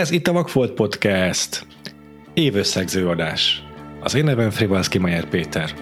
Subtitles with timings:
[0.00, 1.66] Ez itt a Vagfolt Podcast.
[2.34, 3.62] Évösszegző adás.
[4.00, 5.74] Az én nevem Frivalszki Mayer Péter.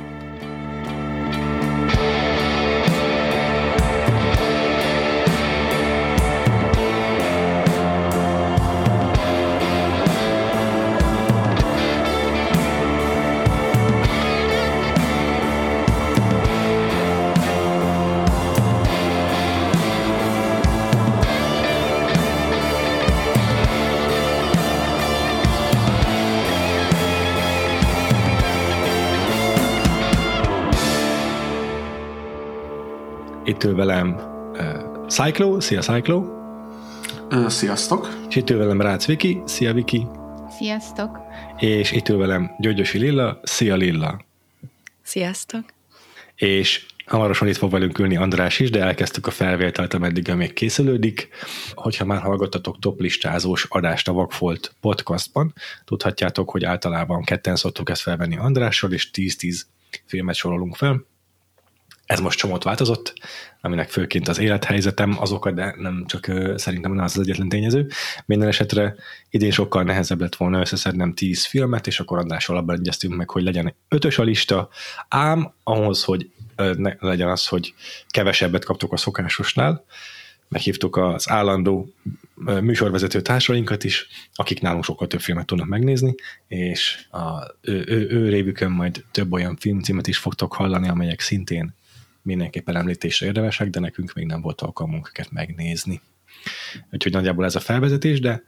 [33.59, 34.15] Itt ül velem
[34.53, 36.25] uh, Cyclo, szia Cyclo.
[37.29, 38.09] Ö, sziasztok.
[38.29, 40.07] És itt ül velem Rácz Viki, szia Viki.
[40.51, 41.19] Sziasztok!
[41.57, 44.25] És itt ül velem Györgyösi Lilla, szia Lilla.
[45.02, 45.65] Sziasztok!
[46.35, 51.29] És hamarosan itt fog velünk ülni András is, de elkezdtük a felvételt, ameddig még készülődik.
[51.75, 55.55] Hogyha már hallgattatok toplistázós adást a Vagfolt podcastban,
[55.85, 59.60] tudhatjátok, hogy általában ketten szoktuk ezt felvenni Andrással, és 10-10
[60.07, 61.07] filmet sorolunk fel.
[62.09, 63.14] Ez most csomót változott,
[63.60, 66.24] aminek főként az élethelyzetem az oka, de nem csak
[66.56, 67.90] szerintem nem az az egyetlen tényező.
[68.26, 68.94] Minden esetre
[69.30, 73.42] idén sokkal nehezebb lett volna összeszednem 10 filmet, és akkor Andrással abban egyeztünk meg, hogy
[73.42, 74.68] legyen ötös a lista,
[75.08, 77.74] ám ahhoz, hogy ne legyen az, hogy
[78.08, 79.84] kevesebbet kaptok a szokásosnál,
[80.48, 81.94] meghívtuk az állandó
[82.60, 86.14] műsorvezető társainkat is, akik nálunk sokkal több filmet tudnak megnézni,
[86.46, 87.20] és a,
[87.60, 91.76] ő, ő, ő révükön majd több olyan filmcímet is fogtok hallani, amelyek szintén
[92.28, 96.00] mindenképpen említésre érdemesek, de nekünk még nem volt alkalmunk őket megnézni.
[96.92, 98.42] Úgyhogy nagyjából ez a felvezetés, de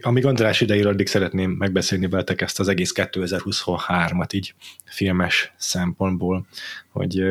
[0.00, 6.46] amíg András ideír, addig szeretném megbeszélni veletek ezt az egész 2023-at így filmes szempontból,
[6.88, 7.22] hogy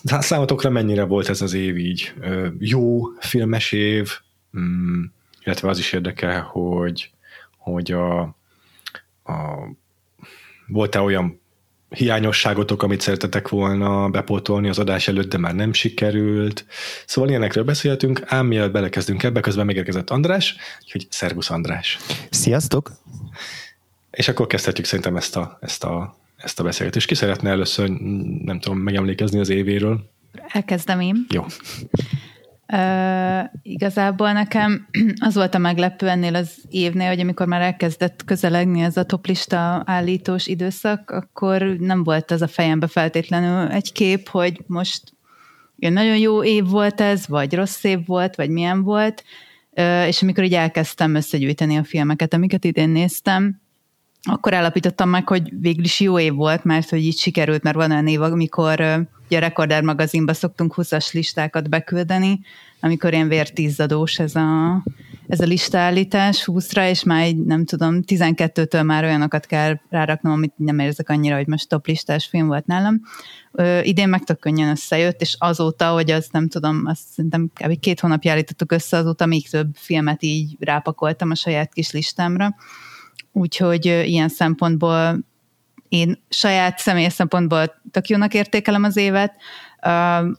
[0.00, 2.14] számotokra mennyire volt ez az év így
[2.58, 4.10] jó filmes év,
[4.58, 5.04] mm,
[5.44, 7.10] illetve az is érdekel, hogy,
[7.56, 8.20] hogy a,
[9.24, 9.68] a
[10.66, 11.40] volt-e olyan
[11.94, 16.64] hiányosságotok, amit szeretetek volna bepótolni az adás előtt, de már nem sikerült.
[17.06, 21.98] Szóval ilyenekről beszéltünk, ám mielőtt belekezdünk ebbe, közben megérkezett András, úgyhogy szervusz András.
[22.30, 22.92] Sziasztok!
[24.10, 27.06] És akkor kezdhetjük szerintem ezt a, ezt a, ezt a beszélgetést.
[27.06, 27.88] Ki szeretne először,
[28.44, 30.10] nem tudom, megemlékezni az évéről?
[30.48, 31.26] Elkezdem én.
[31.28, 31.44] Jó.
[32.72, 34.88] Uh, igazából nekem
[35.26, 39.82] az volt a meglepő ennél az évnél, hogy amikor már elkezdett közelegni ez a toplista
[39.86, 45.02] állítós időszak, akkor nem volt az a fejembe feltétlenül egy kép, hogy most
[45.76, 49.24] nagyon jó év volt ez, vagy rossz év volt, vagy milyen volt,
[49.70, 53.62] uh, és amikor így elkezdtem összegyűjteni a filmeket, amiket idén néztem,
[54.24, 57.90] akkor állapítottam meg, hogy végül is jó év volt, mert hogy így sikerült, mert van
[57.90, 58.80] olyan év, amikor
[59.26, 62.40] ugye a Recorder magazinba szoktunk 20-as listákat beküldeni,
[62.80, 64.82] amikor ilyen vértizzadós ez a,
[65.28, 70.52] ez a listaállítás 20-ra, és már így, nem tudom, 12-től már olyanokat kell ráraknom, amit
[70.56, 73.00] nem érzek annyira, hogy most top listás film volt nálam.
[73.52, 77.80] Ö, idén meg tök könnyen összejött, és azóta, hogy az nem tudom, azt szerintem kb.
[77.80, 82.54] két hónapja állítottuk össze, azóta még több filmet így rápakoltam a saját kis listámra
[83.36, 85.24] Úgyhogy ilyen szempontból
[85.88, 89.34] én saját személyes szempontból tök jónak értékelem az évet,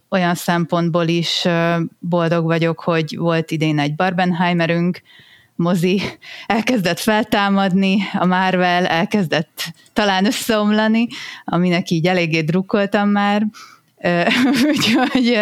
[0.09, 1.47] olyan szempontból is
[1.99, 5.01] boldog vagyok, hogy volt idén egy Barbenheimerünk,
[5.55, 6.01] mozi
[6.45, 9.63] elkezdett feltámadni, a Marvel elkezdett
[9.93, 11.07] talán összeomlani,
[11.45, 13.47] aminek így eléggé drukkoltam már,
[14.71, 15.37] úgyhogy,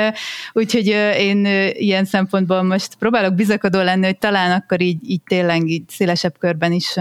[0.53, 0.87] úgyhogy
[1.17, 6.37] én ilyen szempontból most próbálok bizakodó lenni, hogy talán akkor így, így tényleg így szélesebb
[6.37, 6.95] körben is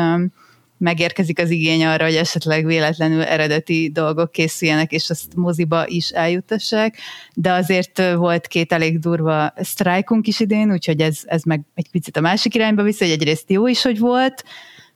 [0.83, 6.99] megérkezik az igény arra, hogy esetleg véletlenül eredeti dolgok készüljenek, és azt moziba is eljutassák,
[7.35, 12.17] de azért volt két elég durva sztrájkunk is idén, úgyhogy ez, ez meg egy picit
[12.17, 14.45] a másik irányba vissza, hogy egyrészt jó is, hogy volt,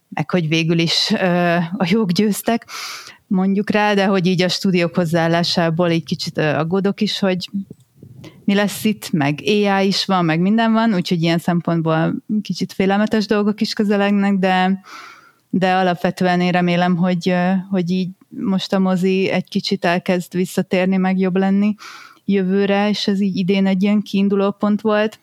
[0.09, 1.11] meg hogy végül is
[1.77, 2.67] a jók győztek,
[3.27, 7.49] mondjuk rá, de hogy így a stúdiók hozzáállásából egy kicsit aggódok is, hogy
[8.45, 13.27] mi lesz itt, meg AI is van, meg minden van, úgyhogy ilyen szempontból kicsit félelmetes
[13.27, 14.81] dolgok is közelegnek, de,
[15.59, 17.35] de alapvetően én remélem, hogy,
[17.71, 21.75] hogy így most a mozi egy kicsit elkezd visszatérni, meg jobb lenni
[22.25, 25.19] jövőre, és ez így idén egy ilyen kiinduló pont volt.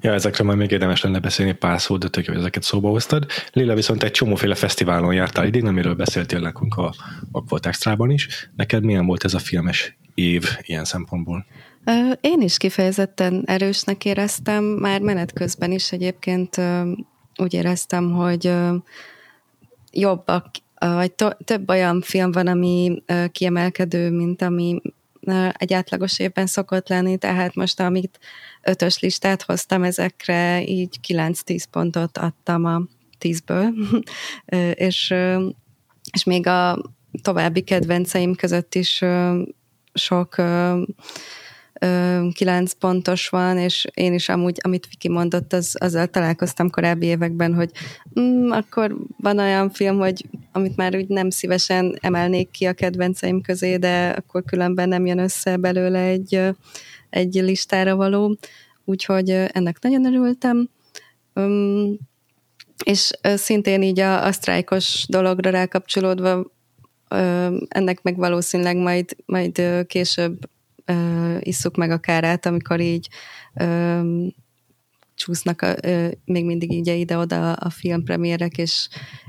[0.00, 3.26] Ja, ezekre majd még érdemes lenne beszélni pár szót, de tök hogy ezeket szóba hoztad.
[3.52, 6.94] Lila viszont egy csomóféle fesztiválon jártál idén, amiről beszéltél nekünk a
[7.32, 8.50] Akvolt Extrában is.
[8.56, 11.46] Neked milyen volt ez a filmes év ilyen szempontból?
[12.20, 16.60] Én is kifejezetten erősnek éreztem, már menet közben is egyébként
[17.36, 18.52] úgy éreztem, hogy
[19.92, 20.46] jobbak,
[20.78, 23.02] vagy to- több olyan film van, ami
[23.32, 24.80] kiemelkedő, mint ami
[25.52, 28.18] egy átlagos évben szokott lenni, tehát most amit
[28.62, 32.82] ötös listát hoztam, ezekre így 9-10 pontot adtam a
[33.20, 33.68] 10-ből,
[34.86, 35.14] és,
[36.12, 36.82] és még a
[37.22, 39.04] további kedvenceim között is
[39.94, 40.36] sok
[42.32, 47.54] kilenc pontos van, és én is amúgy, amit Viki mondott, az, azzal találkoztam korábbi években,
[47.54, 47.70] hogy
[48.20, 53.40] mm, akkor van olyan film, hogy amit már úgy nem szívesen emelnék ki a kedvenceim
[53.40, 56.40] közé, de akkor különben nem jön össze belőle egy,
[57.10, 58.36] egy listára való,
[58.84, 60.68] úgyhogy ennek nagyon örültem.
[61.34, 61.98] Um,
[62.84, 66.44] és szintén így a, a sztrájkos dologra rákapcsolódva
[67.68, 70.48] ennek meg valószínűleg majd, majd később
[70.88, 73.08] ö, isszuk meg a kárát, amikor így
[73.54, 74.00] ö,
[75.14, 78.88] csúsznak a, ö, még mindig így ide-oda a filmpremierek, és,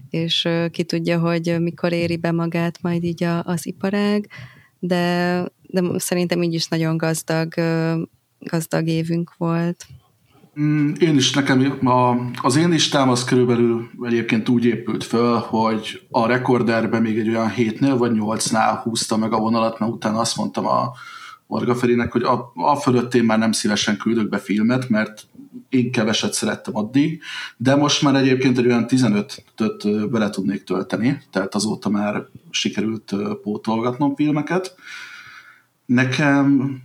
[0.09, 4.27] és ö, ki tudja, hogy mikor éri be magát majd így a, az iparág,
[4.79, 8.01] de, de szerintem így is nagyon gazdag, ö,
[8.39, 9.85] gazdag évünk volt.
[10.59, 16.01] Mm, én is nekem, a, az én listám az körülbelül egyébként úgy épült föl, hogy
[16.09, 20.37] a rekorderben még egy olyan 7-nél vagy 8-nál húzta meg a vonalat, mert utána azt
[20.37, 20.91] mondtam a,
[21.49, 25.27] Varga Ferinek, hogy a, a fölött én már nem szívesen küldök be filmet, mert
[25.69, 27.21] én keveset szerettem addig,
[27.57, 34.15] de most már egyébként egy olyan 15-öt bele tudnék tölteni, tehát azóta már sikerült pótolgatnom
[34.15, 34.75] filmeket.
[35.85, 36.77] Nekem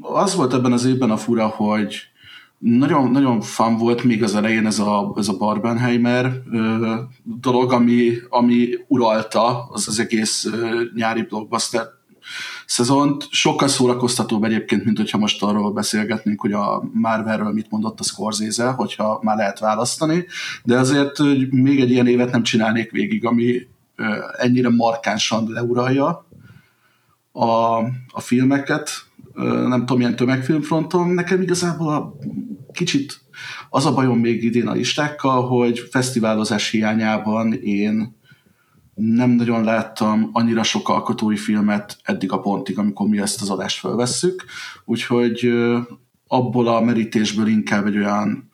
[0.00, 1.96] az volt ebben az évben a fura, hogy
[2.58, 8.12] nagyon, nagyon fan volt még az elején ez a, ez a Barbenheimer ö, dolog, ami,
[8.28, 11.86] ami uralta az, az egész ö, nyári blockbuster
[12.66, 13.26] szezont.
[13.30, 18.66] Sokkal szórakoztatóbb egyébként, mint hogyha most arról beszélgetnénk, hogy a Marvelről mit mondott a Scorsese,
[18.66, 20.26] hogyha már lehet választani,
[20.64, 23.66] de azért hogy még egy ilyen évet nem csinálnék végig, ami
[24.36, 26.26] ennyire markánsan leuralja
[27.32, 27.76] a,
[28.12, 28.90] a filmeket,
[29.68, 31.08] nem tudom, milyen tömegfilmfronton.
[31.08, 32.16] Nekem igazából a
[32.72, 33.20] kicsit
[33.70, 38.15] az a bajom még idén a listákkal, hogy fesztiválozás hiányában én
[38.96, 43.78] nem nagyon láttam annyira sok alkotói filmet eddig a pontig, amikor mi ezt az adást
[43.78, 44.44] felvesszük,
[44.84, 45.52] úgyhogy
[46.26, 48.50] abból a merítésből inkább egy olyan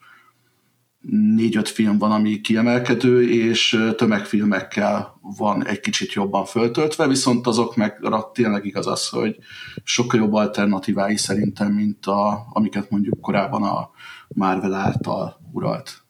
[1.35, 7.99] négy-öt film van, ami kiemelkedő, és tömegfilmekkel van egy kicsit jobban föltöltve, viszont azok meg
[8.33, 9.37] tényleg igaz az, hogy
[9.83, 13.89] sokkal jobb alternatívái szerintem, mint a, amiket mondjuk korábban a
[14.27, 16.03] Marvel által uralt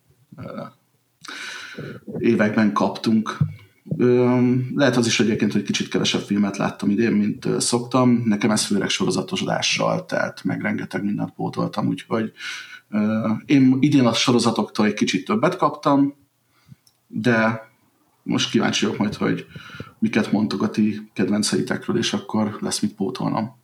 [2.17, 3.37] években kaptunk.
[4.75, 8.23] Lehet az is egyébként, hogy kicsit kevesebb filmet láttam idén, mint szoktam.
[8.25, 12.31] Nekem ez főleg sorozatosodással, tehát meg rengeteg mindent pótoltam, úgyhogy
[13.45, 16.15] én idén a sorozatoktól egy kicsit többet kaptam,
[17.07, 17.71] de
[18.23, 19.45] most kíváncsi vagyok majd, hogy
[19.99, 23.55] miket mondtok a ti kedvenceitekről, és akkor lesz mit pótolnom.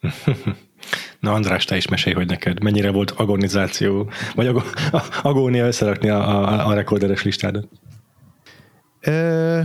[1.20, 4.74] Na András, te is mesélj, hogy neked mennyire volt agonizáció, vagy ag-
[5.22, 7.68] agónia összerakni a, a, a rekorderes listádat?
[9.06, 9.60] Ö,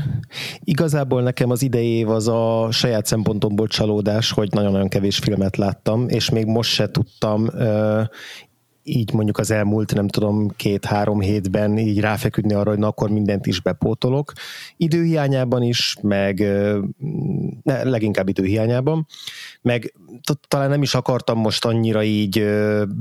[0.63, 6.09] igazából nekem az idei év az a saját szempontomból csalódás, hogy nagyon-nagyon kevés filmet láttam,
[6.09, 8.01] és még most se tudtam ö,
[8.83, 13.45] így mondjuk az elmúlt, nem tudom, két-három hétben így ráfeküdni arra, hogy na akkor mindent
[13.45, 14.33] is bepótolok.
[14.77, 16.39] Időhiányában is, meg
[17.63, 19.07] ne, leginkább időhiányában,
[19.61, 19.93] meg
[20.47, 22.45] talán nem is akartam most annyira így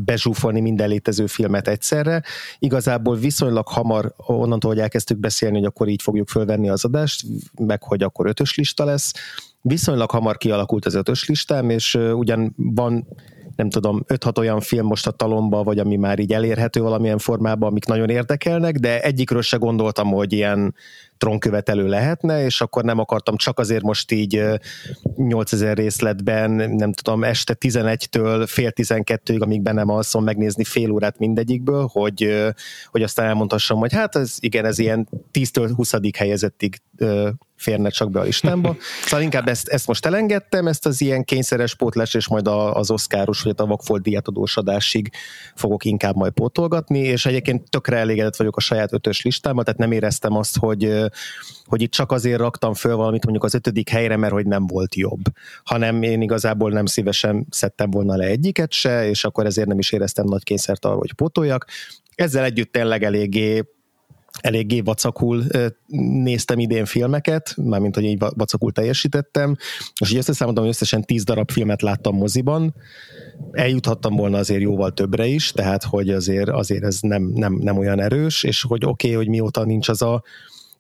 [0.05, 2.23] bezsúfolni minden létező filmet egyszerre.
[2.59, 7.25] Igazából viszonylag hamar, onnantól, hogy elkezdtük beszélni, hogy akkor így fogjuk fölvenni az adást,
[7.57, 9.13] meg hogy akkor ötös lista lesz,
[9.61, 13.07] viszonylag hamar kialakult az ötös listám, és ugyan van
[13.57, 17.69] nem tudom, 5-6 olyan film most a talomba, vagy ami már így elérhető valamilyen formában,
[17.71, 20.75] amik nagyon érdekelnek, de egyikről se gondoltam, hogy ilyen
[21.19, 24.45] trónkövetelő lehetne, és akkor nem akartam csak azért most így
[25.17, 31.89] 8000 részletben, nem tudom, este 11-től fél 12-ig, amíg bennem alszom, megnézni fél órát mindegyikből,
[31.93, 32.47] hogy,
[32.91, 36.81] hogy aztán elmondhassam, hogy hát ez igen, ez ilyen 10-től 20 helyezettig
[37.59, 38.77] férne csak be a listámba.
[39.05, 43.43] Szóval inkább ezt, ezt most elengedtem, ezt az ilyen kényszeres pótlás, és majd az oszkáros,
[43.43, 45.11] vagy a Vagfolt díjatadós adásig
[45.55, 49.93] fogok inkább majd pótolgatni, és egyébként tökre elégedett vagyok a saját ötös listámmal, tehát nem
[49.93, 51.05] éreztem azt, hogy,
[51.65, 54.95] hogy itt csak azért raktam föl valamit mondjuk az ötödik helyre, mert hogy nem volt
[54.95, 55.23] jobb,
[55.65, 59.93] hanem én igazából nem szívesen szedtem volna le egyiket se, és akkor ezért nem is
[59.93, 61.67] éreztem nagy kényszert arra, hogy pótoljak.
[62.15, 63.65] Ezzel együtt tényleg eléggé
[64.41, 65.45] eléggé vacakul
[66.23, 69.57] néztem idén filmeket, mármint, hogy így vacakul teljesítettem,
[70.01, 72.75] és így összeszámoltam, hogy összesen tíz darab filmet láttam moziban,
[73.53, 78.01] eljuthattam volna azért jóval többre is, tehát hogy azért, azért ez nem, nem, nem olyan
[78.01, 80.23] erős, és hogy oké, okay, hogy mióta nincs az a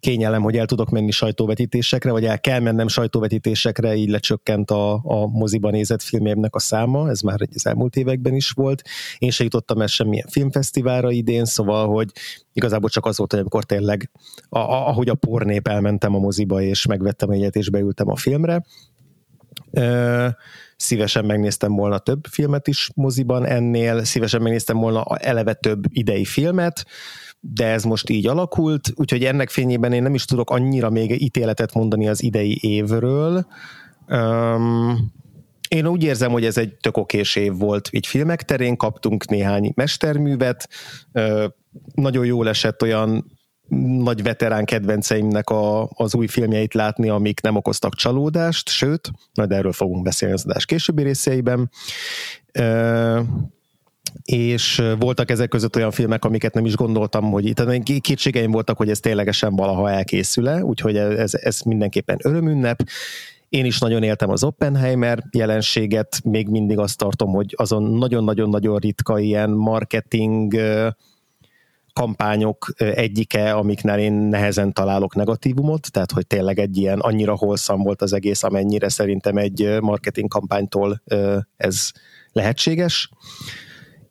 [0.01, 5.27] kényelem, hogy el tudok menni sajtóvetítésekre, vagy el kell mennem sajtóvetítésekre, így lecsökkent a, a
[5.27, 8.83] moziban nézett filmjeimnek a száma, ez már az elmúlt években is volt.
[9.19, 12.11] Én se jutottam el semmilyen filmfesztiválra idén, szóval, hogy
[12.53, 14.11] igazából csak az volt, hogy amikor tényleg,
[14.49, 18.63] a, a, ahogy a pornép elmentem a moziba, és megvettem egyet, és beültem a filmre.
[19.71, 20.29] Ö,
[20.77, 26.87] szívesen megnéztem volna több filmet is moziban ennél, szívesen megnéztem volna eleve több idei filmet,
[27.41, 31.75] de ez most így alakult, úgyhogy ennek fényében én nem is tudok annyira még ítéletet
[31.75, 33.47] mondani az idei évről.
[34.09, 35.13] Um,
[35.69, 39.73] én úgy érzem, hogy ez egy tök okés év volt így filmek terén, kaptunk néhány
[39.75, 40.69] mesterművet,
[41.95, 43.37] nagyon jól esett olyan
[43.99, 49.73] nagy veterán kedvenceimnek a, az új filmjeit látni, amik nem okoztak csalódást, sőt, majd erről
[49.73, 51.71] fogunk beszélni az adás későbbi részeiben
[54.25, 58.91] és voltak ezek között olyan filmek, amiket nem is gondoltam, hogy itt kétségeim voltak, hogy
[58.91, 62.83] ez ténylegesen valaha elkészül-e, úgyhogy ez, ez mindenképpen örömünnep.
[63.49, 69.19] Én is nagyon éltem az Oppenheimer jelenséget, még mindig azt tartom, hogy azon nagyon-nagyon-nagyon ritka
[69.19, 70.55] ilyen marketing
[71.93, 78.03] kampányok egyike, amiknél én nehezen találok negatívumot, tehát hogy tényleg egy ilyen annyira holszam volt
[78.03, 81.03] az egész, amennyire szerintem egy marketing kampánytól
[81.57, 81.91] ez
[82.33, 83.11] lehetséges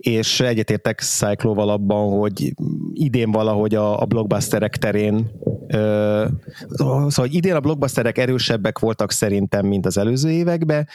[0.08, 2.54] és egyetértek Cyclóval abban, hogy
[2.94, 5.32] idén valahogy a, a blockbusterek terén
[5.68, 6.26] ö,
[6.78, 10.88] szóval idén a blockbusterek erősebbek voltak szerintem, mint az előző években,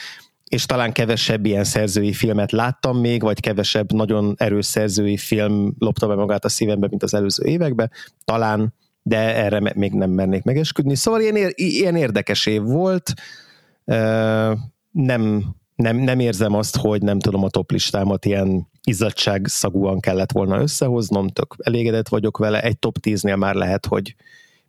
[0.48, 6.06] és talán kevesebb ilyen szerzői filmet láttam még, vagy kevesebb nagyon erős szerzői film lopta
[6.06, 7.90] be magát a szívembe, mint az előző években,
[8.24, 10.94] talán, de erre még nem mernék megesküdni.
[10.94, 13.14] Szóval ilyen, ilyen érdekes év volt,
[14.90, 15.44] nem,
[15.76, 20.60] nem, nem érzem azt, hogy nem tudom a top listámat ilyen izzadság szagúan kellett volna
[20.60, 24.14] összehoznom, tök elégedett vagyok vele, egy top 10-nél már lehet, hogy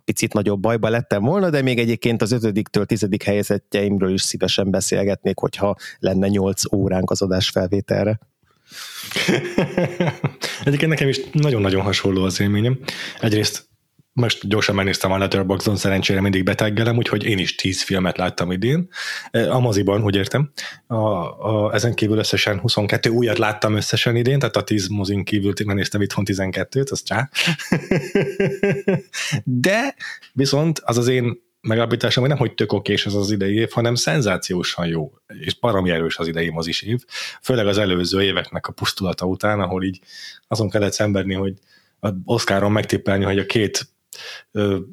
[0.06, 5.38] picit nagyobb bajba lettem volna, de még egyébként az ötödiktől tizedik helyezettjeimről is szívesen beszélgetnék,
[5.38, 8.20] hogyha lenne nyolc óránk az adás felvételre.
[10.66, 12.80] Egyébként nekem is nagyon-nagyon hasonló az élményem.
[13.20, 13.68] Egyrészt
[14.14, 18.90] most gyorsan megnéztem a Letterboxdon, szerencsére mindig beteggelem, úgyhogy én is 10 filmet láttam idén.
[19.32, 20.52] A moziban, hogy értem.
[20.88, 25.54] A, a, ezen kívül összesen 22 újat láttam összesen idén, tehát a 10 mozin kívül
[25.64, 27.30] néztem itthon 12-t, az csá.
[29.44, 29.96] De
[30.34, 33.96] viszont az az én megállapításom, hogy nem, hogy tök okés ez az idei év, hanem
[33.96, 37.00] szenzációsan jó, és baromi erős az idei mozis év,
[37.42, 40.00] főleg az előző éveknek a pusztulata után, ahol így
[40.48, 41.54] azon kellett szenvedni, hogy
[42.00, 43.93] a Oscaron megtippelni, hogy a két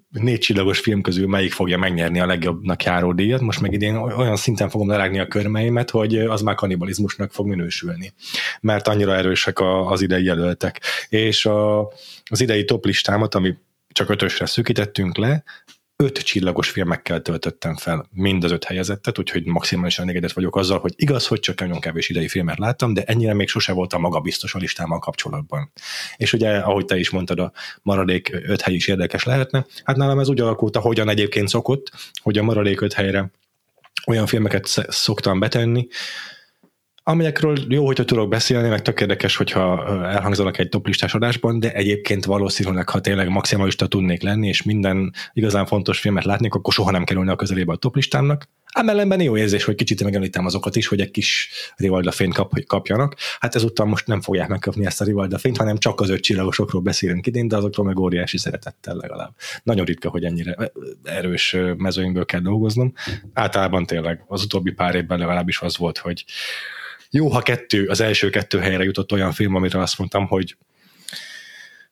[0.08, 4.36] négy csillagos film közül melyik fogja megnyerni a legjobbnak járó díjat, most meg idén olyan
[4.36, 8.12] szinten fogom lerágni a körmeimet, hogy az már kanibalizmusnak fog minősülni,
[8.60, 10.80] mert annyira erősek a, az idei jelöltek.
[11.08, 11.80] És a,
[12.24, 13.56] az idei top listámat, ami
[13.92, 15.44] csak ötösre szűkítettünk le,
[16.00, 20.92] öt csillagos filmekkel töltöttem fel mind az öt helyezettet, úgyhogy maximálisan elégedett vagyok azzal, hogy
[20.96, 24.58] igaz, hogy csak nagyon kevés idei filmet láttam, de ennyire még sose voltam magabiztos a
[24.58, 25.72] listámmal kapcsolatban.
[26.16, 27.52] És ugye, ahogy te is mondtad, a
[27.82, 29.66] maradék öt hely is érdekes lehetne.
[29.84, 31.90] Hát nálam ez úgy alakult, ahogyan egyébként szokott,
[32.22, 33.30] hogy a maradék öt helyre
[34.06, 35.88] olyan filmeket szoktam betenni,
[37.10, 42.24] amelyekről jó, hogyha tudok beszélni, meg tök érdekes, hogyha elhangzanak egy toplistás adásban, de egyébként
[42.24, 47.04] valószínűleg, ha tényleg maximalista tudnék lenni, és minden igazán fontos filmet látnék, akkor soha nem
[47.04, 48.48] kerülne a közelébe a toplistámnak.
[48.72, 52.64] Ám ellenben jó érzés, hogy kicsit megemlítem azokat is, hogy egy kis Rivalda fényt kap,
[52.66, 53.16] kapjanak.
[53.40, 56.82] Hát ezúttal most nem fogják megkapni ezt a Rivalda fényt, hanem csak az öt csillagosokról
[56.82, 59.34] beszélünk idén, de azokról meg óriási szeretettel legalább.
[59.62, 60.72] Nagyon ritka, hogy ennyire
[61.04, 62.92] erős mezőinkből kell dolgoznom.
[63.32, 66.24] Általában tényleg az utóbbi pár évben legalábbis az volt, hogy
[67.10, 70.56] jó, ha kettő, az első kettő helyre jutott olyan film, amire azt mondtam, hogy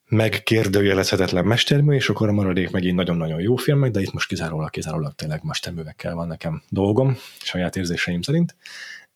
[0.08, 5.14] megkérdőjelezhetetlen mestermű, és akkor a maradék megint nagyon-nagyon jó filmek, de itt most kizárólag, kizárólag
[5.14, 8.56] tényleg mesterművekkel van nekem dolgom, saját érzéseim szerint,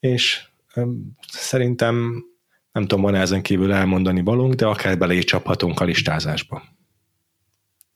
[0.00, 2.24] és um, szerintem
[2.72, 6.62] nem tudom, van ezen kívül elmondani valunk, de akár bele is csaphatunk a listázásba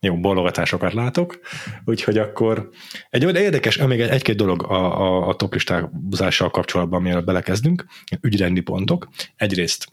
[0.07, 1.41] jó bologatásokat látok,
[1.85, 2.69] úgyhogy akkor
[3.11, 7.85] egy olyan érdekes, még egy-két dolog a, a, a toplistázással kapcsolatban, mielőtt belekezdünk,
[8.21, 9.09] ügyrendi pontok.
[9.37, 9.87] Egyrészt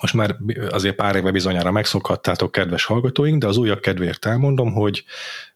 [0.00, 0.36] most már
[0.70, 5.04] azért pár éve bizonyára megszokhattátok, kedves hallgatóink, de az újabb kedvéért elmondom, hogy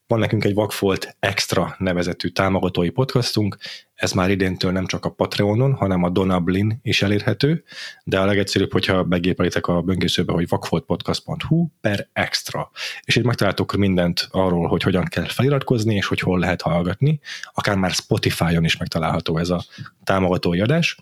[0.06, 3.56] van nekünk egy Vakfolt Extra nevezetű támogatói podcastunk,
[3.94, 7.64] ez már idéntől nem csak a Patreonon, hanem a Donablin is elérhető,
[8.04, 12.70] de a legegyszerűbb, hogyha begépelitek a böngészőbe, hogy vakfoltpodcast.hu per extra,
[13.04, 17.20] és itt megtaláltok mindent arról, hogy hogyan kell feliratkozni, és hogy hol lehet hallgatni,
[17.52, 19.64] akár már Spotify-on is megtalálható ez a
[20.04, 20.96] támogatói adás.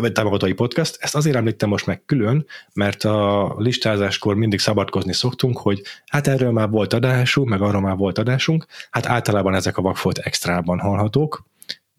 [0.00, 0.96] Vagy támogatói podcast.
[1.00, 6.50] Ezt azért említem most meg külön, mert a listázáskor mindig szabadkozni szoktunk, hogy hát erről
[6.50, 11.46] már volt adásunk, meg arról már volt adásunk, hát általában ezek a Vagfolt extrában hallhatók,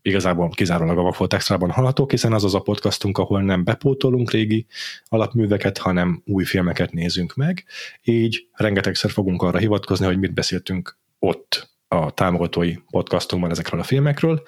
[0.02, 4.66] igazából kizárólag a Vagfolt extrában hallhatók, hiszen az az a podcastunk, ahol nem bepótolunk régi
[5.06, 7.64] alapműveket, hanem új filmeket nézünk meg,
[8.04, 14.44] így rengetegszer fogunk arra hivatkozni, hogy mit beszéltünk ott a támogatói podcastunkban ezekről a filmekről,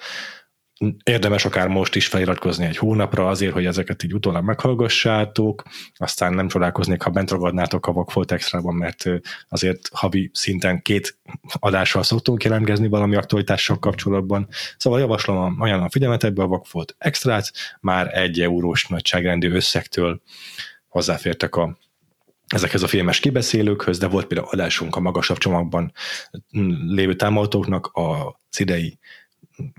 [1.04, 5.62] érdemes akár most is feliratkozni egy hónapra azért, hogy ezeket így utólag meghallgassátok,
[5.94, 9.04] aztán nem csodálkoznék, ha bent ragadnátok a Vagfolt Extra-ban, mert
[9.48, 11.18] azért havi szinten két
[11.50, 14.48] adással szoktunk jelentkezni valami aktualitással kapcsolatban.
[14.76, 20.22] Szóval javaslom, ajánlom a figyelmet ebbe a Vagfolt Extrát, már egy eurós nagyságrendű összegtől
[20.88, 21.76] hozzáfértek a
[22.46, 25.92] ezekhez a filmes kibeszélőkhöz, de volt például adásunk a magasabb csomagban
[26.86, 28.98] lévő támogatóknak az idei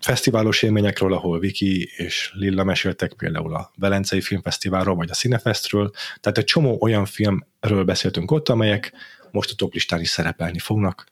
[0.01, 6.37] fesztiválos élményekről, ahol Viki és Lilla meséltek például a Velencei Filmfesztiválról, vagy a Cinefestről, tehát
[6.37, 8.93] egy csomó olyan filmről beszéltünk ott, amelyek
[9.33, 11.05] most a toplistán is szerepelni fognak,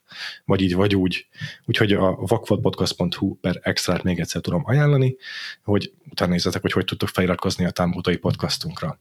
[0.44, 1.26] vagy így, vagy úgy.
[1.64, 5.16] Úgyhogy a vakfoltpodcast.hu per extrát még egyszer tudom ajánlani,
[5.64, 8.98] hogy utána nézzetek, hogy hogy tudtok feliratkozni a támogatói podcastunkra.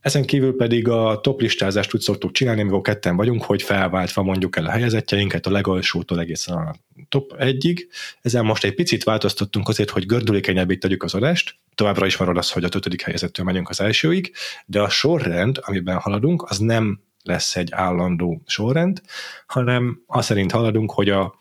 [0.00, 4.66] Ezen kívül pedig a toplistázást úgy szoktuk csinálni, amikor ketten vagyunk, hogy felváltva mondjuk el
[4.66, 6.74] a helyezettjeinket a legalsótól egészen a
[7.08, 7.88] top egyig.
[8.22, 11.56] Ezzel most egy picit változtattunk azért, hogy gördülékenyebbé tegyük az adást.
[11.74, 14.32] Továbbra is marad az, hogy a ötödik helyezettől megyünk az elsőig,
[14.66, 19.00] de a sorrend, amiben haladunk, az nem lesz egy állandó sorrend,
[19.46, 21.34] hanem azt szerint haladunk, hogy a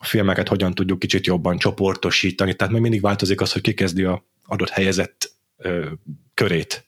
[0.00, 4.24] filmeket hogyan tudjuk kicsit jobban csoportosítani, tehát még mindig változik az, hogy ki kezdi a
[4.44, 5.90] adott helyezett ö,
[6.34, 6.86] körét.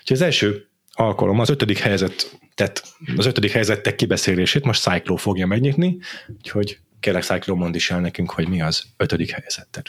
[0.00, 2.82] Úgyhogy az első alkalom, az ötödik helyzet, tehát
[3.16, 8.30] az ötödik helyzetek kibeszélését most Cyclo fogja megnyitni, úgyhogy kérlek Cyclo mondd is el nekünk,
[8.30, 9.86] hogy mi az ötödik helyezetted.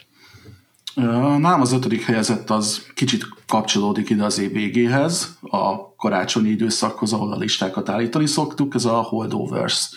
[0.96, 7.34] Nálam az ötödik helyezett az kicsit kapcsolódik ide az év végéhez, a karácsonyi időszakhoz, ahol
[7.34, 8.76] a listákat állítani szoktuk.
[8.76, 9.90] Ez a Holdovers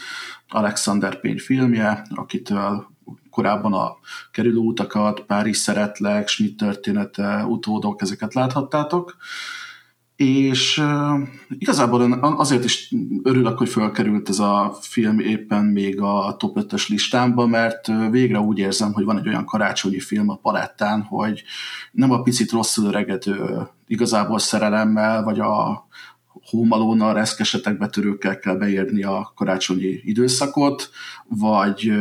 [0.49, 2.87] Alexander Payne filmje, akitől
[3.31, 3.97] korábban a
[4.33, 9.17] kerülő utakat, Párizs szeretlek, Schmidt története, utódok, ezeket láthattátok
[10.17, 11.29] és uh,
[11.59, 12.93] igazából azért is
[13.23, 18.59] örülök, hogy felkerült ez a film éppen még a top 5-ös listámba, mert végre úgy
[18.59, 21.43] érzem, hogy van egy olyan karácsonyi film a palettán, hogy
[21.93, 25.87] nem a picit rosszul öregedő igazából szerelemmel, vagy a
[26.51, 30.91] hómalónnal, reszkesetek betörőkkel kell beérni a karácsonyi időszakot,
[31.29, 31.93] vagy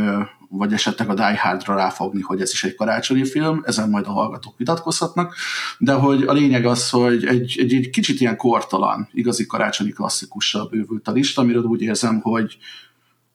[0.58, 4.12] vagy esetleg a Die Hardra ráfogni, hogy ez is egy karácsonyi film, ezen majd a
[4.12, 5.36] hallgatók vitatkozhatnak,
[5.78, 10.68] de hogy a lényeg az, hogy egy, egy, egy kicsit ilyen kortalan, igazi karácsonyi klasszikussal
[10.68, 12.58] bővült a lista, amiről úgy érzem, hogy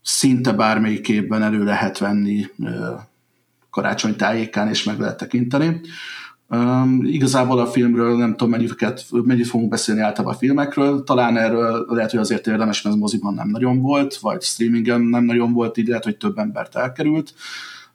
[0.03, 2.47] szinte bármelyik évben elő lehet venni
[3.71, 5.81] karácsony tájékán, és meg lehet tekinteni.
[6.51, 8.75] Um, igazából a filmről nem tudom, mennyit,
[9.11, 13.49] mennyit fogunk beszélni általában a filmekről, talán erről lehet, hogy azért érdemes, mert moziban nem
[13.49, 17.35] nagyon volt, vagy streamingen nem nagyon volt, így lehet, hogy több embert elkerült.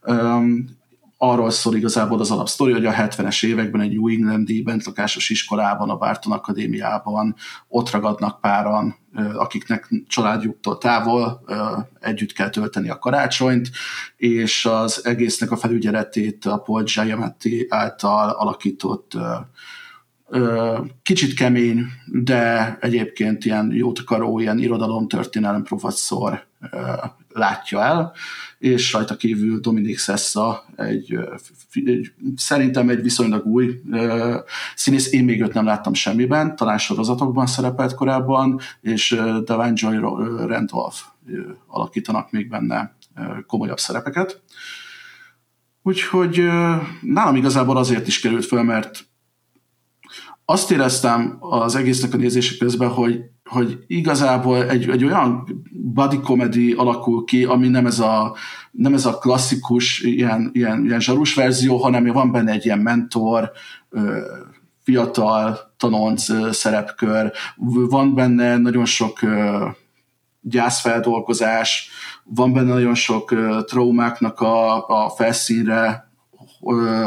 [0.07, 0.81] Um,
[1.17, 5.97] arról szól igazából az alapsztori, hogy a 70-es években egy New Englandi bentlakásos iskolában, a
[5.97, 7.36] Barton Akadémiában
[7.67, 8.95] ott ragadnak páran,
[9.34, 11.43] akiknek családjuktól távol
[11.99, 13.69] együtt kell tölteni a karácsonyt,
[14.17, 19.12] és az egésznek a felügyeletét a Paul Giamatti által alakított
[21.04, 26.45] kicsit kemény, de egyébként ilyen jótakaró, ilyen irodalomtörténelem professzor
[27.30, 28.13] látja el,
[28.63, 31.19] és rajta kívül Dominik Sessa egy,
[31.73, 34.36] egy szerintem egy viszonylag új uh,
[34.76, 39.97] színész, én még őt nem láttam semmiben, talán sorozatokban szerepelt korábban, és uh, Davine Joy
[40.45, 40.97] Randolph
[41.67, 42.95] alakítanak még benne
[43.47, 44.41] komolyabb szerepeket.
[45.82, 46.47] Úgyhogy
[47.02, 49.06] nálam igazából azért is került fel, mert
[50.45, 56.73] azt éreztem az egésznek a nézése közben, hogy, hogy igazából egy, egy olyan body comedy
[56.73, 58.36] alakul ki, ami nem ez a,
[58.71, 63.51] nem ez a klasszikus ilyen, ilyen, ilyen zsarus verzió, hanem van benne egy ilyen mentor,
[64.84, 66.25] fiatal tanonc
[66.56, 67.32] szerepkör,
[67.89, 69.19] van benne nagyon sok
[70.41, 71.89] gyászfeldolgozás,
[72.23, 73.34] van benne nagyon sok
[73.65, 76.12] traumáknak a, a felszínre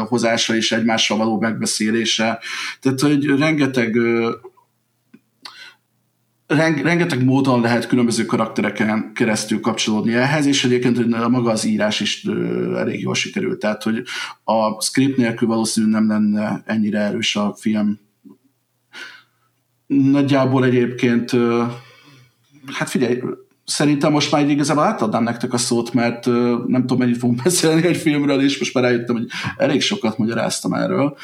[0.07, 2.39] hozása és egymással való megbeszélése.
[2.79, 3.97] Tehát, hogy rengeteg
[6.47, 12.25] rengeteg módon lehet különböző karaktereken keresztül kapcsolódni ehhez, és egyébként maga az írás is
[12.75, 13.59] elég jól sikerült.
[13.59, 14.03] Tehát, hogy
[14.43, 17.99] a script nélkül valószínűleg nem lenne ennyire erős a film.
[19.87, 21.31] Nagyjából egyébként,
[22.73, 23.21] hát figyelj,
[23.67, 26.25] szerintem most már igazából átadnám nektek a szót, mert
[26.67, 29.27] nem tudom, mennyit fogunk beszélni egy filmről, és most már rájöttem, hogy
[29.57, 31.17] elég sokat magyaráztam erről.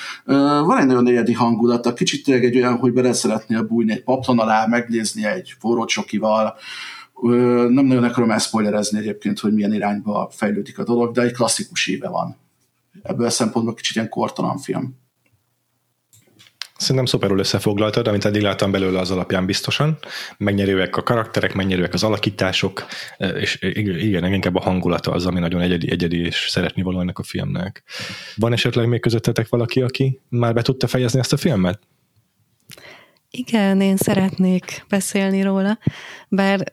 [0.66, 4.40] Van egy nagyon egyedi hangulata, kicsit tényleg egy olyan, hogy bele szeretnél bújni egy paplon
[4.40, 6.56] alá, megnézni egy forró csokival,
[7.70, 12.10] nem nagyon akarom elszpoilerezni egyébként, hogy milyen irányba fejlődik a dolog, de egy klasszikus éve
[12.10, 12.38] van.
[13.04, 15.02] Ebből a szempontból kicsit ilyen kortalan film.
[16.84, 19.98] Szerintem szuperül összefoglaltad, amit eddig láttam belőle az alapján biztosan.
[20.38, 22.86] Megnyerőek a karakterek, megnyerőek az alakítások,
[23.18, 27.24] és igen, inkább a hangulata az, ami nagyon egyedi, egyedi és szeretni való ennek a
[27.24, 27.84] filmnek.
[28.36, 31.80] Van esetleg még közöttetek valaki, aki már be tudta fejezni ezt a filmet?
[33.38, 35.80] Igen, én szeretnék beszélni róla,
[36.30, 36.70] bár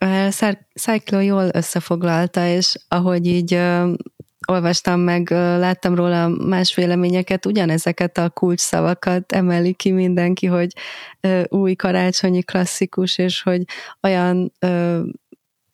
[0.75, 3.59] Cyclo jól összefoglalta, és ahogy így
[4.47, 10.73] olvastam meg, láttam róla más véleményeket, ugyanezeket a kulcsszavakat emeli ki mindenki, hogy
[11.47, 13.63] új karácsonyi klasszikus, és hogy
[14.01, 14.51] olyan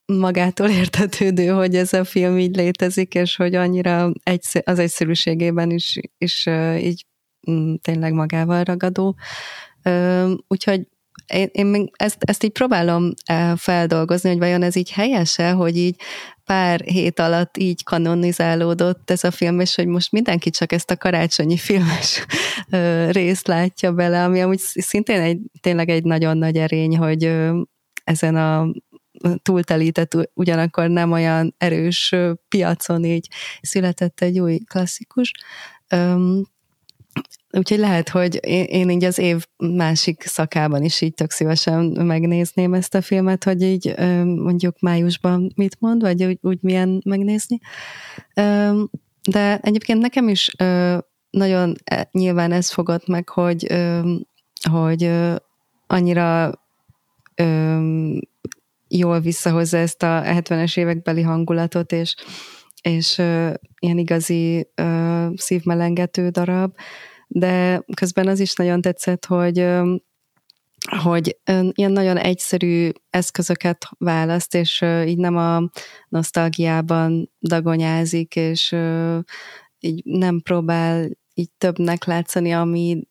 [0.05, 4.11] magától értetődő, hogy ez a film így létezik, és hogy annyira
[4.63, 6.45] az egyszerűségében is, is
[6.77, 7.05] így
[7.51, 9.15] mm, tényleg magával ragadó.
[10.47, 10.87] Úgyhogy
[11.27, 13.13] én, én még ezt, ezt így próbálom
[13.55, 15.95] feldolgozni, hogy vajon ez így helyese, hogy így
[16.45, 20.97] pár hét alatt így kanonizálódott ez a film, és hogy most mindenki csak ezt a
[20.97, 22.25] karácsonyi filmes
[23.09, 27.33] részt látja bele, ami amúgy szintén egy, tényleg egy nagyon nagy erény, hogy
[28.03, 28.71] ezen a
[29.41, 32.15] túltelített, ugyanakkor nem olyan erős
[32.47, 33.27] piacon így
[33.61, 35.31] született egy új klasszikus.
[37.51, 42.73] Úgyhogy lehet, hogy én, én így az év másik szakában is így tök szívesen megnézném
[42.73, 47.59] ezt a filmet, hogy így mondjuk májusban mit mond, vagy úgy, úgy milyen megnézni.
[49.29, 50.55] De egyébként nekem is
[51.29, 53.73] nagyon e, nyilván ez fogott meg, hogy,
[54.69, 55.11] hogy
[55.87, 56.53] annyira
[58.87, 62.15] jól visszahozza ezt a 70-es évekbeli hangulatot, és,
[62.81, 63.17] és
[63.79, 64.67] ilyen igazi
[65.35, 66.73] szívmelengető darab,
[67.27, 69.67] de közben az is nagyon tetszett, hogy
[71.03, 71.37] hogy
[71.71, 75.69] ilyen nagyon egyszerű eszközöket választ, és így nem a
[76.09, 78.75] nosztalgiában dagonyázik, és
[79.79, 83.07] így nem próbál így többnek látszani, ami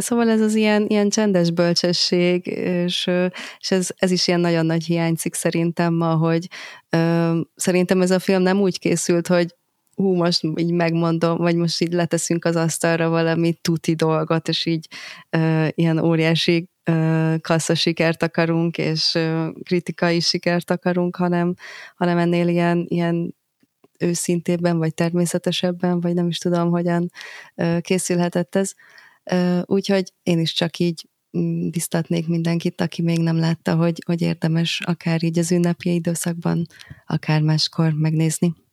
[0.00, 3.10] Szóval ez az ilyen, ilyen csendes bölcsesség, és,
[3.58, 6.48] és ez, ez is ilyen nagyon nagy hiányzik szerintem ma, hogy
[6.90, 9.54] ö, szerintem ez a film nem úgy készült, hogy
[9.96, 14.88] hú, most így megmondom, vagy most így leteszünk az asztalra valami tuti dolgot, és így
[15.36, 21.54] uh, ilyen óriási uh, kassza sikert akarunk, és uh, kritikai sikert akarunk, hanem,
[21.96, 23.34] hanem ennél ilyen, ilyen
[23.98, 27.10] őszintébben, vagy természetesebben, vagy nem is tudom, hogyan
[27.54, 28.72] uh, készülhetett ez.
[29.32, 34.22] Uh, úgyhogy én is csak így mm, biztatnék mindenkit, aki még nem látta, hogy, hogy
[34.22, 36.66] érdemes akár így az ünnepi időszakban,
[37.06, 38.65] akár máskor megnézni.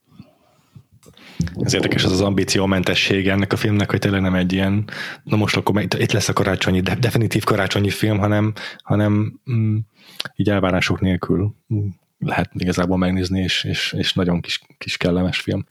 [1.62, 4.90] Ez érdekes az az ambíciómentesség ennek a filmnek, hogy tényleg nem egy ilyen,
[5.24, 9.78] na most akkor itt lesz a karácsonyi, de definitív karácsonyi film, hanem, hanem mm,
[10.36, 11.88] így elvárások nélkül mm,
[12.20, 15.66] lehet igazából megnézni, és, és, és nagyon kis, kis kellemes film.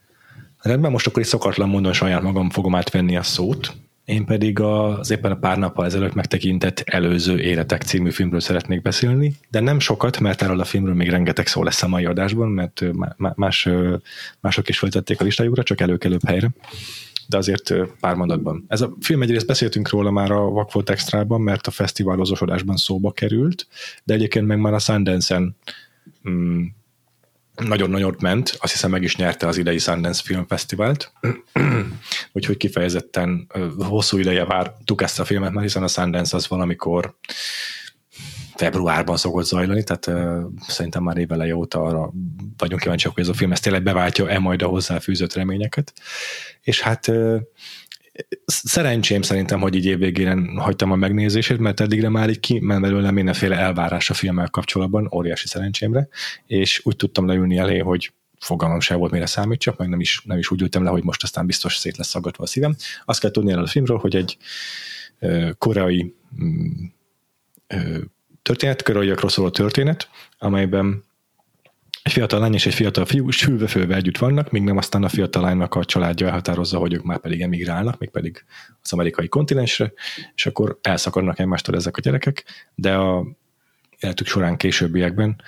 [0.59, 5.11] Rendben, most akkor is szokatlan mondom, saját magam fogom átvenni a szót, én pedig az
[5.11, 10.21] éppen a pár nappal ezelőtt megtekintett Előző Életek című filmről szeretnék beszélni, de nem sokat,
[10.21, 12.85] mert erről a filmről még rengeteg szó lesz a mai adásban, mert
[13.37, 13.69] más,
[14.41, 16.51] mások is folytatték a listájukra, csak előkelőbb helyre
[17.27, 18.65] de azért pár mondatban.
[18.69, 23.67] Ez a film egyrészt beszéltünk róla már a Vakfolt Extrában, mert a fesztiválozósodásban szóba került,
[24.05, 25.57] de egyébként meg már a Sundance-en
[26.29, 26.63] mm,
[27.55, 31.13] nagyon nagyot ment, azt hiszem meg is nyerte az idei Sundance Film Fesztivált,
[32.33, 33.47] úgyhogy kifejezetten
[33.79, 37.17] hosszú ideje vártuk ezt a filmet, mert hiszen a Sundance az valamikor
[38.55, 42.13] februárban szokott zajlani, tehát uh, szerintem már évele óta arra
[42.57, 45.93] vagyunk kíváncsiak, hogy ez a film ezt tényleg beváltja-e majd a hozzáfűzött reményeket.
[46.61, 47.41] És hát uh,
[48.47, 53.57] szerencsém szerintem, hogy így évvégén hagytam a megnézését, mert eddigre már így kiment belőlem mindenféle
[53.57, 56.09] elvárás a filmmel kapcsolatban, óriási szerencsémre,
[56.47, 60.39] és úgy tudtam leülni elé, hogy fogalmam sem volt, mire számítsak, meg nem is, nem
[60.39, 62.77] is úgy ültem le, hogy most aztán biztos szét lesz szaggatva a szívem.
[63.05, 64.37] Azt kell tudni erről a filmről, hogy egy
[65.59, 66.15] koreai
[67.67, 67.99] ö,
[68.43, 71.05] történet, koreaiakról szóló történet, amelyben
[72.03, 75.43] egy fiatal lány és egy fiatal fiú sülve együtt vannak, míg nem aztán a fiatal
[75.43, 78.45] lánynak a családja elhatározza, hogy ők már pedig emigrálnak, még pedig
[78.83, 79.93] az amerikai kontinensre,
[80.35, 83.27] és akkor elszakadnak egymástól ezek a gyerekek, de a
[84.01, 85.43] életük során későbbiekben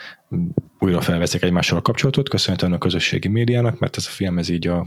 [0.78, 4.66] újra felveszik egymással a kapcsolatot, köszönhetően a közösségi médiának, mert ez a film ez így
[4.66, 4.86] a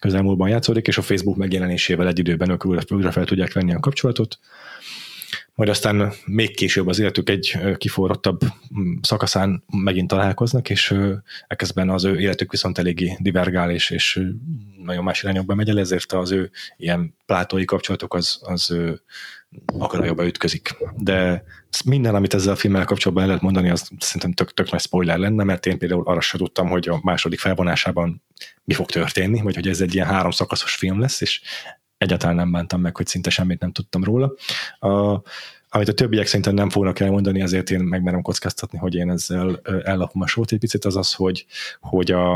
[0.00, 4.38] közelmúltban játszódik, és a Facebook megjelenésével egy időben ők újra fel tudják venni a kapcsolatot.
[5.54, 8.40] Majd aztán még később az életük egy kiforrottabb
[8.78, 10.94] mm, szakaszán megint találkoznak, és
[11.46, 14.22] ekközben az ő életük viszont eléggé divergál, és, és
[14.84, 18.74] nagyon más irányokba megy el, ezért az ő ilyen plátói kapcsolatok az, az
[19.66, 20.76] akadályokba ütközik.
[20.96, 21.44] De
[21.84, 25.18] minden, amit ezzel a filmmel kapcsolatban el lehet mondani, az szerintem tök, tök nagy spoiler
[25.18, 28.22] lenne, mert én például arra sem tudtam, hogy a második felvonásában
[28.64, 31.40] mi fog történni, vagy hogy ez egy ilyen három szakaszos film lesz, és
[32.00, 34.34] egyáltalán nem bántam meg, hogy szinte semmit nem tudtam róla.
[34.78, 35.22] A,
[35.68, 40.22] amit a többiek szerintem nem fognak elmondani, ezért én megmerem kockáztatni, hogy én ezzel ellapom
[40.22, 41.46] a sót egy picit, az az, hogy,
[41.80, 42.34] hogy a,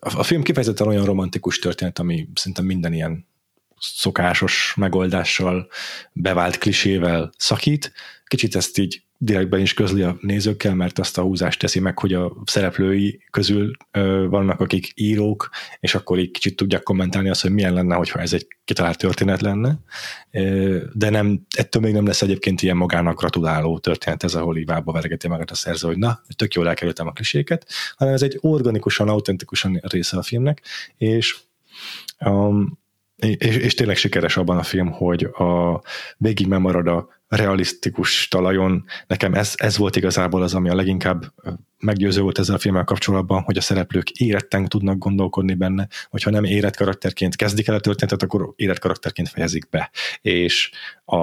[0.00, 3.26] a film kifejezetten olyan romantikus történet, ami szerintem minden ilyen
[3.78, 5.68] szokásos megoldással,
[6.12, 7.92] bevált klisével szakít.
[8.24, 12.14] Kicsit ezt így direktben is közli a nézőkkel, mert azt a húzást teszi meg, hogy
[12.14, 17.50] a szereplői közül ö, vannak, akik írók, és akkor így kicsit tudják kommentálni azt, hogy
[17.50, 19.78] milyen lenne, hogyha ez egy kitalált történet lenne.
[20.30, 24.92] Ö, de nem, ettől még nem lesz egyébként ilyen magának gratuláló történet ez, ahol ivába
[24.92, 29.08] vergeti magát a szerző, hogy na, tök jól elkerültem a kliséket, hanem ez egy organikusan,
[29.08, 30.62] autentikusan része a filmnek,
[30.96, 31.36] és
[32.20, 32.80] um,
[33.16, 35.82] és, és tényleg sikeres abban a film, hogy a
[36.16, 38.84] végig megmarad a realisztikus talajon.
[39.06, 41.32] Nekem ez, ez volt igazából az, ami a leginkább
[41.78, 46.44] meggyőző volt ezzel a filmmel kapcsolatban, hogy a szereplők éretten tudnak gondolkodni benne, hogyha nem
[46.44, 49.90] érett karakterként kezdik el a történetet, akkor érett karakterként fejezik be.
[50.20, 50.70] És
[51.04, 51.16] a,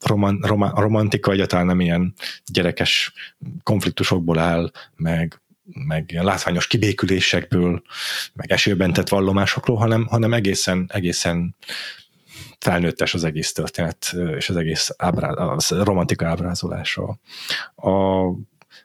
[0.00, 2.14] roman, roman, a romantika egyáltalán nem ilyen
[2.46, 3.12] gyerekes
[3.62, 5.40] konfliktusokból áll, meg
[5.72, 7.82] meg látványos kibékülésekből,
[8.32, 11.56] meg esőben tett vallomásokról, hanem, hanem egészen, egészen
[12.60, 17.18] felnőttes az egész történet, és az egész ábrá, a romantika ábrázolása.
[17.74, 17.90] A,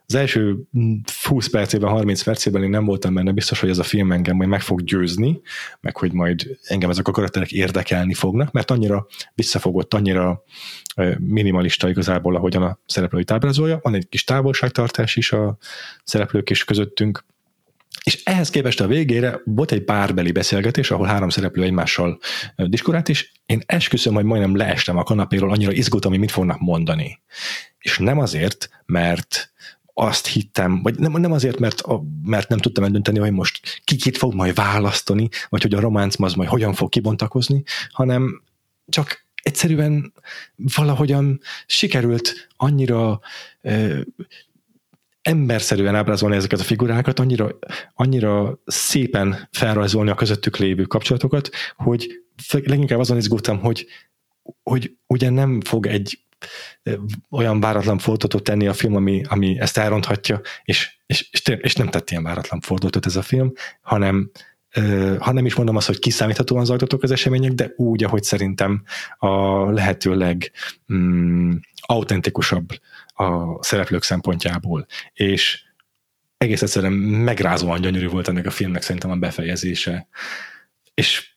[0.07, 0.57] az első
[1.23, 4.49] 20 percében, 30 percében én nem voltam benne biztos, hogy ez a film engem majd
[4.49, 5.41] meg fog győzni,
[5.81, 10.43] meg hogy majd engem ezek a karakterek érdekelni fognak, mert annyira visszafogott, annyira
[11.19, 13.79] minimalista igazából, ahogyan a szereplőit ábrázolja.
[13.81, 15.57] Van egy kis távolságtartás is a
[16.03, 17.25] szereplők és közöttünk,
[18.05, 22.19] és ehhez képest a végére volt egy párbeli beszélgetés, ahol három szereplő egymással
[22.55, 27.21] diskurált, és én esküszöm, hogy majdnem leestem a kanapéról, annyira izgultam, hogy mit fognak mondani.
[27.77, 29.53] És nem azért, mert
[29.93, 33.95] azt hittem, vagy nem, nem azért, mert, a, mert nem tudtam eldönteni, hogy most ki
[33.95, 38.43] kit fog majd választani, vagy hogy a románc az majd hogyan fog kibontakozni, hanem
[38.87, 40.13] csak egyszerűen
[40.55, 43.19] valahogyan sikerült annyira
[43.61, 43.99] ö,
[45.25, 47.49] emberszerűen ábrázolni ezeket a figurákat, annyira,
[47.93, 52.07] annyira szépen felrajzolni a közöttük lévő kapcsolatokat, hogy
[52.51, 53.87] leginkább azon izgultam, hogy,
[54.63, 56.19] hogy ugye nem fog egy
[57.29, 61.87] olyan váratlan fordulatot tenni a film, ami, ami ezt elronthatja, és, és, és, és nem
[61.87, 64.31] tett ilyen váratlan fordulatot ez a film, hanem
[65.19, 68.83] ha nem is mondom azt, hogy kiszámíthatóan zajlottak az események, de úgy, ahogy szerintem
[69.17, 70.51] a lehető leg
[70.93, 71.51] mm,
[73.15, 74.85] a szereplők szempontjából.
[75.13, 75.63] És
[76.37, 80.07] egész egyszerűen megrázóan gyönyörű volt ennek a filmnek szerintem a befejezése.
[80.93, 81.35] És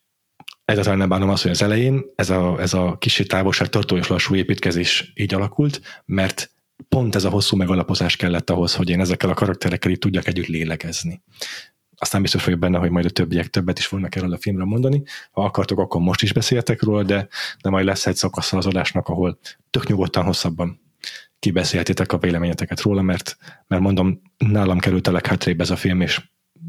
[0.65, 4.07] egyáltalán nem bánom azt, hogy az elején ez a, ez a kicsi távolság tartó és
[4.07, 6.51] lassú építkezés így alakult, mert
[6.89, 10.47] pont ez a hosszú megalapozás kellett ahhoz, hogy én ezekkel a karakterekkel így tudjak együtt
[10.47, 11.23] lélegezni.
[11.97, 15.03] Aztán biztos vagyok benne, hogy majd a többiek többet is fognak erről a filmről mondani.
[15.31, 17.29] Ha akartok, akkor most is beszéltek róla, de,
[17.63, 19.39] de majd lesz egy szakasz az adásnak, ahol
[19.71, 20.88] tök nyugodtan hosszabban
[21.39, 26.21] kibeszéltétek a véleményeteket róla, mert, mert mondom, nálam került a leghátrébb ez a film, és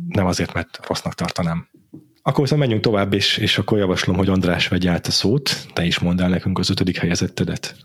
[0.08, 1.68] nem azért, mert rossznak tartanám.
[2.22, 5.86] Akkor viszont menjünk tovább, és, és akkor javaslom, hogy András vegye át a szót, te
[5.86, 7.76] is mondd el nekünk az ötödik helyezettedet.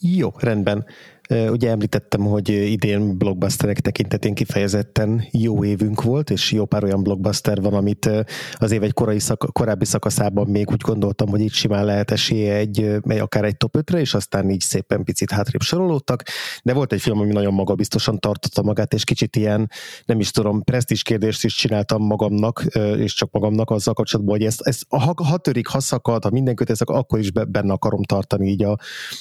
[0.00, 0.86] Jó, rendben.
[1.28, 7.60] Ugye említettem, hogy idén blockbusterek tekintetén kifejezetten jó évünk volt, és jó pár olyan blockbuster
[7.60, 8.10] van, amit
[8.54, 12.54] az év egy korai szak, korábbi szakaszában még úgy gondoltam, hogy itt simán lehet esélye
[12.54, 16.22] egy, akár egy top 5-re, és aztán így szépen picit hátrébb sorolódtak,
[16.62, 19.70] de volt egy film, ami nagyon magabiztosan tartotta magát, és kicsit ilyen,
[20.04, 22.64] nem is tudom, presztis kérdést is csináltam magamnak,
[22.96, 26.54] és csak magamnak azzal kapcsolatban, hogy ezt, ezt ha, ha törik, ha szakad, ha minden
[26.54, 28.78] kötesz, akkor is benne akarom tartani így a,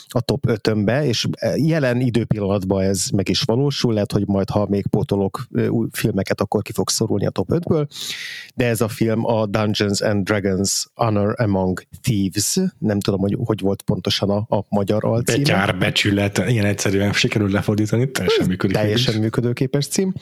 [0.07, 4.67] a top 5-önbe, és jelen jelen időpillanatban ez meg is valósul, lehet, hogy majd ha
[4.69, 7.87] még pótolok új filmeket, akkor ki fog szorulni a top 5-ből,
[8.55, 13.59] de ez a film a Dungeons and Dragons Honor Among Thieves, nem tudom, hogy hogy
[13.59, 15.43] volt pontosan a, a magyar alcím.
[15.43, 18.81] Betyár, becsület, ilyen egyszerűen sikerül lefordítani, teljesen működőképes.
[18.81, 20.13] Teljesen működőképes cím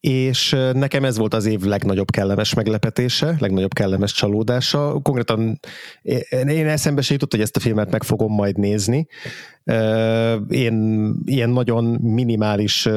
[0.00, 5.00] és nekem ez volt az év legnagyobb kellemes meglepetése, legnagyobb kellemes csalódása.
[5.02, 5.60] Konkrétan
[6.32, 9.06] én eszembe se jutott, hogy ezt a filmet meg fogom majd nézni.
[10.48, 12.88] Én ilyen nagyon minimális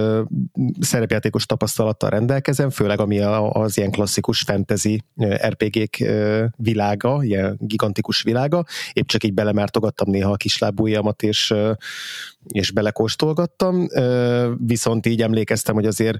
[0.79, 5.03] szerepjátékos tapasztalattal rendelkezem, főleg ami az ilyen klasszikus fantasy
[5.47, 5.97] RPG-k
[6.55, 8.65] világa, ilyen gigantikus világa.
[8.93, 11.53] Épp csak így belemártogattam néha a kislábújamat, és,
[12.47, 13.87] és belekóstolgattam.
[14.57, 16.17] Viszont így emlékeztem, hogy azért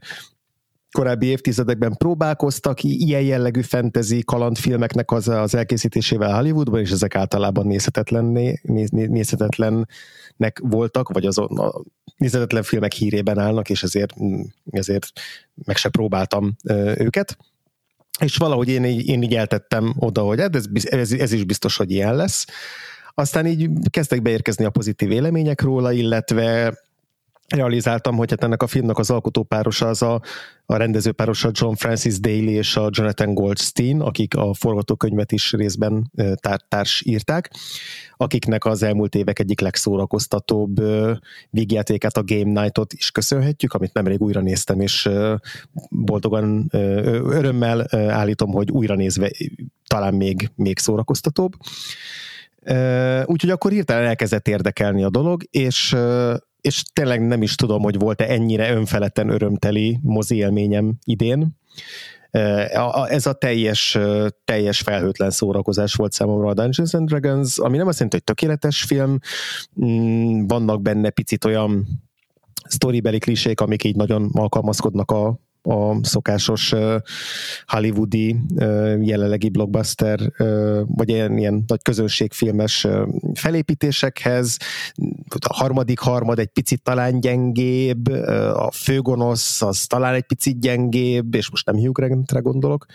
[0.91, 8.62] korábbi évtizedekben próbálkoztak ilyen jellegű fantasy kalandfilmeknek az, az elkészítésével Hollywoodban, és ezek általában nézhetetlenné,
[8.91, 11.82] nézhetetlennek voltak, vagy azon a
[12.17, 14.13] nézhetetlen filmek hírében állnak, és ezért,
[14.71, 15.08] ezért
[15.65, 16.56] meg se próbáltam
[16.97, 17.38] őket.
[18.19, 21.91] És valahogy én, én így eltettem oda, hogy hát ez, ez, ez is biztos, hogy
[21.91, 22.45] ilyen lesz.
[23.13, 26.73] Aztán így kezdtek beérkezni a pozitív vélemények róla, illetve
[27.51, 30.21] realizáltam, hogy hát ennek a filmnek az alkotópárosa az a,
[30.65, 36.65] a rendezőpárosa John Francis Daly és a Jonathan Goldstein, akik a forgatókönyvet is részben tár-
[36.67, 37.51] társ írták,
[38.17, 40.81] akiknek az elmúlt évek egyik legszórakoztatóbb
[41.49, 45.09] vígjátékát, a Game Night-ot is köszönhetjük, amit nemrég újra néztem, és
[45.89, 46.67] boldogan,
[47.23, 49.31] örömmel állítom, hogy újra nézve
[49.87, 51.53] talán még, még szórakoztatóbb.
[53.25, 55.95] Úgyhogy akkor hirtelen elkezdett érdekelni a dolog, és
[56.62, 61.60] és tényleg nem is tudom, hogy volt-e ennyire önfeledten örömteli mozi élményem idén.
[63.08, 63.97] Ez a teljes,
[64.45, 68.84] teljes felhőtlen szórakozás volt számomra a Dungeons and Dragons, ami nem azt jelenti, hogy tökéletes
[68.84, 69.17] film,
[69.86, 71.88] mm, vannak benne picit olyan
[72.67, 76.74] sztoribeli klisék, amik így nagyon alkalmazkodnak a, a szokásos
[77.65, 78.36] hollywoodi
[79.02, 80.19] jelenlegi blockbuster,
[80.86, 82.88] vagy ilyen, ilyen nagy közönségfilmes
[83.34, 84.58] felépítésekhez.
[85.47, 88.08] A harmadik harmad egy picit talán gyengébb,
[88.54, 92.86] a főgonosz az talán egy picit gyengébb, és most nem Hugh Grantre gondolok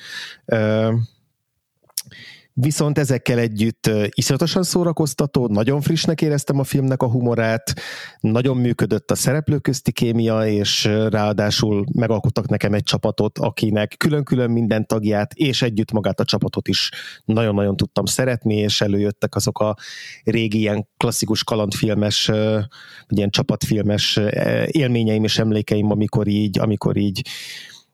[2.59, 7.75] Viszont ezekkel együtt iszonyatosan szórakoztató, nagyon frissnek éreztem a filmnek a humorát,
[8.21, 14.87] nagyon működött a szereplők közti kémia, és ráadásul megalkottak nekem egy csapatot, akinek külön-külön minden
[14.87, 16.91] tagját, és együtt magát a csapatot is
[17.25, 19.77] nagyon-nagyon tudtam szeretni, és előjöttek azok a
[20.25, 24.21] régi ilyen klasszikus kalandfilmes, vagy ilyen csapatfilmes
[24.67, 27.23] élményeim és emlékeim, amikor így, amikor így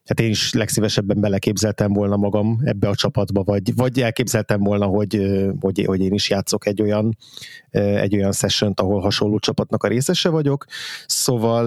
[0.05, 5.21] hát én is legszívesebben beleképzeltem volna magam ebbe a csapatba, vagy, vagy elképzeltem volna, hogy,
[5.59, 7.17] hogy, hogy én is játszok egy olyan,
[7.71, 10.65] egy olyan session ahol hasonló csapatnak a részese vagyok.
[11.05, 11.65] Szóval,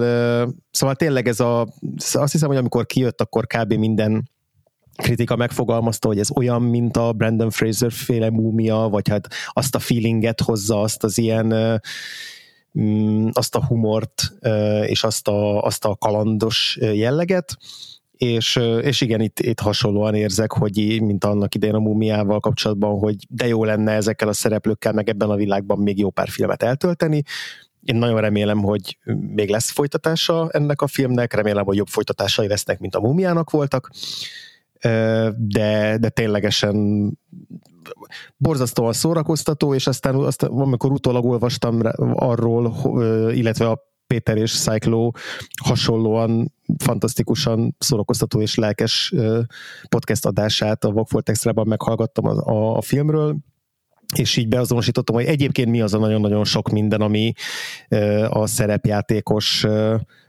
[0.71, 1.67] szóval tényleg ez a,
[2.13, 3.73] azt hiszem, hogy amikor kijött, akkor kb.
[3.73, 4.29] minden
[4.95, 9.79] kritika megfogalmazta, hogy ez olyan, mint a Brandon Fraser féle múmia, vagy hát azt a
[9.79, 11.81] feelinget hozza, azt az ilyen
[12.79, 14.33] mm, azt a humort
[14.85, 17.57] és azt a, azt a kalandos jelleget,
[18.17, 23.15] és, és igen, itt, itt hasonlóan érzek, hogy mint annak idején a mumiával kapcsolatban, hogy
[23.29, 27.23] de jó lenne ezekkel a szereplőkkel, meg ebben a világban még jó pár filmet eltölteni.
[27.83, 28.97] Én nagyon remélem, hogy
[29.35, 33.89] még lesz folytatása ennek a filmnek, remélem, hogy jobb folytatásai lesznek, mint a mumiának voltak,
[35.35, 36.75] de, de ténylegesen
[38.37, 41.81] borzasztóan szórakoztató, és aztán, aztán amikor utólag olvastam
[42.13, 42.75] arról,
[43.33, 45.11] illetve a Péter és Cyclo
[45.63, 49.13] hasonlóan fantasztikusan szórakoztató és lelkes
[49.89, 53.37] podcast adását a Vagfolt Extra-ban meghallgattam a, a, a filmről,
[54.15, 57.33] és így beazonosítottam, hogy egyébként mi az a nagyon-nagyon sok minden, ami
[58.29, 59.65] a szerepjátékos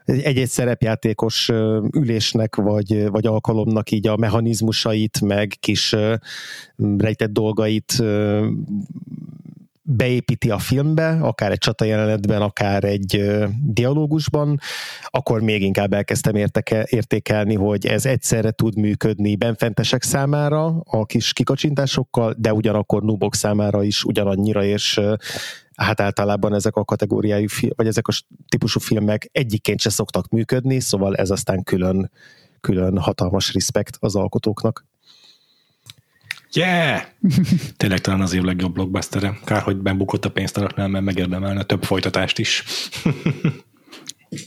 [0.04, 1.48] egy-egy szerepjátékos
[1.96, 5.96] ülésnek vagy, vagy alkalomnak így a mechanizmusait, meg kis
[6.98, 8.02] rejtett dolgait
[9.90, 13.22] beépíti a filmbe, akár egy csata jelenetben, akár egy
[13.64, 14.60] dialógusban,
[15.04, 21.32] akkor még inkább elkezdtem érteke, értékelni, hogy ez egyszerre tud működni benfentesek számára a kis
[21.32, 25.00] kikacsintásokkal, de ugyanakkor nubok számára is ugyanannyira, és
[25.74, 27.46] hát általában ezek a kategóriájú,
[27.76, 28.12] vagy ezek a
[28.48, 32.10] típusú filmek egyikként se szoktak működni, szóval ez aztán külön,
[32.60, 34.86] külön hatalmas respekt az alkotóknak.
[36.52, 37.00] Yeah!
[37.76, 42.38] Tényleg talán az év legjobb blockbuster Kár, hogy bebukott a pénztaraknál, mert megérdemelne több folytatást
[42.38, 42.64] is.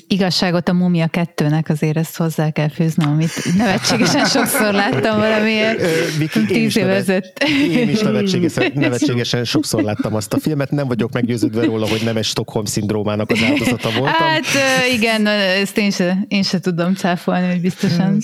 [0.08, 5.82] Igazságot a Mumia kettőnek azért ezt hozzá kell fűznöm, amit nevetségesen sokszor láttam valamiért
[6.18, 7.44] Viki, tíz év ezelőtt.
[7.72, 12.18] Én is nevetségesen, nevetségesen sokszor láttam azt a filmet, nem vagyok meggyőződve róla, hogy nem
[12.18, 14.28] egy Stockholm szindrómának az áldozata voltam.
[14.28, 14.46] Hát
[14.94, 18.22] igen, ezt én se, én se tudom cáfolni, hogy biztosan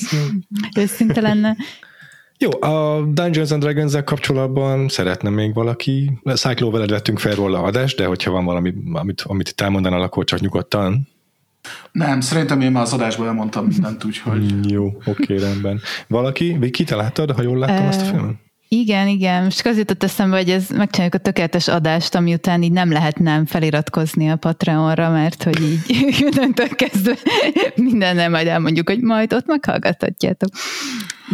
[0.75, 1.55] őszinte lenne.
[2.39, 7.97] Jó, a Dungeons and dragons kapcsolatban szeretne még valaki, Cyclo veled vettünk fel róla adást,
[7.97, 11.07] de hogyha van valami, amit, amit itt elmondanál, akkor csak nyugodtan
[11.91, 14.71] Nem, szerintem én már az adásban elmondtam mindent, úgyhogy...
[14.71, 15.81] Jó, oké, rendben.
[16.07, 18.35] Valaki, Viki, te láttad, ha jól láttam azt a filmet?
[18.69, 19.43] Igen, igen.
[19.43, 23.19] Most azért jutott eszembe, hogy ez megcsináljuk a tökéletes adást, ami után így nem lehet
[23.19, 27.17] nem feliratkozni a Patreonra, mert hogy így mindentől kezdve
[27.75, 30.49] mindennel majd elmondjuk, hogy majd ott meghallgathatjátok.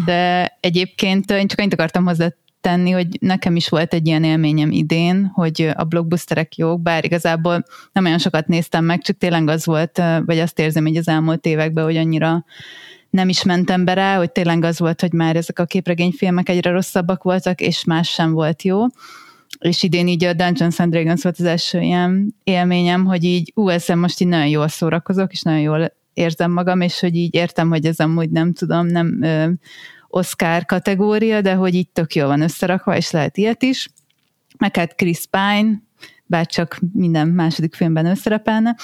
[0.06, 2.28] De egyébként én csak annyit akartam hozzá
[2.62, 7.64] tenni, hogy nekem is volt egy ilyen élményem idén, hogy a blockbusterek jók, bár igazából
[7.92, 11.46] nem olyan sokat néztem meg, csak tényleg az volt, vagy azt érzem, hogy az elmúlt
[11.46, 12.46] években, hogy annyira
[13.14, 16.72] nem is mentem be rá, hogy tényleg az volt, hogy már ezek a képregényfilmek egyre
[16.72, 18.86] rosszabbak voltak, és más sem volt jó.
[19.60, 23.70] És idén így a Dungeons and Dragons volt az első ilyen élményem, hogy így, ú,
[23.70, 27.70] ezzel most így nagyon jól szórakozok, és nagyon jól érzem magam, és hogy így értem,
[27.70, 29.50] hogy ez amúgy nem tudom, nem ö,
[30.08, 33.90] Oscar kategória, de hogy így tök jól van összerakva, és lehet ilyet is.
[34.58, 35.82] Meg hát Chris Pine,
[36.26, 38.76] bár csak minden második filmben összerepelne,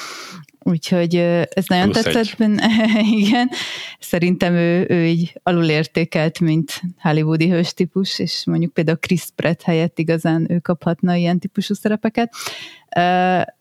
[0.69, 2.67] Úgyhogy ez nagyon Plusz tetszett benne.
[3.19, 3.49] Igen.
[3.99, 9.99] Szerintem ő, ő így alulértékelt, mint hollywoodi hős típus, és mondjuk például Chris Pratt helyett
[9.99, 12.33] igazán ő kaphatna ilyen típusú szerepeket.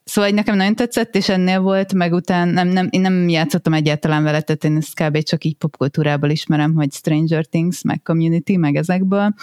[0.04, 4.22] Szóval nekem nagyon tetszett, és ennél volt, meg után nem, nem, én nem játszottam egyáltalán
[4.22, 5.22] vele, tehát én ezt kb.
[5.22, 9.34] csak így popkultúrából ismerem, hogy Stranger Things, meg Community, meg ezekből,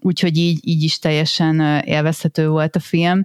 [0.00, 3.24] úgyhogy így, így is teljesen élvezhető volt a film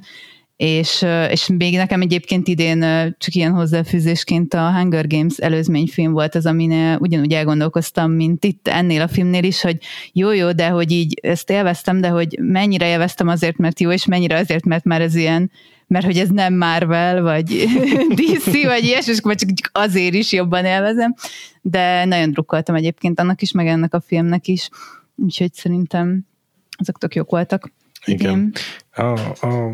[0.59, 2.79] és, és még nekem egyébként idén
[3.17, 9.01] csak ilyen hozzáfűzésként a Hunger Games előzményfilm volt az, amin ugyanúgy elgondolkoztam, mint itt ennél
[9.01, 9.77] a filmnél is, hogy
[10.13, 14.37] jó-jó, de hogy így ezt élveztem, de hogy mennyire élveztem azért, mert jó, és mennyire
[14.37, 15.51] azért, mert már ez ilyen
[15.87, 17.45] mert hogy ez nem Marvel, vagy
[18.19, 21.13] DC, vagy ilyesmi, és csak, azért is jobban élvezem,
[21.61, 24.69] de nagyon drukkoltam egyébként annak is, meg ennek a filmnek is,
[25.15, 26.25] úgyhogy szerintem
[26.77, 27.71] azok tök jók voltak.
[28.05, 28.53] Igen.
[28.91, 29.03] A,
[29.47, 29.73] a,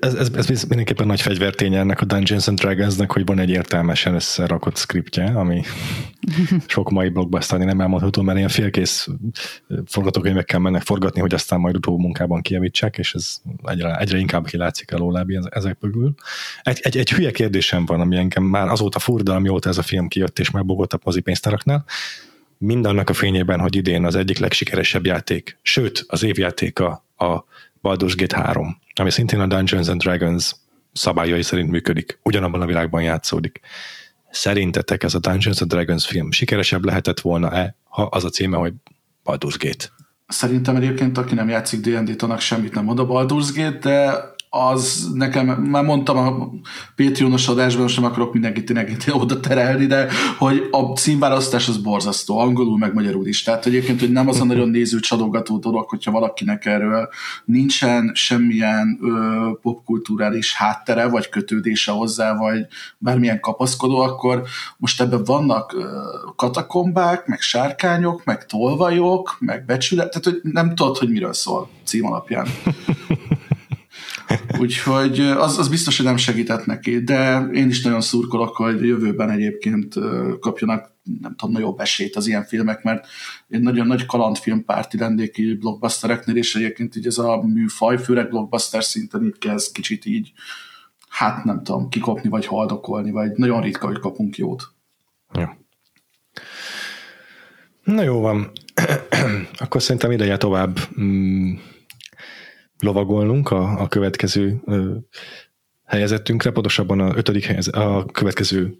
[0.00, 4.14] ez, ez, ez mindenképpen nagy fegyverténye ennek a Dungeons and Dragonsnek, hogy van egy értelmesen
[4.14, 5.62] összerakott skriptje, ami
[6.66, 9.08] sok mai blockbusterni nem elmondható, mert ilyen félkész
[9.86, 14.92] forgatókönyvekkel mennek forgatni, hogy aztán majd utó munkában kijavítsák, és ez egyre, egyre inkább kilátszik
[14.92, 16.14] a lólábi ezek mögül.
[16.62, 20.08] Egy, egy, egy hülye kérdésem van, ami engem már azóta furda, amióta ez a film
[20.08, 21.84] kijött, és már bogott a mozipénztáraknál,
[22.58, 27.44] mindannak a fényében, hogy idén az egyik legsikeresebb játék, sőt, az évjátéka a
[27.82, 30.52] Baldur's Gate 3, ami szintén a Dungeons and Dragons
[30.92, 33.60] szabályai szerint működik, ugyanabban a világban játszódik.
[34.30, 38.72] Szerintetek ez a Dungeons and Dragons film sikeresebb lehetett volna-e, ha az a címe, hogy
[39.24, 39.84] Baldur's Gate?
[40.26, 45.10] Szerintem egyébként, aki nem játszik D&D-t, annak semmit nem mond a Baldur's Gate, de az
[45.14, 46.50] nekem, már mondtam a
[46.96, 52.38] Patreonos adásban, most nem akarok mindenkit tényleg oda terelni, de hogy a címválasztás az borzasztó,
[52.38, 53.42] angolul meg magyarul is.
[53.42, 57.08] Tehát egyébként, hogy nem az a nagyon néző csadogató dolog, hogyha valakinek erről
[57.44, 62.66] nincsen semmilyen ö, popkulturális háttere, vagy kötődése hozzá, vagy
[62.98, 64.42] bármilyen kapaszkodó, akkor
[64.76, 65.86] most ebben vannak ö,
[66.36, 72.06] katakombák, meg sárkányok, meg tolvajok, meg becsület, tehát hogy nem tudod, hogy miről szól cím
[72.06, 72.46] alapján.
[74.58, 79.30] Úgyhogy az, az biztos, hogy nem segített neki, de én is nagyon szurkolok, hogy jövőben
[79.30, 79.94] egyébként
[80.40, 83.06] kapjanak nem tudom, nagyobb esélyt az ilyen filmek, mert
[83.48, 88.84] én nagyon nagy kalandfilmpárti lennék így blockbustereknél, és egyébként így ez a műfaj, főleg blockbuster
[88.84, 90.32] szinten így kezd kicsit így,
[91.08, 94.62] hát nem tudom, kikopni, vagy haldokolni, vagy nagyon ritka, hogy kapunk jót.
[95.32, 95.58] Ja.
[97.84, 98.50] Na jó van.
[99.58, 101.54] Akkor szerintem ideje tovább mm,
[102.80, 104.96] lovagolnunk a, a következő ö,
[105.84, 108.78] helyezettünkre, pontosabban a, ötödik helyezet, a következő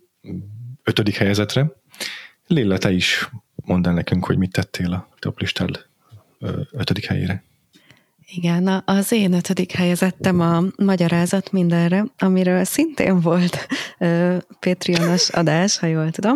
[0.85, 1.73] ötödik helyezetre.
[2.47, 3.31] Lilla, te is
[3.65, 5.89] mondd el nekünk, hogy mit tettél a top listád
[6.73, 7.45] ötödik helyére.
[8.35, 13.67] Igen, az én ötödik helyezettem a magyarázat mindenre, amiről szintén volt
[14.61, 16.33] Patreonos adás, ha jól tudom,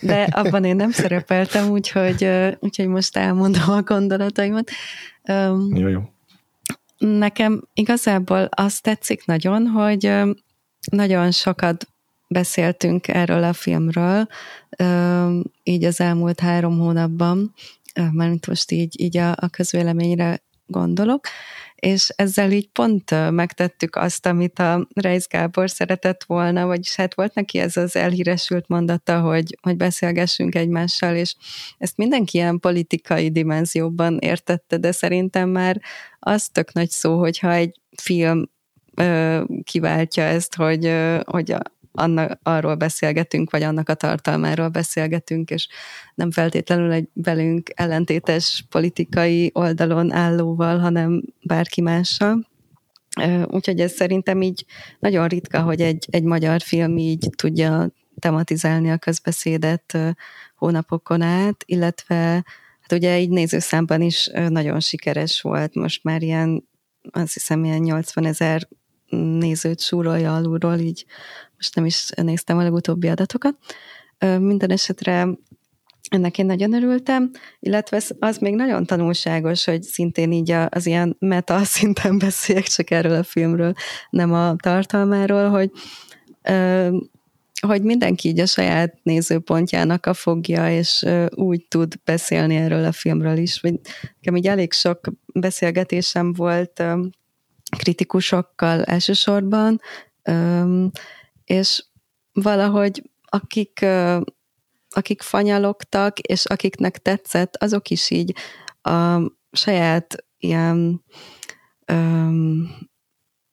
[0.00, 4.70] de abban én nem szerepeltem, úgyhogy, úgyhogy most elmondom a gondolataimat.
[5.74, 6.00] Jó, jó.
[7.00, 10.12] Nekem igazából az tetszik nagyon, hogy
[10.90, 11.88] nagyon sokat
[12.28, 14.26] beszéltünk erről a filmről,
[15.62, 17.54] így az elmúlt három hónapban,
[18.10, 21.26] mert most így, így a, a közvéleményre gondolok,
[21.80, 27.34] és ezzel így pont megtettük azt, amit a Reis Gábor szeretett volna, vagyis hát volt
[27.34, 31.34] neki ez az elhíresült mondata, hogy, hogy beszélgessünk egymással, és
[31.78, 35.80] ezt mindenki ilyen politikai dimenzióban értette, de szerintem már
[36.18, 38.50] az tök nagy szó, hogyha egy film
[39.64, 40.92] kiváltja ezt, hogy,
[41.24, 41.60] hogy a,
[41.92, 45.68] annak, arról beszélgetünk, vagy annak a tartalmáról beszélgetünk, és
[46.14, 52.48] nem feltétlenül egy velünk ellentétes politikai oldalon állóval, hanem bárki mással.
[53.46, 54.64] Úgyhogy ez szerintem így
[54.98, 59.98] nagyon ritka, hogy egy, egy magyar film így tudja tematizálni a közbeszédet
[60.56, 62.16] hónapokon át, illetve
[62.80, 66.68] hát ugye így nézőszámban is nagyon sikeres volt, most már ilyen
[67.10, 68.68] azt hiszem ilyen 80 ezer
[69.10, 71.04] nézőt súrolja alulról, így
[71.60, 73.56] most nem is néztem a legutóbbi adatokat.
[74.38, 75.28] Minden esetre
[76.08, 81.64] ennek én nagyon örültem, illetve az még nagyon tanulságos, hogy szintén így az ilyen meta
[81.64, 83.72] szinten beszéljek csak erről a filmről,
[84.10, 85.70] nem a tartalmáról, hogy
[87.66, 93.36] hogy mindenki így a saját nézőpontjának a fogja, és úgy tud beszélni erről a filmről
[93.36, 93.60] is.
[93.60, 95.00] Nekem így elég sok
[95.34, 96.82] beszélgetésem volt
[97.76, 99.80] kritikusokkal elsősorban,
[101.50, 101.84] és
[102.32, 103.86] valahogy akik,
[104.88, 108.34] akik fanyalogtak, és akiknek tetszett, azok is így
[108.82, 109.20] a
[109.52, 111.04] saját ilyen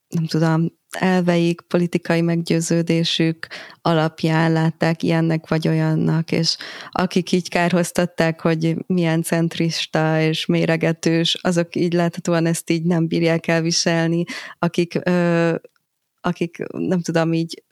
[0.08, 3.48] nem tudom, elveik, politikai meggyőződésük
[3.82, 6.58] alapján látták ilyennek vagy olyannak, és
[6.92, 13.48] akik így kárhoztatták, hogy milyen centrista és méregetős, azok így láthatóan ezt így nem bírják
[13.48, 14.24] elviselni,
[14.60, 15.56] akik, ö,
[16.22, 17.64] akik nem tudom, így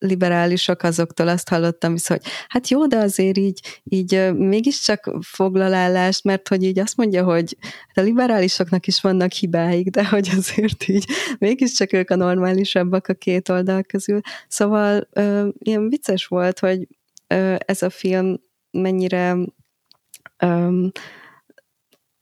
[0.00, 6.48] liberálisok, azoktól azt hallottam vissza, hogy hát jó, de azért így, így mégiscsak foglalállást, mert
[6.48, 11.04] hogy így azt mondja, hogy hát a liberálisoknak is vannak hibáik, de hogy azért így
[11.38, 14.20] mégiscsak ők a normálisabbak a két oldal közül.
[14.48, 16.88] Szóval ö, ilyen vicces volt, hogy
[17.26, 18.40] ö, ez a film
[18.70, 19.36] mennyire
[20.38, 20.86] ö,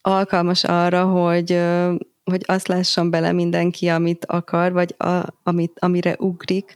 [0.00, 1.94] alkalmas arra, hogy ö,
[2.28, 6.74] hogy azt lásson bele mindenki, amit akar, vagy a, amit, amire ugrik,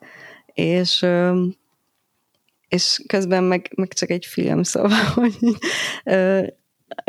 [0.53, 1.07] és
[2.69, 5.39] és közben meg, meg csak egy film, szóval, hogy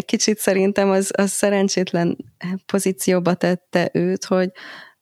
[0.06, 2.18] kicsit szerintem az, az szerencsétlen
[2.66, 4.52] pozícióba tette őt, hogy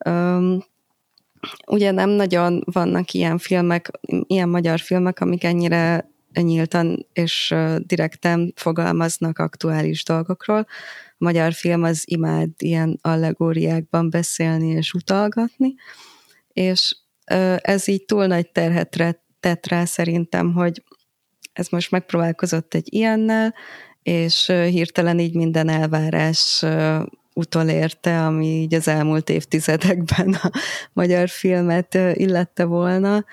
[0.05, 0.63] um,
[1.67, 3.91] ugye nem nagyon vannak ilyen filmek,
[4.27, 10.67] ilyen magyar filmek, amik ennyire nyíltan és direkten fogalmaznak aktuális dolgokról.
[11.21, 15.73] Magyar film az imád ilyen allegóriákban beszélni és utalgatni,
[16.53, 16.95] és
[17.57, 20.83] ez így túl nagy terhet tett rá szerintem, hogy
[21.53, 23.53] ez most megpróbálkozott egy ilyennel,
[24.03, 26.65] és hirtelen így minden elvárás
[27.33, 30.51] utolérte, ami így az elmúlt évtizedekben a
[30.93, 33.25] magyar filmet illette volna.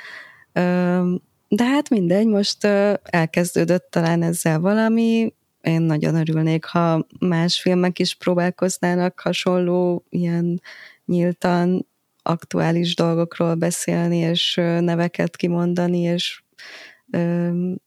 [1.48, 2.64] De hát mindegy, most
[3.02, 5.34] elkezdődött talán ezzel valami,
[5.68, 10.62] én nagyon örülnék, ha más filmek is próbálkoznának hasonló, ilyen
[11.04, 11.86] nyíltan
[12.22, 16.42] aktuális dolgokról beszélni, és neveket kimondani, és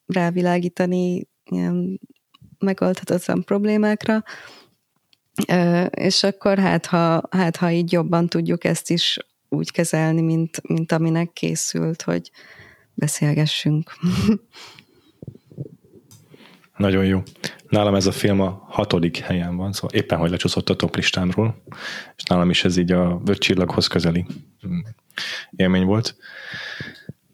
[0.06, 2.00] rávilágítani ilyen
[2.60, 4.24] megoldhatatlan problémákra,
[5.90, 9.18] és akkor hát ha, hát, ha így jobban tudjuk ezt is
[9.50, 12.32] úgy kezelni, mint, mint aminek készült, hogy
[12.94, 13.92] beszélgessünk.
[16.82, 17.24] Nagyon jó.
[17.70, 21.64] Nálam ez a film a hatodik helyen van, szóval éppen hogy lecsúszott a top listámról,
[22.16, 24.26] és nálam is ez így a öt csillaghoz közeli
[24.68, 24.80] mm,
[25.56, 26.16] élmény volt.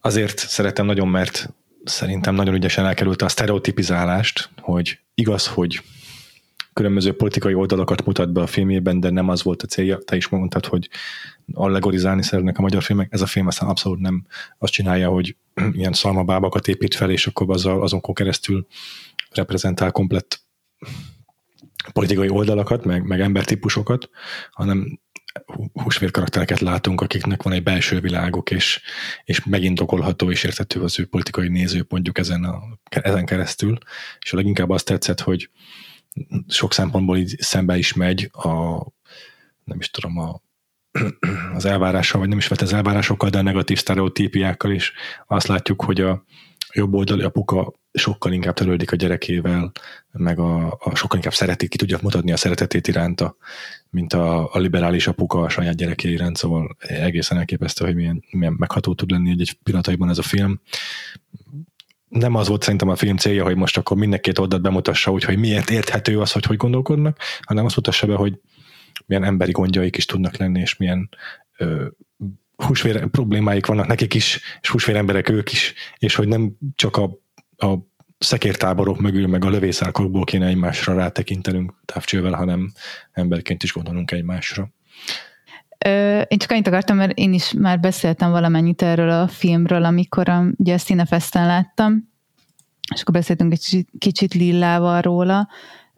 [0.01, 5.81] Azért szeretem nagyon, mert szerintem nagyon ügyesen elkerülte a sztereotipizálást, hogy igaz, hogy
[6.73, 9.97] különböző politikai oldalakat mutat be a filmjében, de nem az volt a célja.
[9.97, 10.89] Te is mondtad, hogy
[11.53, 13.07] allegorizálni szeretnek a magyar filmek.
[13.11, 14.25] Ez a film aztán abszolút nem
[14.57, 15.35] azt csinálja, hogy
[15.79, 18.67] ilyen szalmabábakat épít fel, és akkor azzal, azonkon keresztül
[19.37, 20.45] reprezentál komplett
[21.93, 24.09] politikai oldalakat, meg, meg embertípusokat,
[24.51, 24.99] hanem
[25.73, 28.81] húsvér karaktereket látunk, akiknek van egy belső világuk, és,
[29.23, 33.77] és megindokolható és érthető az ő politikai nézőpontjuk ezen, a, ezen keresztül.
[34.19, 35.49] És a leginkább azt tetszett, hogy
[36.47, 38.77] sok szempontból így szembe is megy a,
[39.63, 40.41] nem is tudom, a,
[41.53, 44.93] az elvárással, vagy nem is vett az elvárásokkal, de a negatív sztereotípiákkal is.
[45.27, 46.23] Azt látjuk, hogy a
[46.73, 49.71] jobb oldali apuka sokkal inkább törődik a gyerekével,
[50.11, 53.35] meg a, a sokkal inkább szereti, ki tudja mutatni a szeretetét iránta,
[53.89, 58.55] mint a, a liberális apuka a saját gyereké iránt, szóval egészen elképesztő, hogy milyen, milyen
[58.57, 60.61] megható tud lenni egy, egy pillanataiban ez a film.
[62.07, 65.69] Nem az volt szerintem a film célja, hogy most akkor mindenkét oldalt bemutassa, úgyhogy miért
[65.69, 68.39] érthető az, hogy hogy gondolkodnak, hanem azt mutassa be, hogy
[69.05, 71.09] milyen emberi gondjaik is tudnak lenni, és milyen
[71.57, 71.85] ö,
[72.55, 77.19] húsvér problémáik vannak nekik is, és húsvér emberek ők is, és hogy nem csak a
[77.57, 77.75] a
[78.17, 82.71] szekértáborok mögül, meg a lövészárkokból kéne egymásra rátekintenünk távcsővel, hanem
[83.11, 84.69] emberként is gondolunk egymásra.
[85.85, 90.29] Ö, én csak annyit akartam, mert én is már beszéltem valamennyit erről a filmről, amikor
[90.29, 92.09] a, ugye a Cinefesten láttam,
[92.93, 95.49] és akkor beszéltünk egy kicsit, kicsit Lillával róla.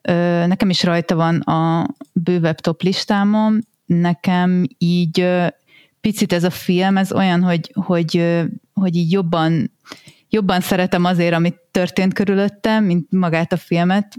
[0.01, 5.28] Ö, nekem is rajta van a bővebb top listámon, nekem így
[6.01, 8.39] picit ez a film, ez olyan, hogy, hogy,
[8.74, 9.72] hogy így jobban
[10.30, 14.16] jobban szeretem azért, amit történt körülöttem, mint magát a filmet.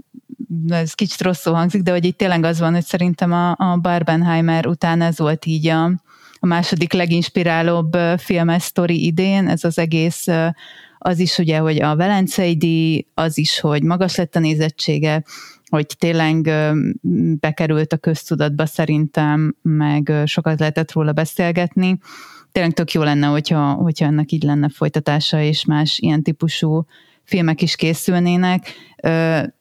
[0.69, 4.67] Ez kicsit rosszul hangzik, de hogy itt tényleg az van, hogy szerintem a, a Barbenheimer
[4.67, 5.83] után ez volt így a,
[6.39, 10.27] a második leginspirálóbb filmes sztori idén, ez az egész
[11.03, 15.23] az is ugye, hogy a Velencei díj, az is, hogy magas lett a nézettsége,
[15.69, 16.49] hogy tényleg
[17.39, 21.99] bekerült a köztudatba szerintem, meg sokat lehetett róla beszélgetni.
[22.51, 26.85] Tényleg tök jó lenne, hogyha, hogyha ennek így lenne folytatása, és más ilyen típusú
[27.23, 28.67] filmek is készülnének.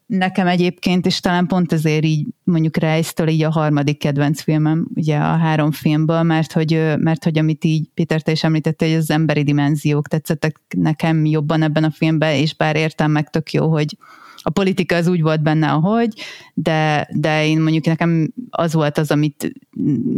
[0.07, 5.17] Nekem egyébként, és talán pont ezért így mondjuk Reis-től így a harmadik kedvenc filmem, ugye
[5.17, 9.11] a három filmből, mert hogy, mert hogy amit így Péter, te is említette, hogy az
[9.11, 13.97] emberi dimenziók tetszettek nekem jobban ebben a filmben, és bár értem meg tök jó, hogy
[14.43, 16.15] a politika az úgy volt benne, ahogy,
[16.55, 19.53] de, de én mondjuk nekem az volt az, amit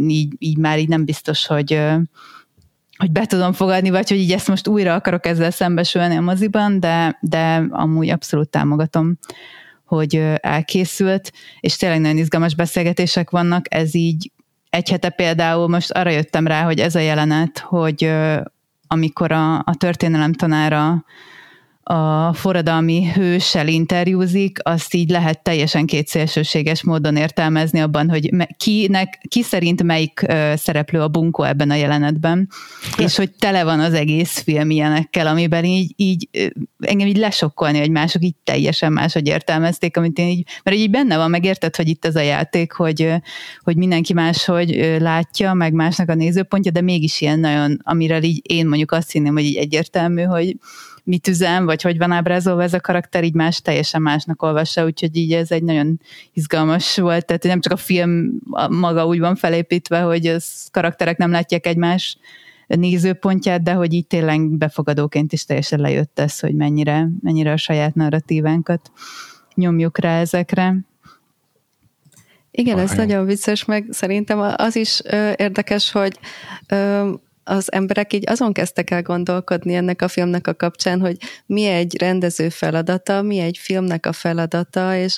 [0.07, 1.79] így, így már így nem biztos, hogy,
[2.97, 6.79] hogy be tudom fogadni, vagy hogy így ezt most újra akarok ezzel szembesülni a moziban,
[6.79, 9.17] de, de amúgy abszolút támogatom,
[9.85, 14.31] hogy elkészült, és tényleg nagyon izgalmas beszélgetések vannak, ez így
[14.69, 18.11] egy hete például most arra jöttem rá, hogy ez a jelenet, hogy
[18.87, 21.05] amikor a, a történelem tanára
[21.83, 29.41] a forradalmi hőssel interjúzik, azt így lehet teljesen kétszélsőséges módon értelmezni abban, hogy kinek, ki
[29.43, 30.25] szerint melyik
[30.55, 32.49] szereplő a bunkó ebben a jelenetben,
[32.97, 36.29] és hogy tele van az egész film ilyenekkel, amiben így, így
[36.79, 41.17] engem így lesokkolni, hogy mások így teljesen máshogy értelmezték, amit én így, mert így benne
[41.17, 43.13] van, megérted, hogy itt ez a játék, hogy,
[43.63, 48.67] hogy mindenki máshogy látja, meg másnak a nézőpontja, de mégis ilyen nagyon, amiről így én
[48.67, 50.55] mondjuk azt hinném, hogy így egyértelmű, hogy
[51.03, 55.15] mit üzem, vagy hogy van ábrázolva ez a karakter, így más teljesen másnak olvassa, úgyhogy
[55.15, 55.99] így ez egy nagyon
[56.33, 58.39] izgalmas volt, tehát nem csak a film
[58.69, 62.17] maga úgy van felépítve, hogy az karakterek nem látják egymás
[62.67, 67.95] nézőpontját, de hogy így tényleg befogadóként is teljesen lejött ez, hogy mennyire, mennyire a saját
[67.95, 68.91] narratívánkat
[69.55, 70.75] nyomjuk rá ezekre.
[72.51, 76.19] Igen, ez nagyon vicces, meg szerintem az is ö, érdekes, hogy
[76.67, 77.11] ö,
[77.43, 81.97] az emberek így azon kezdtek el gondolkodni ennek a filmnek a kapcsán, hogy mi egy
[81.99, 85.17] rendező feladata, mi egy filmnek a feladata, és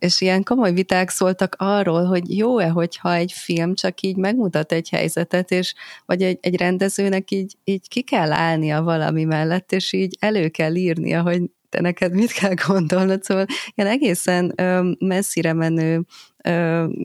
[0.00, 4.88] és ilyen komoly viták szóltak arról, hogy jó-e, hogyha egy film csak így megmutat egy
[4.88, 5.74] helyzetet, és
[6.06, 10.74] vagy egy, egy rendezőnek így, így ki kell állnia valami mellett, és így elő kell
[10.74, 14.54] írnia, hogy te neked mit kell gondolnod, szóval ilyen egészen
[14.98, 16.04] messzire menő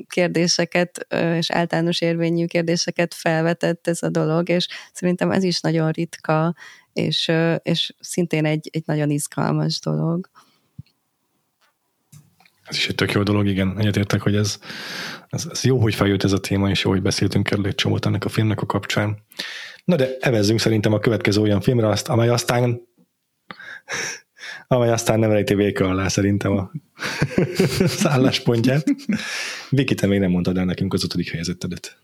[0.07, 1.07] kérdéseket
[1.37, 6.55] és általános érvényű kérdéseket felvetett ez a dolog, és szerintem ez is nagyon ritka,
[6.93, 7.31] és,
[7.61, 10.29] és szintén egy, egy nagyon izgalmas dolog.
[12.65, 13.79] Ez is egy tök jó dolog, igen.
[13.79, 14.59] Egyetértek, hogy ez,
[15.29, 18.05] ez, ez jó, hogy feljött ez a téma, és jó, hogy beszéltünk erről egy csomót
[18.05, 19.17] ennek a filmnek a kapcsán.
[19.83, 22.81] Na de evezzünk szerintem a következő olyan filmre, azt, amely aztán
[24.67, 26.71] amely aztán nem rejti véke alá szerintem a
[28.01, 28.83] szálláspontját.
[29.69, 31.97] Viki, te még nem mondtad el nekünk az ötödik helyezettedet.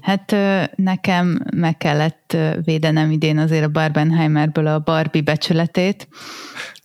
[0.00, 0.36] Hát
[0.76, 6.08] nekem meg kellett védenem idén azért a Barbenheimerből a Barbie becsületét.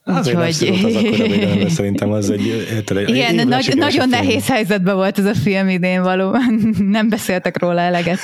[0.04, 0.86] Azért Úgyhogy...
[0.86, 2.68] az akkor szerintem az egy...
[2.88, 6.38] egy Igen, nagy, nagyon nehéz helyzetben volt ez a film idén való.
[6.78, 8.20] Nem beszéltek róla eleget.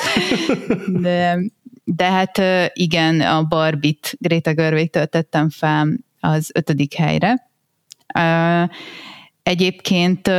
[0.87, 1.39] De,
[1.83, 2.41] de hát
[2.73, 7.49] igen, a Barbit Greta Görvég tettem fel az ötödik helyre.
[9.43, 10.31] Egyébként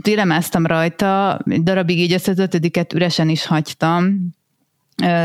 [0.00, 4.34] dilemáztam rajta, darabig így ezt az ötödiket üresen is hagytam,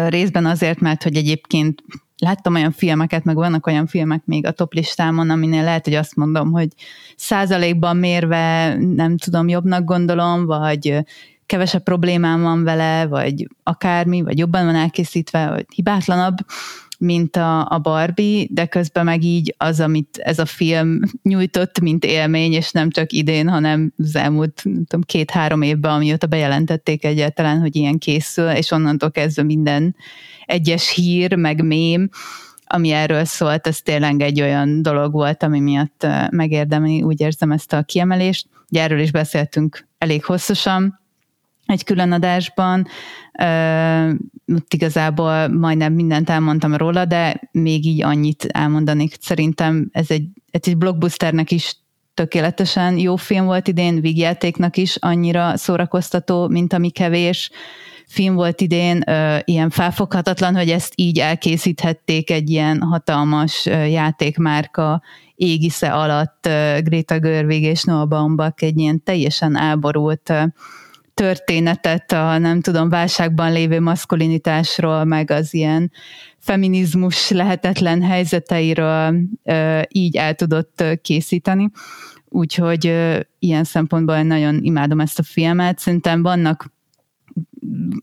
[0.08, 1.84] részben azért, mert hogy egyébként
[2.18, 6.16] láttam olyan filmeket, meg vannak olyan filmek még a top listámon, aminél lehet, hogy azt
[6.16, 6.68] mondom, hogy
[7.16, 10.98] százalékban mérve nem tudom, jobbnak gondolom, vagy
[11.46, 16.38] kevesebb problémám van vele, vagy akármi, vagy jobban van elkészítve, vagy hibátlanabb,
[17.02, 22.06] mint a, a Barbie, de közben meg így az, amit ez a film nyújtott, mint
[22.06, 27.76] élmény, és nem csak idén, hanem az elmúlt tudom, két-három évben, amióta bejelentették egyáltalán, hogy
[27.76, 29.96] ilyen készül, és onnantól kezdve minden
[30.46, 32.10] egyes hír, meg mém,
[32.66, 37.74] ami erről szólt, ez tényleg egy olyan dolog volt, ami miatt megérdemli, úgy érzem ezt
[37.74, 38.48] a kiemelést.
[38.70, 41.00] Ugye erről is beszéltünk elég hosszasan,
[41.66, 42.88] egy külön adásban.
[44.56, 49.16] Ott igazából majdnem mindent elmondtam róla, de még így annyit elmondanék.
[49.20, 51.76] Szerintem ez egy, ez egy blockbusternek is
[52.14, 57.52] tökéletesen jó film volt idén, vígjátéknak is annyira szórakoztató, mint ami kevés
[58.08, 59.04] film volt idén,
[59.44, 65.02] ilyen felfoghatatlan, hogy ezt így elkészíthették egy ilyen hatalmas játékmárka
[65.36, 66.50] égisze alatt
[66.80, 70.34] Greta Görvig és Noah Baumbach egy ilyen teljesen áborult
[71.14, 75.92] történetet a nem tudom, válságban lévő maszkulinitásról, meg az ilyen
[76.40, 79.28] feminizmus lehetetlen helyzeteiről
[79.88, 81.70] így el tudott készíteni.
[82.30, 82.86] Úgyhogy
[83.40, 85.80] ilyen szempontból én nagyon imádom ezt a filmet.
[85.80, 86.72] Szerintem vannak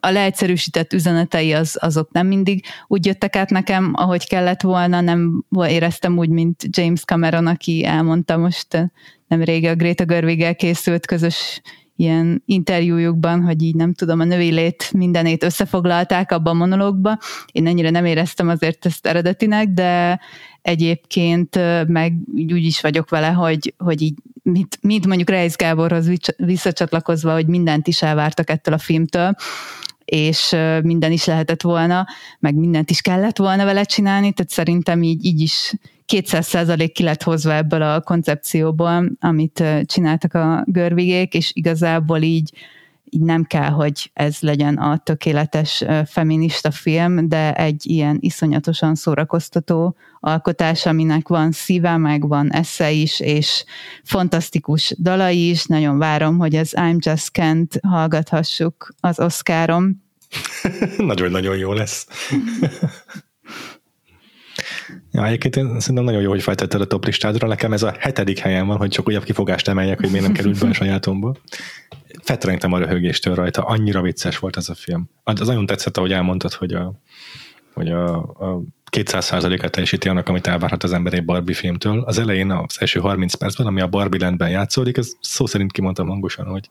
[0.01, 5.45] a leegyszerűsített üzenetei az, azok nem mindig úgy jöttek át nekem, ahogy kellett volna, nem
[5.67, 8.91] éreztem úgy, mint James Cameron, aki elmondta most
[9.29, 11.61] nem rége a Greta gerwig készült közös
[11.99, 17.19] ilyen interjújukban, hogy így nem tudom, a növélét mindenét összefoglalták abban a monológba.
[17.53, 20.21] Én ennyire nem éreztem azért ezt eredetinek, de
[20.63, 27.33] egyébként meg úgy is vagyok vele, hogy, hogy így mint, mint mondjuk Reis Gáborhoz visszacsatlakozva,
[27.33, 29.35] hogy mindent is elvártak ettől a filmtől,
[30.11, 32.07] és minden is lehetett volna,
[32.39, 35.75] meg mindent is kellett volna vele csinálni, tehát szerintem így, így is
[36.13, 42.53] 200% ki lett hozva ebből a koncepcióból, amit csináltak a görvigék, és igazából így
[43.11, 49.97] így nem kell, hogy ez legyen a tökéletes feminista film, de egy ilyen iszonyatosan szórakoztató
[50.21, 53.65] alkotás, aminek van szíve, meg van esze is, és
[54.05, 55.65] fantasztikus dalai is.
[55.65, 60.03] Nagyon várom, hogy az I'm Just Kent hallgathassuk az Oscarom.
[60.99, 62.07] Nagyon-nagyon jó lesz.
[65.13, 67.47] Ja, egyébként én szerintem nagyon jó, hogy feltetted a top listádra.
[67.47, 70.61] Nekem ez a hetedik helyen van, hogy csak újabb kifogást emeljek, hogy miért nem került
[70.61, 71.37] be a sajátomból.
[72.23, 75.11] Fetrengtem a röhögéstől rajta, annyira vicces volt ez a film.
[75.25, 77.01] Az nagyon tetszett, ahogy elmondtad, hogy a,
[77.75, 82.01] hogy a, a 200%-át teljesíti annak, amit elvárhat az ember egy Barbie filmtől.
[82.01, 86.09] Az elején, az első 30 percben, ami a Barbie Landben játszódik, ez szó szerint kimondtam
[86.09, 86.69] hangosan, hogy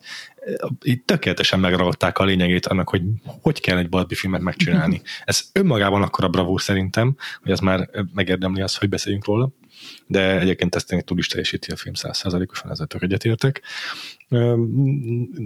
[0.81, 3.01] itt tökéletesen megragadták a lényegét annak, hogy
[3.41, 5.01] hogy kell egy Barbie filmet megcsinálni.
[5.25, 9.51] Ez önmagában akkor a bravúr szerintem, hogy az már megérdemli azt, hogy beszéljünk róla,
[10.07, 13.61] de egyébként ezt tényleg túl is teljesíti a film 100%-osan, ezzel tök egyetértek.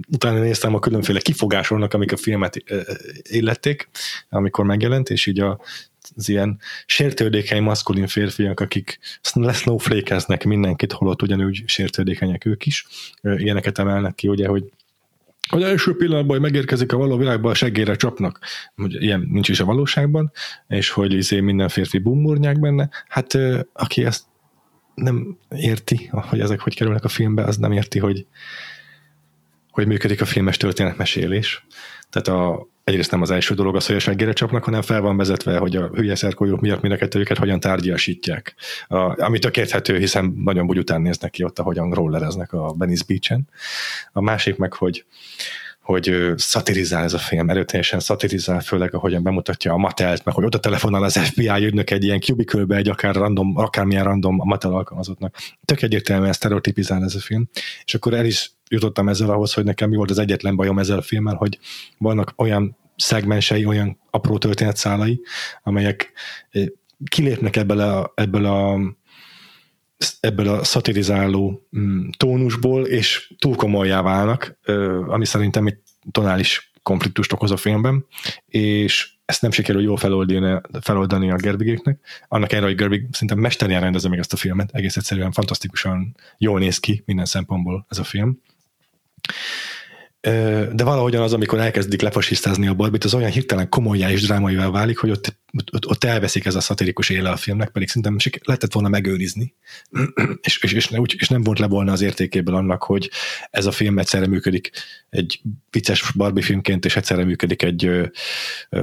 [0.08, 2.64] Utána néztem a különféle kifogásolnak, amik a filmet
[3.22, 3.88] illették,
[4.28, 5.60] amikor megjelent, és így a
[6.16, 8.98] az ilyen sértődékeny maszkulin férfiak, akik
[9.32, 12.86] leszlóflékeznek mindenkit, holott ugyanúgy sértődékenyek ők is.
[13.22, 14.64] Ilyeneket emelnek ki, ugye, hogy
[15.48, 18.38] hogy első pillanatban, hogy megérkezik a való világba, a seggére csapnak,
[18.74, 20.32] hogy ilyen nincs is a valóságban,
[20.68, 22.88] és hogy izé minden férfi bummurnyák benne.
[23.08, 23.38] Hát
[23.72, 24.24] aki ezt
[24.94, 28.26] nem érti, hogy ezek hogy kerülnek a filmbe, az nem érti, hogy,
[29.70, 31.66] hogy működik a filmes történetmesélés.
[32.10, 35.16] Tehát a, egyrészt nem az első dolog az, hogy a seggére csapnak, hanem fel van
[35.16, 38.54] vezetve, hogy a hülye szerkolyók miatt mind őket hogyan tárgyasítják.
[38.88, 43.48] A, ami tök érthető, hiszen nagyon bugyután néznek ki ott, ahogyan rollereznek a Venice Beach-en.
[44.12, 45.04] A másik meg, hogy
[45.82, 50.58] hogy szatirizál ez a film, erőteljesen szatirizál, főleg ahogyan bemutatja a Matelt, meg hogy oda
[50.58, 55.36] telefonál az FBI ügynök egy ilyen cubicule egy akár random, akármilyen random a Mattel alkalmazottnak.
[55.64, 57.48] Tök egyértelműen sztereotipizál ez a film,
[57.84, 60.98] és akkor el is jutottam ezzel ahhoz, hogy nekem mi volt az egyetlen bajom ezzel
[60.98, 61.58] a filmmel, hogy
[61.98, 65.20] vannak olyan szegmensei, olyan apró történetszálai,
[65.62, 66.12] amelyek
[67.08, 68.80] kilépnek ebből a, ebből a
[70.20, 74.58] ebből a szatirizáló mm, tónusból, és túl komolyá válnak,
[75.06, 75.78] ami szerintem egy
[76.10, 78.06] tonális konfliktust okoz a filmben,
[78.46, 81.98] és ezt nem sikerül jól feloldani, feloldani a Gerbigéknek.
[82.28, 86.58] Annak ellenére, hogy Gerbig szerintem mesterien rendezze meg ezt a filmet, egész egyszerűen fantasztikusan jól
[86.58, 88.40] néz ki minden szempontból ez a film
[90.72, 94.98] de valahogyan az, amikor elkezdik lefasisztázni a Barbit, az olyan hirtelen komolyá és drámaival válik,
[94.98, 95.36] hogy ott,
[95.72, 99.54] ott, ott elveszik ez a szatirikus éle a filmnek, pedig szerintem lehetett volna megőrizni,
[100.42, 103.10] és, és, és, úgy, és nem volt le volna az értékéből annak, hogy
[103.50, 104.70] ez a film egyszerre működik
[105.10, 107.90] egy vicces Barbie filmként, és egyszerre működik egy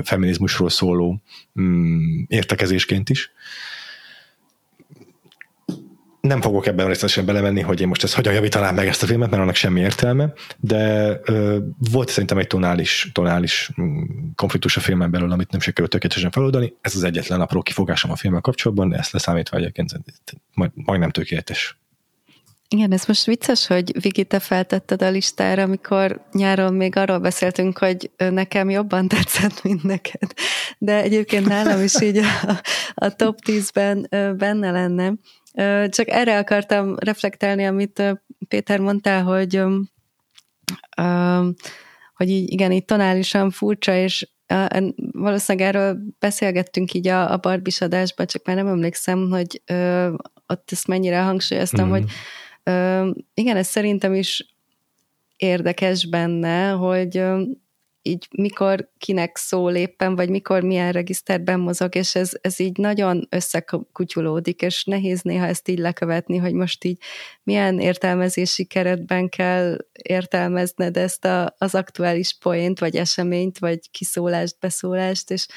[0.03, 1.21] feminizmusról szóló
[1.61, 3.31] mm, értekezésként is
[6.21, 9.29] nem fogok ebben részletesen belemenni, hogy én most ezt hogyan javítanám meg ezt a filmet,
[9.29, 11.57] mert annak semmi értelme, de ö,
[11.91, 14.01] volt szerintem egy tonális, tonális mm,
[14.35, 16.73] konfliktus a filmen belül, amit nem sikerült tökéletesen feloldani.
[16.81, 19.91] Ez az egyetlen apró kifogásom a filmmel kapcsolatban, de ezt leszámítva egyébként
[20.53, 21.79] majd, majdnem tökéletes.
[22.71, 27.77] Igen, ez most vicces, hogy Vigi, te feltetted a listára, amikor nyáron még arról beszéltünk,
[27.77, 30.33] hogy nekem jobban tetszett, mint neked.
[30.77, 32.23] De egyébként nálam is így a,
[32.93, 34.07] a top 10-ben
[34.37, 35.13] benne lenne.
[35.89, 38.03] Csak erre akartam reflektálni, amit
[38.47, 39.63] Péter mondtál, hogy,
[42.13, 44.27] hogy így, igen, így tonálisan furcsa, és
[45.11, 49.61] valószínűleg erről beszélgettünk így a, a barbis adásban, csak már nem emlékszem, hogy
[50.47, 51.89] ott ezt mennyire hangsúlyoztam, mm.
[51.89, 52.05] hogy
[53.33, 54.55] igen, ez szerintem is
[55.37, 57.23] érdekes benne, hogy
[58.01, 63.27] így mikor kinek szól éppen, vagy mikor milyen regiszterben mozog, és ez, ez így nagyon
[63.29, 66.97] összekutyulódik, és nehéz néha ezt így lekövetni, hogy most így
[67.43, 75.31] milyen értelmezési keretben kell értelmezned ezt a, az aktuális poént, vagy eseményt, vagy kiszólást, beszólást,
[75.31, 75.47] és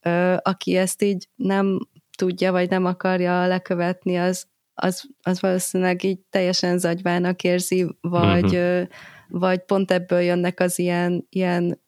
[0.00, 1.78] ö, aki ezt így nem
[2.16, 8.86] tudja, vagy nem akarja lekövetni, az, az, az valószínűleg így teljesen zagyvának érzi, vagy, uh-huh.
[9.32, 11.80] Vagy pont ebből jönnek az ilyen, ilyen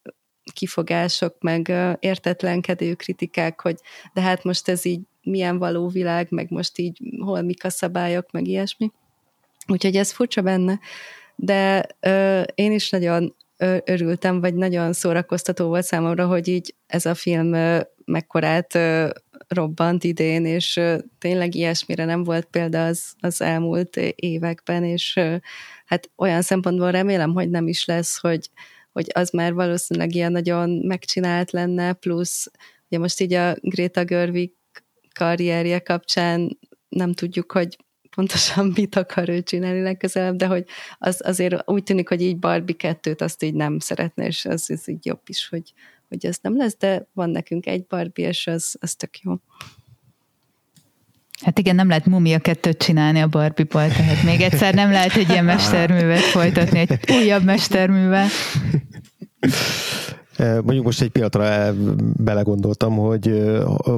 [0.53, 3.76] kifogások, meg értetlenkedő kritikák, hogy
[4.12, 8.30] de hát most ez így milyen való világ, meg most így hol mik a szabályok,
[8.30, 8.90] meg ilyesmi.
[9.66, 10.78] Úgyhogy ez furcsa benne,
[11.36, 13.34] de ö, én is nagyon
[13.84, 19.11] örültem, vagy nagyon szórakoztató volt számomra, hogy így ez a film ö, mekkorát ö,
[19.49, 25.36] robbant idén, és ö, tényleg ilyesmire nem volt példa az, az elmúlt években, és ö,
[25.85, 28.51] hát olyan szempontból remélem, hogy nem is lesz, hogy
[28.93, 32.51] hogy az már valószínűleg ilyen nagyon megcsinált lenne, plusz
[32.95, 34.53] ugye most így a Greta Gerwig
[35.14, 36.59] karrierje kapcsán
[36.89, 37.76] nem tudjuk, hogy
[38.14, 40.66] pontosan mit akar ő csinálni legközelebb, de hogy
[40.99, 44.89] az azért úgy tűnik, hogy így Barbie kettőt azt így nem szeretne, és az, az
[44.89, 45.72] így jobb is, hogy,
[46.09, 49.35] hogy ez nem lesz, de van nekünk egy Barbie, és az, az tök jó.
[51.45, 55.28] Hát igen, nem lehet mumia kettőt csinálni a Barbie-ból, tehát még egyszer nem lehet egy
[55.28, 58.26] ilyen mesterművet folytatni, egy újabb mesterművel.
[60.38, 61.74] Mondjuk most egy pillanatra
[62.16, 63.20] belegondoltam, hogy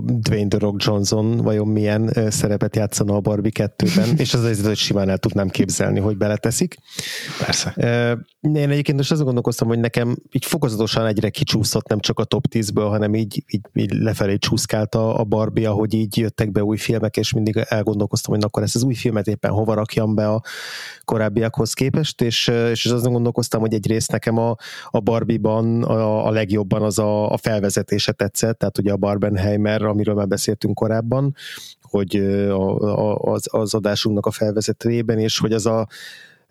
[0.04, 4.76] Dwayne The Rock Johnson vajon milyen szerepet játszana a Barbie 2-ben, és az az, hogy
[4.76, 6.76] simán el tudnám képzelni, hogy beleteszik.
[7.38, 7.74] Persze.
[8.54, 12.44] Én egyébként most azon gondolkoztam, hogy nekem így fokozatosan egyre kicsúszott nem csak a top
[12.50, 16.76] 10-ből, hanem így, így, így lefelé csúszkált a, a Barbie, ahogy így jöttek be új
[16.76, 20.42] filmek, és mindig elgondolkoztam, hogy akkor ezt az új filmet éppen hova rakjam be a
[21.04, 24.56] korábbiakhoz képest, és, és azon gondolkoztam, hogy egyrészt nekem a,
[24.90, 30.14] a Barbie-ban a, a legjobban az a, a felvezetése tetszett, tehát ugye a Barbenheimer, amiről
[30.14, 31.34] már beszéltünk korábban,
[31.80, 32.16] hogy
[32.50, 35.86] a, a, az, az adásunknak a felvezetőjében, és hogy az a,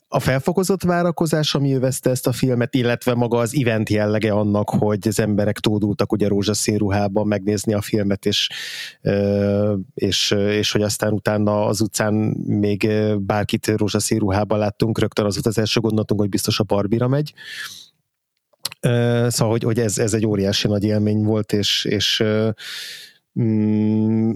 [0.08, 5.08] a felfokozott várakozás, ami övezte ezt a filmet, illetve maga az event jellege annak, hogy
[5.08, 8.50] az emberek tódultak ugye rózsaszín ruhában megnézni a filmet, és,
[9.94, 12.14] és, és hogy aztán utána az utcán
[12.46, 12.90] még
[13.20, 17.34] bárkit rózsaszín ruhában láttunk, rögtön az volt az első gondolatunk, hogy biztos a Barbira megy.
[19.28, 22.24] Szóval, hogy, hogy ez, ez egy óriási nagy élmény volt, és, és
[23.40, 24.32] mm,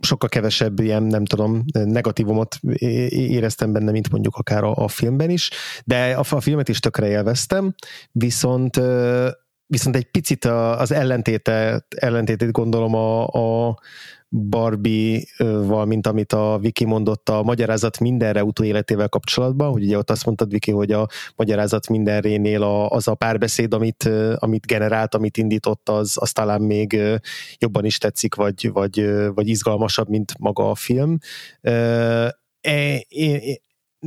[0.00, 2.56] sokkal kevesebb ilyen, nem tudom, negatívumot
[3.08, 5.50] éreztem benne, mint mondjuk akár a, a filmben is,
[5.84, 7.74] de a, a filmet is tökre élveztem,
[8.12, 8.80] viszont
[9.66, 13.78] viszont egy picit az ellentéte, ellentétét gondolom a, a
[14.32, 20.24] Barbie-val, mint amit a Viki mondott a magyarázat mindenre utóéletével kapcsolatban, hogy ugye ott azt
[20.24, 25.88] mondtad, Viki, hogy a magyarázat mindenrénél a, az a párbeszéd, amit, amit generált, amit indított,
[25.88, 27.00] az, az talán még
[27.58, 31.18] jobban is tetszik, vagy, vagy, vagy izgalmasabb, mint maga a film.
[31.60, 32.38] E,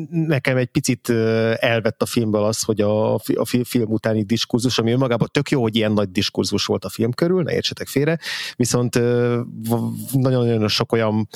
[0.10, 1.10] nekem egy picit
[1.56, 5.76] elvett a filmből az, hogy a, a film utáni diskurzus, ami önmagában tök jó, hogy
[5.76, 8.20] ilyen nagy diskurzus volt a film körül, ne értsetek félre,
[8.56, 8.96] viszont
[10.12, 11.28] nagyon-nagyon sok olyan,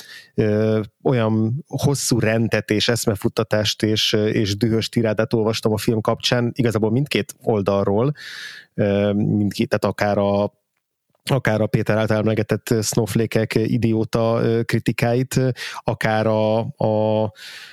[1.02, 7.34] olyan hosszú rendet és eszmefuttatást és, és dühös tirádát olvastam a film kapcsán, igazából mindkét
[7.42, 8.12] oldalról,
[9.14, 10.52] mindkét, tehát akár a
[11.30, 15.40] akár a Péter által emlegetett snowflake idióta kritikáit,
[15.84, 17.22] akár a, a,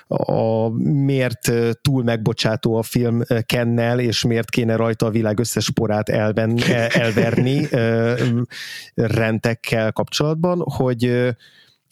[0.08, 1.52] a miért
[1.82, 7.68] túl megbocsátó a film Kennel, és miért kéne rajta a világ összes porát elven, elverni
[8.96, 11.36] rentekkel kapcsolatban, hogy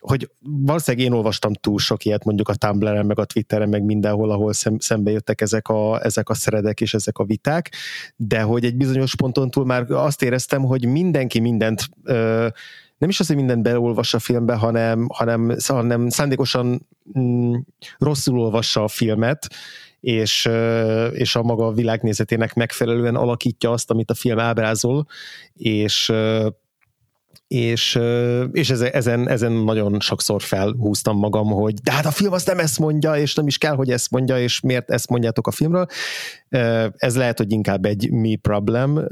[0.04, 4.32] hogy valószínűleg én olvastam túl sok ilyet mondjuk a Tumblr-en, meg a Twitteren, meg mindenhol,
[4.32, 7.72] ahol szem, szembe jöttek ezek a, ezek a szeredek és ezek a viták,
[8.16, 12.48] de hogy egy bizonyos ponton túl már azt éreztem, hogy mindenki mindent ö,
[12.98, 16.88] nem is az, hogy mindent beolvas a filmbe, hanem, hanem, hanem szándékosan
[17.20, 17.56] mm,
[17.98, 19.48] rosszul olvassa a filmet,
[20.00, 20.50] és,
[21.12, 25.08] és a maga világnézetének megfelelően alakítja azt, amit a film ábrázol,
[25.54, 26.12] és
[27.48, 28.00] és,
[28.52, 32.80] és ezen, ezen nagyon sokszor felhúztam magam, hogy de hát a film azt nem ezt
[32.80, 35.86] mondja, és nem is kell, hogy ezt mondja, és miért ezt mondjátok a filmről.
[36.96, 39.08] Ez lehet, hogy inkább egy mi problem,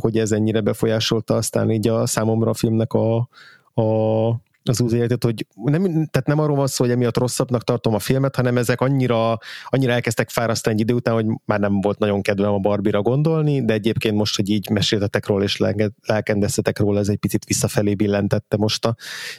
[0.00, 3.28] hogy ez ennyire befolyásolta aztán így a számomra a filmnek a,
[3.74, 4.28] a,
[4.64, 7.98] az új életet, hogy nem, tehát nem arról van szó, hogy emiatt rosszabbnak tartom a
[7.98, 12.22] filmet, hanem ezek annyira, annyira elkezdtek fárasztani egy idő után, hogy már nem volt nagyon
[12.22, 15.62] kedvem a Barbie-ra gondolni, de egyébként most, hogy így meséltetek róla és
[16.06, 18.96] lelkendeztetek róla, ez egy picit visszafelé billentette most a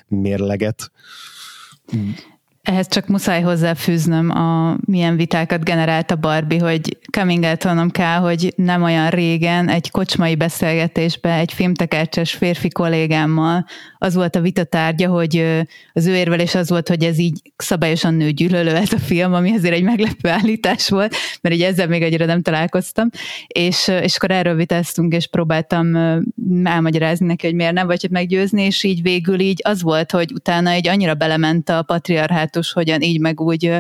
[0.08, 0.92] mérleget.
[2.62, 8.54] Ehhez csak muszáj hozzáfűznöm a milyen vitákat generált a Barbie, hogy coming out kell, hogy
[8.56, 13.66] nem olyan régen egy kocsmai beszélgetésbe egy filmtekercses férfi kollégámmal
[14.04, 15.62] az volt a vita tárgya, hogy
[15.94, 19.74] az ő érvelés az volt, hogy ez így szabályosan nőgyűlölő ez a film, ami azért
[19.74, 23.10] egy meglepő állítás volt, mert így ezzel még egyre nem találkoztam,
[23.48, 25.96] és, és akkor erről vitáztunk, és próbáltam
[26.64, 30.70] elmagyarázni neki, hogy miért nem vagy meggyőzni, és így végül így az volt, hogy utána
[30.70, 33.72] egy annyira belement a patriarhátus, hogyan így meg úgy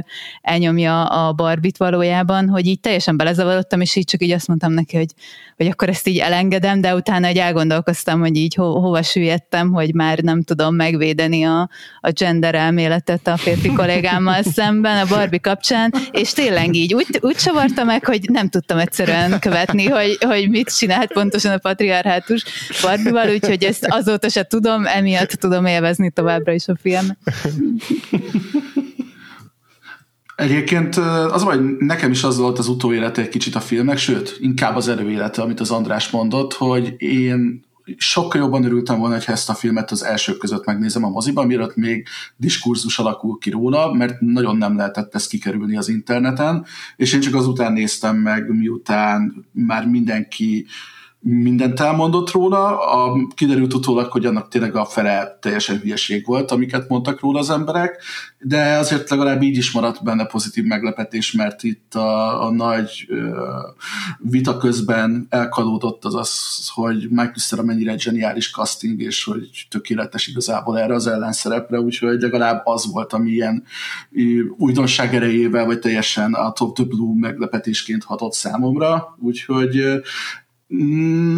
[0.41, 4.97] elnyomja a barbit valójában, hogy így teljesen belezavarodtam, és így csak így azt mondtam neki,
[4.97, 5.09] hogy,
[5.57, 9.93] hogy akkor ezt így elengedem, de utána egy elgondolkoztam, hogy így ho, hova süllyedtem, hogy
[9.93, 15.93] már nem tudom megvédeni a, a gender elméletet a férfi kollégámmal szemben a Barbie kapcsán,
[16.11, 20.77] és tényleg így úgy, úgy csavarta meg, hogy nem tudtam egyszerűen követni, hogy, hogy mit
[20.77, 22.43] csinált pontosan a patriarhátus
[22.81, 27.07] Barbie-val, úgyhogy ezt azóta se tudom, emiatt tudom élvezni továbbra is a film.
[30.35, 30.95] Egyébként
[31.31, 34.87] az hogy nekem is az volt az utóélete egy kicsit a filmnek, sőt, inkább az
[34.87, 37.62] előélete, amit az András mondott, hogy én
[37.97, 41.75] sokkal jobban örültem volna, hogy ezt a filmet az elsők között megnézem a moziban, mielőtt
[41.75, 46.65] még diskurzus alakul ki róla, mert nagyon nem lehetett ezt kikerülni az interneten,
[46.95, 50.65] és én csak azután néztem meg, miután már mindenki
[51.25, 56.89] mindent elmondott róla, a, kiderült utólag, hogy annak tényleg a fele teljesen hülyeség volt, amiket
[56.89, 58.03] mondtak róla az emberek,
[58.39, 63.39] de azért legalább így is maradt benne pozitív meglepetés, mert itt a, a nagy ö,
[64.17, 70.79] vita közben elkalódott az az, hogy Michael Cera mennyire zseniális casting, és hogy tökéletes igazából
[70.79, 73.63] erre az ellenszerepre, úgyhogy legalább az volt, ami ilyen
[74.57, 80.01] újdonság erejével, vagy teljesen a top the blue meglepetésként hatott számomra, úgyhogy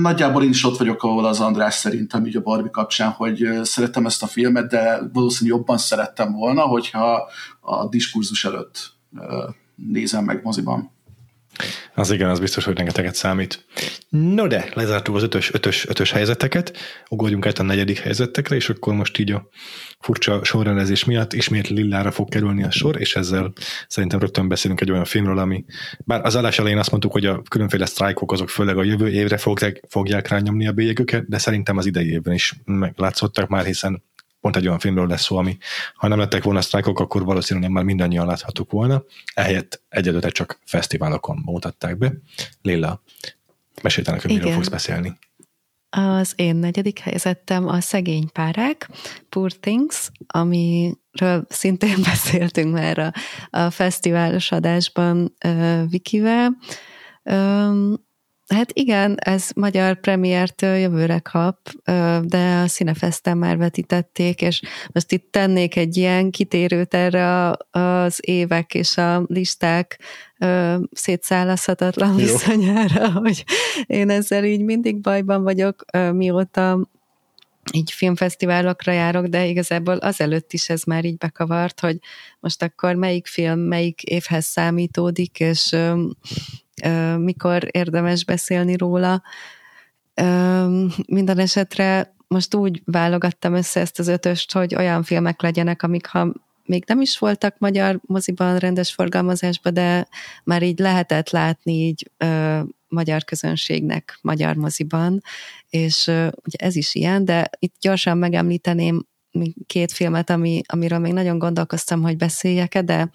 [0.02, 4.06] Nagyjából én is ott vagyok, ahol az András szerintem így a Barbie kapcsán, hogy szerettem
[4.06, 7.30] ezt a filmet, de valószínűleg jobban szerettem volna, hogyha
[7.60, 8.94] a diskurzus előtt
[9.76, 10.95] nézem meg moziban.
[11.94, 13.66] Az igen, az biztos, hogy rengeteget számít.
[14.10, 16.78] No de, lezártuk az ötös, ötös, ötös helyzeteket,
[17.10, 19.50] ugorjunk át a negyedik helyzetekre, és akkor most így a
[20.00, 23.54] furcsa sorrendezés miatt ismét Lillára fog kerülni a sor, és ezzel
[23.88, 25.66] szerintem rögtön beszélünk egy olyan filmről, ami,
[26.06, 29.38] bár az állás elején azt mondtuk, hogy a különféle sztrájkok azok főleg a jövő évre
[29.38, 34.04] fogják, fogják rányomni a bélyegüket, de szerintem az idei évben is meglátszottak már, hiszen
[34.46, 35.58] pont egy olyan filmről lesz szó, ami
[35.96, 39.04] ha nem lettek volna sztrájkok, akkor valószínűleg már mindannyian láthatók volna.
[39.34, 42.14] Ehelyett egyedülre csak fesztiválokon mutatták be.
[42.62, 43.02] Lilla,
[43.82, 45.18] mesélj hogy miről fogsz beszélni.
[45.90, 48.90] Az én negyedik helyzetem a Szegény párák,
[49.30, 53.14] Poor Things, amiről szintén beszéltünk már a,
[53.50, 56.58] a fesztiválos adásban uh, Vikivel.
[57.24, 58.05] Um,
[58.48, 61.58] Hát igen, ez magyar premiért jövőre kap,
[62.22, 68.74] de a Cinefesten már vetítették, és most itt tennék egy ilyen kitérőt erre az évek
[68.74, 70.00] és a listák
[70.92, 73.44] szétszállazhatatlan viszonyára, hogy
[73.86, 76.90] én ezzel így mindig bajban vagyok, mióta
[77.74, 81.98] így filmfesztiválokra járok, de igazából azelőtt is ez már így bekavart, hogy
[82.40, 85.76] most akkor melyik film melyik évhez számítódik, és
[87.18, 89.22] mikor érdemes beszélni róla.
[91.08, 96.34] Minden esetre most úgy válogattam össze ezt az ötöst, hogy olyan filmek legyenek, amik ha
[96.66, 100.08] még nem is voltak magyar moziban, rendes forgalmazásban, de
[100.44, 105.22] már így lehetett látni így ö, magyar közönségnek magyar moziban,
[105.70, 109.06] és ö, ugye ez is ilyen, de itt gyorsan megemlíteném
[109.66, 113.06] két filmet, ami, amiről még nagyon gondolkoztam, hogy beszéljek de ö,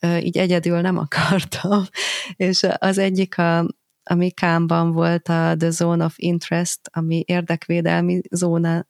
[0.00, 1.84] így egyedül nem akartam.
[2.36, 3.66] És az egyik a,
[4.02, 8.86] ami Kámban volt a The Zone of Interest, ami érdekvédelmi zóna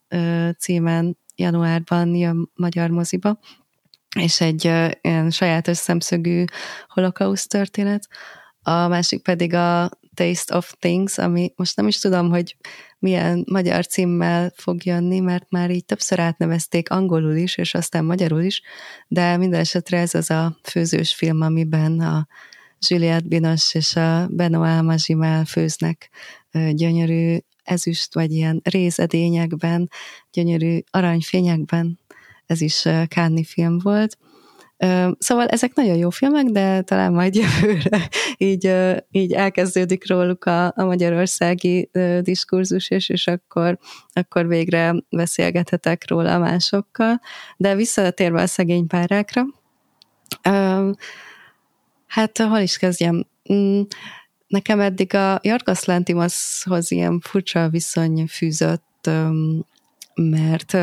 [0.58, 3.38] címen januárban jön magyar moziba,
[4.18, 4.64] és egy
[5.00, 6.44] ilyen sajátos szemszögű
[6.88, 8.08] holokauszt történet.
[8.62, 12.56] A másik pedig a Taste of Things, ami most nem is tudom, hogy
[13.06, 18.42] milyen magyar címmel fog jönni, mert már így többször átnevezték angolul is, és aztán magyarul
[18.42, 18.62] is,
[19.08, 22.26] de minden esetre ez az a főzős film, amiben a
[22.88, 26.10] Juliette Binoche és a Benoît Magimel főznek
[26.70, 29.90] gyönyörű ezüst, vagy ilyen rézedényekben,
[30.32, 31.98] gyönyörű aranyfényekben.
[32.46, 34.18] Ez is Kánni film volt.
[35.18, 38.72] Szóval ezek nagyon jó filmek, de talán majd jövőre így,
[39.10, 43.78] így elkezdődik róluk a, a magyarországi diskurzus, és, és akkor,
[44.12, 47.20] akkor végre beszélgethetek róla másokkal.
[47.56, 49.44] De visszatérve a szegény párákra,
[52.06, 53.26] hát hol is kezdjem?
[53.52, 53.80] Mm,
[54.46, 59.10] nekem eddig a Jorgos Lantimoshoz ilyen furcsa viszony fűzött,
[60.14, 60.76] mert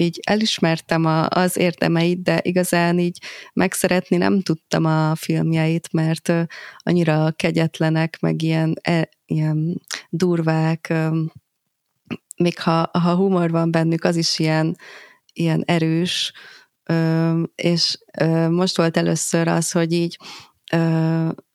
[0.00, 3.18] így elismertem a, az érdemeit, de igazán így
[3.52, 6.32] megszeretni nem tudtam a filmjeit, mert
[6.78, 9.80] annyira kegyetlenek, meg ilyen, e, ilyen
[10.10, 10.92] durvák,
[12.36, 14.76] még ha, ha humor van bennük, az is ilyen,
[15.32, 16.32] ilyen erős,
[17.54, 17.98] és
[18.50, 20.18] most volt először az, hogy így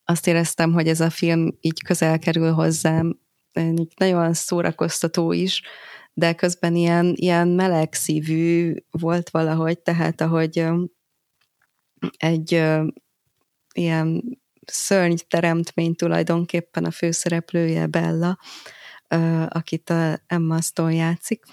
[0.06, 3.20] azt éreztem, hogy ez a film így közel kerül hozzám,
[3.96, 5.62] nagyon szórakoztató is,
[6.18, 10.66] de közben ilyen, ilyen meleg szívű volt valahogy, tehát ahogy
[12.18, 12.64] egy
[13.74, 18.40] ilyen szörny teremtmény tulajdonképpen a főszereplője Bella,
[19.48, 21.44] akit a Emma Stone játszik,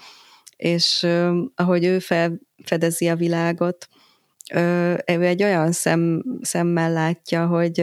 [0.55, 1.07] és
[1.55, 3.87] ahogy ő felfedezi a világot,
[4.53, 7.77] ő egy olyan szem, szemmel látja, hogy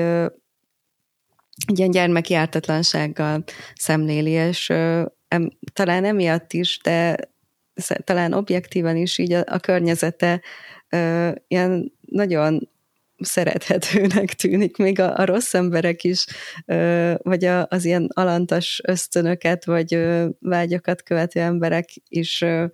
[1.66, 4.72] ilyen gyermeki ártatlansággal szemléli, és
[5.30, 7.16] em, talán emiatt is, de
[8.04, 10.40] talán objektíven is így a, a környezete
[10.88, 12.68] ö, ilyen nagyon
[13.18, 16.26] szerethetőnek tűnik, még a, a rossz emberek is,
[16.66, 22.66] ö, vagy a, az ilyen alantas ösztönöket, vagy ö, vágyakat követő emberek is ö,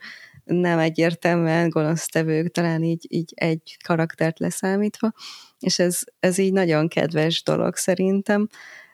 [0.45, 5.13] nem egyértelműen gonosztevők, talán így, így egy karaktert leszámítva,
[5.59, 8.49] és ez, ez így nagyon kedves dolog szerintem.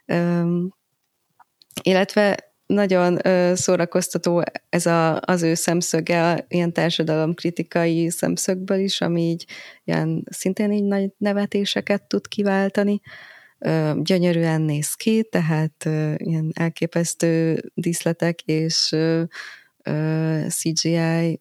[0.07, 0.43] Ö,
[1.83, 3.19] illetve nagyon
[3.55, 9.45] szórakoztató ez a, az ő szemszöge, ilyen társadalomkritikai szemszögből is, ami így
[9.85, 13.01] ilyen, szintén így nagy nevetéseket tud kiváltani.
[13.95, 15.85] Gyönyörűen néz ki, tehát
[16.17, 18.97] ilyen elképesztő díszletek és
[20.49, 21.41] CGI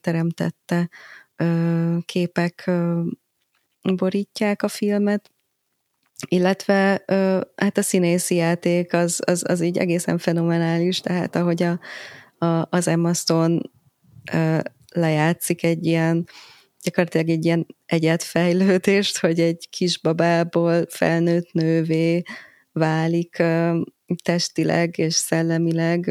[0.00, 0.88] teremtette
[2.04, 2.70] képek
[3.82, 5.33] borítják a filmet,
[6.28, 7.04] illetve
[7.56, 11.80] hát a színészi játék az, az, az így egészen fenomenális, tehát ahogy a,
[12.46, 13.60] a, az Emma Stone
[14.94, 16.28] lejátszik egy ilyen
[16.82, 22.22] gyakorlatilag egy ilyen egyetfejlődést, hogy egy kisbabából felnőtt nővé
[22.72, 23.42] válik
[24.22, 26.10] testileg és szellemileg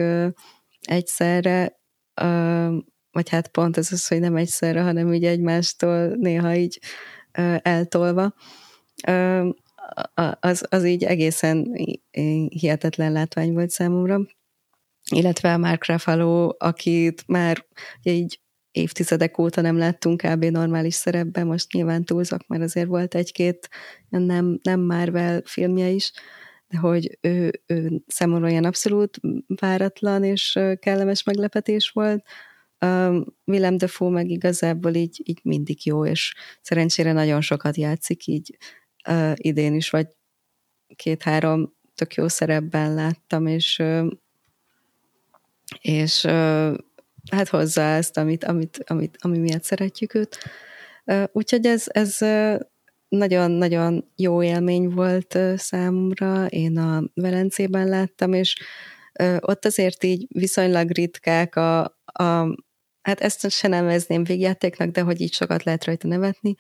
[0.82, 1.80] egyszerre,
[3.12, 6.80] vagy hát pont ez az, hogy nem egyszerre, hanem így egymástól néha így
[7.62, 8.34] eltolva
[10.39, 11.78] az, az így egészen
[12.50, 14.22] hihetetlen látvány volt számomra.
[15.12, 17.66] Illetve Mark Ruffalo, akit már
[18.04, 18.41] így
[18.72, 20.44] évtizedek óta nem láttunk kb.
[20.44, 23.70] normális szerepben, most nyilván túlzok, mert azért volt egy-két
[24.10, 26.12] nem, nem Marvel filmje is,
[26.68, 32.26] de hogy ő, ő számomra ilyen abszolút váratlan és kellemes meglepetés volt.
[32.86, 38.58] Um, Willem Dafoe meg igazából így, így mindig jó, és szerencsére nagyon sokat játszik, így
[39.10, 40.08] uh, idén is, vagy
[40.95, 44.12] két-három tök jó szerepben láttam, és uh,
[45.82, 46.78] és uh,
[47.32, 50.38] hát hozzá ezt, amit, amit, amit, ami miatt szeretjük őt.
[51.32, 52.18] Úgyhogy ez, ez
[53.08, 56.45] nagyon-nagyon jó élmény volt számomra.
[56.45, 58.56] Én a Velencében láttam, és
[59.39, 62.56] ott azért így viszonylag ritkák a, a
[63.01, 66.56] hát ezt se nevezném végjátéknak, de hogy így sokat lehet rajta nevetni,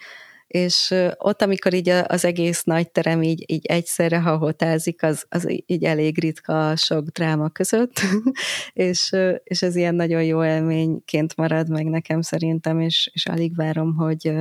[0.53, 5.83] és ott, amikor így az egész nagy terem így, így egyszerre hahotázik, az, az így
[5.83, 8.01] elég ritka a sok dráma között,
[8.73, 13.95] és, és ez ilyen nagyon jó élményként marad meg nekem szerintem, és, és alig várom,
[13.95, 14.31] hogy,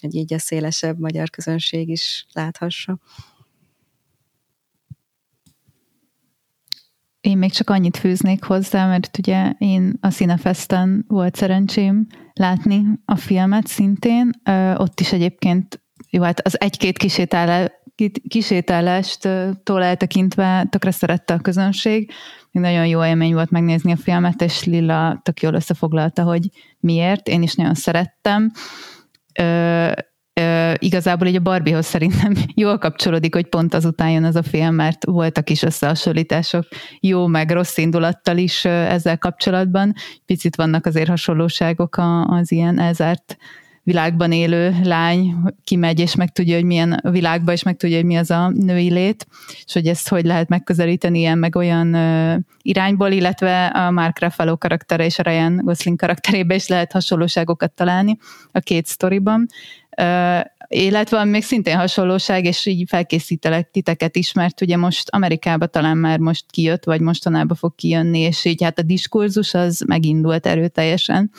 [0.00, 2.98] hogy így a szélesebb magyar közönség is láthassa.
[7.22, 13.16] Én még csak annyit fűznék hozzá, mert ugye én a Cinefesten volt szerencsém látni a
[13.16, 14.30] filmet szintén.
[14.76, 17.68] Ott is egyébként, jó, hát az egy-két kisétálás,
[18.28, 19.24] kisétálást
[19.64, 22.12] eltekintve tökre szerette a közönség.
[22.50, 26.48] Nagyon jó élmény volt megnézni a filmet, és Lilla tök jól összefoglalta, hogy
[26.80, 27.28] miért.
[27.28, 28.50] Én is nagyon szerettem
[30.78, 35.04] igazából így a Barbiehoz szerintem jól kapcsolódik, hogy pont azután jön ez a film, mert
[35.04, 36.66] voltak is összehasonlítások
[37.00, 39.94] jó meg rossz indulattal is ezzel kapcsolatban.
[40.26, 43.36] Picit vannak azért hasonlóságok az ilyen elzárt
[43.84, 48.04] világban élő lány kimegy, és meg tudja, hogy milyen a világban, és meg tudja, hogy
[48.04, 49.26] mi az a női lét,
[49.64, 54.56] és hogy ezt hogy lehet megközelíteni ilyen meg olyan uh, irányból, illetve a Mark Ruffalo
[54.56, 58.18] karaktere és a Ryan Gosling karakterébe is lehet hasonlóságokat találni
[58.52, 59.46] a két sztoriban
[60.68, 66.18] illetve még szintén hasonlóság, és így felkészítelek titeket is, mert ugye most Amerikában talán már
[66.18, 71.30] most kijött, vagy mostanában fog kijönni, és így hát a diskurzus az megindult erőteljesen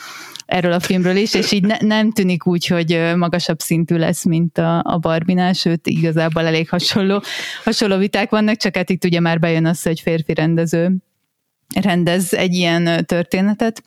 [0.46, 4.58] erről a filmről is, és így ne, nem tűnik úgy, hogy magasabb szintű lesz, mint
[4.58, 7.22] a, a Barbinál, sőt igazából elég hasonló,
[7.64, 10.96] hasonló viták vannak, csak hát itt ugye már bejön az, hogy férfi rendező
[11.80, 13.82] rendez egy ilyen történetet.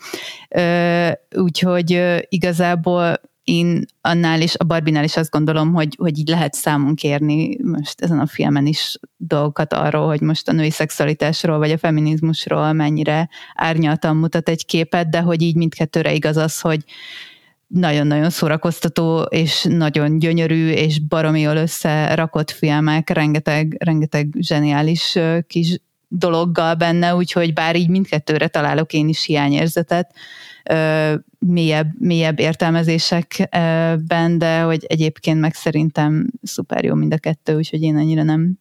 [1.36, 3.20] Úgyhogy igazából
[3.50, 8.02] én annál is, a Barbinál is azt gondolom, hogy, hogy így lehet számon kérni most
[8.02, 13.30] ezen a filmen is dolgokat arról, hogy most a női szexualitásról vagy a feminizmusról mennyire
[13.54, 16.84] árnyaltan mutat egy képet, de hogy így mindkettőre igaz az, hogy
[17.68, 25.18] nagyon-nagyon szórakoztató, és nagyon gyönyörű, és baromi jól összerakott filmek, rengeteg, rengeteg zseniális
[25.48, 30.16] kis dologgal benne, úgyhogy bár így mindkettőre találok én is hiányérzetet,
[31.40, 37.96] mélyebb, mélyebb értelmezésekben, de hogy egyébként meg szerintem szuper jó mind a kettő, úgyhogy én
[37.96, 38.60] annyira nem,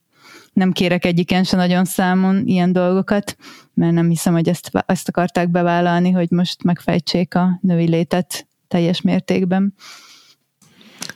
[0.53, 3.37] nem kérek egyiken se nagyon számon ilyen dolgokat,
[3.74, 9.01] mert nem hiszem, hogy ezt, ezt akarták bevállalni, hogy most megfejtsék a női létet teljes
[9.01, 9.74] mértékben.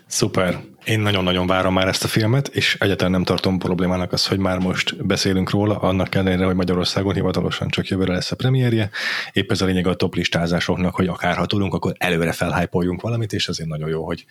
[0.06, 0.60] Szuper.
[0.84, 4.58] Én nagyon-nagyon várom már ezt a filmet, és egyáltalán nem tartom problémának az, hogy már
[4.58, 8.90] most beszélünk róla, annak ellenére, hogy Magyarországon hivatalosan csak jövőre lesz a premierje.
[9.32, 13.32] Épp ez a lényeg a top listázásoknak, hogy akár ha tudunk, akkor előre felhájpoljunk valamit,
[13.32, 14.24] és azért nagyon jó, hogy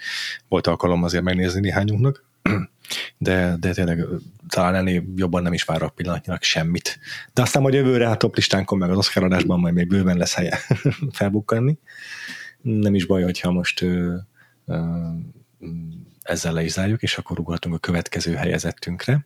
[0.47, 2.27] volt alkalom azért megnézni néhányunknak.
[3.17, 4.05] De, de tényleg
[4.47, 6.99] talán ennél jobban nem is várok pillanatnyilag semmit.
[7.33, 10.33] De aztán majd jövőre a top listánkon, meg az Oscar adásban majd még bőven lesz
[10.33, 10.59] helye
[11.11, 11.77] felbukkanni.
[12.61, 14.15] Nem is baj, hogyha most ö,
[14.65, 14.79] ö,
[16.29, 19.25] ezzel le is zárjuk, és akkor ugorhatunk a következő helyezettünkre.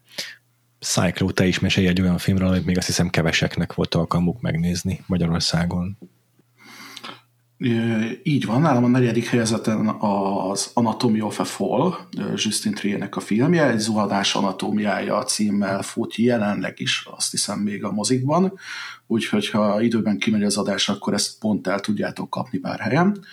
[0.80, 5.04] Cyclo, te is mesélj egy olyan filmről, amit még azt hiszem keveseknek volt alkalmuk megnézni
[5.06, 5.98] Magyarországon.
[8.24, 11.94] Így van, nálam a negyedik helyezeten az Anatomy of a Fall,
[12.36, 17.92] Justin Triernek a filmje, egy zuhadás anatómiája címmel fut jelenleg is, azt hiszem még a
[17.92, 18.54] mozikban,
[19.08, 23.26] úgyhogy ha időben kimegy az adás, akkor ezt pont el tudjátok kapni pár helyen.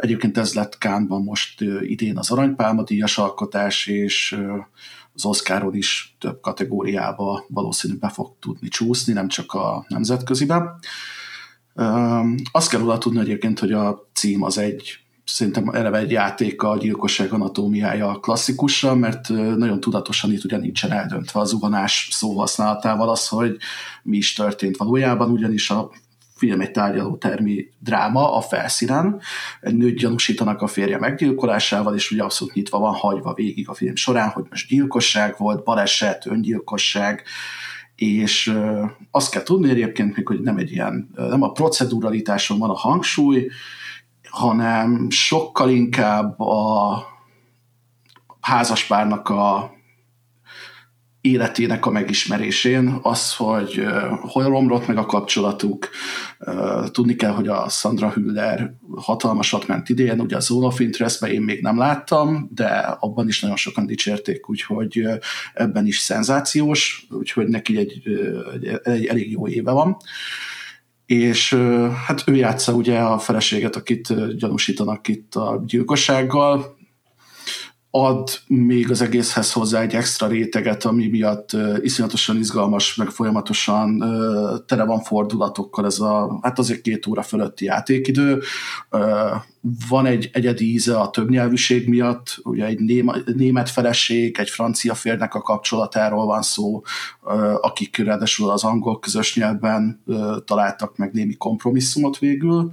[0.00, 4.40] Egyébként ez lett Kánban most idén az Aranypálma díjas alkotás, és
[5.14, 9.86] az Oscaron is több kategóriába valószínűleg be fog tudni csúszni, nem csak a
[11.78, 12.50] nemzetközibe.
[12.52, 16.76] Azt kell róla tudni egyébként, hogy a cím az egy szerintem eleve egy játék a
[16.78, 23.56] gyilkosság anatómiája klasszikusra, mert nagyon tudatosan itt ugye nincsen eldöntve az zuhanás szóhasználatával az, hogy
[24.02, 25.90] mi is történt valójában, ugyanis a
[26.34, 29.20] film egy tárgyaló termi dráma a felszínen.
[29.60, 33.94] Egy nőt gyanúsítanak a férje meggyilkolásával, és ugye abszolút nyitva van hagyva végig a film
[33.94, 37.22] során, hogy most gyilkosság volt, baleset, öngyilkosság,
[37.98, 38.58] és
[39.10, 43.48] azt kell tudni egyébként még, hogy nem egy ilyen, nem a proceduralitáson van a hangsúly,
[44.28, 47.02] hanem sokkal inkább a
[48.40, 49.76] házaspárnak a
[51.20, 53.84] életének a megismerésén, az, hogy
[54.20, 55.88] hol romlott meg a kapcsolatuk.
[56.90, 61.42] Tudni kell, hogy a Sandra Hüller hatalmasat ment idén, ugye a Zone of interest én
[61.42, 62.66] még nem láttam, de
[63.00, 65.06] abban is nagyon sokan dicsérték, úgyhogy
[65.54, 68.02] ebben is szenzációs, úgyhogy neki egy,
[68.54, 69.96] egy, egy elég jó éve van
[71.06, 71.54] és
[72.06, 76.77] hát ő játsza ugye a feleséget, akit gyanúsítanak itt a gyilkossággal,
[77.90, 84.02] ad még az egészhez hozzá egy extra réteget, ami miatt uh, iszonyatosan izgalmas, meg folyamatosan
[84.68, 88.42] uh, van fordulatokkal ez a, hát azért két óra fölötti játékidő.
[88.90, 89.00] Uh,
[89.88, 95.34] van egy egyedi íze a többnyelvűség miatt, ugye egy néma, német feleség, egy francia férnek
[95.34, 96.82] a kapcsolatáról van szó,
[97.22, 100.02] uh, akik ráadásul az angol közös nyelvben
[100.44, 102.72] találtak meg némi kompromisszumot végül.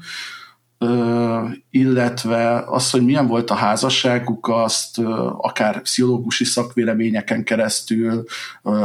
[1.69, 4.99] Illetve az, hogy milyen volt a házasságuk, azt
[5.37, 8.23] akár pszichológusi szakvéleményeken keresztül,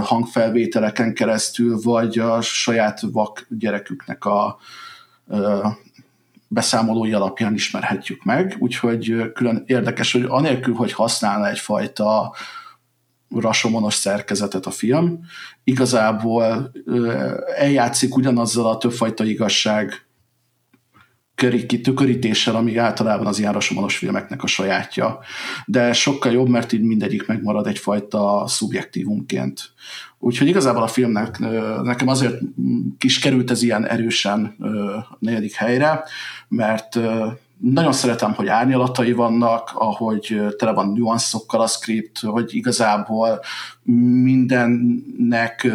[0.02, 4.58] hangfelvételeken keresztül, vagy a saját vak gyereküknek a
[6.48, 12.34] beszámolói alapján ismerhetjük meg, úgyhogy külön érdekes, hogy anélkül, hogy használna egyfajta
[13.28, 15.20] rasomonos szerkezetet a film,
[15.64, 16.72] igazából
[17.56, 20.04] eljátszik ugyanazzal a többfajta igazság
[21.66, 25.18] kitökörítéssel, ami általában az ilyen rasomalonos filmeknek a sajátja.
[25.66, 29.72] De sokkal jobb, mert így mindegyik megmarad egyfajta szubjektívumként.
[30.18, 31.38] Úgyhogy igazából a filmnek
[31.82, 32.38] nekem azért
[32.98, 34.56] kis került ez ilyen erősen
[35.18, 36.04] negyedik helyre,
[36.48, 36.98] mert
[37.60, 43.40] nagyon szeretem, hogy árnyalatai vannak, ahogy tele van nüanszokkal a script, hogy igazából
[44.22, 45.72] mindennek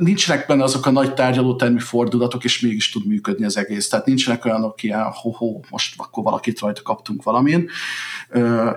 [0.00, 3.88] nincsenek benne azok a nagy tárgyalótermi fordulatok, és mégis tud működni az egész.
[3.88, 7.68] Tehát nincsenek olyanok ilyen, ho-ho, most akkor valakit rajta kaptunk valamin.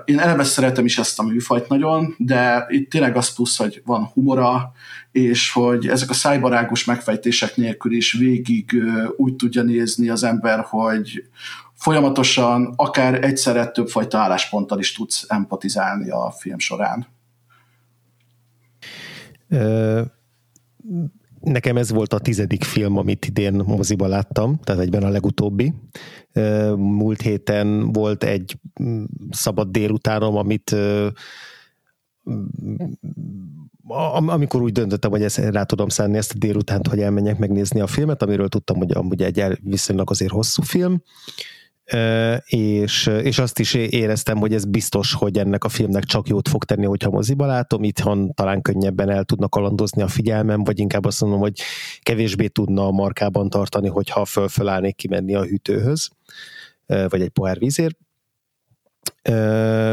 [0.04, 4.04] Én eleve szeretem is ezt a műfajt nagyon, de itt tényleg az plusz, hogy van
[4.04, 4.72] humora,
[5.12, 8.82] és hogy ezek a szájbarágos megfejtések nélkül is végig
[9.16, 11.24] úgy tudja nézni az ember, hogy
[11.74, 17.06] folyamatosan akár egyszerre többfajta állásponttal is tudsz empatizálni a film során
[21.40, 25.74] nekem ez volt a tizedik film, amit idén moziba láttam, tehát egyben a legutóbbi.
[26.76, 30.76] Múlt héten volt egy mm, szabad délutánom, amit
[34.26, 37.86] amikor úgy döntöttem, hogy ezt, rá tudom szánni ezt a délutánt, hogy elmenjek megnézni a
[37.86, 41.02] filmet, amiről tudtam, hogy amúgy egy viszonylag azért hosszú film,
[42.46, 46.64] és, és azt is éreztem, hogy ez biztos, hogy ennek a filmnek csak jót fog
[46.64, 51.20] tenni, hogyha moziba látom, itthon talán könnyebben el tudnak kalandozni a figyelmem, vagy inkább azt
[51.20, 51.60] mondom, hogy
[52.00, 56.08] kevésbé tudna a markában tartani, hogyha fölfölállnék kimenni a hűtőhöz,
[56.86, 57.96] vagy egy pohár vízért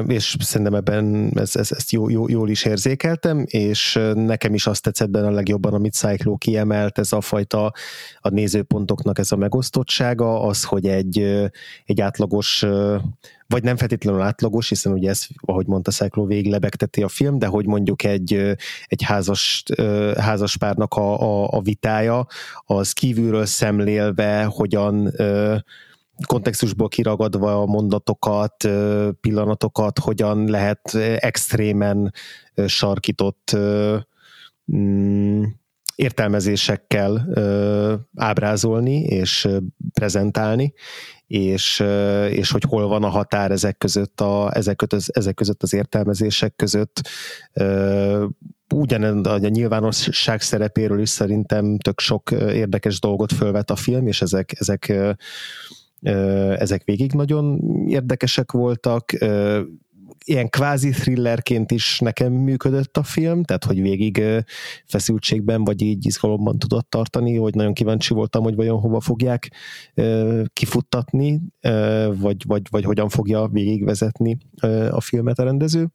[0.08, 4.84] és szerintem ebben ezt, ezt, ezt jó, jó, jól is érzékeltem, és nekem is azt
[4.84, 7.74] tetszett benne a legjobban, amit Cyclo kiemelt, ez a fajta
[8.20, 11.20] a nézőpontoknak ez a megosztottsága, az, hogy egy,
[11.86, 12.66] egy átlagos
[13.48, 17.46] vagy nem feltétlenül átlagos, hiszen ugye ez, ahogy mondta Cyclo, végig lebegteti a film, de
[17.46, 18.34] hogy mondjuk egy,
[18.88, 19.64] egy házas,
[20.18, 22.28] házas párnak a, a, a vitája,
[22.66, 25.14] az kívülről szemlélve hogyan
[26.26, 28.70] kontextusból kiragadva a mondatokat,
[29.22, 32.14] pillanatokat, hogyan lehet extrémen
[32.66, 33.56] sarkított
[34.76, 35.44] mm,
[35.96, 37.28] értelmezésekkel
[38.16, 39.48] ábrázolni és
[39.94, 40.74] prezentálni,
[41.28, 41.84] és,
[42.30, 46.56] és hogy hol van a határ ezek között, a, ezek, között, ezek között az értelmezések
[46.56, 47.10] között.
[48.74, 54.56] Ugyan a nyilvánosság szerepéről is szerintem tök sok érdekes dolgot fölvet a film, és ezek,
[54.60, 54.94] ezek
[56.58, 59.12] ezek végig nagyon érdekesek voltak,
[60.26, 64.22] ilyen kvázi thrillerként is nekem működött a film, tehát hogy végig
[64.86, 69.52] feszültségben vagy így izgalomban tudott tartani, hogy nagyon kíváncsi voltam, hogy vajon hova fogják
[70.54, 71.42] kifuttatni,
[72.14, 74.38] vagy, vagy, vagy hogyan fogja végigvezetni
[74.90, 75.88] a filmet a rendező.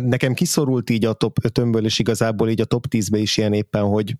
[0.00, 3.82] Nekem kiszorult így a top 5-ből, és igazából így a top 10-be is ilyen éppen,
[3.82, 4.16] hogy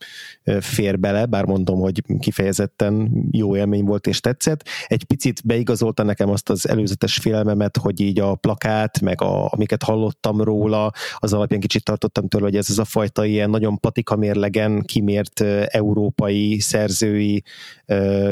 [0.60, 4.68] fér bele, bár mondom, hogy kifejezetten jó élmény volt és tetszett.
[4.86, 9.82] Egy picit beigazolta nekem azt az előzetes félelmemet, hogy így a plakát, meg a, amiket
[9.82, 14.16] hallottam róla, az alapján kicsit tartottam tőle, hogy ez az a fajta ilyen nagyon patika
[14.16, 17.42] mérlegen kimért európai szerzői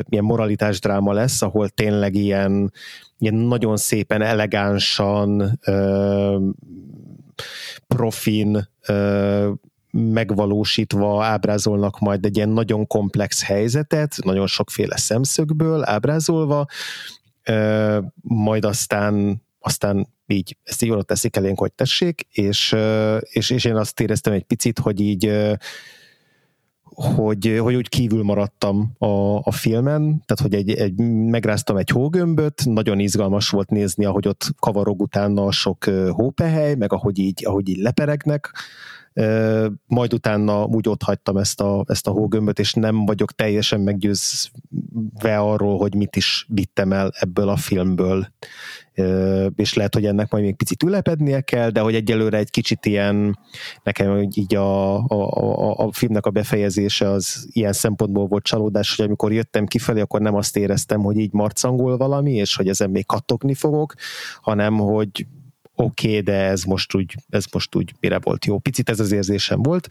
[0.08, 2.72] ilyen moralitás dráma lesz, ahol tényleg ilyen
[3.20, 5.60] ilyen nagyon szépen, elegánsan,
[7.86, 8.68] profin
[9.90, 16.66] megvalósítva ábrázolnak majd egy ilyen nagyon komplex helyzetet, nagyon sokféle szemszögből ábrázolva,
[18.22, 22.76] majd aztán, aztán így ezt így oda teszik elénk, hogy tessék, és,
[23.20, 25.32] és, és én azt éreztem egy picit, hogy így
[27.00, 30.94] hogy, hogy úgy kívül maradtam a, a filmen, tehát hogy egy, egy,
[31.30, 37.18] megráztam egy hógömböt, nagyon izgalmas volt nézni, ahogy ott kavarog utána sok hópehely, meg ahogy
[37.18, 38.52] így, ahogy így leperegnek,
[39.86, 45.38] majd utána úgy ott hagytam ezt a, ezt a hógömböt, és nem vagyok teljesen meggyőzve
[45.38, 48.28] arról, hogy mit is vittem el ebből a filmből.
[49.54, 53.38] És lehet, hogy ennek majd még picit ülepednie kell, de hogy egyelőre egy kicsit ilyen,
[53.82, 59.04] nekem így a, a, a, a filmnek a befejezése az ilyen szempontból volt csalódás, hogy
[59.06, 63.06] amikor jöttem kifelé, akkor nem azt éreztem, hogy így marcangol valami, és hogy ezen még
[63.06, 63.94] kattogni fogok,
[64.40, 65.26] hanem hogy
[65.80, 68.58] oké, okay, de ez most, úgy, ez most úgy mire volt jó.
[68.58, 69.88] Picit ez az érzésem volt,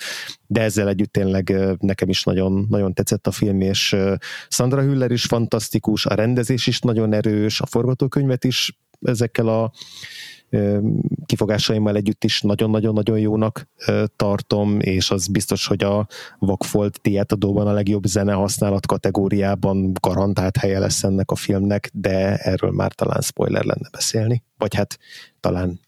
[0.48, 3.96] de ezzel együtt tényleg nekem is nagyon, nagyon tetszett a film, és
[4.50, 9.72] Sandra Hüller is fantasztikus, a rendezés is nagyon erős, a forgatókönyvet is ezekkel a
[11.26, 13.70] kifogásaimmal együtt is nagyon-nagyon-nagyon jónak
[14.16, 16.08] tartom, és az biztos, hogy a
[16.40, 22.72] Vagfolt diátadóban a legjobb zene használat kategóriában garantált helye lesz ennek a filmnek, de erről
[22.72, 24.44] már talán spoiler lenne beszélni.
[24.58, 25.00] Vagy hát
[25.40, 25.80] talán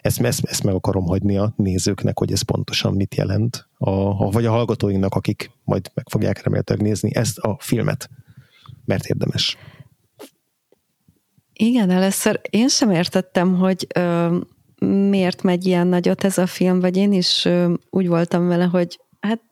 [0.00, 4.30] ezt, ezt, ezt meg akarom hagyni a nézőknek, hogy ez pontosan mit jelent, a, a,
[4.30, 8.10] vagy a hallgatóinknak, akik majd meg fogják remélhetőleg nézni ezt a filmet,
[8.84, 9.56] mert érdemes.
[11.62, 14.36] Igen, először én sem értettem, hogy ö,
[14.86, 19.00] miért megy ilyen nagyot ez a film, vagy én is ö, úgy voltam vele, hogy
[19.20, 19.42] hát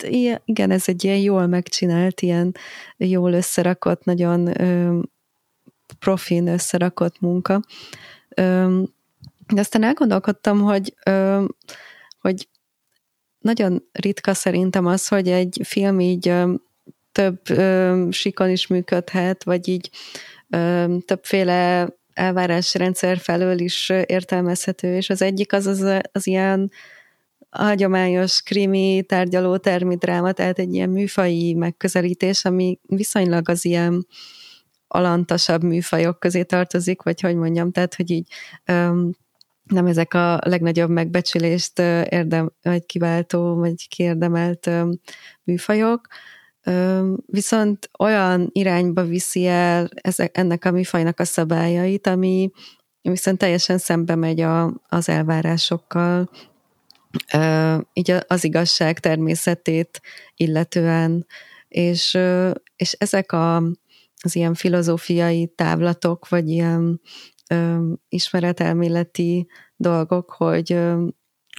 [0.45, 2.55] igen, ez egy ilyen jól megcsinált, ilyen
[2.97, 4.99] jól összerakott, nagyon ö,
[5.99, 7.61] profin összerakott munka.
[8.29, 8.83] Ö,
[9.49, 11.45] de aztán elgondolkodtam, hogy, ö,
[12.21, 12.49] hogy
[13.39, 16.55] nagyon ritka szerintem az, hogy egy film így ö,
[17.13, 19.91] több ö, sikon is működhet, vagy így
[20.51, 26.71] ö, többféle elvárásrendszer felől is értelmezhető, és az egyik az az, az ilyen
[27.51, 34.07] hagyományos krimi, tárgyaló, termidráma, tehát egy ilyen műfai megközelítés, ami viszonylag az ilyen
[34.89, 38.29] alantasabb műfajok közé tartozik, vagy hogy mondjam, tehát hogy így
[38.73, 39.11] um,
[39.65, 41.79] nem ezek a legnagyobb megbecsülést
[42.09, 44.71] érdem, vagy kiváltó, vagy kiérdemelt
[45.45, 46.07] műfajok,
[47.27, 52.51] viszont olyan irányba viszi el ezek, ennek a műfajnak a szabályait, ami
[53.03, 56.31] viszont teljesen szembe megy a, az elvárásokkal,
[57.93, 60.01] így az igazság természetét
[60.37, 61.27] illetően,
[61.69, 62.19] és,
[62.77, 63.57] és ezek a,
[64.23, 67.01] az ilyen filozófiai távlatok, vagy ilyen
[67.49, 69.47] ö, ismeretelméleti
[69.77, 70.79] dolgok, hogy,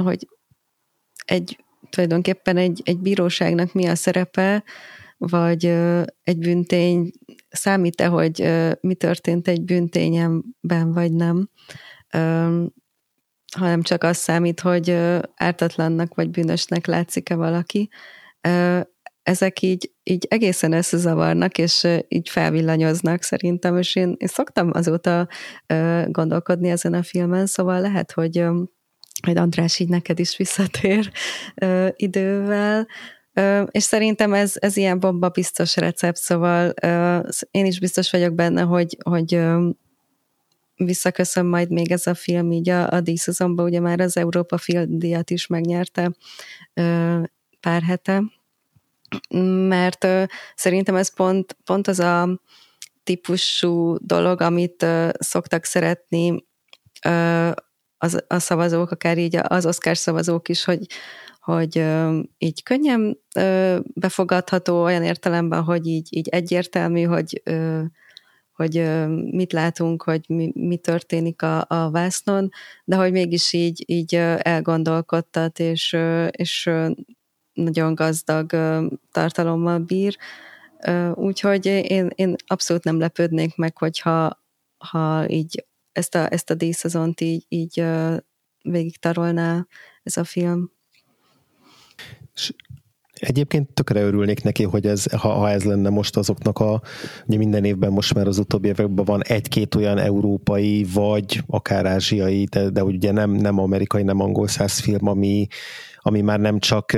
[0.04, 0.28] hogy
[1.26, 4.64] egy tulajdonképpen egy, egy bíróságnak mi a szerepe,
[5.20, 7.12] vagy ö, egy büntény,
[7.50, 11.50] számít-e, hogy ö, mi történt egy büntényemben, vagy nem,
[12.14, 12.64] ö,
[13.56, 17.90] hanem csak az számít, hogy ö, ártatlannak vagy bűnösnek látszik-e valaki.
[18.42, 18.80] Ö,
[19.24, 25.28] ezek így, így egészen összezavarnak, és így felvillanyoznak szerintem, és én, én szoktam azóta
[26.06, 28.46] gondolkodni ezen a filmen, szóval lehet, hogy
[29.26, 31.12] hogy András így neked is visszatér
[31.96, 32.88] idővel,
[33.72, 36.74] és szerintem ez, ez ilyen bomba biztos recept, szóval
[37.52, 39.42] én is biztos vagyok benne, hogy, hogy
[40.76, 45.30] visszaköszön majd még ez a film így a, a díszozomba, ugye már az Európa Filmdíjat
[45.30, 46.12] is megnyerte
[47.60, 48.24] pár hete,
[49.68, 50.08] mert
[50.56, 52.42] szerintem ez pont, pont az a
[53.04, 54.86] típusú dolog, amit
[55.20, 56.46] szoktak szeretni
[57.98, 60.86] az, a szavazók, akár így az Oscar szavazók is, hogy,
[61.56, 61.86] hogy
[62.38, 67.42] így könnyen uh, befogadható olyan értelemben, hogy így, így egyértelmű, hogy
[68.60, 68.84] hogy
[69.32, 72.50] mit látunk, hogy mi, mi történik a, a vásznon,
[72.86, 75.98] de hogy mégis így, így elgondolkodtat, és,
[76.32, 76.70] és
[77.54, 78.50] nagyon gazdag
[79.12, 80.18] tartalommal bír,
[81.14, 84.42] úgyhogy én, én abszolút nem lepődnék meg, hogyha
[84.78, 87.86] ha így ezt a, ezt a díszazont így, így
[88.62, 89.68] végig tarolná
[90.04, 90.72] ez a film.
[93.14, 96.82] Egyébként tökre örülnék neki, hogy ez, ha, ha ez lenne most azoknak a,
[97.28, 102.44] ugye minden évben most már az utóbbi években van egy-két olyan európai, vagy akár ázsiai,
[102.44, 105.48] de, de ugye nem, nem amerikai, nem angol száz film, ami,
[105.98, 106.92] ami már nem csak,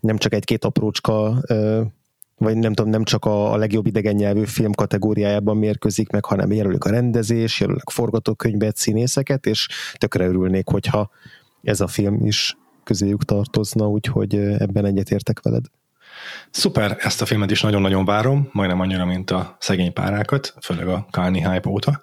[0.00, 1.42] nem csak egy-két aprócska
[2.38, 6.52] vagy nem tudom, nem csak a, a legjobb idegen nyelvű film kategóriájában mérközik meg, hanem
[6.52, 11.10] jelölik a rendezés, jelölik forgatókönyvet, színészeket, és tökre örülnék, hogyha
[11.62, 12.56] ez a film is
[12.86, 15.64] közéjük tartozna, úgyhogy ebben egyetértek veled.
[16.50, 21.06] Szuper, ezt a filmet is nagyon-nagyon várom, majdnem annyira, mint a szegény párákat, főleg a
[21.10, 22.02] Kálni hype óta.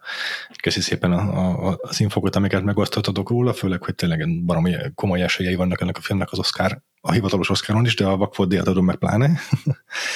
[0.61, 5.55] Köszi szépen a, a, az infokat, amiket megosztottatok róla, főleg, hogy tényleg baromi komoly esélyei
[5.55, 8.95] vannak ennek a filmnek az Oscar, a hivatalos Oscaron is, de a Vakford díjat meg
[8.95, 9.39] pláne.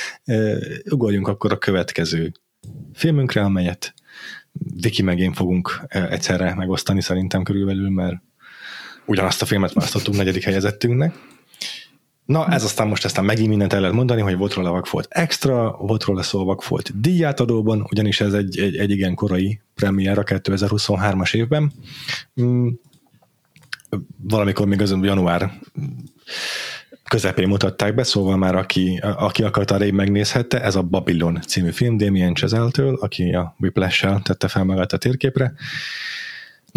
[0.91, 2.31] Ugorjunk akkor a következő
[2.93, 3.93] filmünkre, amelyet
[4.81, 8.15] Viki meg én fogunk egyszerre megosztani szerintem körülbelül, mert
[9.07, 11.15] ugyanazt a filmet választottunk negyedik helyezettünknek.
[12.25, 15.77] Na, ez aztán most aztán megint mindent el lehet mondani, hogy volt róla Vagfolt extra,
[15.79, 21.35] volt róla szó Vagfolt díjátadóban, ugyanis ez egy, egy, egy igen korai premiér a 2023-as
[21.35, 21.71] évben.
[22.41, 22.67] Mm,
[24.17, 25.51] valamikor még az január
[27.07, 31.97] közepén mutatták be, szóval már aki, aki akarta, rég megnézhette, ez a Babylon című film
[31.97, 35.53] Damien Chazelle-től, aki a whiplash tette fel magát a térképre.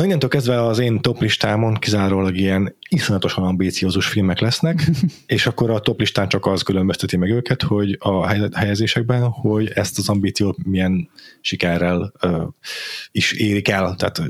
[0.00, 4.90] Na innentől kezdve az én top listámon kizárólag ilyen iszonyatosan ambíciózus filmek lesznek,
[5.26, 9.98] és akkor a top listán csak az különbözteti meg őket, hogy a helyezésekben, hogy ezt
[9.98, 11.10] az ambíciót milyen
[11.40, 12.42] sikerrel uh,
[13.10, 14.22] is érik el, tehát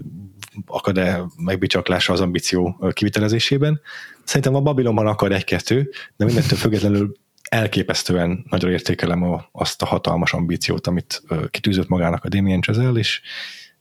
[0.66, 3.80] akad-e megbicsaklásra az ambíció kivitelezésében.
[4.24, 7.16] Szerintem a Babylonban akar egy-kettő, de mindentől függetlenül
[7.48, 13.20] elképesztően nagyra értékelem a, azt a hatalmas ambíciót, amit kitűzött magának a Damien Chazelle, és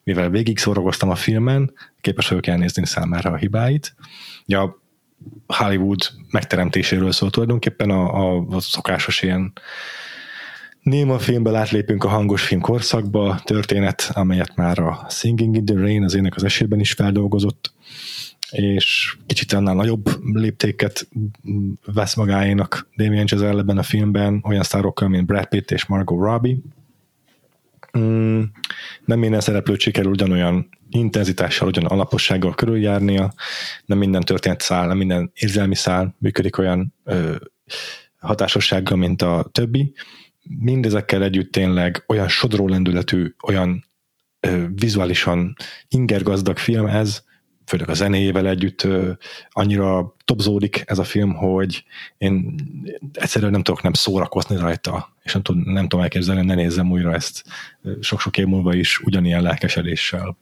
[0.09, 3.95] mivel végig szorogoztam a filmen, képes vagyok elnézni számára a hibáit.
[4.45, 4.81] Ja,
[5.47, 5.99] Hollywood
[6.31, 9.53] megteremtéséről szól tulajdonképpen a, a, a szokásos ilyen
[10.81, 16.03] Néma filmből átlépünk a hangos film korszakba, történet, amelyet már a Singing in the Rain
[16.03, 17.73] az ének az esében is feldolgozott,
[18.51, 21.07] és kicsit annál nagyobb léptéket
[21.85, 26.57] vesz magáénak Damien Chazelle ebben a filmben, olyan sztárokkal, mint Brad Pitt és Margot Robbie,
[27.97, 28.41] Mm,
[29.05, 33.33] nem minden szereplőt sikerül ugyanolyan intenzitással, ugyan alapossággal körüljárnia,
[33.85, 37.35] nem minden történet szál, nem minden érzelmi szál működik olyan ö,
[38.17, 39.93] hatásossággal, mint a többi.
[40.59, 43.85] Mindezekkel együtt tényleg olyan sodró lendületű, olyan
[44.39, 45.55] ö, vizuálisan
[45.87, 47.23] ingergazdag film ez,
[47.69, 48.87] főleg a zenéjével együtt
[49.49, 51.83] annyira topzódik ez a film, hogy
[52.17, 52.55] én
[53.13, 57.13] egyszerűen nem tudok nem szórakozni rajta, és nem, tud, nem tudom elképzelni, ne nézzem újra
[57.13, 57.43] ezt
[57.99, 60.37] sok-sok év múlva is ugyanilyen lelkesedéssel.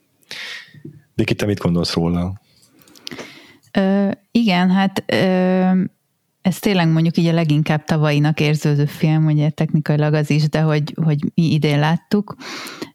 [1.14, 2.40] Viki, te mit gondolsz róla?
[3.72, 5.82] Ö, igen, hát ö,
[6.42, 10.94] ez tényleg mondjuk így a leginkább tavalyinak érződő film, ugye technikailag az is, de hogy,
[11.04, 12.36] hogy mi idén láttuk.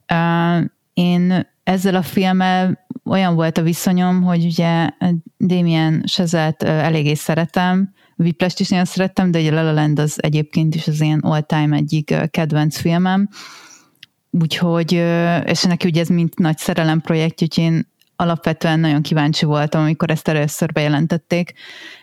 [0.08, 0.60] Ö,
[0.94, 4.90] én ezzel a filmmel olyan volt a viszonyom, hogy ugye
[5.38, 10.76] Damien Chazelle-t eléggé szeretem, Whiplash is nagyon szerettem, de ugye La La Land az egyébként
[10.76, 13.30] is az ilyen all-time egyik kedvenc filmem,
[14.30, 14.92] úgyhogy,
[15.46, 20.10] és neki ugye ez mint nagy szerelem projekt, úgyhogy én alapvetően nagyon kíváncsi voltam, amikor
[20.10, 21.54] ezt először bejelentették,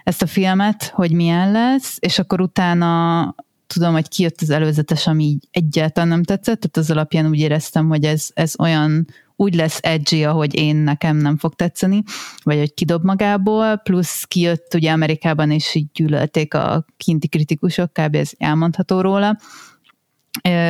[0.04, 3.34] ezt a filmet, hogy milyen lesz, és akkor utána
[3.72, 7.88] tudom, hogy kijött az előzetes, ami így egyáltalán nem tetszett, tehát az alapján úgy éreztem,
[7.88, 9.06] hogy ez, ez olyan
[9.36, 12.02] úgy lesz edgy, ahogy én nekem nem fog tetszeni,
[12.42, 18.14] vagy hogy kidob magából, plusz kijött ugye Amerikában, és így gyűlölték a kinti kritikusok, kb.
[18.14, 19.38] ez elmondható róla,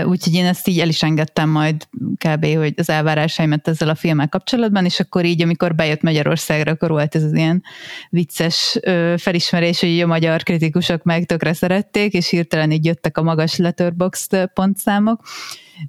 [0.05, 2.47] Úgyhogy én ezt így el is engedtem majd kb.
[2.57, 7.15] hogy az elvárásaimat ezzel a filmmel kapcsolatban, és akkor így, amikor bejött Magyarországra, akkor volt
[7.15, 7.63] ez az ilyen
[8.11, 8.79] vicces
[9.17, 14.51] felismerés, hogy a magyar kritikusok meg tökre szerették, és hirtelen így jöttek a magas letterboxd
[14.55, 15.21] pontszámok,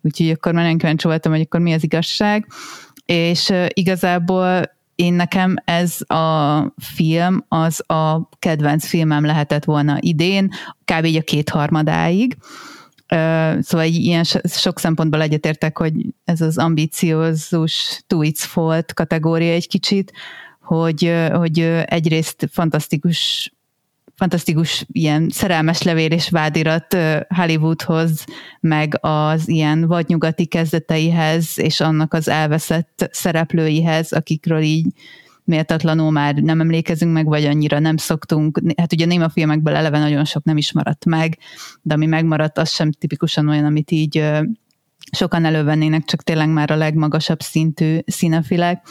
[0.01, 2.47] úgyhogy akkor már kíváncsi voltam, hogy akkor mi az igazság,
[3.05, 10.49] és igazából én nekem ez a film, az a kedvenc filmem lehetett volna idén,
[10.85, 11.05] kb.
[11.05, 12.37] így a kétharmadáig,
[13.59, 15.93] Szóval ilyen sok szempontból egyetértek, hogy
[16.23, 20.11] ez az ambiciózus to its fault kategória egy kicsit,
[20.61, 23.51] hogy, hogy egyrészt fantasztikus
[24.15, 26.97] fantasztikus ilyen szerelmes levél és vádirat
[27.27, 28.25] Hollywoodhoz,
[28.59, 34.87] meg az ilyen vadnyugati kezdeteihez, és annak az elveszett szereplőihez, akikről így
[35.43, 38.61] méltatlanul már nem emlékezünk meg, vagy annyira nem szoktunk.
[38.77, 41.37] Hát ugye néma filmekből eleve nagyon sok nem is maradt meg,
[41.81, 44.23] de ami megmaradt, az sem tipikusan olyan, amit így
[45.11, 48.87] sokan elővennének, csak tényleg már a legmagasabb szintű színefilek.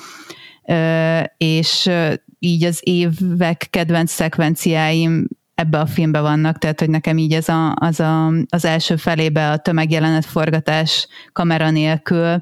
[1.36, 1.90] És
[2.38, 7.74] így az évek kedvenc szekvenciáim ebbe a filmbe vannak, tehát hogy nekem így ez a,
[7.74, 12.40] az, a, az első felébe a tömegjelenet forgatás kamera nélkül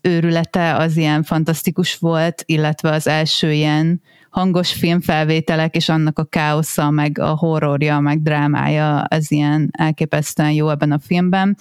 [0.00, 4.00] őrülete az ilyen fantasztikus volt, illetve az első ilyen
[4.30, 10.70] hangos filmfelvételek, és annak a káosza, meg a horrorja, meg drámája, az ilyen elképesztően jó
[10.70, 11.56] ebben a filmben.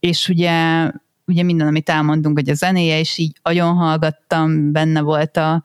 [0.00, 0.90] És ugye,
[1.24, 5.64] ugye minden, amit elmondunk, hogy a zenéje, és így nagyon hallgattam, benne volt a,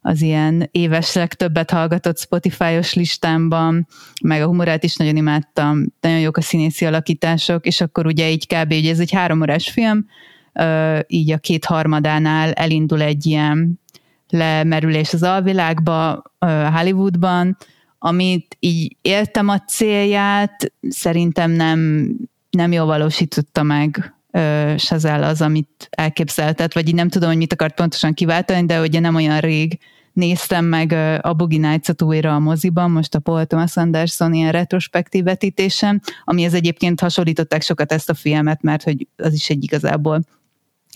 [0.00, 3.86] az ilyen éves legtöbbet hallgatott Spotify-os listámban,
[4.22, 8.46] meg a humorát is nagyon imádtam, nagyon jók a színészi alakítások, és akkor ugye így
[8.46, 8.72] kb.
[8.72, 10.06] Ugye ez egy három órás film,
[11.06, 13.80] így a két harmadánál elindul egy ilyen
[14.28, 16.22] lemerülés az alvilágba,
[16.72, 17.56] Hollywoodban,
[17.98, 22.10] amit így éltem a célját, szerintem nem,
[22.50, 24.14] nem jól valósította meg
[24.76, 29.00] Sazel az, amit elképzeltet, vagy így nem tudom, hogy mit akart pontosan kiváltani, de ugye
[29.00, 29.78] nem olyan rég
[30.12, 30.92] néztem meg
[31.22, 36.54] a Boogie Nights-ot újra a moziban, most a Paul Thomas Anderson ilyen retrospektív vetítésen, ez
[36.54, 40.20] egyébként hasonlították sokat ezt a filmet, mert hogy az is egy igazából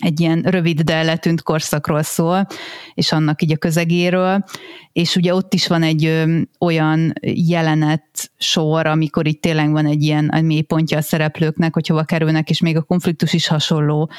[0.01, 2.47] egy ilyen rövid, de letűnt korszakról szól,
[2.93, 4.43] és annak így a közegéről,
[4.93, 6.23] és ugye ott is van egy
[6.59, 12.49] olyan jelenet sor, amikor itt tényleg van egy ilyen mélypontja a szereplőknek, hogy hova kerülnek,
[12.49, 14.09] és még a konfliktus is hasonló,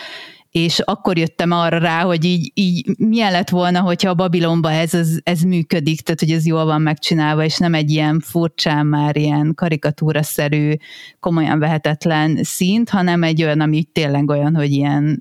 [0.53, 4.95] és akkor jöttem arra rá, hogy így, így milyen lett volna, hogyha a Babilonba ez,
[4.95, 9.17] ez, ez működik, tehát hogy ez jól van megcsinálva, és nem egy ilyen furcsán már
[9.17, 10.73] ilyen karikatúraszerű,
[11.21, 15.21] komolyan vehetetlen szint, hanem egy olyan, ami tényleg olyan, hogy ilyen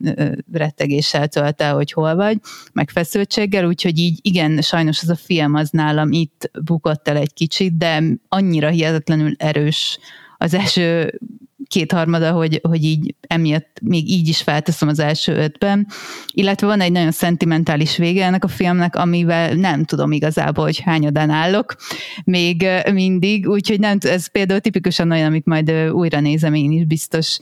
[0.51, 2.37] rettegéssel tölt el, hogy hol vagy,
[2.73, 7.33] meg feszültséggel, úgyhogy így igen, sajnos az a film az nálam itt bukott el egy
[7.33, 9.99] kicsit, de annyira hihetetlenül erős
[10.37, 11.19] az első
[11.71, 15.87] kétharmada, hogy, hogy így emiatt még így is felteszem az első ötben.
[16.31, 21.29] Illetve van egy nagyon szentimentális vége ennek a filmnek, amivel nem tudom igazából, hogy hányadán
[21.29, 21.75] állok
[22.23, 27.39] még mindig, úgyhogy nem, ez például tipikusan olyan, amit majd újra nézem én is biztos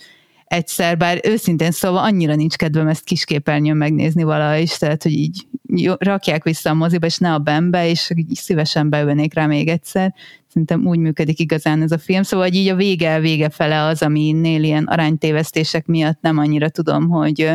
[0.49, 5.47] egyszer, bár őszintén szóval annyira nincs kedvem ezt kisképernyőn megnézni valaha is, tehát hogy így
[5.97, 10.13] rakják vissza a moziba, és ne a benbe, és így szívesen beülnék rá még egyszer.
[10.47, 14.01] Szerintem úgy működik igazán ez a film, szóval hogy így a vége, vége fele az,
[14.01, 17.51] aminél ilyen aránytévesztések miatt nem annyira tudom, hogy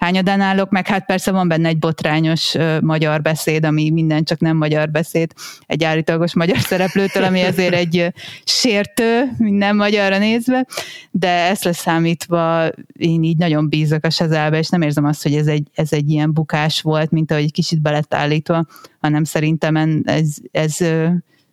[0.00, 0.86] hányadán állok, meg?
[0.86, 5.32] Hát persze van benne egy botrányos magyar beszéd, ami minden csak nem magyar beszéd,
[5.66, 8.12] egy állítólagos magyar szereplőtől, ami azért egy
[8.44, 10.66] sértő, minden magyarra nézve,
[11.10, 15.46] de ezt leszámítva én így nagyon bízok a Sezelbe, és nem érzem azt, hogy ez
[15.46, 18.66] egy, ez egy ilyen bukás volt, mint ahogy kicsit belett állítva,
[19.00, 20.76] hanem szerintem ez, ez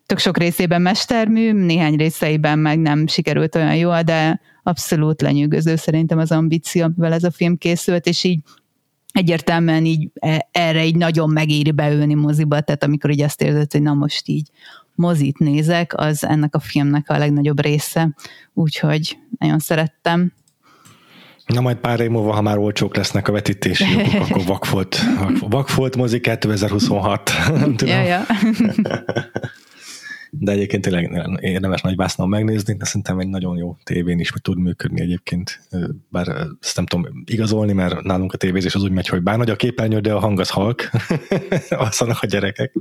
[0.06, 6.18] tök sok részében mestermű, néhány részeiben meg nem sikerült olyan jól, de abszolút lenyűgöző szerintem
[6.18, 8.40] az ambíció, amivel ez a film készült, és így
[9.12, 13.82] egyértelműen így e, erre így nagyon megéri beülni moziba, tehát amikor így azt érzed, hogy
[13.82, 14.50] na most így
[14.96, 18.16] mozit nézek, az ennek a filmnek a legnagyobb része,
[18.54, 20.34] úgyhogy nagyon szerettem.
[21.46, 25.00] Na majd pár év múlva, ha már olcsók lesznek a vetítési jogok, akkor Vakfolt,
[25.40, 27.32] Vakfolt mozi 2026.
[27.60, 27.96] Nem tudom.
[27.96, 28.26] Ja, ja.
[30.32, 34.58] De egyébként tényleg érdemes nagy vásznom megnézni, de szerintem egy nagyon jó tévén is tud
[34.58, 35.60] működni egyébként.
[36.10, 36.28] Bár
[36.62, 39.56] ezt nem tudom igazolni, mert nálunk a tévézés az úgy megy, hogy bár nagy a
[39.56, 40.90] képernyő, de a hang az halk.
[41.70, 42.74] Azt a gyerekek.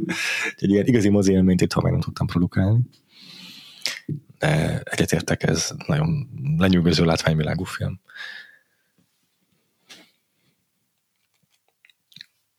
[0.56, 2.80] Egy ilyen igazi mozi élményt itt, ha meg nem tudtam produkálni.
[4.38, 6.28] De egyetértek, ez nagyon
[6.58, 8.00] lenyűgöző látványvilágú film.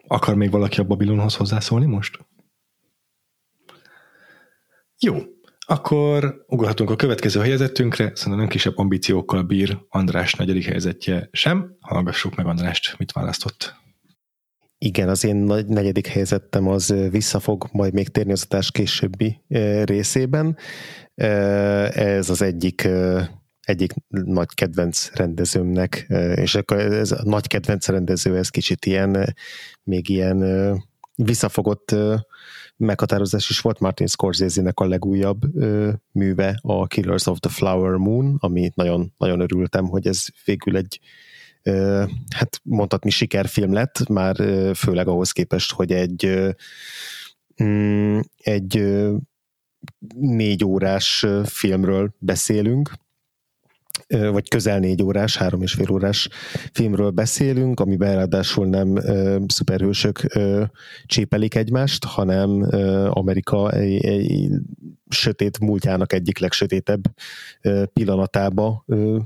[0.07, 2.26] Akar még valaki a Babilonhoz hozzászólni most?
[4.99, 5.15] Jó,
[5.59, 11.77] akkor ugorhatunk a következő helyezettünkre, szerintem nem kisebb ambíciókkal bír András negyedik helyzetje sem.
[11.79, 13.75] Hallgassuk meg Andrást, mit választott.
[14.77, 15.35] Igen, az én
[15.67, 19.41] negyedik helyzetem az visszafog majd még térni az adás későbbi
[19.83, 20.57] részében.
[21.93, 22.87] Ez az egyik
[23.61, 26.05] egyik nagy kedvenc rendezőmnek,
[26.35, 29.35] és akkor ez a nagy kedvenc rendező, ez kicsit ilyen,
[29.83, 30.43] még ilyen
[31.15, 31.95] visszafogott
[32.77, 38.37] meghatározás is volt Martin Scorsese-nek a legújabb ö, műve, a Killers of the Flower Moon,
[38.39, 40.99] ami nagyon, nagyon örültem, hogy ez végül egy
[41.63, 42.03] ö,
[42.35, 46.49] hát mondhatni sikerfilm lett, már ö, főleg ahhoz képest, hogy egy ö,
[47.63, 49.15] mm, egy ö,
[50.15, 52.91] négy órás filmről beszélünk,
[54.07, 56.29] vagy közel négy órás, három és fél órás
[56.73, 60.63] filmről beszélünk, amiben ráadásul nem ö, szuperhősök ö,
[61.05, 64.49] csépelik egymást, hanem ö, Amerika egy, egy
[65.09, 67.03] sötét múltjának egyik legsötétebb
[67.61, 69.17] ö, pillanatába ö,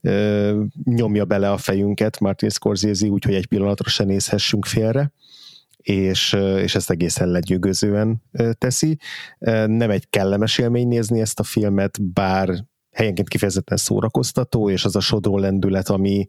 [0.00, 5.12] ö, nyomja bele a fejünket Martin Scorsese, úgyhogy egy pillanatra se nézhessünk félre
[5.82, 8.22] és, és ezt egészen legyőgözően
[8.58, 8.98] teszi.
[9.66, 15.00] Nem egy kellemes élmény nézni ezt a filmet, bár helyenként kifejezetten szórakoztató, és az a
[15.00, 16.26] sodró lendület, ami,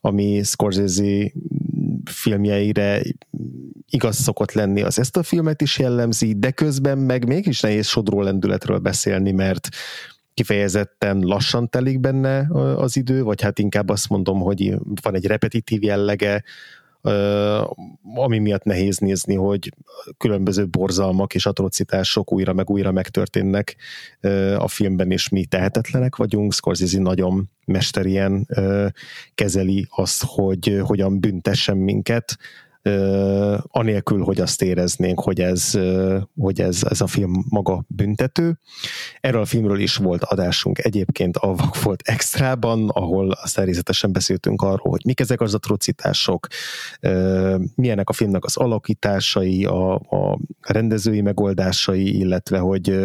[0.00, 1.32] ami Scorsese
[2.04, 3.02] filmjeire
[3.88, 8.22] igaz szokott lenni, az ezt a filmet is jellemzi, de közben meg mégis nehéz sodró
[8.22, 9.68] lendületről beszélni, mert
[10.34, 15.82] kifejezetten lassan telik benne az idő, vagy hát inkább azt mondom, hogy van egy repetitív
[15.82, 16.42] jellege,
[18.14, 19.72] ami miatt nehéz nézni, hogy
[20.16, 23.76] különböző borzalmak és atrocitások újra meg újra megtörténnek
[24.56, 26.52] a filmben, és mi tehetetlenek vagyunk.
[26.52, 28.48] Scorsese nagyon mesterien
[29.34, 32.38] kezeli azt, hogy hogyan büntessen minket,
[33.62, 35.78] anélkül, hogy azt éreznénk, hogy ez,
[36.36, 38.58] hogy ez, ez a film maga büntető.
[39.20, 44.90] Erről a filmről is volt adásunk egyébként a Vakfolt Extrában, ahol aztán részletesen beszéltünk arról,
[44.90, 46.46] hogy mik ezek az atrocitások,
[47.74, 52.98] milyenek a filmnek az alakításai, a, a rendezői megoldásai, illetve hogy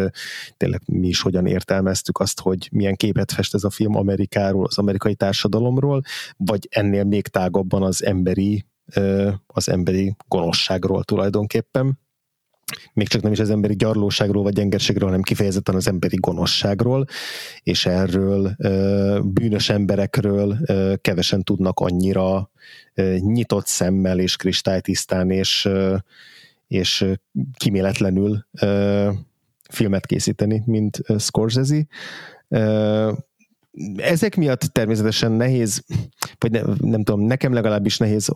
[0.56, 4.78] tényleg mi is hogyan értelmeztük azt, hogy milyen képet fest ez a film Amerikáról, az
[4.78, 6.02] amerikai társadalomról,
[6.36, 8.64] vagy ennél még tágabban az emberi
[9.46, 11.98] az emberi gonoszságról tulajdonképpen.
[12.92, 17.04] Még csak nem is az emberi gyarlóságról vagy gyengerségről, hanem kifejezetten az emberi gonoszságról,
[17.62, 18.56] és erről
[19.24, 20.58] bűnös emberekről
[21.00, 22.50] kevesen tudnak annyira
[23.18, 25.68] nyitott szemmel és kristálytisztán és,
[26.68, 27.06] és
[27.56, 28.46] kiméletlenül
[29.68, 31.86] filmet készíteni, mint Scorsese
[33.96, 35.84] ezek miatt természetesen nehéz,
[36.38, 38.28] vagy ne, nem tudom, nekem legalábbis nehéz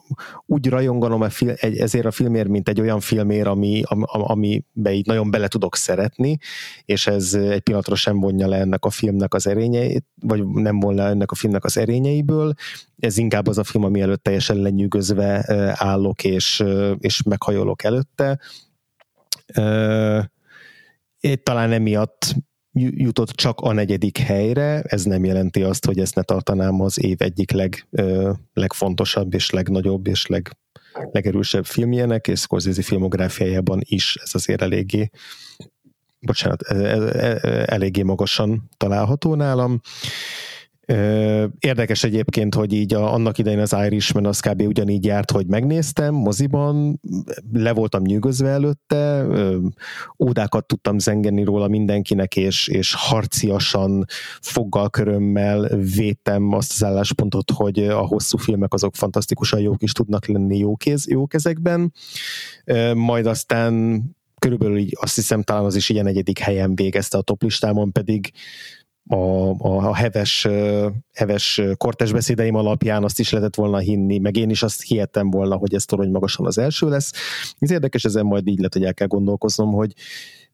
[0.47, 4.93] úgy rajonganom a fil, egy, ezért a filmért, mint egy olyan filmér, ami, ami, amibe
[4.93, 6.39] így nagyon bele tudok szeretni,
[6.85, 11.07] és ez egy pillanatra sem vonja le ennek a filmnek az erényeit, vagy nem volna
[11.07, 12.55] ennek a filmnek az erényeiből.
[12.99, 15.45] Ez inkább az a film, ami előtt teljesen lenyűgözve
[15.77, 16.65] állok, és,
[16.99, 18.41] és meghajolok előtte.
[21.21, 22.35] Én talán emiatt
[22.75, 27.23] jutott csak a negyedik helyre, ez nem jelenti azt, hogy ezt ne tartanám az év
[27.23, 27.87] egyik leg,
[28.53, 30.57] legfontosabb és legnagyobb és leg,
[31.13, 35.11] legerősebb filmjének, és Scorsese filmográfiájában is ez azért eléggé
[36.25, 39.81] bocsánat, e, e, e, eléggé magasan található nálam.
[41.59, 44.61] Érdekes egyébként, hogy így a, annak idején az Irishman az kb.
[44.61, 47.01] ugyanígy járt, hogy megnéztem moziban,
[47.53, 49.27] le voltam nyűgözve előtte,
[50.19, 54.05] ódákat tudtam zengeni róla mindenkinek, és, és harciasan,
[54.41, 60.27] foggal körömmel védtem azt az álláspontot, hogy a hosszú filmek azok fantasztikusan jók is tudnak
[60.27, 61.93] lenni jó, kéz, jó kezekben.
[62.95, 64.03] Majd aztán
[64.39, 68.33] körülbelül így azt hiszem talán az is ilyen negyedik helyen végezte a toplistámon, pedig
[69.07, 70.49] a, a, a heves,
[71.13, 75.57] heves kortes beszédeim alapján azt is lehetett volna hinni, meg én is azt hihettem volna,
[75.57, 77.13] hogy ez torony magasan az első lesz.
[77.59, 79.93] Ez érdekes, ezen majd így lehet, hogy el kell gondolkoznom, hogy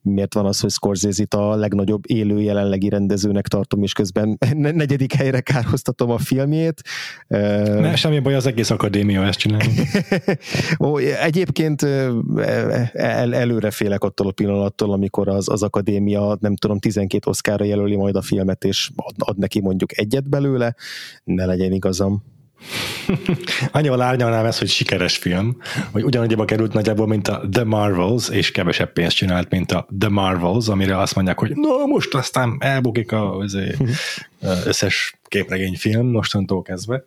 [0.01, 5.39] miért van az, hogy scorsese a legnagyobb élő jelenlegi rendezőnek tartom, és közben negyedik helyre
[5.39, 6.81] kárhoztatom a filmjét.
[7.27, 9.73] Ne, semmi baj, az egész akadémia ezt csinálni.
[10.85, 11.81] Ó, egyébként
[12.93, 17.95] el, előre félek attól a pillanattól, amikor az, az akadémia, nem tudom, 12 oszkára jelöli
[17.95, 20.75] majd a filmet, és ad, ad neki mondjuk egyet belőle,
[21.23, 22.23] ne legyen igazam.
[23.71, 25.57] Annyival árnyalnám ezt, hogy sikeres film,
[25.91, 30.09] hogy ugyanannyiba került nagyjából, mint a The Marvels, és kevesebb pénzt csinált, mint a The
[30.09, 33.57] Marvels, amire azt mondják, hogy na most aztán elbukik az
[34.65, 37.03] összes képregényfilm mostantól kezdve.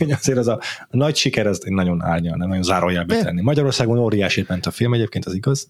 [0.18, 0.60] azért az a,
[0.90, 3.42] a nagy siker, ez nagyon árnyalnám, nagyon zárójelbe tenni.
[3.42, 5.66] Magyarországon óriási ment a film, egyébként az igaz,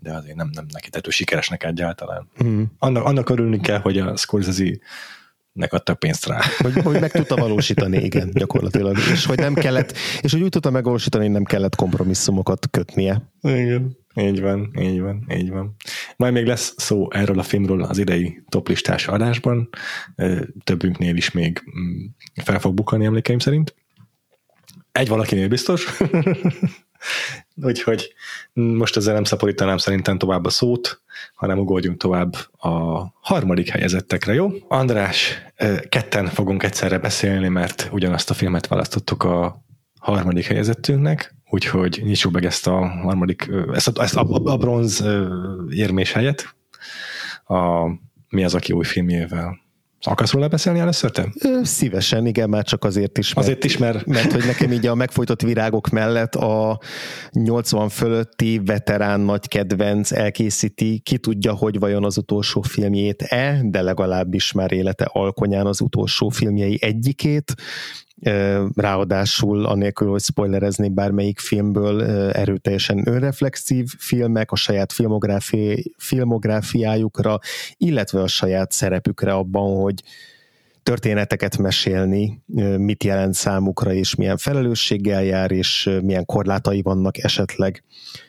[0.00, 2.28] de azért nem, nem neki tető sikeresnek egyáltalán.
[2.44, 2.62] Mm.
[2.78, 4.64] Annak, annak örülni kell, hogy a Scorsese
[5.58, 6.40] nek adtak pénzt rá.
[6.58, 8.96] Hogy, hogy meg tudta valósítani, igen, gyakorlatilag.
[9.12, 13.22] És hogy nem kellett, és hogy úgy tudta megvalósítani, nem kellett kompromisszumokat kötnie.
[13.42, 13.96] Igen.
[14.14, 15.74] Így van, így van, így van.
[16.16, 19.68] Majd még lesz szó erről a filmről az idei toplistás adásban.
[20.64, 22.04] Többünknél is még mm,
[22.44, 23.74] fel fog bukani emlékeim szerint.
[24.92, 25.86] Egy valakinél biztos.
[27.62, 28.12] Úgyhogy
[28.52, 31.00] most ezzel nem szaporítanám szerintem tovább a szót,
[31.34, 34.50] hanem ugorjunk tovább a harmadik helyezettekre, jó?
[34.68, 35.42] András,
[35.88, 39.64] ketten fogunk egyszerre beszélni, mert ugyanazt a filmet választottuk a
[40.00, 45.04] harmadik helyezettünknek, úgyhogy nyissuk meg ezt a harmadik, ezt a, ezt a, a, bronz
[45.70, 46.54] érmés helyet.
[47.44, 47.86] A,
[48.28, 49.58] mi az, aki új filmjével
[50.02, 51.32] Akarsz róla beszélni először te?
[51.62, 53.34] Szívesen, igen, már csak azért is.
[53.34, 54.06] Mert, azért is, mert...
[54.06, 56.80] mert hogy nekem így a megfojtott virágok mellett a
[57.32, 64.52] 80 fölötti veterán nagy kedvenc elkészíti, ki tudja, hogy vajon az utolsó filmjét-e, de legalábbis
[64.52, 67.54] már élete alkonyán az utolsó filmjei egyikét,
[68.74, 77.38] ráadásul anélkül, hogy spoilerezni bármelyik filmből erőteljesen önreflexív filmek a saját filmográfi, filmográfiájukra,
[77.76, 80.02] illetve a saját szerepükre abban, hogy
[80.82, 82.42] történeteket mesélni,
[82.76, 87.84] mit jelent számukra, és milyen felelősséggel jár, és milyen korlátai vannak esetleg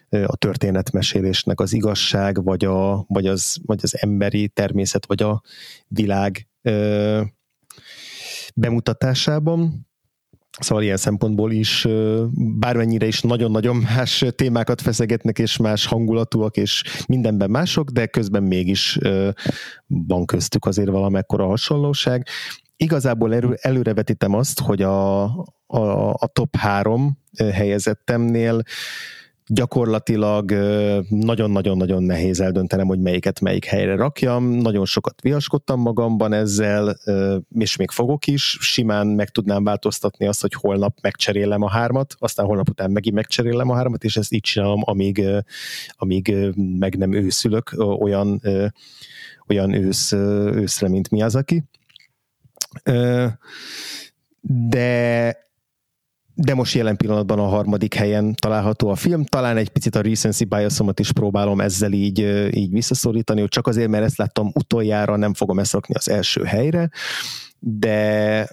[0.09, 5.41] a történetmesélésnek az igazság, vagy, a, vagy, az, vagy az emberi természet, vagy a
[5.87, 6.47] világ
[8.59, 9.87] bemutatásában.
[10.59, 11.87] Szóval ilyen szempontból is
[12.59, 18.99] bármennyire is nagyon-nagyon más témákat feszegetnek, és más hangulatúak, és mindenben mások, de közben mégis
[19.87, 22.27] van köztük azért valamekkora hasonlóság.
[22.77, 25.23] Igazából elő, előrevetítem azt, hogy a,
[25.67, 28.61] a, a top három helyezettemnél
[29.51, 30.51] gyakorlatilag
[31.09, 34.43] nagyon-nagyon-nagyon nehéz eldöntenem, hogy melyiket melyik helyre rakjam.
[34.43, 36.97] Nagyon sokat viaskodtam magamban ezzel,
[37.59, 38.57] és még fogok is.
[38.61, 43.69] Simán meg tudnám változtatni azt, hogy holnap megcserélem a hármat, aztán holnap után megint megcserélem
[43.69, 45.23] a hármat, és ezt így csinálom, amíg,
[45.91, 46.35] amíg
[46.79, 48.41] meg nem őszülök olyan,
[49.47, 51.63] olyan ősz, őszre, mint mi az, aki.
[54.41, 55.48] De
[56.41, 59.23] de most jelen pillanatban a harmadik helyen található a film.
[59.23, 62.19] Talán egy picit a recency biasomat is próbálom ezzel így,
[62.55, 66.43] így visszaszorítani, hogy csak azért, mert ezt láttam utoljára, nem fogom ezt rakni az első
[66.43, 66.89] helyre,
[67.59, 68.47] de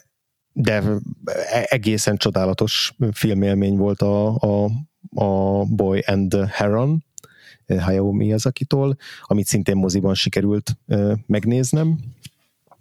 [0.52, 0.82] de
[1.24, 4.70] e, egészen csodálatos filmélmény volt a, a,
[5.14, 7.04] a Boy and the Heron,
[7.78, 10.76] Hayao Miyazaki-tól, amit szintén moziban sikerült
[11.26, 11.98] megnéznem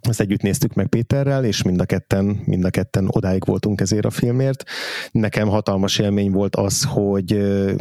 [0.09, 4.05] ezt együtt néztük meg Péterrel, és mind a ketten, mind a ketten odáig voltunk ezért
[4.05, 4.63] a filmért.
[5.11, 7.31] Nekem hatalmas élmény volt az, hogy,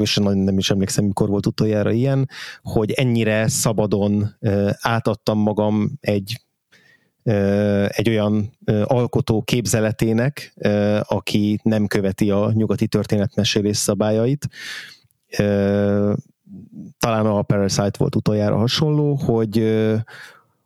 [0.01, 2.29] és nem is emlékszem, mikor volt utoljára ilyen,
[2.63, 4.37] hogy ennyire szabadon
[4.81, 6.39] átadtam magam egy
[7.89, 8.53] egy olyan
[8.85, 10.55] alkotó képzeletének,
[11.03, 14.49] aki nem követi a nyugati történetmesélés szabályait.
[16.99, 19.83] Talán a Parasite volt utoljára hasonló, hogy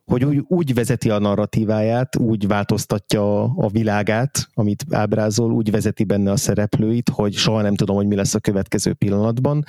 [0.09, 6.31] hogy úgy, úgy vezeti a narratíváját, úgy változtatja a világát, amit ábrázol, úgy vezeti benne
[6.31, 9.63] a szereplőit, hogy soha nem tudom, hogy mi lesz a következő pillanatban.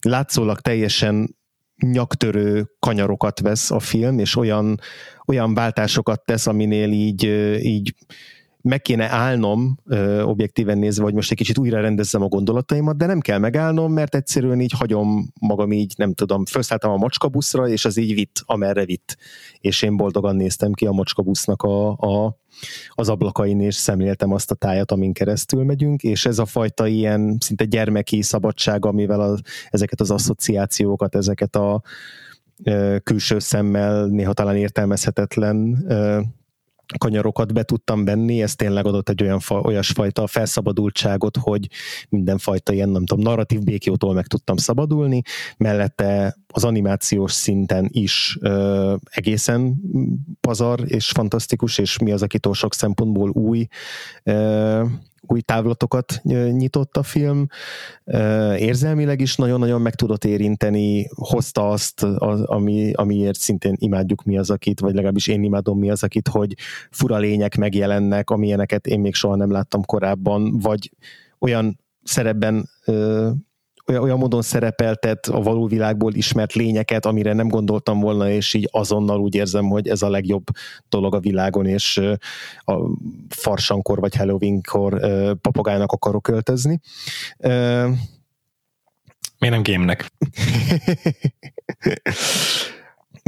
[0.00, 1.36] Látszólag teljesen
[1.76, 4.80] nyaktörő kanyarokat vesz a film, és olyan,
[5.26, 7.24] olyan váltásokat tesz, aminél így,
[7.62, 7.94] így
[8.62, 13.06] meg kéne állnom, ö, objektíven nézve, hogy most egy kicsit újra rendezzem a gondolataimat, de
[13.06, 17.84] nem kell megállnom, mert egyszerűen így hagyom magam így, nem tudom, felszálltam a macskabuszra, és
[17.84, 19.16] az így vitt, amerre vitt.
[19.58, 22.38] És én boldogan néztem ki a macskabusznak a, a,
[22.88, 27.36] az ablakain, és szemléltem azt a tájat, amin keresztül megyünk, és ez a fajta ilyen
[27.40, 29.38] szinte gyermeki szabadság, amivel a,
[29.70, 31.82] ezeket az asszociációkat, ezeket a
[33.02, 35.86] külső szemmel néha talán értelmezhetetlen
[36.98, 41.68] kanyarokat be tudtam venni, ez tényleg adott egy olyan fa, olyasfajta felszabadultságot, hogy
[42.08, 45.22] mindenfajta ilyen, nem tudom, narratív békiótól meg tudtam szabadulni,
[45.56, 49.80] mellette az animációs szinten is ö, egészen
[50.40, 53.66] pazar és fantasztikus, és mi az, akitől sok szempontból új
[54.22, 54.82] ö,
[55.20, 56.20] új távlatokat
[56.50, 57.46] nyitott a film.
[58.56, 62.02] Érzelmileg is nagyon-nagyon meg tudott érinteni, hozta azt,
[62.44, 66.54] ami, amiért szintén imádjuk mi az, akit, vagy legalábbis én imádom mi az, akit, hogy
[66.90, 70.90] fura lények megjelennek, amilyeneket én még soha nem láttam korábban, vagy
[71.38, 72.68] olyan szerepben
[73.98, 79.20] olyan, módon szerepeltet a való világból ismert lényeket, amire nem gondoltam volna, és így azonnal
[79.20, 80.44] úgy érzem, hogy ez a legjobb
[80.88, 82.00] dolog a világon, és
[82.58, 82.74] a
[83.28, 85.00] farsankor vagy Halloweenkor
[85.40, 86.80] papagának akarok költözni.
[89.38, 90.08] Miért nem gémnek?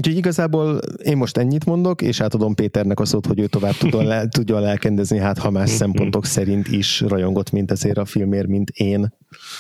[0.03, 4.05] Úgyhogy igazából én most ennyit mondok, és átadom Péternek a szót, hogy ő tovább tudjon,
[4.05, 8.71] le, tudjon lelkendezni, hát ha más szempontok szerint is rajongott, mint ezért a filmért, mint
[8.71, 9.15] én.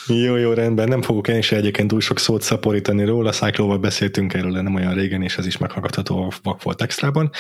[0.06, 0.89] Jó, jó, rendben.
[0.89, 3.31] Nem fogok én is egyébként túl sok szót szaporítani róla.
[3.31, 7.31] Cyclóval beszéltünk erről nem olyan régen, és ez is meghallgatható a Vakfolt Extrában.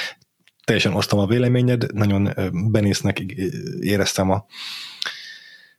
[0.64, 2.28] Teljesen osztom a véleményed, nagyon
[2.70, 3.20] benésznek
[3.80, 4.46] éreztem a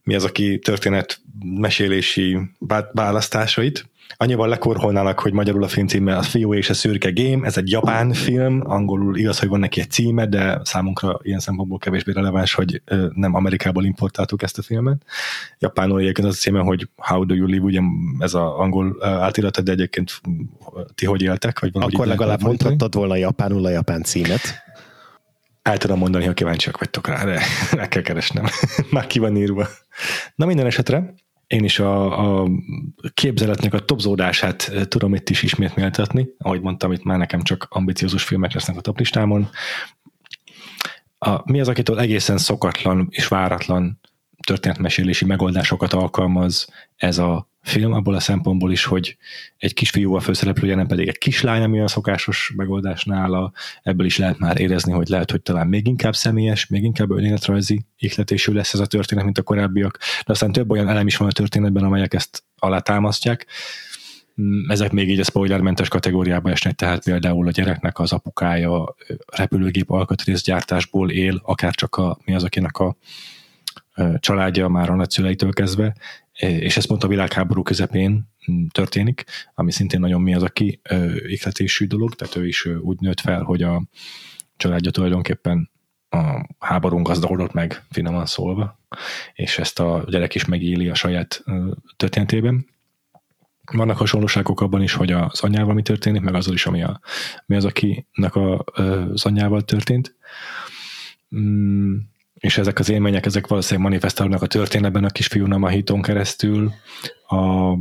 [0.04, 2.38] mi az, aki történet mesélési
[2.92, 3.92] választásait.
[4.18, 7.70] Annyival lekorholnának, hogy magyarul a film címe a Fiú és a Szürke Game, ez egy
[7.70, 12.54] japán film, angolul igaz, hogy van neki egy címe, de számunkra ilyen szempontból kevésbé releváns,
[12.54, 12.82] hogy
[13.14, 15.04] nem Amerikából importáltuk ezt a filmet.
[15.60, 17.80] Japánul egyébként az a címe, hogy How do you live, ugye
[18.20, 20.22] ez az angol átirat, de egyébként
[20.96, 21.60] ti hogy éltek?
[21.60, 24.42] Vagy Akkor legalább mondhattad volna japánul a japán címet.
[25.62, 27.42] El tudom mondani, ha kíváncsiak vagytok rá, de
[27.78, 28.46] meg kell keresnem.
[28.92, 29.68] Már ki van írva.
[30.36, 31.14] Na minden esetre,
[31.54, 32.50] én is a, a
[33.14, 36.28] képzeletnek a topzódását eh, tudom itt is ismét méltatni.
[36.38, 39.50] Ahogy mondtam, itt már nekem csak ambiciózus filmek lesznek a toplistámon.
[41.18, 44.00] A, mi az, akitől egészen szokatlan és váratlan
[44.46, 49.18] történetmesélési megoldásokat alkalmaz ez a film, abból a szempontból is, hogy
[49.58, 53.52] egy kisfiú a főszereplője, nem pedig egy kislány, ami a szokásos megoldás nála,
[53.84, 57.86] ebből is lehet már érezni, hogy lehet, hogy talán még inkább személyes, még inkább önéletrajzi
[57.98, 61.28] ihletésű lesz ez a történet, mint a korábbiak, de aztán több olyan elem is van
[61.28, 63.46] a történetben, amelyek ezt alátámasztják.
[64.42, 68.96] Mm, ezek még így a spoilermentes kategóriába esnek, tehát például a gyereknek az apukája
[69.26, 72.96] repülőgép alkatrészgyártásból él, akár csak a, mi az, akinek a
[74.20, 75.96] családja már a nagyszüleitől kezdve,
[76.40, 80.82] és ez pont a világháború közepén mm, történik, ami szintén nagyon mi az, aki
[81.28, 83.84] ikletésű dolog, tehát ő is úgy nőtt fel, hogy a
[84.58, 85.72] családja tulajdonképpen
[86.10, 88.80] a háborún gazdagodott meg, finoman szólva,
[89.34, 91.44] és ezt a gyerek is megéli a saját
[91.98, 92.68] történetében.
[93.72, 97.00] Vannak hasonlóságok abban is, hogy az anyával mi történik, meg azzal is, ami a,
[97.46, 98.64] mi az, akinek a,
[99.14, 100.16] az anyával történt.
[102.44, 106.72] És ezek az élmények, ezek valószínűleg manifestálnak a történetben a kisfiú Namahitón keresztül,
[107.28, 107.74] a,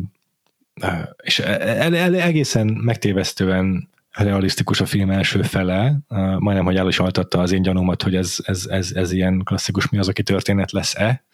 [1.22, 5.98] és e, e, e, egészen megtévesztően realisztikus a film első fele,
[6.38, 9.88] majdnem, hogy el is altatta az én gyanúmat, hogy ez, ez, ez, ez ilyen klasszikus
[9.88, 11.24] mi az, aki történet lesz-e,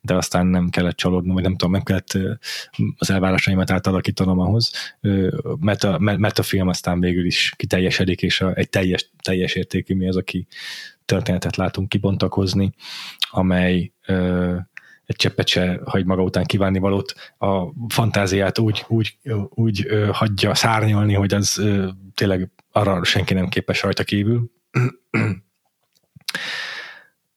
[0.00, 2.18] de aztán nem kellett csalódnom, vagy nem tudom, nem kellett
[2.98, 4.70] az elvárásaimat átalakítanom ahhoz,
[5.60, 9.94] mert a, mert a film aztán végül is kiteljesedik, és a, egy teljes, teljes értékű
[9.94, 10.46] mi az, aki
[11.04, 12.74] történetet látunk kibontakozni,
[13.30, 14.56] amely ö,
[15.04, 19.18] egy cseppet se hagy maga után kívánni valót, a fantáziát úgy, úgy,
[19.48, 24.50] úgy ö, hagyja szárnyalni, hogy az ö, tényleg arra senki nem képes rajta kívül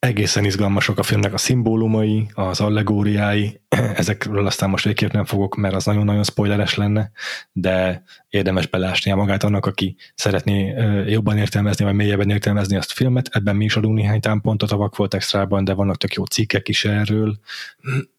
[0.08, 3.62] egészen izgalmasok a filmnek a szimbólumai, az allegóriái,
[4.02, 7.12] ezekről aztán most végképp nem fogok, mert az nagyon-nagyon spoileres lenne,
[7.52, 10.76] de érdemes belásnia magát annak, aki szeretné
[11.08, 13.30] jobban értelmezni, vagy mélyebben értelmezni azt a filmet.
[13.32, 16.86] Ebben mi is adunk néhány támpontot a Vakfolt Extrában, de vannak tök jó cikkek is
[16.86, 17.40] erről,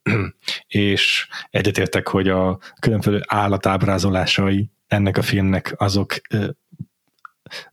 [0.66, 6.14] és egyetértek, hogy a különböző állatábrázolásai ennek a filmnek azok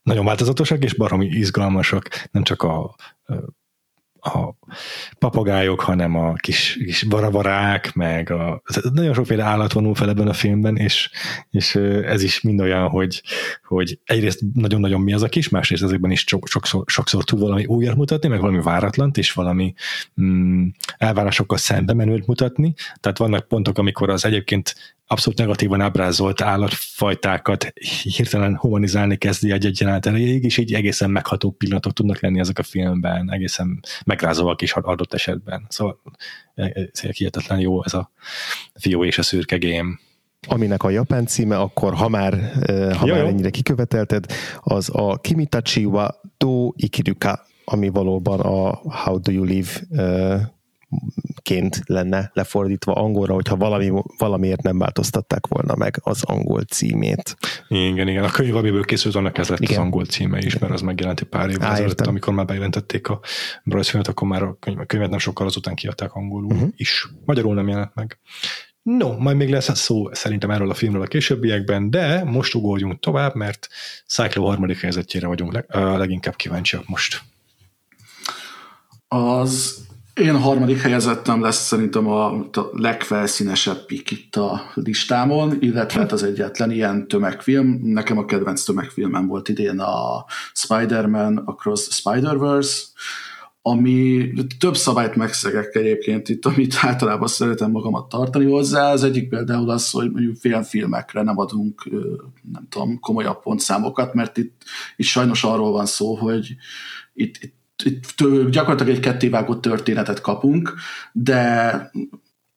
[0.04, 2.96] nagyon változatosak és baromi izgalmasak, nem csak a
[4.26, 4.54] a
[5.20, 8.62] papagájok, hanem a kis, kis barabarák, meg a,
[8.94, 11.10] nagyon sokféle állat vonul fel ebben a filmben, és,
[11.50, 11.76] és
[12.06, 13.22] ez is mind olyan, hogy,
[13.64, 17.96] hogy egyrészt nagyon-nagyon mi az a kis, másrészt ezekben is sokszor, sokszor tud valami újat
[17.96, 19.74] mutatni, meg valami váratlant, és valami
[20.22, 20.68] mm,
[20.98, 22.74] elvárásokkal szembe menőt mutatni.
[23.00, 24.76] Tehát vannak pontok, amikor az egyébként
[25.08, 27.74] abszolút negatívan ábrázolt állatfajtákat
[28.04, 32.64] hirtelen humanizálni kezdi egy jelenet elejéig, és így egészen megható pillanatok tudnak lenni ezek a
[32.64, 35.66] filmben, egészen megrázóak is adott esetben.
[35.70, 36.02] Szóval
[36.56, 38.12] ez hihetetlen jó ez a
[38.74, 40.00] fiú és a szürke game.
[40.48, 42.34] aminek a japán címe, akkor ha már,
[42.98, 44.26] ha Jó, már ennyire kikövetelted,
[44.60, 49.70] az a Kimitachi wa do ikiruka, ami valóban a How do you live
[51.42, 57.38] ként lenne lefordítva angolra, hogyha valami, valamiért nem változtatták volna meg az angol címét.
[57.68, 58.24] Igen, igen.
[58.24, 59.78] A könyv, amiből készült, annak ez lett igen.
[59.78, 63.20] Az angol címe is, mert az megjelent egy pár évvel ezelőtt, amikor már bejelentették a
[63.64, 66.70] Bryce filmet, akkor már a könyv- a könyvet nem sokkal azután kiadták angolul uh-huh.
[66.76, 67.08] is.
[67.26, 68.20] Magyarul nem jelent meg.
[68.82, 73.36] No, majd még lesz szó szerintem erről a filmről a későbbiekben, de most ugorjunk tovább,
[73.36, 73.68] mert
[74.08, 77.22] Cyclo harmadik helyzetjére vagyunk leg, leginkább kíváncsiak most.
[79.08, 79.85] Az
[80.16, 86.24] én harmadik helyezettem lesz szerintem a, a legfelszínesebb pik itt a listámon, illetve hát az
[86.24, 87.80] egyetlen ilyen tömegfilm.
[87.84, 92.84] Nekem a kedvenc tömegfilmem volt idén a Spider-Man Across Spider-Verse,
[93.62, 98.92] ami több szabályt megszegek egyébként itt, amit általában szeretem magamat tartani hozzá.
[98.92, 101.90] Az egyik például az, hogy mondjuk félfilmekre nem adunk,
[102.52, 104.62] nem tudom, komolyabb pontszámokat, mert itt,
[104.96, 106.56] itt sajnos arról van szó, hogy
[107.14, 110.74] itt, itt itt gyakorlatilag egy kettévágott történetet kapunk,
[111.12, 111.92] de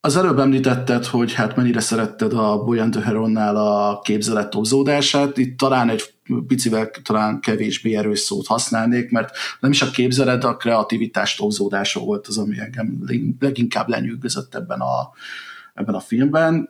[0.01, 5.59] az előbb említetted, hogy hát mennyire szeretted a Boyan de Heronnál a képzelet túlzódását, itt
[5.59, 6.03] talán egy
[6.47, 12.27] picivel talán kevésbé erős szót használnék, mert nem is a képzelet, a kreativitás túlzódása volt
[12.27, 13.05] az, ami engem
[13.39, 15.11] leginkább lenyűgözött ebben a,
[15.75, 16.69] ebben a filmben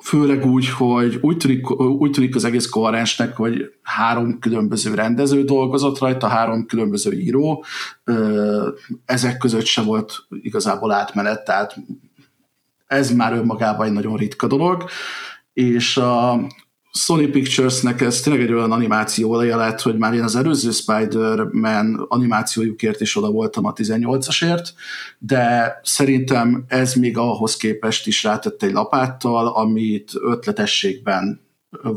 [0.00, 5.98] főleg úgy, hogy úgy tűnik, úgy tűnik az egész koherensnek, hogy három különböző rendező dolgozott
[5.98, 7.64] rajta, három különböző író,
[9.04, 11.76] ezek között se volt igazából átmenet, tehát
[12.86, 14.84] ez már önmagában egy nagyon ritka dolog,
[15.52, 16.40] és a
[16.92, 22.06] Sony Picturesnek ez tényleg egy olyan animáció oleja lett, hogy már én az előző Spider-Man
[22.08, 24.68] animációjukért is oda voltam a 18-asért,
[25.18, 31.40] de szerintem ez még ahhoz képest is rátett egy lapáttal, amit ötletességben,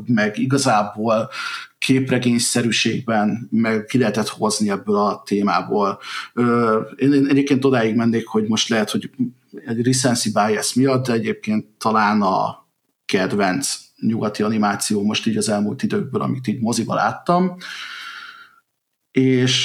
[0.05, 1.29] meg igazából
[1.77, 5.99] képregényszerűségben meg ki lehetett hozni ebből a témából.
[6.95, 9.09] Én egyébként odáig mennék, hogy most lehet, hogy
[9.65, 12.67] egy recency bias miatt, de egyébként talán a
[13.05, 17.55] kedvenc nyugati animáció most így az elmúlt időkből, amit így moziba láttam.
[19.11, 19.63] És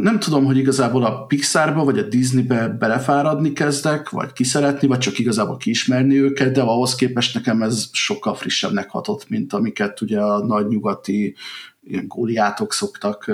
[0.00, 5.18] nem tudom, hogy igazából a Pixarba vagy a Disneybe belefáradni kezdek, vagy kiszeretni, vagy csak
[5.18, 10.46] igazából kiismerni őket, de ahhoz képest nekem ez sokkal frissebbnek hatott, mint amiket ugye a
[10.46, 11.34] nagy nyugati
[11.82, 13.32] ilyen góliátok szoktak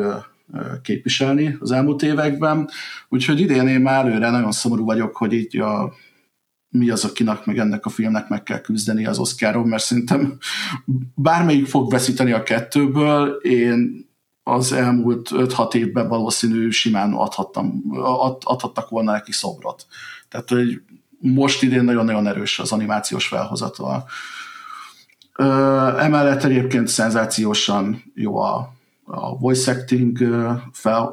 [0.83, 2.69] képviselni az elmúlt években.
[3.09, 5.93] Úgyhogy idén én már előre nagyon szomorú vagyok, hogy így a
[6.73, 10.39] mi az, akinek meg ennek a filmnek meg kell küzdeni az Oscaron, mert szerintem
[11.15, 14.11] bármelyik fog veszíteni a kettőből, én
[14.43, 19.87] az elmúlt 5-6 évben valószínű simán adhattam, ad, adhattak volna neki szobrot.
[20.29, 20.83] Tehát, hogy
[21.19, 24.05] most idén nagyon-nagyon erős az animációs felhozatal.
[25.99, 28.73] Emellett egyébként szenzációsan jó a,
[29.05, 30.19] a voice acting
[30.73, 31.13] fel,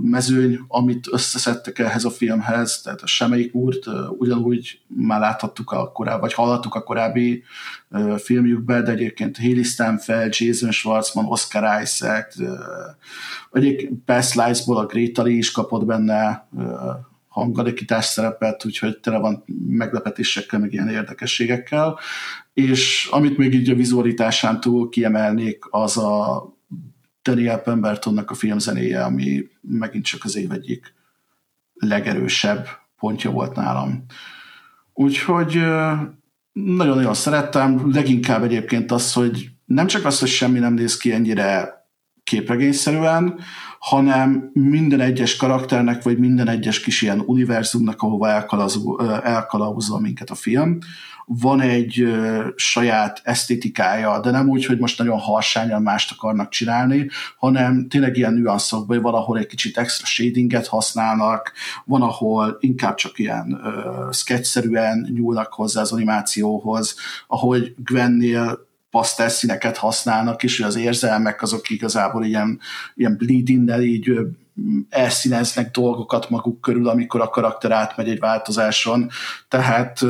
[0.00, 3.86] mezőny, amit összeszedtek ehhez a filmhez, tehát a semmelyik úrt
[4.18, 7.42] ugyanúgy már láthattuk a korábbi, vagy hallhattuk a korábbi
[7.90, 12.36] ö, filmjükben, de egyébként Haley Stanfield, Jason Schwartzman, Oscar Isaac,
[13.52, 16.90] egyébként Best Lies-ból a Greta Lee is kapott benne ö,
[17.28, 21.98] hangalakítás szerepet, úgyhogy tele van meglepetésekkel, meg ilyen érdekességekkel.
[22.52, 26.44] És amit még így a vizualitásán túl kiemelnék, az a
[27.22, 30.94] Daniel Pembertonnak a filmzenéje, ami megint csak az év egyik
[31.74, 32.66] legerősebb
[32.98, 34.04] pontja volt nálam.
[34.92, 35.54] Úgyhogy
[36.52, 41.79] nagyon-nagyon szerettem, leginkább egyébként az, hogy nem csak az, hogy semmi nem néz ki ennyire
[42.30, 43.38] képregényszerűen,
[43.78, 48.28] hanem minden egyes karakternek, vagy minden egyes kis ilyen univerzumnak, ahova
[49.22, 50.78] elkalauzol minket a film,
[51.26, 52.06] van egy
[52.56, 57.08] saját esztétikája, de nem úgy, hogy most nagyon harsányan mást akarnak csinálni,
[57.38, 61.52] hanem tényleg ilyen nüanszokban, hogy valahol egy kicsit extra shadinget használnak,
[61.84, 66.96] van, ahol inkább csak ilyen ö, sketchszerűen nyúlnak hozzá az animációhoz,
[67.26, 72.60] ahogy Gwennél pasztelszíneket használnak, és az érzelmek azok igazából ilyen,
[72.94, 74.12] ilyen bleeding-nel így
[74.88, 79.10] elszíneznek dolgokat maguk körül, amikor a karakter átmegy egy változáson.
[79.48, 80.00] Tehát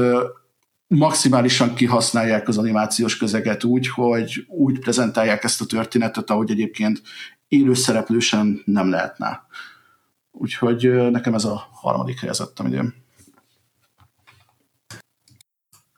[0.87, 7.03] maximálisan kihasználják az animációs közeget úgy, hogy úgy prezentálják ezt a történetet, ahogy egyébként
[7.49, 9.47] élő szereplősen nem lehetne.
[10.31, 13.00] Úgyhogy nekem ez a harmadik helyezettem idén.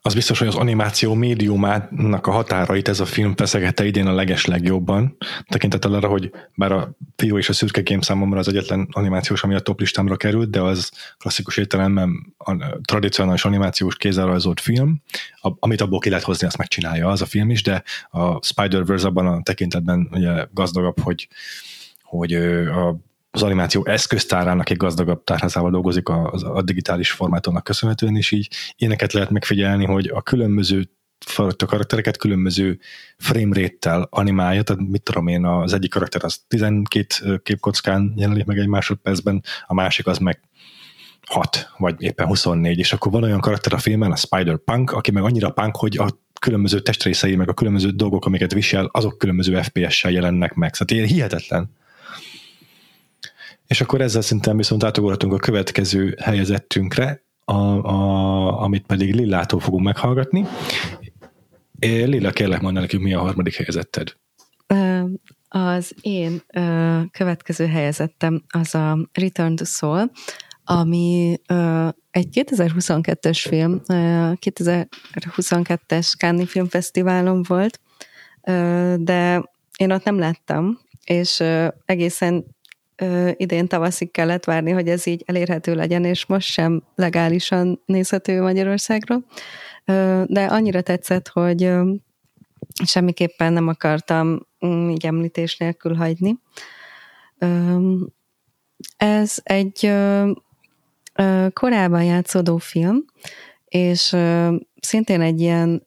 [0.05, 4.45] Az biztos, hogy az animáció médiumának a határait ez a film feszegette idén a leges
[4.45, 5.16] legjobban,
[5.49, 9.55] tekintettel arra, hogy bár a Fió és a Szürke Game számomra az egyetlen animációs, ami
[9.55, 15.03] a top listámra került, de az klasszikus értelemben a tradicionális animációs kézzelrajzolt film,
[15.41, 19.27] amit abból ki lehet hozni, azt megcsinálja az a film is, de a Spider-Verse abban
[19.27, 21.29] a tekintetben ugye gazdagabb, hogy
[22.03, 22.97] hogy a
[23.35, 29.13] az animáció eszköztárának egy gazdagabb tárházával dolgozik a, a digitális formátonnak köszönhetően, és így éneket
[29.13, 30.91] lehet megfigyelni, hogy a különböző
[31.37, 32.79] a karaktereket különböző
[33.17, 38.59] frame rate-tel animálja, tehát mit tudom én, az egyik karakter az 12 képkockán jelenik meg
[38.59, 40.41] egy másodpercben, a másik az meg
[41.27, 45.23] 6, vagy éppen 24, és akkor van olyan karakter a filmen, a Spider-Punk, aki meg
[45.23, 46.09] annyira punk, hogy a
[46.41, 50.75] különböző testrészei, meg a különböző dolgok, amiket visel, azok különböző FPS-sel jelennek meg.
[50.75, 51.71] Szóval hihetetlen
[53.67, 59.85] és akkor ezzel szerintem viszont átugorhatunk a következő helyezettünkre, a, a, amit pedig Lillától fogunk
[59.85, 60.47] meghallgatni.
[61.81, 64.17] Lilla, kérlek mondani nekünk, mi a harmadik helyezetted?
[65.49, 66.43] Az én
[67.11, 70.11] következő helyezettem az a Return to Soul,
[70.65, 71.41] ami
[72.11, 77.81] egy 2022-es film, 2022-es Cannes Filmfesztiválon volt,
[78.97, 81.43] de én ott nem láttam, és
[81.85, 82.45] egészen
[83.37, 89.24] idén tavaszig kellett várni, hogy ez így elérhető legyen, és most sem legálisan nézhető Magyarországról.
[90.27, 91.73] De annyira tetszett, hogy
[92.85, 96.39] semmiképpen nem akartam mm, így említés nélkül hagyni.
[98.97, 99.93] Ez egy
[101.53, 103.05] korábban játszódó film,
[103.65, 104.16] és
[104.81, 105.87] szintén egy ilyen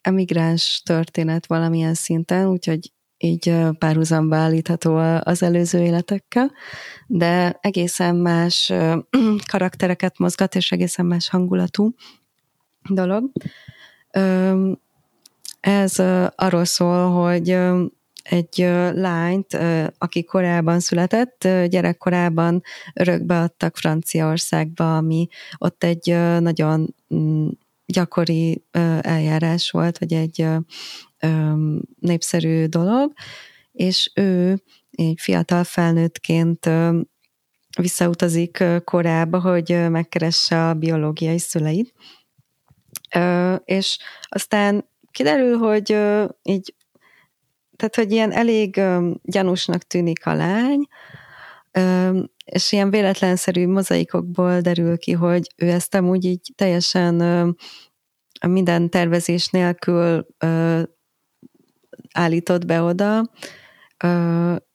[0.00, 6.52] emigráns történet valamilyen szinten, úgyhogy így párhuzamba állítható az előző életekkel,
[7.06, 8.72] de egészen más
[9.52, 11.94] karaktereket mozgat, és egészen más hangulatú
[12.88, 13.30] dolog.
[15.60, 15.98] Ez
[16.34, 17.58] arról szól, hogy
[18.22, 18.58] egy
[18.92, 19.58] lányt,
[19.98, 22.62] aki korábban született, gyerekkorában
[22.94, 25.28] örökbe adtak Franciaországba, ami
[25.58, 27.48] ott egy nagyon mm,
[27.86, 28.64] gyakori
[29.00, 30.46] eljárás volt, vagy egy
[31.98, 33.12] népszerű dolog,
[33.72, 36.70] és ő egy fiatal felnőttként
[37.78, 41.92] visszautazik korába, hogy megkeresse a biológiai szüleit.
[43.64, 45.88] És aztán kiderül, hogy
[46.42, 46.74] így,
[47.76, 48.80] tehát, hogy ilyen elég
[49.22, 50.86] gyanúsnak tűnik a lány,
[52.44, 57.14] és ilyen véletlenszerű mozaikokból derül ki, hogy ő ezt amúgy így teljesen
[58.46, 60.26] minden tervezés nélkül
[62.16, 63.30] állított be oda,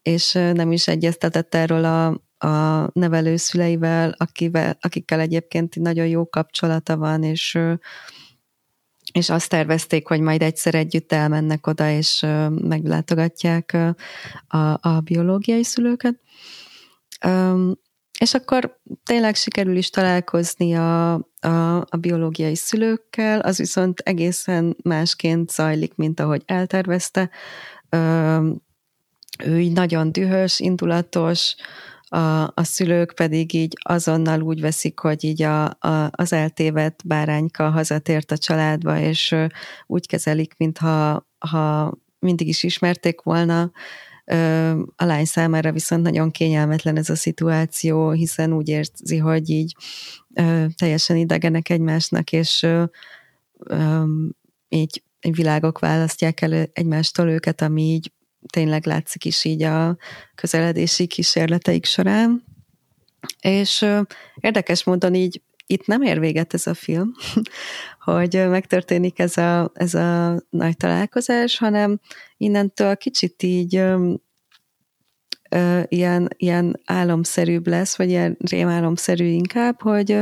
[0.01, 2.07] és nem is egyeztetett erről a,
[2.47, 7.59] a nevelőszüleivel, akivel, akikkel egyébként nagyon jó kapcsolata van, és
[9.11, 13.77] és azt tervezték, hogy majd egyszer együtt elmennek oda, és meglátogatják
[14.47, 16.19] a, a biológiai szülőket.
[18.21, 25.51] És akkor tényleg sikerül is találkozni a, a, a biológiai szülőkkel, az viszont egészen másként
[25.51, 27.29] zajlik, mint ahogy eltervezte.
[27.89, 28.49] Ö,
[29.43, 31.55] ő így nagyon dühös, indulatos,
[32.07, 37.69] a, a szülők pedig így azonnal úgy veszik, hogy így a, a, az eltévedt bárányka
[37.69, 39.35] hazatért a családba, és
[39.87, 43.71] úgy kezelik, mintha ha mindig is ismerték volna,
[44.95, 49.75] a lány számára viszont nagyon kényelmetlen ez a szituáció, hiszen úgy érzi, hogy így
[50.75, 52.67] teljesen idegenek egymásnak, és
[54.69, 58.11] így világok választják el egymástól őket, ami így
[58.51, 59.97] tényleg látszik is így a
[60.35, 62.43] közeledési kísérleteik során.
[63.41, 63.85] És
[64.35, 67.11] érdekes módon így itt nem ér véget ez a film,
[68.05, 71.99] hogy megtörténik ez a, ez a nagy találkozás, hanem
[72.37, 74.13] innentől kicsit így ö,
[75.49, 80.19] ö, ilyen, ilyen álomszerűbb lesz, vagy ilyen rémálomszerű inkább, hogy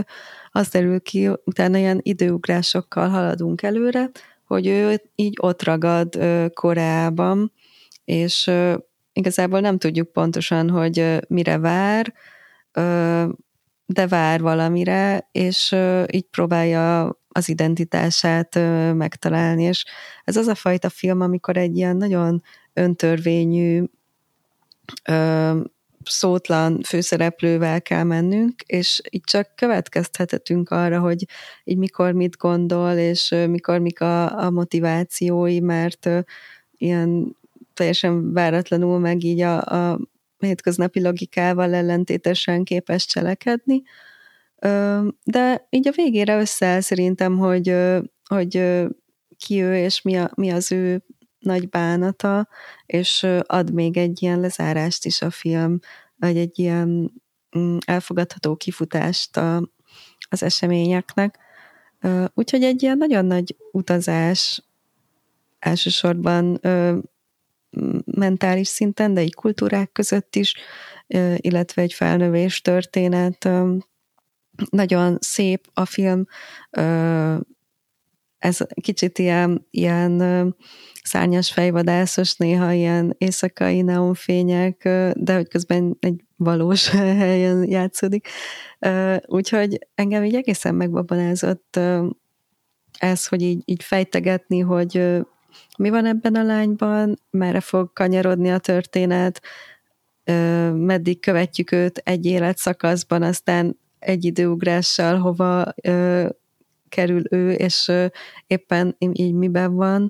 [0.51, 4.09] az derül ki, utána ilyen időugrásokkal haladunk előre,
[4.45, 7.51] hogy ő így ott ragad ö, Koreában,
[8.05, 8.77] és ö,
[9.13, 12.13] igazából nem tudjuk pontosan, hogy mire vár,
[13.91, 15.75] de vár valamire, és
[16.11, 18.55] így próbálja az identitását
[18.93, 19.85] megtalálni, és
[20.23, 22.43] ez az a fajta film, amikor egy ilyen nagyon
[22.73, 23.83] öntörvényű,
[26.03, 31.25] szótlan főszereplővel kell mennünk, és így csak következtethetünk arra, hogy
[31.63, 36.09] így mikor mit gondol, és mikor mik a, a motivációi, mert
[36.77, 37.35] ilyen
[37.73, 39.99] teljesen váratlanul meg így a, a
[40.39, 43.81] hétköznapi logikával ellentétesen képes cselekedni.
[45.23, 47.75] De így a végére összeáll szerintem, hogy,
[48.25, 48.63] hogy
[49.37, 51.03] ki ő, és mi, a, mi az ő
[51.39, 52.47] nagy bánata,
[52.85, 55.79] és ad még egy ilyen lezárást is a film,
[56.17, 57.11] vagy egy ilyen
[57.57, 59.69] mm, elfogadható kifutást a,
[60.29, 61.37] az eseményeknek.
[62.33, 64.63] Úgyhogy egy ilyen nagyon nagy utazás
[65.59, 66.59] elsősorban
[68.05, 70.53] mentális szinten, de így kultúrák között is,
[71.35, 73.49] illetve egy felnövés történet.
[74.69, 76.25] Nagyon szép a film,
[78.37, 80.55] ez kicsit ilyen, ilyen
[81.03, 84.83] szárnyas fejvadászos, néha ilyen éjszakai neonfények,
[85.13, 86.89] de hogy közben egy valós
[87.23, 88.27] helyen játszódik.
[89.25, 91.79] Úgyhogy engem így egészen megbabonázott
[92.99, 95.21] ez, hogy így, így fejtegetni, hogy
[95.77, 99.41] mi van ebben a lányban, merre fog kanyarodni a történet,
[100.73, 105.73] meddig követjük őt egy életszakaszban, aztán egy időugrással hova
[106.89, 107.91] kerül ő, és
[108.47, 110.09] éppen így miben van.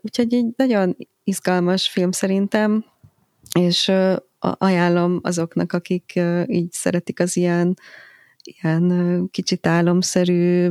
[0.00, 2.84] Úgyhogy egy nagyon izgalmas film szerintem,
[3.58, 3.92] és
[4.38, 7.74] ajánlom azoknak, akik így szeretik az ilyen,
[8.42, 10.70] ilyen kicsit álomszerű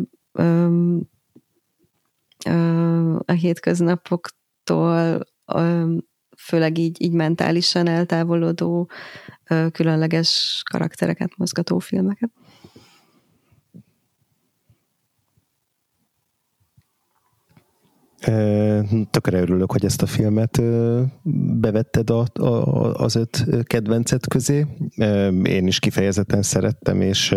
[3.26, 5.20] a hétköznapoktól
[6.38, 8.90] főleg így, így mentálisan eltávolodó,
[9.72, 12.32] különleges karaktereket mozgató filmeket.
[19.12, 20.62] Tökre örülök, hogy ezt a filmet
[21.60, 22.46] bevetted a, a,
[22.94, 24.66] az öt kedvencet közé.
[25.44, 27.36] Én is kifejezetten szerettem, és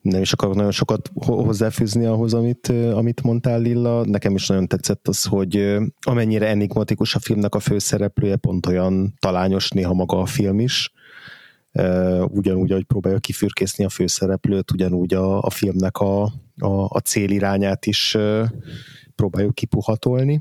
[0.00, 4.04] nem is akarok nagyon sokat hozzáfűzni ahhoz, amit, amit mondtál Lilla.
[4.04, 9.70] Nekem is nagyon tetszett az, hogy amennyire enigmatikus a filmnek a főszereplője, pont olyan talányos
[9.70, 10.92] néha maga a film is.
[12.28, 16.22] Ugyanúgy, ahogy próbálja kifürkészni a főszereplőt, ugyanúgy a, a filmnek a,
[16.58, 18.16] a, a célirányát is
[19.14, 20.40] próbáljuk kipuhatolni.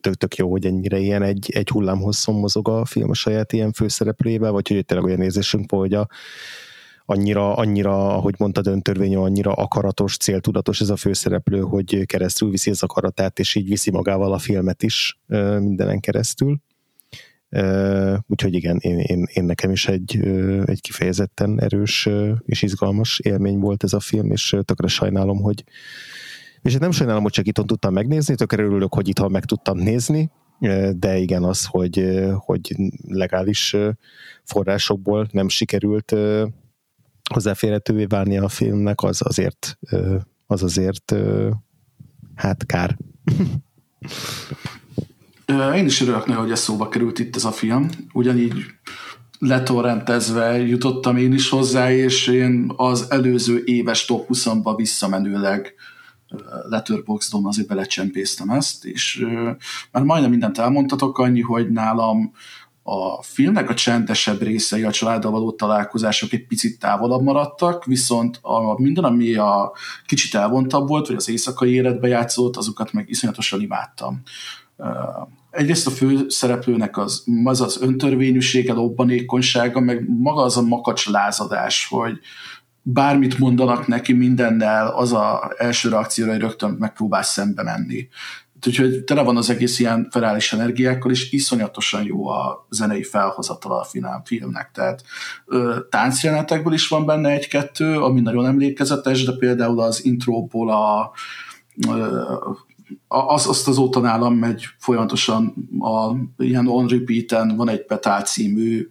[0.00, 3.72] Tök, tök jó, hogy ennyire ilyen egy, egy hullámhosszon mozog a film a saját ilyen
[3.72, 6.08] főszereplőjével, vagy hogy tényleg olyan érzésünk van, hogy a,
[7.04, 12.82] annyira, annyira, ahogy mondtad, öntörvény, annyira akaratos, céltudatos ez a főszereplő, hogy keresztül viszi az
[12.82, 15.18] akaratát, és így viszi magával a filmet is
[15.58, 16.60] mindenen keresztül.
[18.26, 20.16] Úgyhogy igen, én, én, én nekem is egy,
[20.64, 22.08] egy kifejezetten erős
[22.44, 25.64] és izgalmas élmény volt ez a film, és tökre sajnálom, hogy
[26.62, 30.30] és nem sajnálom, hogy csak itthon tudtam megnézni, tökre örülök, hogy itthon meg tudtam nézni,
[30.92, 32.74] de igen, az, hogy, hogy
[33.06, 33.76] legális
[34.44, 36.14] forrásokból nem sikerült
[37.32, 39.78] hozzáférhetővé válni a filmnek, az azért,
[40.46, 41.14] az azért
[42.34, 42.96] hát kár.
[45.50, 47.90] Én is örülök hogy ez szóba került itt ez a film.
[48.12, 48.64] Ugyanígy
[49.38, 55.74] letorrentezve jutottam én is hozzá, és én az előző éves top 20-ba visszamenőleg
[56.68, 59.26] Letterboxdon azért belecsempésztem ezt, és
[59.92, 62.32] már majdnem mindent elmondtatok, annyi, hogy nálam
[62.82, 68.80] a filmnek a csendesebb részei, a családdal való találkozások egy picit távolabb maradtak, viszont a,
[68.80, 69.72] minden, ami a
[70.06, 74.22] kicsit elvontabb volt, vagy az éjszakai életbe játszott, azokat meg iszonyatosan imádtam.
[75.50, 81.86] Egyrészt a fő szereplőnek az, az az öntörvényűsége, lobbanékonysága, meg maga az a makacs lázadás,
[81.90, 82.18] hogy
[82.82, 88.08] bármit mondanak neki mindennel, az a első reakcióra, hogy rögtön megpróbál szembe menni.
[88.66, 94.22] Úgyhogy tele van az egész ilyen ferális energiákkal, és iszonyatosan jó a zenei felhozatala a
[94.24, 94.70] filmnek.
[94.74, 95.02] Tehát
[95.46, 101.12] ö, táncjelenetekből is van benne egy-kettő, ami nagyon emlékezetes, de például az intróból a,
[103.08, 106.14] az, azt azóta nálam megy folyamatosan a,
[106.44, 108.88] ilyen on repeat van egy Petál című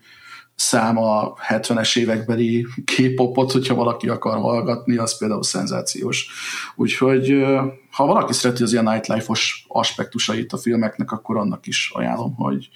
[0.56, 6.28] száma 70-es évekbeli K-popot, hogyha valaki akar hallgatni, az például szenzációs.
[6.76, 7.44] Úgyhogy
[7.92, 12.70] ha valaki szereti az ilyen nightlife-os aspektusait a filmeknek, akkor annak is ajánlom, hogy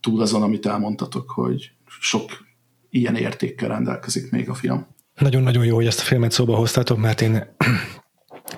[0.00, 1.70] túl azon, amit elmondtatok, hogy
[2.00, 2.30] sok
[2.90, 4.86] ilyen értékkel rendelkezik még a film.
[5.14, 7.56] Nagyon-nagyon jó, hogy ezt a filmet szóba hoztátok, mert én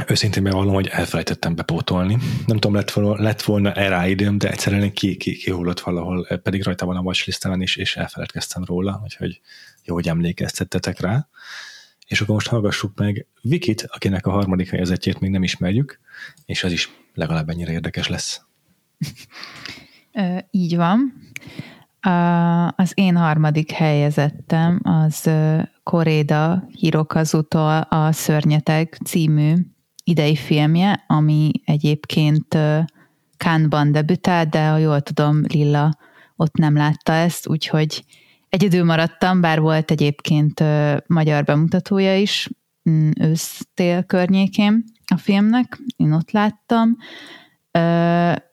[0.08, 2.16] őszintén bevallom, hogy elfelejtettem bepótolni.
[2.46, 6.62] Nem tudom, lett volna, lett volna erre időm, de egyszerűen ki, ki, kihullott valahol, pedig
[6.64, 9.40] rajta van a watchlistemen is, és elfeledkeztem róla, úgyhogy
[9.84, 11.28] jó, hogy emlékeztettetek rá.
[12.06, 16.00] És akkor most hallgassuk meg Vikit, akinek a harmadik helyezetjét még nem ismerjük,
[16.44, 18.44] és az is legalább ennyire érdekes lesz.
[20.50, 21.12] Így van.
[22.76, 25.30] Az én harmadik helyezettem az
[25.82, 27.58] Koréda Hirokazuto
[27.88, 29.54] a Szörnyeteg című
[30.08, 32.58] idei filmje, ami egyébként
[33.36, 35.98] Kánban debütált, de ha jól tudom, Lilla
[36.36, 38.04] ott nem látta ezt, úgyhogy
[38.48, 40.62] Egyedül maradtam, bár volt egyébként
[41.06, 42.48] magyar bemutatója is
[42.90, 44.84] mm, ősztél környékén
[45.14, 46.96] a filmnek, én ott láttam.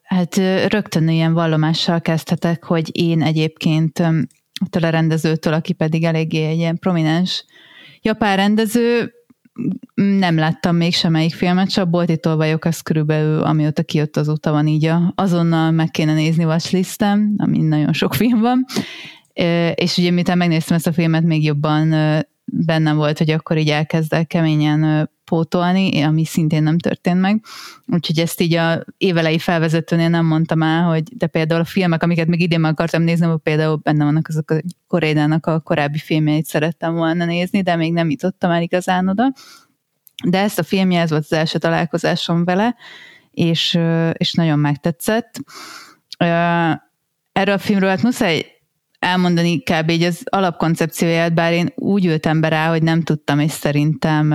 [0.04, 0.36] Hát
[0.68, 7.46] rögtön ilyen vallomással kezdhetek, hogy én egyébként a rendezőtől, aki pedig eléggé egy ilyen prominens
[8.02, 9.14] japán rendező,
[9.94, 14.86] nem láttam még semmelyik filmet, csak Boltitól vagyok, az körülbelül amióta kijött azóta van így
[14.86, 18.66] a, azonnal meg kéne nézni watchlistem, ami nagyon sok film van,
[19.74, 21.90] és ugye miután megnéztem ezt a filmet, még jobban
[22.46, 27.44] bennem volt, hogy akkor így elkezdek keményen pótolni, ami szintén nem történt meg.
[27.88, 32.28] Úgyhogy ezt így a évelei felvezetőnél nem mondtam el, hogy de például a filmek, amiket
[32.28, 36.46] még idén meg akartam nézni, hogy például benne vannak azok a Korédának a korábbi filmjeit
[36.46, 39.34] szerettem volna nézni, de még nem jutottam el igazán oda.
[40.26, 42.76] De ezt a filmje, ez volt az első találkozásom vele,
[43.32, 43.80] és,
[44.14, 45.40] és nagyon megtetszett.
[47.32, 48.46] Erről a filmről hát muszáj
[49.00, 49.90] elmondani kb.
[49.90, 54.34] így az alapkoncepcióját, bár én úgy ültem be rá, hogy nem tudtam, és szerintem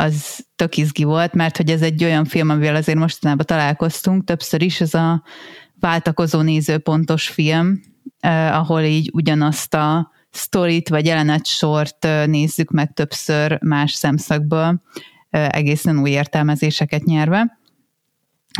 [0.00, 4.62] az tök izgi volt, mert hogy ez egy olyan film, amivel azért mostanában találkoztunk többször
[4.62, 5.22] is, ez a
[5.80, 7.80] váltakozó nézőpontos film,
[8.20, 14.82] eh, ahol így ugyanazt a sztorit vagy jelenet sort nézzük meg többször más szemszögből,
[15.30, 17.58] eh, egészen új értelmezéseket nyerve.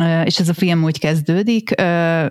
[0.01, 2.27] Eh, és ez a film úgy kezdődik, eh,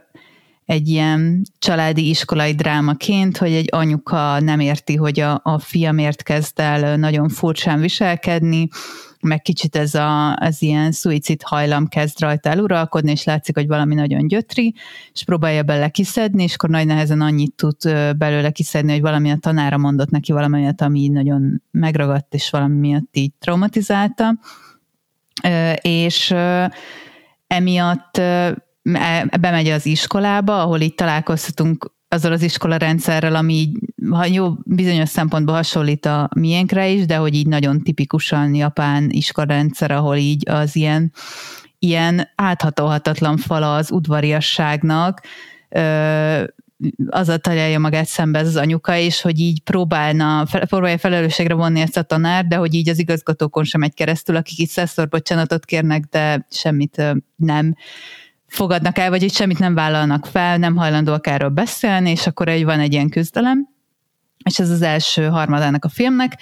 [0.68, 6.24] egy ilyen családi iskolai drámaként, hogy egy anyuka nem érti, hogy a, a fia miért
[6.24, 8.68] kezd el nagyon furcsán viselkedni,
[9.22, 13.96] meg kicsit ez a, az ilyen szuicid hajlam kezd rajta eluralkodni, és látszik, hogy valami
[13.96, 14.74] nagyon gyötri,
[15.14, 17.78] és próbálja bele kiszedni, és akkor nagy nehezen annyit tud
[18.18, 22.76] belőle kiszedni, hogy valami a tanára mondott neki valamilyet, ami így nagyon megragadt, és valami
[22.76, 24.40] miatt így traumatizálta.
[25.82, 26.36] És
[27.48, 28.22] emiatt
[29.40, 33.78] bemegy az iskolába, ahol így találkozhatunk azzal az iskola rendszerrel, ami így,
[34.10, 39.92] ha jó, bizonyos szempontból hasonlít a miénkre is, de hogy így nagyon tipikusan japán iskolarendszer,
[39.92, 41.12] ahol így az ilyen,
[41.80, 45.22] ilyen áthatóhatatlan fala az udvariasságnak,
[47.08, 51.80] az a találja magát szembe ez az anyuka, és hogy így próbálna, próbálja felelősségre vonni
[51.80, 55.66] ezt a tanár, de hogy így az igazgatókon sem megy keresztül, akik itt szeszor bocsánatot
[55.66, 57.02] kérnek, de semmit
[57.36, 57.76] nem
[58.48, 62.66] fogadnak el, vagy hogy semmit nem vállalnak fel, nem hajlandóak erről beszélni, és akkor egy
[62.66, 63.68] van egy ilyen küzdelem,
[64.44, 66.42] és ez az első harmadának a filmnek,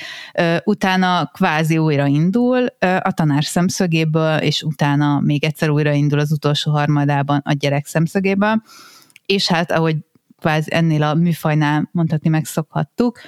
[0.64, 6.72] utána kvázi újra indul a tanár szemszögéből, és utána még egyszer újra indul az utolsó
[6.72, 8.62] harmadában a gyerek szemszögéből,
[9.26, 9.98] és hát ahogy
[10.40, 13.20] kvázi ennél a műfajnál mondhatni megszokhattuk,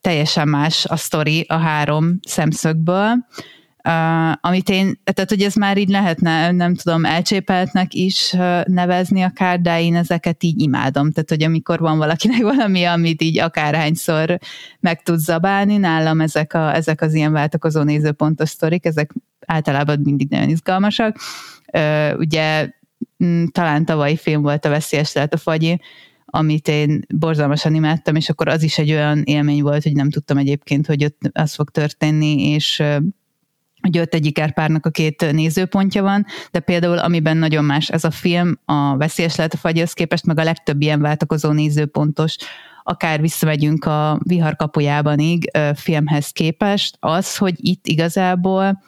[0.00, 3.26] teljesen más a sztori a három szemszögből,
[3.88, 8.30] Uh, amit én, tehát hogy ez már így lehetne, nem tudom, elcsépeltnek is
[8.64, 11.12] nevezni akár, de én ezeket így imádom.
[11.12, 14.38] Tehát, hogy amikor van valakinek valami, amit így akárhányszor
[14.80, 19.12] meg tud zabálni, nálam ezek, a, ezek az ilyen váltakozó nézőpontos sztorik, ezek
[19.46, 21.16] általában mindig nagyon izgalmasak.
[21.72, 22.70] Uh, ugye
[23.16, 25.80] m, talán tavalyi film volt a Veszélyes lehet a fagyi,
[26.24, 30.38] amit én borzalmasan imádtam, és akkor az is egy olyan élmény volt, hogy nem tudtam
[30.38, 32.82] egyébként, hogy ott az fog történni, és
[33.82, 38.10] hogy ott egyik párnak a két nézőpontja van, de például amiben nagyon más ez a
[38.10, 42.36] film, a Veszélyes lehet a fagyhoz képest, meg a legtöbb ilyen váltakozó nézőpontos,
[42.82, 45.18] akár visszamegyünk a vihar kapujában
[45.74, 48.82] filmhez képest, az, hogy itt igazából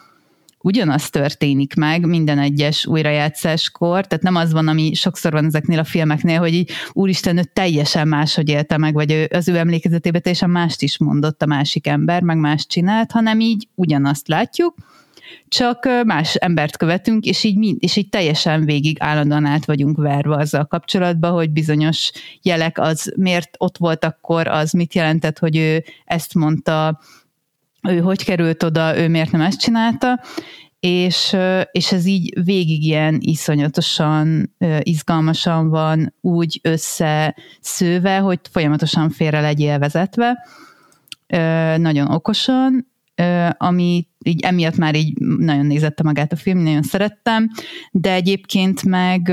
[0.64, 5.84] ugyanaz történik meg minden egyes újrajátszáskor, tehát nem az van, ami sokszor van ezeknél a
[5.84, 10.50] filmeknél, hogy így úristen, ő teljesen máshogy élte meg, vagy ő, az ő emlékezetében teljesen
[10.50, 14.74] mást is mondott a másik ember, meg más csinált, hanem így ugyanazt látjuk,
[15.48, 20.36] csak más embert követünk, és így, mind, és így teljesen végig állandóan át vagyunk verve
[20.36, 22.10] azzal kapcsolatban, hogy bizonyos
[22.42, 27.00] jelek az miért ott volt akkor, az mit jelentett, hogy ő ezt mondta,
[27.88, 30.20] ő hogy került oda, ő miért nem ezt csinálta,
[30.80, 31.36] és,
[31.72, 40.46] és ez így végig ilyen iszonyatosan, izgalmasan van úgy összeszőve, hogy folyamatosan félre legyél vezetve,
[41.76, 42.92] nagyon okosan,
[43.56, 47.50] ami így emiatt már így nagyon nézette magát a film, nagyon szerettem,
[47.90, 49.32] de egyébként meg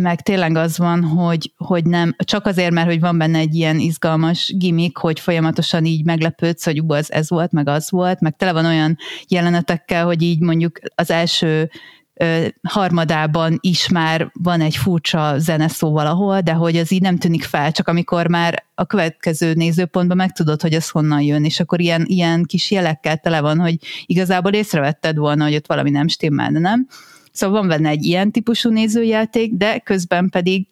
[0.00, 3.78] meg tényleg az van, hogy, hogy nem, csak azért, mert hogy van benne egy ilyen
[3.78, 8.36] izgalmas gimmick, hogy folyamatosan így meglepődsz, hogy ú, az ez volt, meg az volt, meg
[8.36, 8.96] tele van olyan
[9.28, 11.70] jelenetekkel, hogy így mondjuk az első
[12.62, 17.72] harmadában is már van egy furcsa zeneszó valahol, de hogy az így nem tűnik fel,
[17.72, 22.44] csak amikor már a következő nézőpontban megtudod, hogy ez honnan jön, és akkor ilyen, ilyen
[22.44, 26.86] kis jelekkel tele van, hogy igazából észrevetted volna, hogy ott valami nem stimmel, de nem.
[27.32, 30.66] Szóval van benne egy ilyen típusú nézőjáték, de közben pedig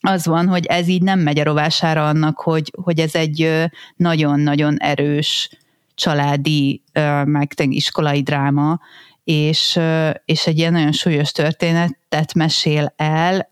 [0.00, 3.64] az van, hogy ez így nem megy a rovására annak, hogy, hogy ez egy
[3.96, 5.50] nagyon-nagyon erős
[5.94, 6.82] családi,
[7.24, 8.80] meg iskolai dráma,
[9.24, 9.78] és,
[10.24, 13.50] és egy ilyen nagyon súlyos történetet mesél el,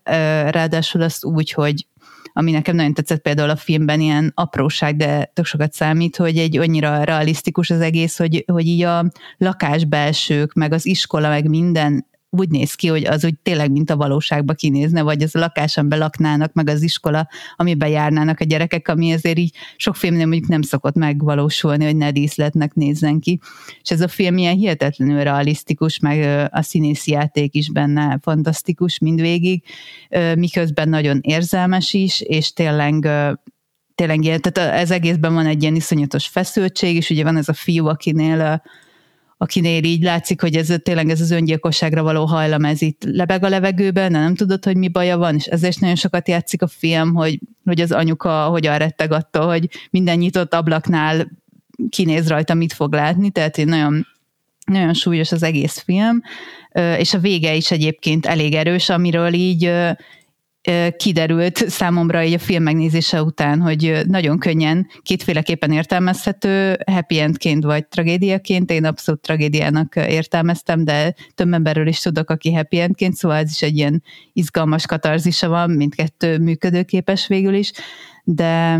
[0.51, 1.87] ráadásul azt úgy, hogy
[2.33, 6.57] ami nekem nagyon tetszett például a filmben, ilyen apróság, de tök sokat számít, hogy egy
[6.57, 12.49] annyira realisztikus az egész, hogy, hogy így a lakásbelsők, meg az iskola, meg minden úgy
[12.49, 16.53] néz ki, hogy az úgy tényleg, mint a valóságba kinézne, vagy az a lakáson belaknának,
[16.53, 20.95] meg az iskola, amiben járnának a gyerekek, ami azért így sok filmnél mondjuk nem szokott
[20.95, 23.39] megvalósulni, hogy ne díszletnek nézzen ki.
[23.81, 29.63] És ez a film ilyen hihetetlenül realisztikus, meg a színészi játék is benne fantasztikus mindvégig,
[30.35, 33.09] miközben nagyon érzelmes is, és tényleg
[33.95, 37.53] tényleg ilyen, tehát ez egészben van egy ilyen iszonyatos feszültség, és ugye van ez a
[37.53, 38.61] fiú, akinél
[39.41, 43.49] akinél így látszik, hogy ez tényleg ez az öngyilkosságra való hajlam, ez itt lebeg a
[43.49, 46.67] levegőben, de nem tudod, hogy mi baja van, és ezért is nagyon sokat játszik a
[46.67, 51.31] film, hogy, hogy az anyuka hogyan retteg attól, hogy minden nyitott ablaknál
[51.89, 54.07] kinéz rajta, mit fog látni, tehát én nagyon
[54.65, 56.21] nagyon súlyos az egész film,
[56.97, 59.71] és a vége is egyébként elég erős, amiről így
[60.97, 67.87] kiderült számomra így a film megnézése után, hogy nagyon könnyen kétféleképpen értelmezhető, happy endként vagy
[67.87, 68.71] tragédiaként.
[68.71, 73.61] Én abszolút tragédiának értelmeztem, de több emberről is tudok, aki happy endként, szóval ez is
[73.61, 77.71] egy ilyen izgalmas katarzisa van, mindkettő működőképes végül is,
[78.23, 78.79] de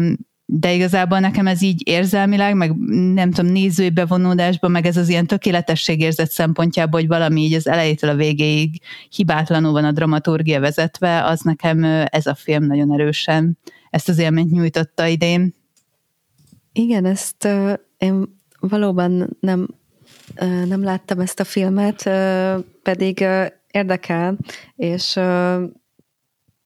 [0.52, 2.76] de igazából nekem ez így érzelmileg, meg
[3.14, 8.10] nem tudom, nézői bevonódásban, meg ez az ilyen tökéletességérzet szempontjából, hogy valami így az elejétől
[8.10, 13.58] a végéig hibátlanul van a dramaturgia vezetve, az nekem ez a film nagyon erősen
[13.90, 15.54] ezt az élményt nyújtotta idén.
[16.74, 17.48] Igen, ezt
[17.98, 19.68] én valóban nem,
[20.66, 22.10] nem láttam ezt a filmet,
[22.84, 24.38] pedig uh, érdekel,
[24.76, 25.20] és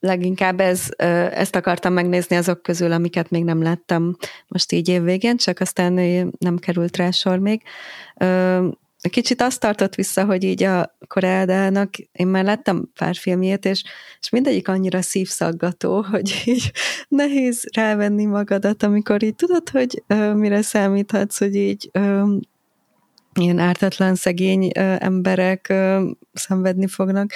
[0.03, 0.87] leginkább ez,
[1.31, 4.15] ezt akartam megnézni azok közül, amiket még nem láttam
[4.47, 5.93] most így évvégén, csak aztán
[6.39, 7.61] nem került rá sor még.
[9.09, 13.83] Kicsit azt tartott vissza, hogy így a Koreádának, én már láttam pár filmjét, és,
[14.19, 16.71] és mindegyik annyira szívszaggató, hogy így
[17.07, 20.03] nehéz rávenni magadat, amikor így tudod, hogy
[20.33, 21.91] mire számíthatsz, hogy így
[23.39, 24.69] ilyen ártatlan, szegény
[24.99, 25.73] emberek
[26.33, 27.31] szenvedni fognak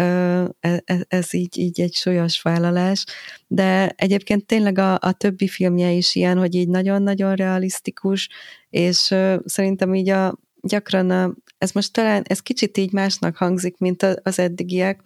[0.00, 3.04] E, e, ez így, így egy súlyos vállalás,
[3.46, 8.28] de egyébként tényleg a, a többi filmje is ilyen, hogy így nagyon-nagyon realisztikus,
[8.70, 9.14] és
[9.44, 14.38] szerintem így a, gyakran a, ez most talán, ez kicsit így másnak hangzik, mint az
[14.38, 15.02] eddigiek,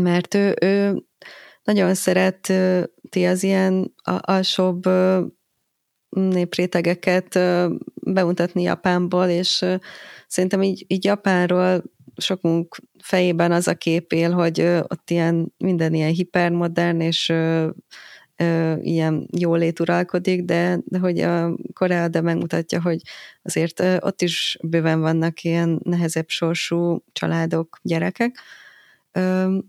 [0.00, 1.02] mert ő, ő
[1.64, 4.82] nagyon szereti az ilyen alsóbb
[6.08, 7.38] néprétegeket
[7.94, 9.64] bemutatni Japánból, és
[10.26, 11.82] szerintem így, így Japánról
[12.16, 12.76] sokunk
[13.06, 17.32] fejében az a kép él, hogy ott ilyen, minden ilyen hipermodern, és
[18.80, 23.00] ilyen jólét uralkodik, de, de hogy a Korea de megmutatja, hogy
[23.42, 28.38] azért ott is bőven vannak ilyen nehezebb sorsú családok, gyerekek.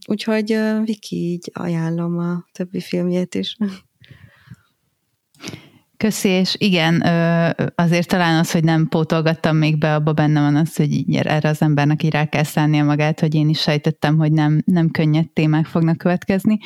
[0.08, 3.58] Úgyhogy Viki így ajánlom a többi filmjét is.
[5.98, 7.02] Köszi, és igen,
[7.76, 11.50] azért talán az, hogy nem pótolgattam még be, abba benne van az, hogy így erre
[11.50, 15.30] az embernek így rá kell szállnia magát, hogy én is sejtettem, hogy nem, nem könnyed
[15.30, 16.58] témák fognak következni.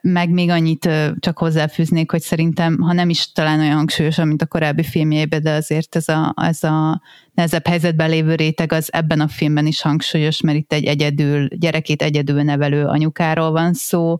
[0.00, 0.88] Meg még annyit
[1.18, 5.52] csak hozzáfűznék, hogy szerintem, ha nem is talán olyan hangsúlyos, mint a korábbi filmjében, de
[5.52, 7.02] azért ez a, ez a
[7.34, 12.02] nehezebb helyzetben lévő réteg az ebben a filmben is hangsúlyos, mert itt egy egyedül, gyerekét
[12.02, 14.16] egyedül nevelő anyukáról van szó,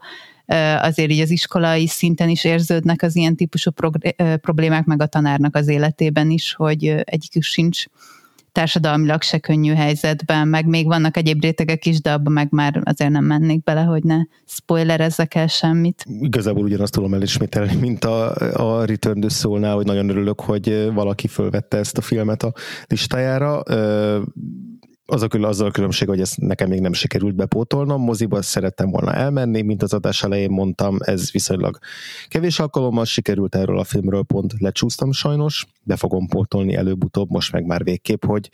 [0.81, 3.71] azért így az iskolai szinten is érződnek az ilyen típusú
[4.41, 7.85] problémák, meg a tanárnak az életében is, hogy egyikük sincs
[8.53, 13.11] társadalmilag se könnyű helyzetben, meg még vannak egyéb rétegek is, de abban meg már azért
[13.11, 14.17] nem mennék bele, hogy ne
[14.47, 16.05] spoilerezzek el semmit.
[16.21, 21.27] Igazából ugyanazt tudom elismételni, mint a, a Return to Soul-nál, hogy nagyon örülök, hogy valaki
[21.27, 22.53] fölvette ezt a filmet a
[22.87, 23.63] listájára
[25.07, 29.13] az a, azzal a különbség, hogy ezt nekem még nem sikerült bepótolnom, moziba szerettem volna
[29.13, 31.79] elmenni, mint az adás elején mondtam, ez viszonylag
[32.29, 37.65] kevés alkalommal sikerült erről a filmről, pont lecsúsztam sajnos, be fogom pótolni előbb-utóbb, most meg
[37.65, 38.51] már végképp, hogy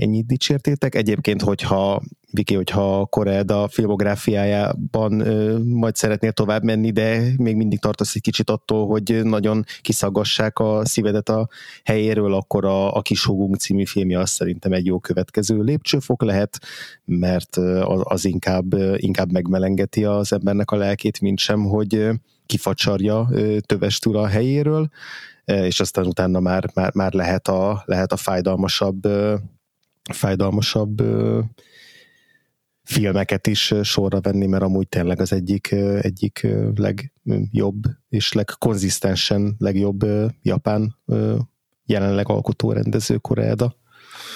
[0.00, 0.94] ennyit dicsértétek.
[0.94, 3.08] Egyébként, hogyha Viki, hogyha
[3.46, 9.24] a filmográfiájában ö, majd szeretnél tovább menni, de még mindig tartasz egy kicsit attól, hogy
[9.24, 11.48] nagyon kiszagassák a szívedet a
[11.84, 16.58] helyéről, akkor a, a Kis Hugunk című filmje az szerintem egy jó következő lépcsőfok lehet,
[17.04, 22.08] mert az, az inkább, inkább megmelengeti az embernek a lelkét, mint sem, hogy
[22.46, 23.28] kifacsarja
[23.66, 24.88] tövestül a helyéről,
[25.44, 29.06] és aztán utána már, már, már lehet, a, lehet a fájdalmasabb
[30.12, 31.02] fájdalmasabb
[32.82, 40.06] filmeket is sorra venni, mert amúgy tényleg az egyik, egyik legjobb és legkonzisztensen legjobb
[40.42, 40.96] japán
[41.84, 43.76] jelenleg alkotó rendező Koreeda.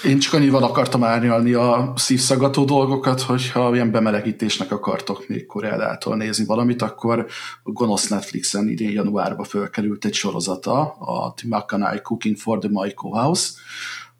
[0.05, 6.45] Én csak annyival akartam árnyalni a szívszagató dolgokat, hogyha ilyen bemelegítésnek akartok még Koreádától nézni
[6.45, 7.25] valamit, akkor
[7.63, 13.51] a gonosz Netflixen idén januárban fölkerült egy sorozata, a Timakanai Cooking for the Maiko House,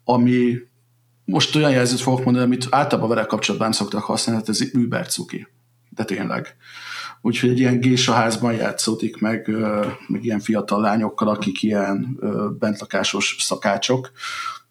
[0.04, 0.54] ami
[1.32, 5.06] most olyan jelzőt fogok mondani, amit általában vele kapcsolatban nem szoktak használni, hát ez Uber
[5.06, 5.48] cuki.
[5.90, 6.56] De tényleg.
[7.20, 9.50] Úgyhogy egy ilyen házban játszódik meg,
[10.06, 12.18] meg ilyen fiatal lányokkal, akik ilyen
[12.58, 14.10] bentlakásos szakácsok.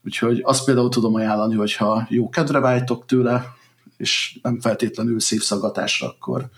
[0.06, 3.54] Úgyhogy azt például tudom ajánlani, hogyha jó kedre vájtok tőle,
[3.98, 6.50] és nem feltétlenül szép szagatásra, akkor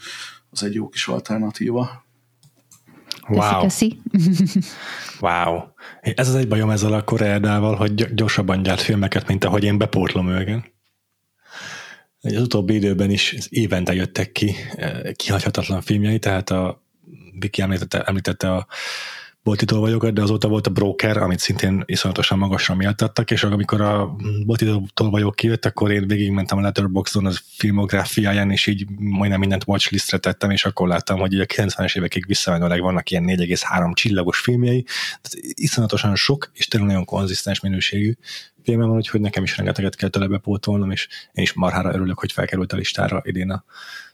[0.52, 2.03] az egy jó kis alternatíva.
[3.28, 3.62] Wow.
[3.62, 4.60] Köszi, köszi.
[5.20, 5.62] wow.
[6.02, 10.30] Ez az egy bajom ezzel a Koreádával, hogy gyorsabban gyárt filmeket, mint ahogy én bepótlom
[10.30, 10.72] őket.
[12.22, 16.84] Az utóbbi időben is évente jöttek ki eh, kihagyhatatlan filmjei, tehát a
[17.40, 18.68] Viki említette, említette a
[19.44, 24.16] bolti tolvajokat, de azóta volt a Broker, amit szintén iszonyatosan magasra méltattak, és amikor a
[24.46, 30.18] bolti tolvajok kijött, akkor én végigmentem a Letterboxdon az filmográfiáján, és így majdnem mindent watchlistre
[30.18, 34.86] tettem, és akkor láttam, hogy a 90-es évekig visszamenőleg vannak ilyen 4,3 csillagos filmjei,
[35.22, 38.14] tehát iszonyatosan sok, és tényleg nagyon konzisztens minőségű
[38.64, 42.32] filmem van, úgyhogy nekem is rengeteget kell tőle bepótolnom, és én is marhára örülök, hogy
[42.32, 43.64] felkerült a listára idén a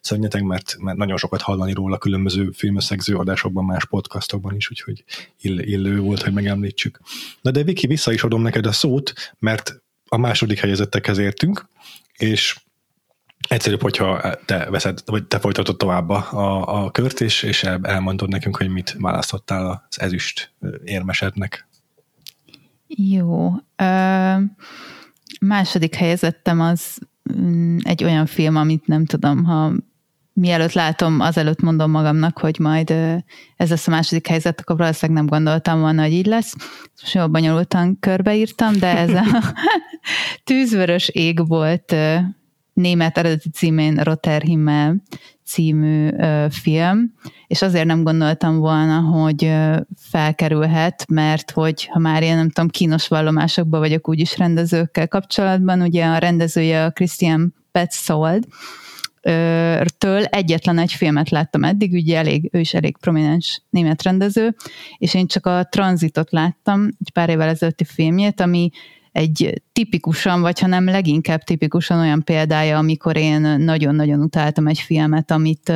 [0.01, 5.03] szörnyeteg, mert, mert nagyon sokat hallani róla különböző filmösszegző adásokban, más podcastokban is, úgyhogy
[5.41, 6.99] ill, illő volt, hogy megemlítsük.
[7.41, 11.69] Na de Viki, vissza is adom neked a szót, mert a második helyezettekhez értünk,
[12.17, 12.55] és
[13.47, 18.57] egyszerűbb, hogyha te veszed, vagy te folytatod tovább a, a kört, és, és elmondod nekünk,
[18.57, 20.53] hogy mit választottál az ezüst
[20.83, 21.68] érmesednek.
[22.95, 23.51] Jó.
[23.75, 24.35] Ö,
[25.41, 26.97] második helyezettem az
[27.39, 29.71] mm, egy olyan film, amit nem tudom, ha
[30.33, 32.89] mielőtt látom, azelőtt mondom magamnak, hogy majd
[33.55, 36.55] ez lesz a második helyzet, akkor valószínűleg nem gondoltam volna, hogy így lesz.
[37.01, 39.23] Most jól bonyolultan körbeírtam, de ez a
[40.43, 41.95] tűzvörös ég volt
[42.79, 45.01] német eredeti címén Roterhimmel
[45.45, 46.09] című
[46.49, 47.13] film,
[47.47, 49.51] és azért nem gondoltam volna, hogy
[49.97, 56.05] felkerülhet, mert hogy ha már ilyen, nem tudom, kínos vallomásokban vagyok úgyis rendezőkkel kapcsolatban, ugye
[56.05, 58.43] a rendezője a Christian Petzold,
[59.97, 64.55] től egyetlen egy filmet láttam eddig, ugye elég, ő is elég prominens német rendező,
[64.97, 68.69] és én csak a Transitot láttam, egy pár évvel ezelőtti filmjét, ami
[69.11, 75.31] egy tipikusan, vagy ha nem leginkább tipikusan olyan példája, amikor én nagyon-nagyon utáltam egy filmet,
[75.31, 75.71] amit,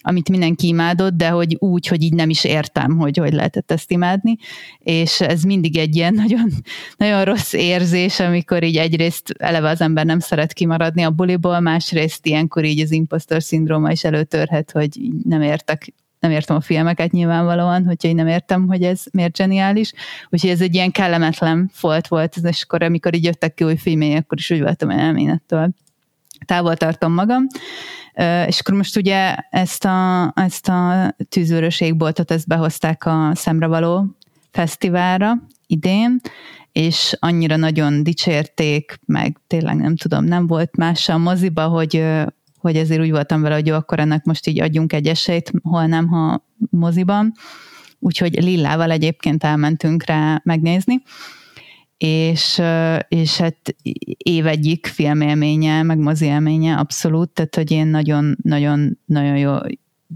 [0.00, 3.90] amit mindenki imádott, de hogy úgy, hogy így nem is értem, hogy hogy lehetett ezt
[3.90, 4.36] imádni,
[4.78, 6.50] és ez mindig egy ilyen nagyon,
[6.96, 12.26] nagyon rossz érzés, amikor így egyrészt eleve az ember nem szeret kimaradni a buliból, másrészt
[12.26, 15.92] ilyenkor így az impostor szindróma is előtörhet, hogy nem értek
[16.26, 19.92] nem értem a filmeket nyilvánvalóan, hogyha én nem értem, hogy ez miért zseniális.
[20.30, 24.16] Úgyhogy ez egy ilyen kellemetlen folt volt, és akkor amikor így jöttek ki új filmé,
[24.16, 25.30] akkor is úgy voltam, hogy
[26.46, 27.46] távol tartom magam.
[28.46, 31.14] És akkor most ugye ezt a, ezt a
[31.78, 34.06] égboltot, ezt behozták a Szemrevaló
[34.50, 35.32] fesztiválra
[35.66, 36.20] idén,
[36.72, 42.04] és annyira nagyon dicsérték, meg tényleg nem tudom, nem volt más a moziba, hogy,
[42.66, 45.86] hogy ezért úgy voltam vele, hogy jó, akkor ennek most így adjunk egy esélyt, hol
[45.86, 47.32] nem, ha moziban.
[47.98, 51.02] Úgyhogy Lillával egyébként elmentünk rá megnézni,
[51.98, 52.62] és,
[53.08, 53.76] és hát
[54.16, 59.56] év egyik filmélménye, meg mozi élménye abszolút, tehát hogy én nagyon, nagyon, nagyon jó,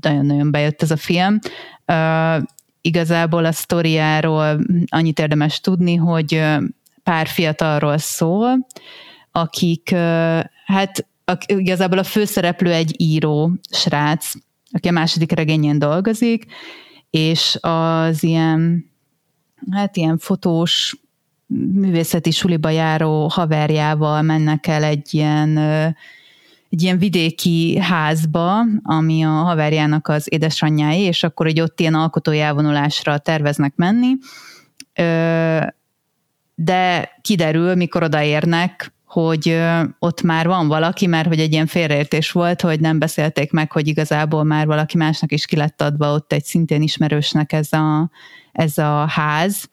[0.01, 1.39] nagyon-nagyon bejött ez a film.
[1.87, 2.43] Uh,
[2.81, 6.43] igazából a sztoriáról annyit érdemes tudni, hogy
[7.03, 8.67] pár fiatalról szól,
[9.33, 9.91] akik
[10.67, 14.33] hát a, igazából a főszereplő egy író srác,
[14.73, 16.45] aki a második regényen dolgozik,
[17.11, 18.85] és az ilyen,
[19.71, 20.97] hát ilyen fotós,
[21.73, 25.59] művészeti suliba járó haverjával mennek el egy ilyen
[26.71, 33.19] egy ilyen vidéki házba, ami a haverjának az édesanyjáé, és akkor egy ott ilyen alkotójávonulásra
[33.19, 34.13] terveznek menni,
[36.55, 39.61] de kiderül, mikor odaérnek, hogy
[39.99, 43.87] ott már van valaki, mert hogy egy ilyen félreértés volt, hogy nem beszélték meg, hogy
[43.87, 48.11] igazából már valaki másnak is ki lett adva ott egy szintén ismerősnek ez a,
[48.53, 49.69] ez a ház,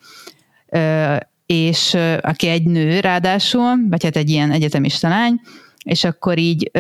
[1.45, 5.39] és aki egy nő ráadásul, vagy hát egy ilyen egyetemista lány,
[5.87, 6.71] és akkor így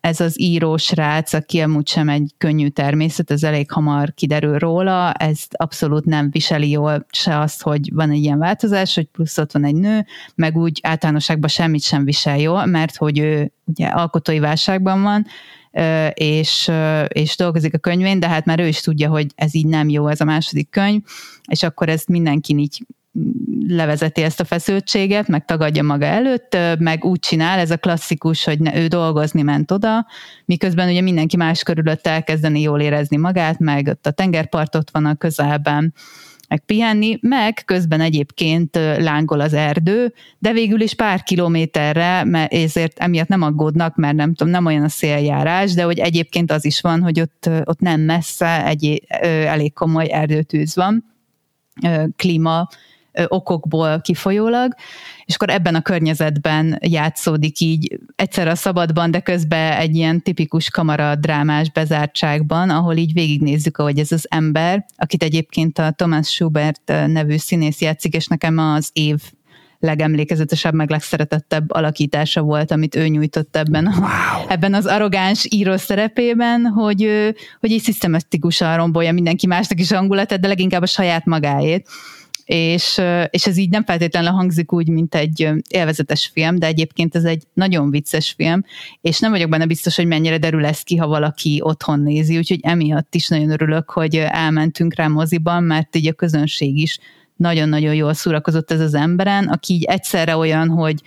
[0.00, 5.12] ez az írós rác, aki amúgy sem egy könnyű természet, ez elég hamar kiderül róla,
[5.12, 9.52] ez abszolút nem viseli jól se azt, hogy van egy ilyen változás, hogy plusz ott
[9.52, 14.38] van egy nő, meg úgy általánosságban semmit sem visel jól, mert hogy ő ugye alkotói
[14.38, 15.26] válságban van,
[16.14, 16.70] és,
[17.08, 20.06] és dolgozik a könyvén, de hát már ő is tudja, hogy ez így nem jó,
[20.06, 21.02] ez a második könyv,
[21.50, 22.86] és akkor ezt mindenki így
[23.68, 28.60] levezeti ezt a feszültséget, meg tagadja maga előtt, meg úgy csinál, ez a klasszikus, hogy
[28.60, 30.06] ne, ő dolgozni ment oda,
[30.44, 35.04] miközben ugye mindenki más körülött elkezdeni jól érezni magát, meg ott a tengerpart ott van
[35.04, 35.94] a közelben,
[36.48, 42.98] meg pihenni, meg közben egyébként lángol az erdő, de végül is pár kilométerre, mert ezért
[42.98, 46.80] emiatt nem aggódnak, mert nem tudom, nem olyan a széljárás, de hogy egyébként az is
[46.80, 49.02] van, hogy ott, ott nem messze egy
[49.46, 51.04] elég komoly erdőtűz van,
[52.16, 52.68] klíma
[53.26, 54.74] okokból kifolyólag,
[55.24, 60.70] és akkor ebben a környezetben játszódik így egyszer a szabadban, de közben egy ilyen tipikus
[60.70, 66.92] kamara drámás bezártságban, ahol így végignézzük, ahogy ez az ember, akit egyébként a Thomas Schubert
[67.06, 69.20] nevű színész játszik, és nekem az év
[69.80, 74.48] legemlékezetesebb, meg legszeretettebb alakítása volt, amit ő nyújtott ebben, a, wow.
[74.48, 80.48] ebben az arrogáns író szerepében, hogy, hogy így szisztematikusan rombolja mindenki másnak is hangulatát, de
[80.48, 81.88] leginkább a saját magáét
[82.48, 83.00] és,
[83.30, 87.42] és ez így nem feltétlenül hangzik úgy, mint egy élvezetes film, de egyébként ez egy
[87.52, 88.64] nagyon vicces film,
[89.00, 92.58] és nem vagyok benne biztos, hogy mennyire derül ez ki, ha valaki otthon nézi, úgyhogy
[92.62, 96.98] emiatt is nagyon örülök, hogy elmentünk rá moziban, mert így a közönség is
[97.36, 101.02] nagyon-nagyon jól szórakozott ez az emberen, aki így egyszerre olyan, hogy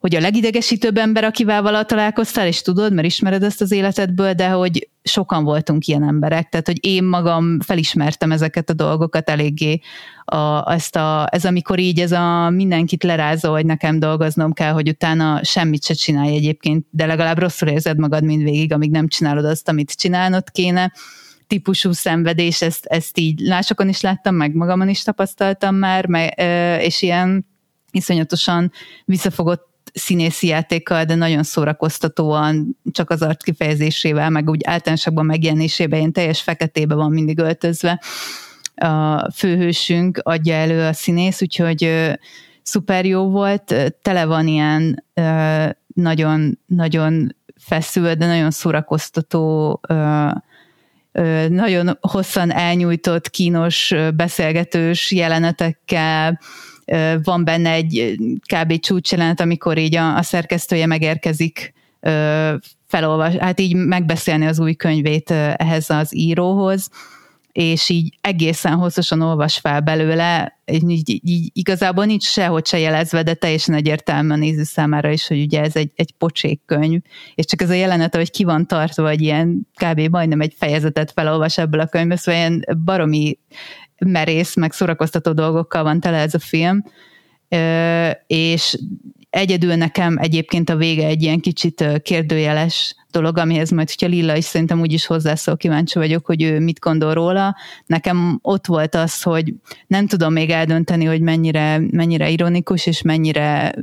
[0.00, 4.48] hogy a legidegesítőbb ember, akivel vala találkoztál, és tudod, mert ismered ezt az életedből, de
[4.48, 9.80] hogy sokan voltunk ilyen emberek, tehát hogy én magam felismertem ezeket a dolgokat eléggé,
[10.24, 14.88] a, ezt a, ez amikor így ez a mindenkit lerázó, hogy nekem dolgoznom kell, hogy
[14.88, 19.68] utána semmit se csinálj egyébként, de legalább rosszul érzed magad mindvégig, amíg nem csinálod azt,
[19.68, 20.92] amit csinálnod kéne,
[21.46, 26.40] típusú szenvedés, ezt, ezt így másokon is láttam, meg magamon is tapasztaltam már, meg,
[26.80, 27.46] és ilyen
[27.90, 28.72] iszonyatosan
[29.04, 36.12] visszafogott színészi játékkal, de nagyon szórakoztatóan, csak az art kifejezésével, meg úgy általánosabban megjelenésében, ilyen
[36.12, 38.00] teljes feketébe van mindig öltözve.
[38.74, 42.12] A főhősünk adja elő a színész, úgyhogy
[42.62, 45.04] szuper jó volt, tele van ilyen
[45.94, 49.80] nagyon, nagyon feszül, de nagyon szórakoztató
[51.48, 56.40] nagyon hosszan elnyújtott, kínos, beszélgetős jelenetekkel,
[57.22, 58.16] van benne egy
[58.52, 58.80] kb.
[58.80, 61.74] csúcsjelenet, amikor így a, a szerkesztője megérkezik
[62.86, 66.88] felolvas, hát így megbeszélni az új könyvét ehhez az íróhoz,
[67.56, 73.22] és így egészen hosszasan olvas fel belőle, így, így, így igazából nincs sehogy se jelezve,
[73.22, 77.00] de teljesen egyértelmű a néző számára is, hogy ugye ez egy, egy pocsék könyv,
[77.34, 80.00] és csak ez a jelenet, hogy ki van tartva, vagy ilyen kb.
[80.00, 83.38] majdnem egy fejezetet felolvas ebből a könyvből, szóval ilyen baromi
[83.98, 86.84] merész, meg szórakoztató dolgokkal van tele ez a film,
[88.26, 88.78] és
[89.30, 94.44] egyedül nekem egyébként a vége egy ilyen kicsit kérdőjeles dolog, amihez majd, hogyha Lilla is
[94.44, 97.56] szerintem úgyis hozzászól, kíváncsi vagyok, hogy ő mit gondol róla.
[97.86, 99.54] Nekem ott volt az, hogy
[99.86, 103.74] nem tudom még eldönteni, hogy mennyire, mennyire ironikus, és mennyire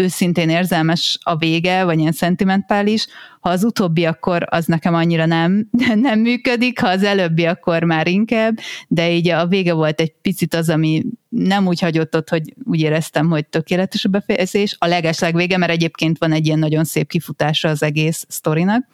[0.00, 3.06] őszintén érzelmes a vége, vagy ilyen szentimentális.
[3.40, 8.06] Ha az utóbbi, akkor az nekem annyira nem, nem működik, ha az előbbi, akkor már
[8.06, 8.58] inkább,
[8.88, 12.80] de így a vége volt egy picit az, ami nem úgy hagyott ott, hogy úgy
[12.80, 14.76] éreztem, hogy tökéletes a befejezés.
[14.78, 18.86] A legesleg vége, mert egyébként van egy ilyen nagyon szép kifutása az egész sztorinak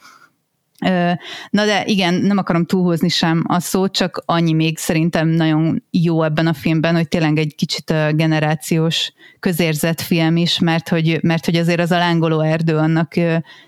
[1.51, 6.23] Na de igen, nem akarom túlhozni sem a szót, csak annyi még szerintem nagyon jó
[6.23, 11.57] ebben a filmben, hogy tényleg egy kicsit generációs közérzett film is, mert hogy, mert hogy
[11.57, 13.15] azért az a lángoló erdő annak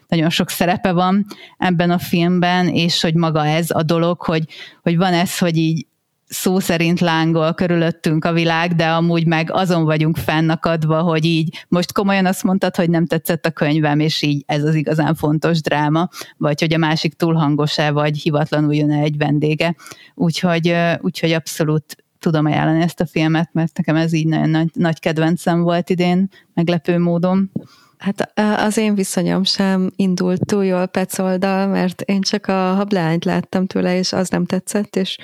[0.09, 1.27] nagyon sok szerepe van
[1.59, 4.45] ebben a filmben, és hogy maga ez a dolog, hogy,
[4.83, 5.87] hogy van ez, hogy így
[6.29, 11.93] szó szerint lángol körülöttünk a világ, de amúgy meg azon vagyunk fennakadva, hogy így most
[11.93, 16.09] komolyan azt mondtad, hogy nem tetszett a könyvem, és így ez az igazán fontos dráma,
[16.37, 19.75] vagy hogy a másik túl hangos-e, vagy hivatlanul jön egy vendége.
[20.15, 24.99] Úgyhogy, úgyhogy abszolút tudom ajánlani ezt a filmet, mert nekem ez így nagyon nagy, nagy
[24.99, 27.51] kedvencem volt idén, meglepő módon.
[27.99, 33.67] Hát az én viszonyom sem indult túl jól Petzoldal, mert én csak a hablányt láttam
[33.67, 35.17] tőle, és az nem tetszett, és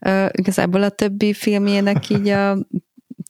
[0.00, 2.58] uh, igazából a többi filmjének így a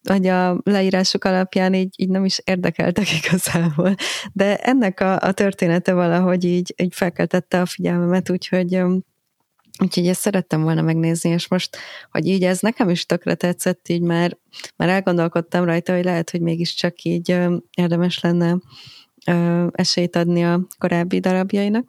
[0.04, 3.94] hogy a leírások alapján így, így nem is érdekeltek igazából.
[4.32, 8.82] De ennek a, a története valahogy így, így felkeltette a figyelmemet, úgyhogy
[9.82, 11.76] Úgyhogy ezt szerettem volna megnézni, és most,
[12.10, 14.38] hogy így ez nekem is tökre tetszett, így már,
[14.76, 17.36] már elgondolkodtam rajta, hogy lehet, hogy mégiscsak így
[17.76, 18.56] érdemes lenne
[19.26, 21.84] ö, esélyt adni a korábbi darabjainak.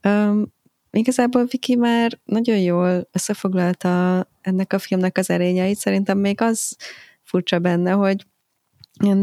[0.00, 0.42] Ö,
[0.90, 5.78] igazából Viki már nagyon jól összefoglalta ennek a filmnek az erényeit.
[5.78, 6.76] Szerintem még az
[7.22, 8.26] furcsa benne, hogy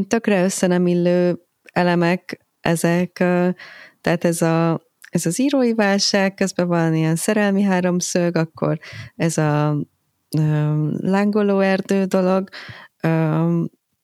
[0.07, 1.39] tökre össze nem illő
[1.73, 3.11] elemek ezek,
[4.01, 4.84] tehát ez a
[5.15, 8.79] ez az írói válság, közben van ilyen szerelmi háromszög, akkor
[9.15, 9.77] ez a
[10.97, 12.49] lángoló erdő dolog,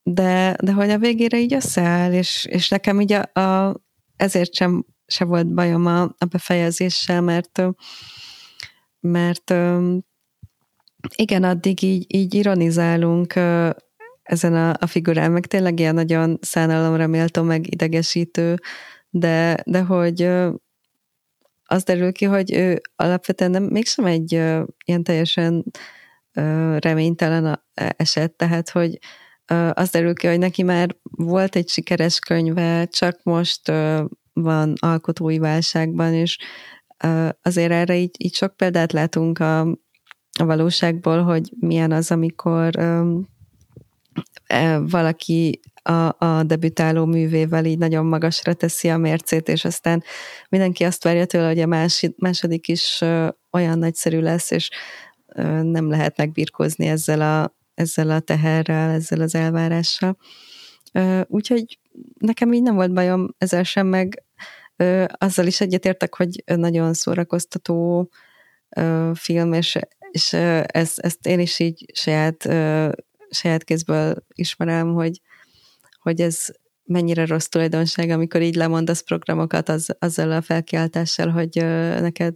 [0.03, 3.75] de, de hogy a végére így összeáll, és, és nekem így a, a,
[4.15, 7.61] ezért sem se volt bajom a, a befejezéssel, mert
[8.99, 9.53] mert
[11.15, 13.33] igen, addig így, így ironizálunk
[14.23, 18.59] ezen a, a figurán, meg tényleg ilyen nagyon szánalomra méltó, meg idegesítő,
[19.09, 20.29] de, de hogy
[21.71, 24.31] az derül ki, hogy ő alapvetően nem, mégsem egy
[24.85, 25.63] ilyen teljesen
[26.79, 28.99] reménytelen eset, tehát hogy
[29.71, 33.71] az derül ki, hogy neki már volt egy sikeres könyve, csak most
[34.33, 36.37] van alkotói válságban, és
[37.41, 39.59] azért erre így, így sok példát látunk a,
[40.39, 42.75] a valóságból, hogy milyen az, amikor
[44.47, 50.03] e, valaki a, a debütáló művével így nagyon magasra teszi a mércét, és aztán
[50.49, 53.01] mindenki azt várja tőle, hogy a másik, második is
[53.51, 54.69] olyan nagyszerű lesz, és
[55.61, 60.17] nem lehet megbirkózni ezzel a, ezzel a teherrel, ezzel az elvárással.
[61.27, 61.79] Úgyhogy
[62.19, 64.23] nekem így nem volt bajom ezzel sem, meg
[65.11, 68.09] azzal is egyetértek, hogy nagyon szórakoztató
[69.13, 69.79] film, és,
[70.11, 70.33] és
[70.65, 72.43] ezt, ezt én is így saját,
[73.29, 75.21] saját kézből ismerem, hogy,
[76.01, 76.45] hogy ez
[76.83, 81.55] mennyire rossz tulajdonság, amikor így lemondasz programokat az, azzal a felkiáltással, hogy
[82.01, 82.35] neked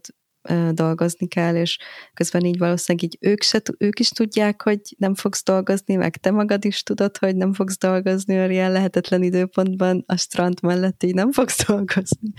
[0.72, 1.78] dolgozni kell, és
[2.14, 6.32] közben így valószínűleg így ők, se, ők is tudják, hogy nem fogsz dolgozni, meg te
[6.32, 11.14] magad is tudod, hogy nem fogsz dolgozni, mert ilyen lehetetlen időpontban a strand mellett így
[11.14, 12.32] nem fogsz dolgozni.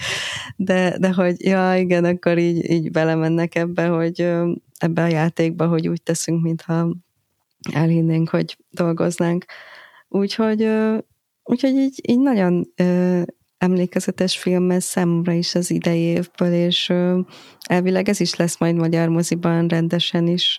[0.57, 4.21] De, de hogy ja, igen, akkor így, így belemennek ebbe, hogy
[4.79, 6.95] ebbe a játékba, hogy úgy teszünk, mintha
[7.73, 9.45] elhinnénk, hogy dolgoznánk.
[10.09, 10.69] Úgyhogy,
[11.47, 12.73] úgyhogy így, így nagyon
[13.59, 16.93] emlékezetes film ez számomra is az idei évből, és
[17.69, 20.59] elvileg ez is lesz majd magyar moziban rendesen is,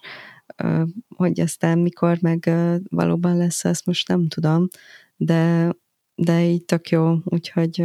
[1.16, 2.50] hogy aztán mikor meg
[2.90, 4.68] valóban lesz, azt most nem tudom,
[5.16, 5.72] de,
[6.16, 7.78] de így tök jó, úgyhogy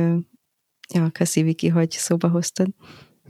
[0.95, 2.69] ja, köszi Viki, hogy szóba hoztad.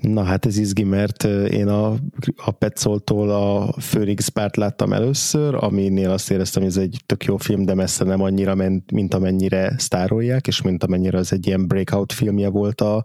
[0.02, 1.97] Na hát ez izgi, mert én a,
[2.36, 7.36] a Petzoldtól a Phoenix Párt láttam először, aminél azt éreztem, hogy ez egy tök jó
[7.36, 11.66] film, de messze nem annyira, ment, mint amennyire sztárolják, és mint amennyire az egy ilyen
[11.66, 13.05] breakout filmje volt a,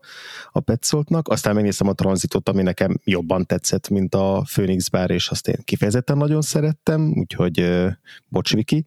[0.51, 1.27] a Petzoltnak.
[1.27, 5.57] Aztán megnéztem a Transitot, ami nekem jobban tetszett, mint a Phoenix Bár, és azt én
[5.63, 7.85] kifejezetten nagyon szerettem, úgyhogy
[8.27, 8.85] bocs Viki.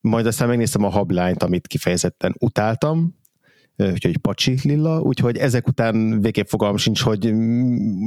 [0.00, 3.20] Majd aztán megnéztem a Habline-t, amit kifejezetten utáltam,
[3.90, 7.34] úgyhogy Pacsi Lilla, úgyhogy ezek után végképp fogalm sincs, hogy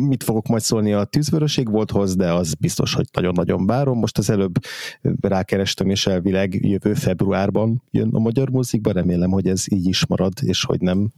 [0.08, 3.98] mit fogok majd szólni a tűzvöröség volthoz, de az biztos, hogy nagyon-nagyon várom.
[4.00, 4.54] Most az előbb
[5.22, 10.34] rákerestem, és elvileg jövő februárban jön a magyar mozikba, remélem, hogy ez így is marad,
[10.42, 11.10] és hogy nem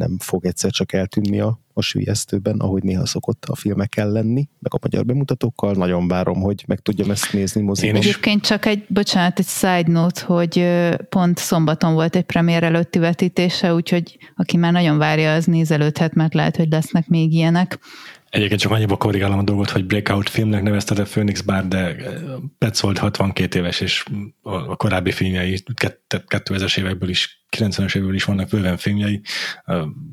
[0.00, 4.74] nem fog egyszer csak eltűnni a, a sülyeztőben, ahogy néha szokott a filmekkel lenni, meg
[4.74, 5.74] a magyar bemutatókkal.
[5.74, 7.96] Nagyon várom, hogy meg tudjam ezt nézni moziban.
[7.96, 10.66] Egyébként csak egy, bocsánat, egy side note, hogy
[11.08, 16.34] pont szombaton volt egy premier előtti vetítése, úgyhogy aki már nagyon várja, az nézelődhet, mert
[16.34, 17.78] lehet, hogy lesznek még ilyenek.
[18.30, 21.96] Egyébként csak annyiba korrigálom a dolgot, hogy Breakout filmnek nevezted a Phoenix Bar, de
[22.58, 24.04] Petzold 62 éves, és
[24.42, 25.62] a korábbi filmjei
[26.28, 29.20] 2000-es évekből is 90-es évből is vannak bőven filmjei,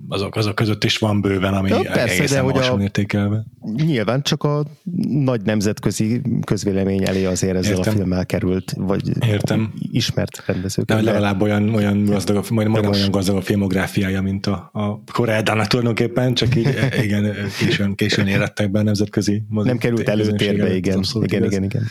[0.10, 3.46] azok, azok között is van bőven, ami ja, persze, egészen de hogy a, értékelve.
[3.76, 4.66] Nyilván csak a
[5.10, 7.94] nagy nemzetközi közvélemény elé azért ezzel Értem.
[7.94, 9.74] a filmmel került, vagy Értem.
[9.92, 10.86] ismert rendezők.
[10.86, 15.68] De legalább olyan, olyan gazdag, majd majdnem olyan gazdag a filmográfiája, mint a, a Koreádának
[15.68, 16.70] tulajdonképpen, csak így
[17.04, 21.04] igen, későn, későn érettek be a nemzetközi Nem került előtérbe, igen.
[21.22, 21.84] Igen, igen, igen.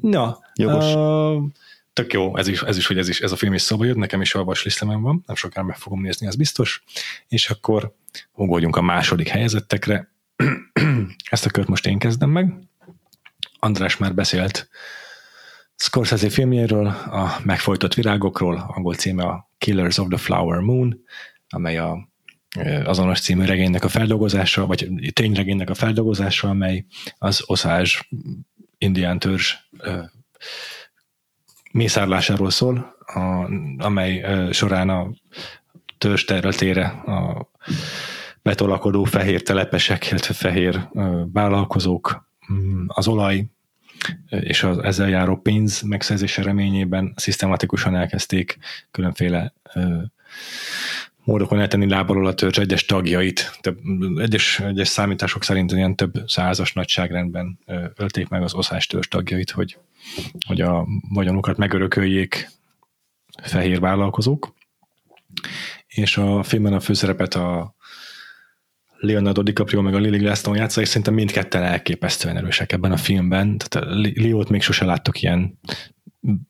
[0.00, 0.94] Na, Jogos.
[0.94, 1.42] Uh,
[2.00, 3.96] tök jó, ez is, ez is, hogy ez, is, ez a film is szóba jött,
[3.96, 6.82] nekem is olvas lisztemen van, nem sokára meg fogom nézni, az biztos,
[7.28, 7.94] és akkor
[8.32, 10.12] ugorjunk a második helyezettekre.
[11.30, 12.54] Ezt a kört most én kezdem meg.
[13.58, 14.68] András már beszélt
[15.76, 21.00] Scorsese filmjéről, a Megfojtott virágokról, angol címe a Killers of the Flower Moon,
[21.48, 22.08] amely a
[22.84, 26.84] azonos című regénynek a feldolgozása, vagy tényregénynek a feldolgozása, amely
[27.18, 27.90] az Osage
[28.78, 29.54] indián törzs
[31.70, 35.10] mészárlásáról szól, a, amely során a
[35.98, 37.50] törzs területére a
[38.42, 40.88] betolakodó fehér telepesek, illetve fehér
[41.32, 43.44] vállalkozók mm, az olaj
[44.28, 48.58] és az ezzel járó pénz megszerzése reményében szisztematikusan elkezdték
[48.90, 49.52] különféle
[51.24, 53.58] módokon eltenni lábalól a törzs egyes tagjait.
[53.60, 53.78] Több,
[54.16, 57.58] egyes, egyes számítások szerint ilyen több százas nagyságrendben
[57.96, 59.78] ölték meg az oszás törzs tagjait, hogy,
[60.46, 62.50] hogy a vagyonukat megörököljék
[63.42, 64.54] fehér vállalkozók.
[65.86, 67.74] És a filmben a főszerepet a
[69.00, 73.58] Leonardo DiCaprio meg a Lily Glaston játsza, és szerintem mindketten elképesztően erősek ebben a filmben.
[73.58, 75.58] Tehát a Leót még sose láttok ilyen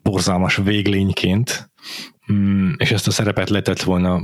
[0.02, 1.70] borzalmas véglényként,
[2.32, 4.22] mm, és ezt a szerepet lehetett volna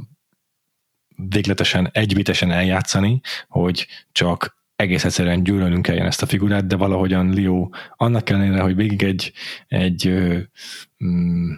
[1.17, 7.69] végletesen, egyvitesen eljátszani, hogy csak egész egyszerűen gyűlölnünk kelljen ezt a figurát, de valahogyan Leo
[7.97, 9.33] annak ellenére, hogy végig egy,
[9.69, 10.13] egy
[11.05, 11.53] mm,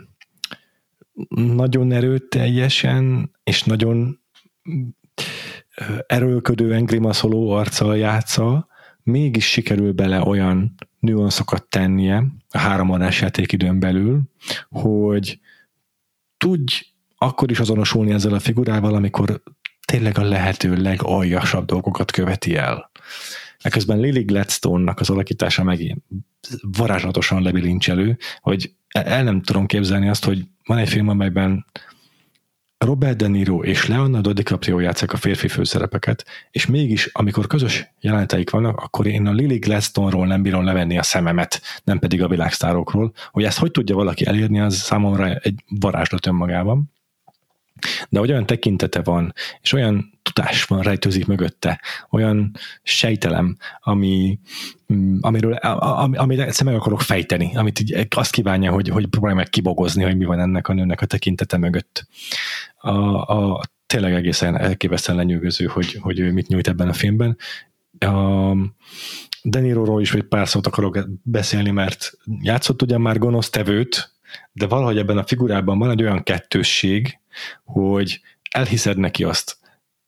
[1.34, 4.20] nagyon erőteljesen és nagyon
[6.06, 8.68] erőlködően grimaszoló arccal játsza,
[9.02, 14.20] mégis sikerül bele olyan nüanszokat tennie a három órás játékidőn belül,
[14.68, 15.40] hogy
[16.36, 16.82] tudj
[17.16, 19.42] akkor is azonosulni ezzel a figurával, amikor
[19.84, 22.87] tényleg a lehető legaljasabb dolgokat követi el.
[23.58, 26.02] Ekközben Lily Gladstone-nak az alakítása megint
[26.62, 31.66] varázslatosan lebilincselő, hogy el nem tudom képzelni azt, hogy van egy film, amelyben
[32.78, 38.50] Robert De Niro és Leonardo DiCaprio játszák a férfi főszerepeket, és mégis, amikor közös jeleneteik
[38.50, 43.12] vannak, akkor én a Lily Gladstone-ról nem bírom levenni a szememet, nem pedig a világsztárokról.
[43.30, 46.92] Hogy ezt hogy tudja valaki elérni, az számomra egy varázslat önmagában
[48.08, 54.38] de hogy olyan tekintete van, és olyan tudás van rejtőzik mögötte, olyan sejtelem, ami,
[54.92, 59.34] mm, amiről, ami, amit egyszer meg akarok fejteni, amit így azt kívánja, hogy, hogy próbálj
[59.34, 62.06] meg kibogozni, hogy mi van ennek a nőnek a tekintete mögött.
[62.76, 67.36] A, a, tényleg egészen elképesztően lenyűgöző, hogy, hogy ő mit nyújt ebben a filmben.
[67.98, 68.52] A,
[69.42, 74.12] Deniróról is egy pár szót akarok beszélni, mert játszott ugyan már gonosz tevőt,
[74.52, 77.18] de valahogy ebben a figurában van egy olyan kettősség,
[77.64, 79.58] hogy elhiszed neki azt,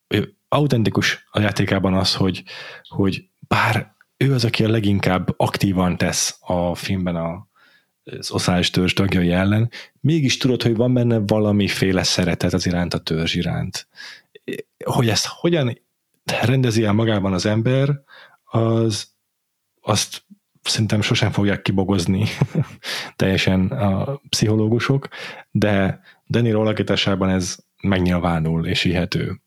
[0.09, 2.43] ő autentikus a játékában az, hogy,
[2.89, 7.49] hogy bár ő az, aki a leginkább aktívan tesz a filmben a,
[8.05, 12.99] az osztályos törzs tagjai ellen, mégis tudod, hogy van benne valamiféle szeretet az iránt, a
[12.99, 13.89] törzs iránt.
[14.85, 15.81] Hogy ezt hogyan
[16.25, 18.03] rendezi el magában az ember,
[18.45, 19.09] az
[19.81, 20.25] azt
[20.63, 22.25] szerintem sosem fogják kibogozni
[23.17, 25.09] teljesen a pszichológusok,
[25.51, 26.01] de
[26.31, 29.41] Deniro alakításában ez megnyilvánul és hihető.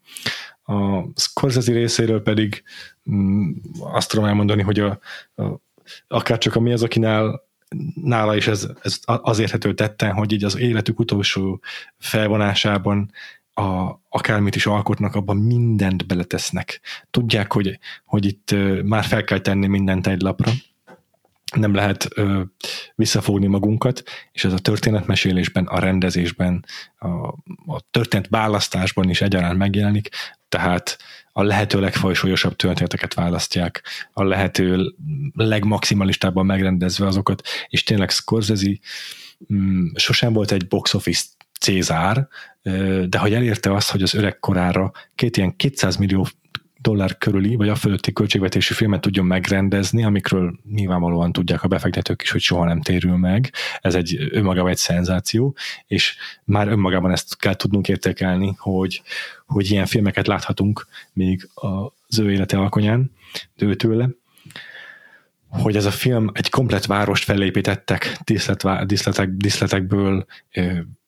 [0.64, 2.64] A Scorsese részéről pedig
[3.12, 5.00] mm, azt tudom elmondani, hogy a,
[5.36, 5.44] a,
[6.08, 7.44] akár a mi az, akinál
[8.04, 11.62] nála is ez, ez az érhető tetten, hogy így az életük utolsó
[11.98, 13.12] felvonásában
[13.54, 16.82] a, akármit is alkotnak, abban mindent beletesznek.
[17.12, 20.52] Tudják, hogy, hogy itt már fel kell tenni mindent egy lapra,
[21.56, 22.42] nem lehet ö,
[22.96, 26.66] visszafogni magunkat, és ez a történetmesélésben, a rendezésben,
[26.98, 27.08] a,
[27.74, 30.10] a történet választásban is egyaránt megjelenik,
[30.50, 30.98] tehát
[31.32, 33.84] a lehető legfajsúlyosabb történeteket választják,
[34.14, 34.96] a lehető
[35.34, 38.80] legmaximalistábban megrendezve azokat, és tényleg Scorsese
[39.54, 41.26] mm, sosem volt egy box office
[41.60, 42.28] Cézár,
[43.06, 46.28] de hogy elérte azt, hogy az öreg korára két ilyen 200 millió
[46.84, 52.32] dollár körüli, vagy a fölötti költségvetési filmet tudjon megrendezni, amikről nyilvánvalóan tudják a befektetők is,
[52.32, 53.54] hogy soha nem térül meg.
[53.82, 55.56] Ez egy önmagában egy szenzáció,
[55.88, 59.02] és már önmagában ezt kell tudnunk értékelni, hogy,
[59.46, 63.12] hogy ilyen filmeket láthatunk még az ő élete alkonyán,
[63.56, 64.10] ő tőle,
[65.48, 70.26] hogy ez a film egy komplet várost felépítettek díszlet, díszletek, díszletekből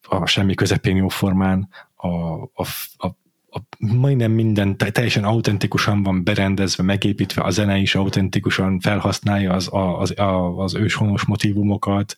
[0.02, 2.08] a semmi közepén jó formán, a,
[2.42, 2.66] a,
[2.98, 3.08] a
[3.56, 10.14] a, majdnem minden teljesen autentikusan van berendezve, megépítve, a zene is autentikusan felhasználja az, az,
[10.16, 12.16] az, az őshonos motivumokat,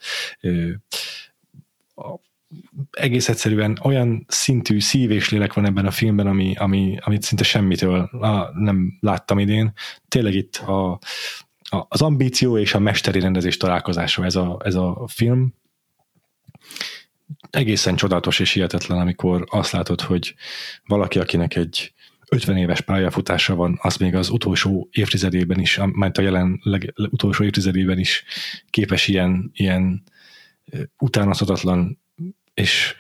[1.96, 2.20] a,
[2.92, 7.44] egész egyszerűen olyan szintű szív és lélek van ebben a filmben, ami, ami, amit szinte
[7.44, 9.74] semmitől a, nem láttam idén.
[10.08, 10.92] Tényleg itt a,
[11.62, 15.54] a, az ambíció és a mesteri rendezés találkozása ez a, ez a film,
[17.58, 20.36] egészen csodálatos és hihetetlen, amikor azt látod, hogy
[20.86, 21.94] valaki, akinek egy
[22.30, 27.44] 50 éves pályafutása van, az még az utolsó évtizedében is, mert a jelen leg, utolsó
[27.44, 28.24] évtizedében is
[28.70, 30.04] képes ilyen, ilyen
[30.98, 32.00] utánozhatatlan
[32.54, 32.96] és,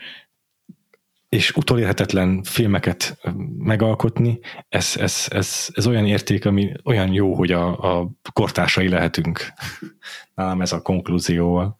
[1.29, 3.19] és utolérhetetlen filmeket
[3.57, 9.53] megalkotni, ez, ez, ez, ez olyan érték, ami olyan jó, hogy a, a kortársai lehetünk.
[10.35, 11.77] Nálam ez a konklúzióval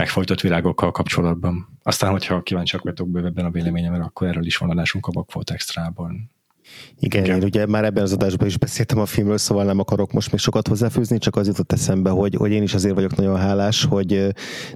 [0.00, 1.78] megfojtott virágokkal kapcsolatban.
[1.82, 6.30] Aztán, hogyha kíváncsiak vagytok bővebben a véleményemre, akkor erről is van adásunk a Bakfolt Extrában.
[6.98, 10.12] Igen, Igen, én ugye már ebben az adásban is beszéltem a filmről, szóval nem akarok
[10.12, 13.36] most még sokat hozzáfűzni, csak az jutott eszembe, hogy, hogy én is azért vagyok nagyon
[13.36, 14.26] hálás, hogy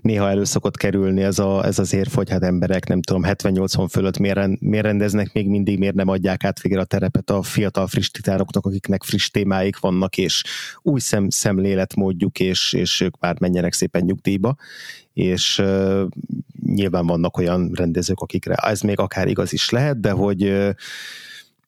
[0.01, 3.87] néha elő szokott kerülni ez, a, ez az érv, hogy hát emberek nem tudom, 70-80
[3.91, 7.87] fölött miért, miért rendeznek még mindig, miért nem adják át végre a terepet a fiatal
[7.87, 10.43] friss titánoknak, akiknek friss témáik vannak, és
[10.83, 14.57] új szem, szemléletmódjuk, és, és ők már menjenek szépen nyugdíjba
[15.15, 15.63] és
[16.67, 20.73] nyilván vannak olyan rendezők, akikre ez még akár igaz is lehet, de hogy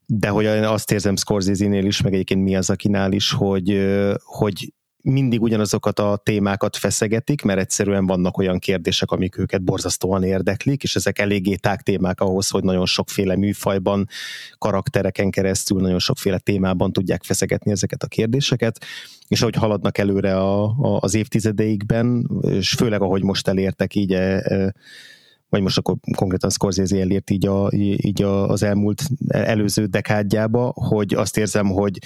[0.08, 3.86] de hogy azt érzem Scorsese-nél is, meg egyébként mi az akinál is, hogy,
[4.24, 10.82] hogy mindig ugyanazokat a témákat feszegetik, mert egyszerűen vannak olyan kérdések, amik őket borzasztóan érdeklik,
[10.82, 14.08] és ezek eléggé tág témák ahhoz, hogy nagyon sokféle műfajban,
[14.58, 18.84] karaktereken keresztül, nagyon sokféle témában tudják feszegetni ezeket a kérdéseket,
[19.28, 24.36] és ahogy haladnak előre a, a, az évtizedeikben, és főleg ahogy most elértek így e,
[24.36, 24.74] e,
[25.48, 31.14] vagy most akkor konkrétan Scorsese elért így, a, így a, az elmúlt előző dekádjába, hogy
[31.14, 31.98] azt érzem, hogy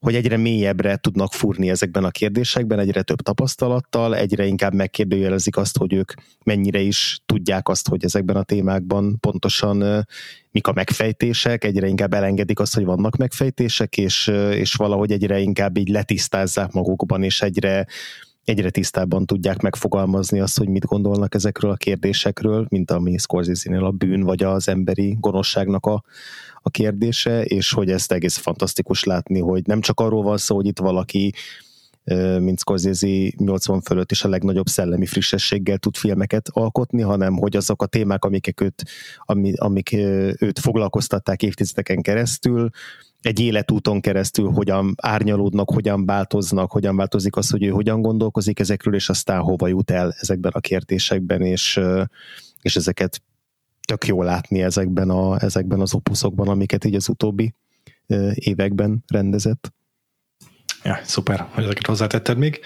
[0.00, 5.78] hogy egyre mélyebbre tudnak furni ezekben a kérdésekben, egyre több tapasztalattal, egyre inkább megkérdőjelezik azt,
[5.78, 6.12] hogy ők
[6.44, 10.06] mennyire is tudják azt, hogy ezekben a témákban pontosan
[10.50, 15.76] mik a megfejtések, egyre inkább elengedik azt, hogy vannak megfejtések, és, és valahogy egyre inkább
[15.76, 17.86] így letisztázzák magukban, és egyre
[18.46, 23.90] egyre tisztábban tudják megfogalmazni azt, hogy mit gondolnak ezekről a kérdésekről, mint ami scorsese a
[23.90, 26.04] bűn vagy az emberi gonoszságnak a,
[26.62, 30.66] a kérdése, és hogy ezt egész fantasztikus látni, hogy nem csak arról van szó, hogy
[30.66, 31.32] itt valaki
[32.38, 37.82] mint Scorsese 80 fölött is a legnagyobb szellemi frissességgel tud filmeket alkotni, hanem hogy azok
[37.82, 38.82] a témák, amik őt,
[39.24, 39.92] amik, amik
[40.38, 42.70] őt foglalkoztatták évtizedeken keresztül,
[43.26, 48.94] egy életúton keresztül hogyan árnyalódnak, hogyan változnak, hogyan változik az, hogy ő hogyan gondolkozik ezekről,
[48.94, 51.80] és aztán hova jut el ezekben a kérdésekben, és,
[52.62, 53.22] és ezeket
[53.86, 57.54] tök jó látni ezekben, a, ezekben az opuszokban, amiket így az utóbbi
[58.34, 59.74] években rendezett.
[60.84, 62.60] Ja, szuper, hogy ezeket hozzátetted még.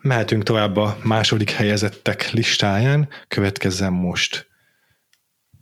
[0.00, 3.08] Mehetünk tovább a második helyezettek listáján.
[3.28, 4.48] Következzen most.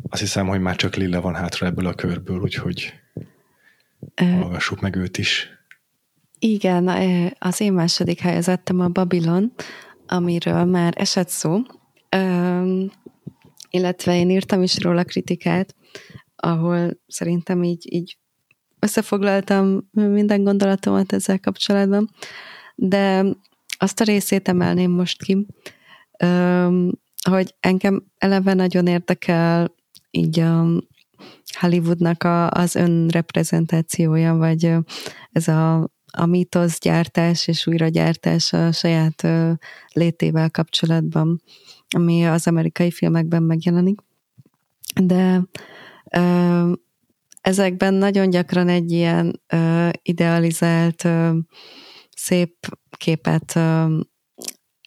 [0.08, 3.03] Azt hiszem, hogy már csak Lilla van hátra ebből a körből, úgyhogy
[4.16, 5.49] hallgassuk meg őt is.
[6.39, 6.89] Igen,
[7.39, 9.52] az én második helyezettem a Babylon,
[10.07, 11.60] amiről már esett szó,
[13.70, 15.74] illetve én írtam is róla kritikát,
[16.36, 18.18] ahol szerintem így, így
[18.78, 22.10] összefoglaltam minden gondolatomat ezzel kapcsolatban,
[22.74, 23.24] de
[23.78, 25.47] azt a részét emelném most ki,
[27.31, 29.74] hogy engem eleve nagyon érdekel
[30.10, 30.66] így a
[31.60, 34.74] Hollywoodnak a, az önreprezentációja, vagy
[35.32, 39.26] ez a, a mítoszgyártás és újragyártás a saját
[39.92, 41.42] létével kapcsolatban,
[41.96, 44.00] ami az amerikai filmekben megjelenik.
[45.02, 45.42] De
[47.44, 51.36] ezekben nagyon gyakran egy ilyen ö, idealizált, ö,
[52.16, 52.54] szép
[52.96, 53.98] képet ö,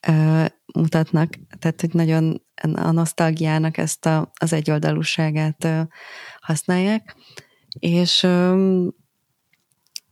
[0.07, 2.41] ö, mutatnak, tehát hogy nagyon
[2.73, 5.81] a nosztalgiának ezt a, az egyoldalúságát ö,
[6.47, 7.15] használják,
[7.79, 8.27] és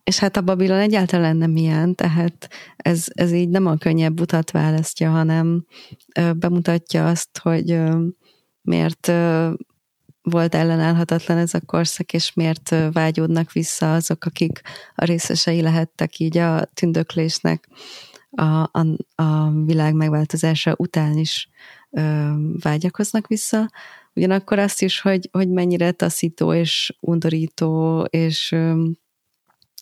[0.03, 4.51] és hát a Babilon egyáltalán nem ilyen, tehát ez, ez így nem a könnyebb utat
[4.51, 5.65] választja, hanem
[6.35, 7.79] bemutatja azt, hogy
[8.61, 9.11] miért
[10.21, 14.61] volt ellenállhatatlan ez a korszak, és miért vágyódnak vissza azok, akik
[14.95, 17.67] a részesei lehettek így a tündöklésnek
[18.35, 21.49] a, a, a világ megváltozása után is
[21.91, 22.31] ö,
[22.61, 23.71] vágyakoznak vissza.
[24.15, 28.55] Ugyanakkor azt is, hogy, hogy mennyire taszító és undorító, és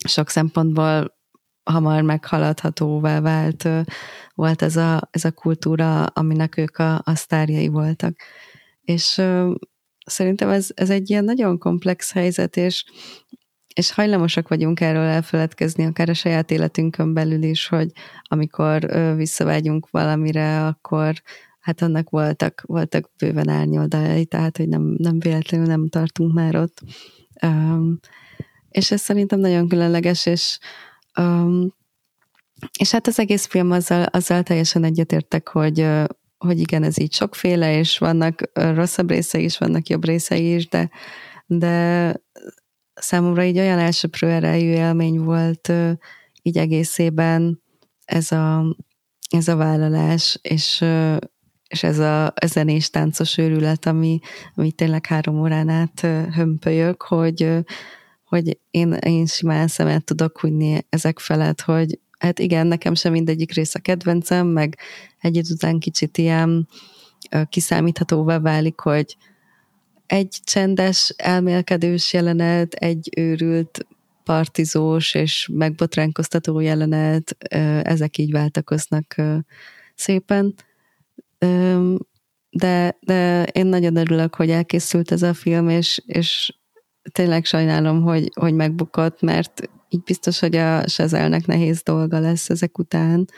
[0.08, 1.16] sok szempontból
[1.64, 3.68] hamar meghaladhatóvá vált
[4.34, 8.16] volt ez a, ez a kultúra, aminek ők a, a sztárjai voltak.
[8.82, 9.22] És
[10.06, 12.84] szerintem ez, ez egy ilyen nagyon komplex helyzet, és,
[13.74, 17.90] és hajlamosak vagyunk erről elfeledkezni, akár a saját életünkön belül is, hogy
[18.22, 21.22] amikor visszavágyunk valamire, akkor
[21.64, 26.80] hát annak voltak, voltak bőven árnyoldalai, tehát hogy nem, nem véletlenül nem tartunk már ott.
[27.42, 27.98] Um,
[28.68, 30.58] és ez szerintem nagyon különleges, és
[31.18, 31.74] um,
[32.78, 35.86] és hát az egész film azzal, azzal teljesen egyetértek, hogy,
[36.38, 40.90] hogy igen, ez így sokféle, és vannak rosszabb részei is, vannak jobb részei is, de,
[41.46, 42.14] de
[42.94, 45.72] számomra így olyan elsőprő erejű élmény volt
[46.42, 47.62] így egészében
[48.04, 48.76] ez a,
[49.30, 50.84] ez a vállalás, és,
[51.74, 54.18] és ez a, a zenés táncos őrület, ami,
[54.54, 56.00] ami tényleg három órán át
[56.34, 57.48] hömpölyök, hogy,
[58.24, 63.52] hogy én, én simán szemet tudok hunyni ezek felett, hogy hát igen, nekem sem mindegyik
[63.52, 64.78] rész a kedvencem, meg
[65.20, 66.68] egy után kicsit ilyen
[67.48, 69.16] kiszámíthatóvá válik, hogy
[70.06, 73.86] egy csendes, elmélkedős jelenet, egy őrült
[74.24, 77.36] partizós és megbotránkoztató jelenet,
[77.82, 79.16] ezek így váltakoznak
[79.94, 80.54] szépen.
[82.50, 86.58] De, de én nagyon örülök, hogy elkészült ez a film, és, és
[87.12, 92.78] tényleg sajnálom, hogy, hogy megbukott, mert így biztos, hogy a Sezelnek nehéz dolga lesz ezek
[92.78, 93.28] után.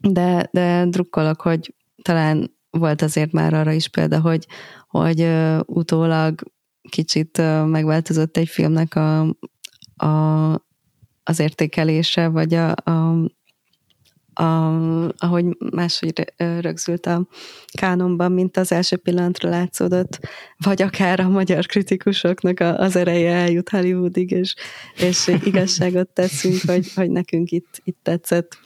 [0.00, 4.46] De, de drukkolok, hogy talán volt azért már arra is példa, hogy,
[4.88, 5.28] hogy
[5.66, 6.42] utólag
[6.88, 9.20] kicsit megváltozott egy filmnek a,
[9.96, 10.52] a,
[11.22, 13.28] az értékelése, vagy a, a,
[14.38, 17.26] a, ahogy máshogy rögzült a
[17.72, 20.18] kánonban, mint az első pillanatra látszódott,
[20.56, 24.54] vagy akár a magyar kritikusoknak az ereje eljut Hollywoodig, és,
[24.96, 28.58] és igazságot teszünk, hogy, hogy nekünk itt, itt tetszett.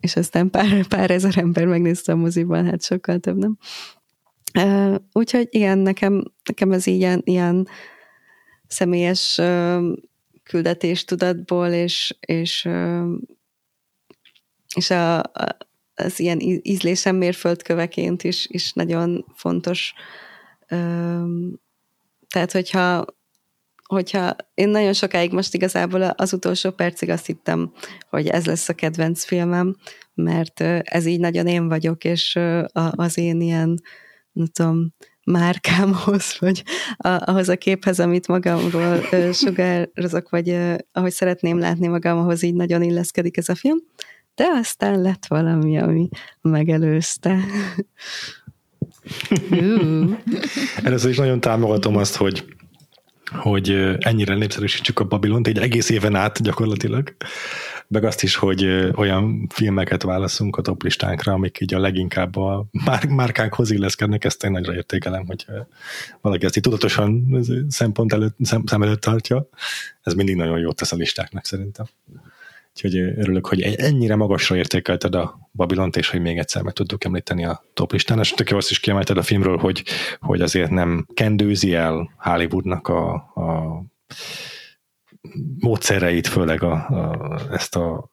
[0.00, 3.58] És aztán pár, pár ezer ember megnézte a moziban, hát sokkal több, nem?
[5.12, 7.68] Úgyhogy igen, nekem, nekem ez ilyen, ilyen
[8.66, 9.40] személyes
[10.42, 12.68] küldetéstudatból és, és,
[14.74, 15.22] és a,
[15.94, 19.94] az ilyen ízlésem mérföldköveként is, is nagyon fontos.
[22.28, 23.04] Tehát, hogyha
[23.86, 27.72] hogyha én nagyon sokáig most igazából az utolsó percig azt hittem,
[28.10, 29.76] hogy ez lesz a kedvenc filmem,
[30.14, 32.38] mert ez így nagyon én vagyok, és
[32.72, 33.80] az én ilyen
[34.32, 36.62] nem tudom, márkámhoz, vagy
[36.98, 39.00] ahhoz a képhez, amit magamról
[39.32, 40.58] sugározok, vagy
[40.92, 43.78] ahogy szeretném látni magam, ahhoz így nagyon illeszkedik ez a film,
[44.36, 46.08] de aztán lett valami, ami
[46.40, 47.38] megelőzte.
[50.82, 52.54] Először is nagyon támogatom azt, hogy
[53.30, 57.16] hogy ennyire népszerűsítsük a Babilont egy egész éven át gyakorlatilag
[57.88, 62.66] meg azt is, hogy olyan filmeket válaszunk a top listánkra, amik így a leginkább a
[63.08, 65.46] márkánkhoz illeszkednek, ezt én nagyra értékelem, hogy
[66.20, 69.48] valaki ezt így tudatosan szempont előtt, szem, szem előtt tartja.
[70.02, 71.86] Ez mindig nagyon jót tesz a listáknak szerintem.
[72.76, 77.44] Úgyhogy örülök, hogy ennyire magasra értékelted a Babilont, és hogy még egyszer meg tudjuk említeni
[77.44, 78.18] a top listán.
[78.18, 79.84] És tök azt is kiemelted a filmről, hogy,
[80.20, 83.82] hogy azért nem kendőzi el Hollywoodnak a, a
[85.58, 88.10] módszereit, főleg a, a, ezt a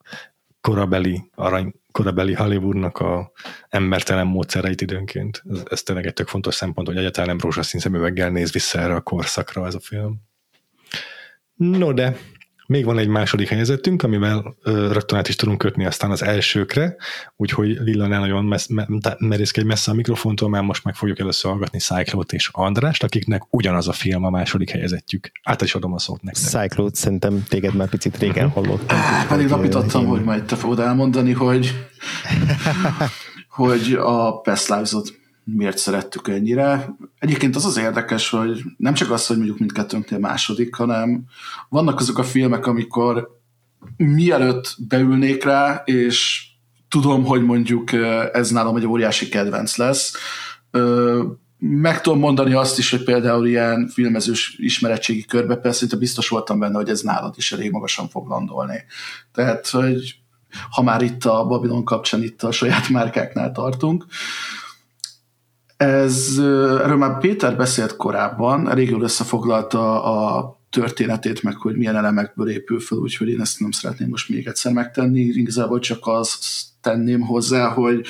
[0.61, 3.32] korabeli, arany, korabeli Hollywoodnak a
[3.69, 5.43] embertelen módszereit időnként.
[5.50, 8.95] Ez, ez tényleg egy tök fontos szempont, hogy egyáltalán nem rózsaszín szemüveggel néz vissza erre
[8.95, 10.22] a korszakra ez a film.
[11.56, 12.17] No de,
[12.74, 16.95] még van egy második helyezettünk, amivel ö, rögtön át is tudunk kötni aztán az elsőkre,
[17.35, 18.68] úgyhogy Lilla ne nagyon messz,
[19.18, 23.88] merészkedj messze a mikrofontól, mert most meg fogjuk először hallgatni Cyclót és Andrást, akiknek ugyanaz
[23.88, 25.32] a film a második helyezettük.
[25.43, 26.43] Át is adom a szót nektek.
[26.43, 28.53] Cyclót szerintem téged már picit régen mhm.
[28.53, 28.98] hallottam.
[28.98, 31.88] Ah, pedig lapítottam, hogy majd te fogod elmondani, hogy
[33.60, 36.96] hogy a Past Lives-ot miért szerettük ennyire.
[37.20, 41.24] Egyébként az az érdekes, hogy nem csak az, hogy mondjuk mindkettőnknél második, hanem
[41.70, 43.40] vannak azok a filmek, amikor
[43.98, 46.46] mielőtt beülnék rá, és
[46.90, 47.94] tudom, hogy mondjuk
[48.34, 50.14] ez nálam egy óriási kedvenc lesz,
[51.58, 56.76] meg tudom mondani azt is, hogy például ilyen filmezős ismeretségi körbe persze biztos voltam benne,
[56.76, 58.84] hogy ez nálad is elég magasan fog landolni.
[59.34, 60.16] Tehát, hogy
[60.70, 64.06] ha már itt a Babylon kapcsán itt a saját márkáknál tartunk,
[65.84, 66.38] ez,
[66.84, 72.98] erről már Péter beszélt korábban, jól összefoglalta a történetét, meg hogy milyen elemekből épül fel,
[72.98, 76.45] úgyhogy én ezt nem szeretném most még egyszer megtenni, igazából csak azt
[76.82, 78.06] tenném hozzá, hogy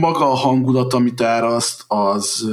[0.00, 2.48] maga a hangulat, amit áraszt, az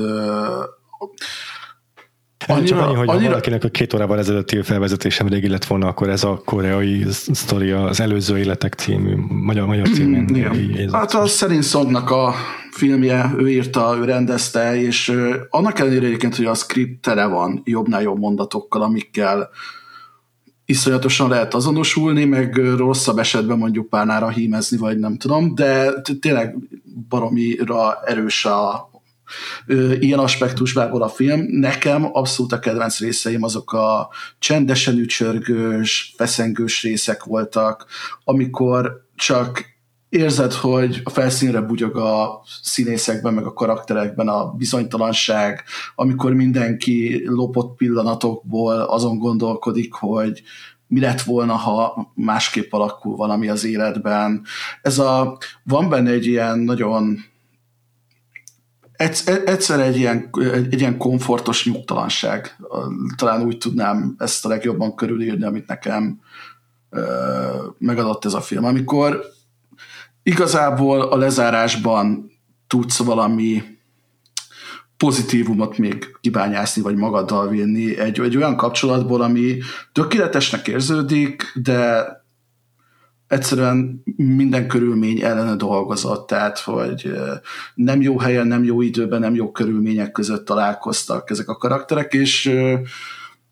[2.48, 3.30] Annyira, csak annyi, hogy annyira...
[3.30, 8.00] valakinek a két órával ezelőtti felvezetésem régi lett volna, akkor ez a koreai sztoria, az
[8.00, 10.28] előző életek című, magyar, magyar címén.
[10.28, 10.94] Igen.
[10.94, 12.34] Hát a Szerint Szognak a
[12.72, 15.14] filmje, ő írta, ő rendezte, és
[15.50, 19.50] annak ellenére egyébként, hogy a script tele van jobbnál jobb mondatokkal, amikkel
[20.66, 26.56] iszonyatosan lehet azonosulni, meg rosszabb esetben mondjuk párnára hímezni, vagy nem tudom, de tényleg
[27.10, 28.90] baromira erős a,
[30.00, 31.46] ilyen aspektusból a film.
[31.50, 37.86] Nekem abszolút a kedvenc részeim azok a csendesen ücsörgős, feszengős részek voltak,
[38.24, 39.76] amikor csak
[40.10, 45.64] érzed, hogy a felszínre bugyog a színészekben, meg a karakterekben a bizonytalanság,
[45.96, 50.44] amikor mindenki lopott pillanatokból azon gondolkodik, hogy
[50.88, 54.44] mi lett volna, ha másképp alakul valami az életben.
[54.82, 57.20] Ez a, van benne egy ilyen nagyon
[58.98, 62.56] egyszer egy ilyen, egy, ilyen komfortos nyugtalanság.
[63.16, 66.20] Talán úgy tudnám ezt a legjobban körülírni, amit nekem
[67.78, 68.66] megadott ez a film.
[68.66, 69.22] Amikor
[70.24, 72.32] igazából a lezárásban
[72.68, 73.64] tudsz valami
[74.98, 79.58] pozitívumot még kibányászni, vagy magaddal vinni egy, egy olyan kapcsolatból, ami
[79.92, 82.06] tökéletesnek érződik, de
[83.28, 87.12] egyszerűen minden körülmény ellene dolgozott, tehát hogy
[87.76, 92.52] nem jó helyen, nem jó időben, nem jó körülmények között találkoztak ezek a karakterek, és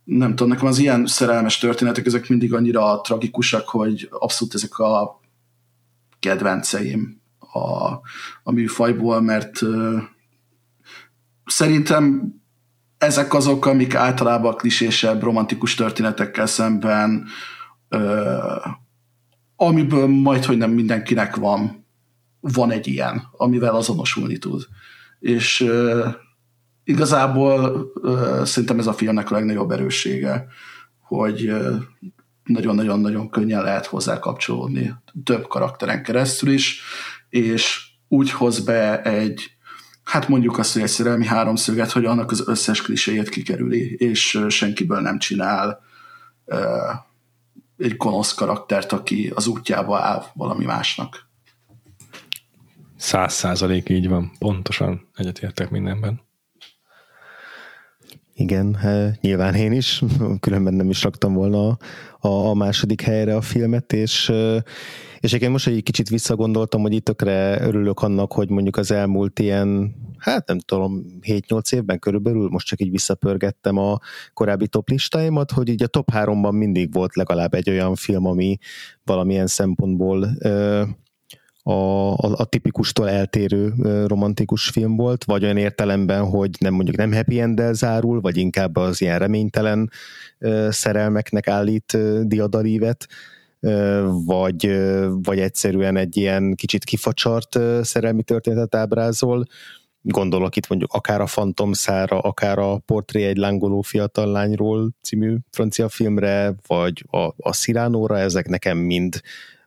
[0.04, 5.20] nem tudom, nekem az ilyen szerelmes történetek, ezek mindig annyira tragikusak, hogy abszolút ezek a
[6.20, 7.88] kedvenceim a,
[8.44, 9.62] a műfajból, mert
[11.46, 12.34] szerintem
[12.98, 17.26] ezek azok, amik általában klisésebb romantikus történetekkel szemben
[19.56, 21.86] amiből majd, hogy nem mindenkinek van,
[22.40, 24.68] van egy ilyen, amivel azonosulni tud.
[25.20, 26.08] És uh,
[26.84, 30.48] igazából uh, szerintem ez a filmnek a legnagyobb erőssége,
[31.00, 31.76] hogy uh,
[32.44, 34.94] nagyon-nagyon-nagyon könnyen lehet hozzá kapcsolódni
[35.24, 36.82] több karakteren keresztül is,
[37.30, 39.52] és úgy hoz be egy,
[40.04, 45.00] hát mondjuk azt, hogy egy szerelmi háromszöget, hogy annak az összes kliséjét kikerüli, és senkiből
[45.00, 45.84] nem csinál
[47.78, 51.30] egy gonosz karaktert, aki az útjába áll valami másnak.
[52.98, 56.22] Száz százalék így van, pontosan egyetértek mindenben.
[58.34, 58.78] Igen,
[59.22, 60.04] nyilván én is,
[60.40, 61.68] különben nem is raktam volna
[62.20, 64.32] a, a második helyre a filmet, és,
[65.26, 69.40] és én most egy kicsit visszagondoltam, hogy itt tökre örülök annak, hogy mondjuk az elmúlt
[69.40, 74.00] ilyen, hát nem tudom, 7-8 évben körülbelül, most csak így visszapörgettem a
[74.34, 78.58] korábbi top listáimat, hogy így a top 3-ban mindig volt legalább egy olyan film, ami
[79.04, 80.24] valamilyen szempontból
[81.64, 83.74] a, a, a tipikustól eltérő
[84.08, 88.76] romantikus film volt, vagy olyan értelemben, hogy nem mondjuk nem happy end zárul, vagy inkább
[88.76, 89.90] az ilyen reménytelen
[90.70, 91.98] szerelmeknek állít
[92.28, 93.08] diadarívet,
[94.26, 94.78] vagy,
[95.12, 99.46] vagy egyszerűen egy ilyen kicsit kifacsart szerelmi történetet ábrázol.
[100.02, 105.36] Gondolok itt mondjuk akár a Phantom szára, akár a Portré egy lángoló fiatal lányról című
[105.52, 109.22] francia filmre, vagy a, a Sziránóra, ezek nekem mind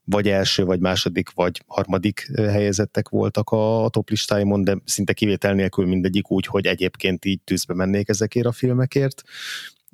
[0.05, 5.55] vagy első, vagy második, vagy harmadik helyezettek voltak a, a top listáimon, de szinte kivétel
[5.55, 9.23] nélkül mindegyik úgy, hogy egyébként így tűzbe mennék ezekért a filmekért,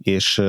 [0.03, 0.43] és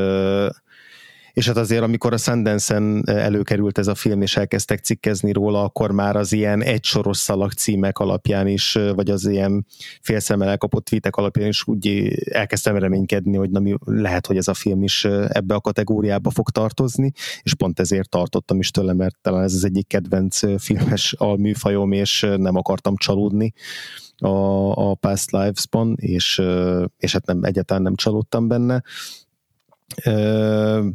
[1.36, 5.92] és hát azért, amikor a Sundance-en előkerült ez a film, és elkezdtek cikkezni róla, akkor
[5.92, 9.66] már az ilyen egysoros szalag címek alapján is, vagy az ilyen
[10.02, 14.54] félszemmel elkapott tweetek alapján is úgy elkezdtem reménykedni, hogy na, mi, lehet, hogy ez a
[14.54, 19.44] film is ebbe a kategóriába fog tartozni, és pont ezért tartottam is tőle, mert talán
[19.44, 23.54] ez az egyik kedvenc filmes alműfajom, és nem akartam csalódni
[24.18, 26.42] a, a Past Lives-ban, és,
[26.98, 28.84] és hát nem, egyáltalán nem csalódtam benne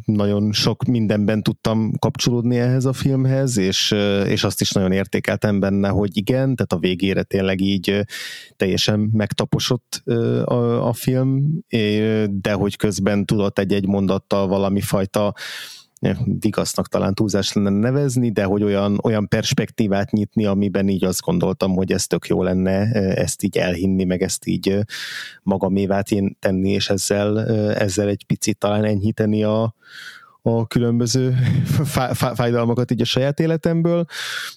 [0.04, 3.90] nagyon sok mindenben tudtam kapcsolódni ehhez a filmhez, és,
[4.26, 8.06] és azt is nagyon értékeltem benne, hogy igen, tehát a végére tényleg így
[8.56, 10.02] teljesen megtaposott
[10.44, 11.58] a, a film,
[12.30, 15.34] de hogy közben tudott egy-egy mondattal valami fajta
[16.40, 21.74] vigasznak talán túlzás lenne nevezni, de hogy olyan, olyan perspektívát nyitni, amiben így azt gondoltam,
[21.74, 24.78] hogy ez tök jó lenne ezt így elhinni, meg ezt így
[25.42, 29.74] magamévát tenni, és ezzel, ezzel egy picit talán enyhíteni a,
[30.42, 31.36] a különböző
[32.34, 34.04] fájdalmakat így a saját életemből,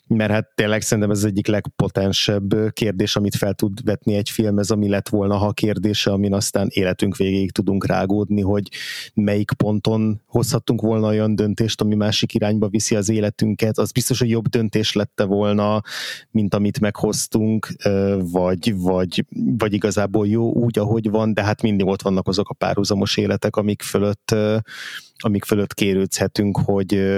[0.08, 4.58] mert hát tényleg szerintem ez az egyik legpotensebb kérdés, amit fel tud vetni egy film,
[4.58, 8.70] ez ami lett volna, ha kérdése, amin aztán életünk végéig tudunk rágódni, hogy
[9.14, 14.30] melyik ponton hozhattunk volna olyan döntést, ami másik irányba viszi az életünket, az biztos, hogy
[14.30, 15.82] jobb döntés lette volna,
[16.32, 17.68] mint amit meghoztunk,
[18.20, 19.26] vagy, vagy,
[19.58, 23.56] vagy igazából jó úgy, ahogy van, de hát mindig ott vannak azok a párhuzamos életek,
[23.56, 24.36] amik fölött
[25.18, 27.14] amik fölött kérődhetünk, hogy,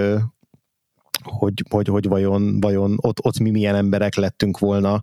[1.24, 5.02] hogy, hogy, hogy vajon, vajon ott, ott mi milyen emberek lettünk volna,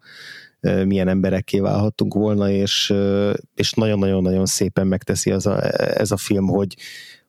[0.85, 2.95] milyen emberekké válhattunk volna, és,
[3.55, 6.77] és nagyon-nagyon-nagyon szépen megteszi az a, ez a film, hogy,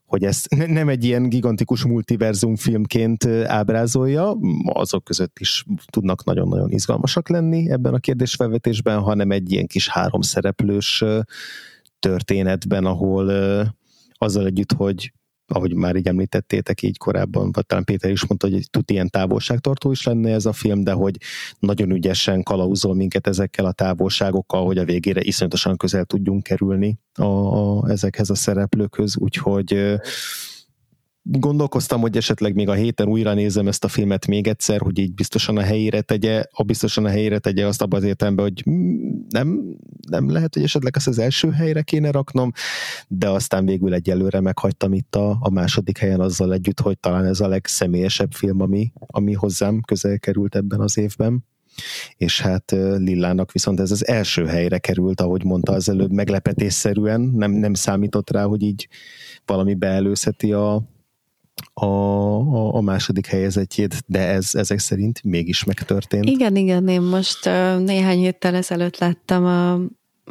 [0.06, 7.30] hogy ezt nem egy ilyen gigantikus multiverzum filmként ábrázolja, azok között is tudnak nagyon-nagyon izgalmasak
[7.30, 11.03] lenni ebben a kérdésfelvetésben, hanem egy ilyen kis háromszereplős
[12.00, 13.32] történetben, ahol
[14.14, 15.14] azzal együtt, hogy
[15.53, 19.91] ahogy már így említettétek így korábban, vagy talán Péter is mondta, hogy tud ilyen távolságtartó
[19.91, 21.17] is lenne ez a film, de hogy
[21.59, 27.23] nagyon ügyesen kalauzol minket ezekkel a távolságokkal, hogy a végére iszonyatosan közel tudjunk kerülni a,
[27.23, 29.99] a, ezekhez a szereplőkhöz, úgyhogy
[31.24, 35.14] gondolkoztam, hogy esetleg még a héten újra nézem ezt a filmet még egyszer, hogy így
[35.14, 38.64] biztosan a helyére tegye, a biztosan a helyére tegye azt abban az értelemben, hogy
[39.30, 39.77] nem,
[40.10, 42.52] nem lehet, hogy esetleg ezt az első helyre kéne raknom,
[43.08, 47.40] de aztán végül egyelőre meghagytam itt a, a második helyen azzal együtt, hogy talán ez
[47.40, 51.45] a legszemélyesebb film, ami, ami hozzám közel került ebben az évben.
[52.18, 57.52] és hát Lillának viszont ez az első helyre került, ahogy mondta az előbb, meglepetésszerűen, nem,
[57.52, 58.88] nem számított rá, hogy így
[59.45, 60.92] valami beelőzheti a,
[61.74, 66.26] a, a, a második helyezetjét, de ez ezek szerint mégis megtörtént.
[66.26, 67.45] Igen, igen, én most
[67.77, 69.76] néhány héttel ezelőtt láttam a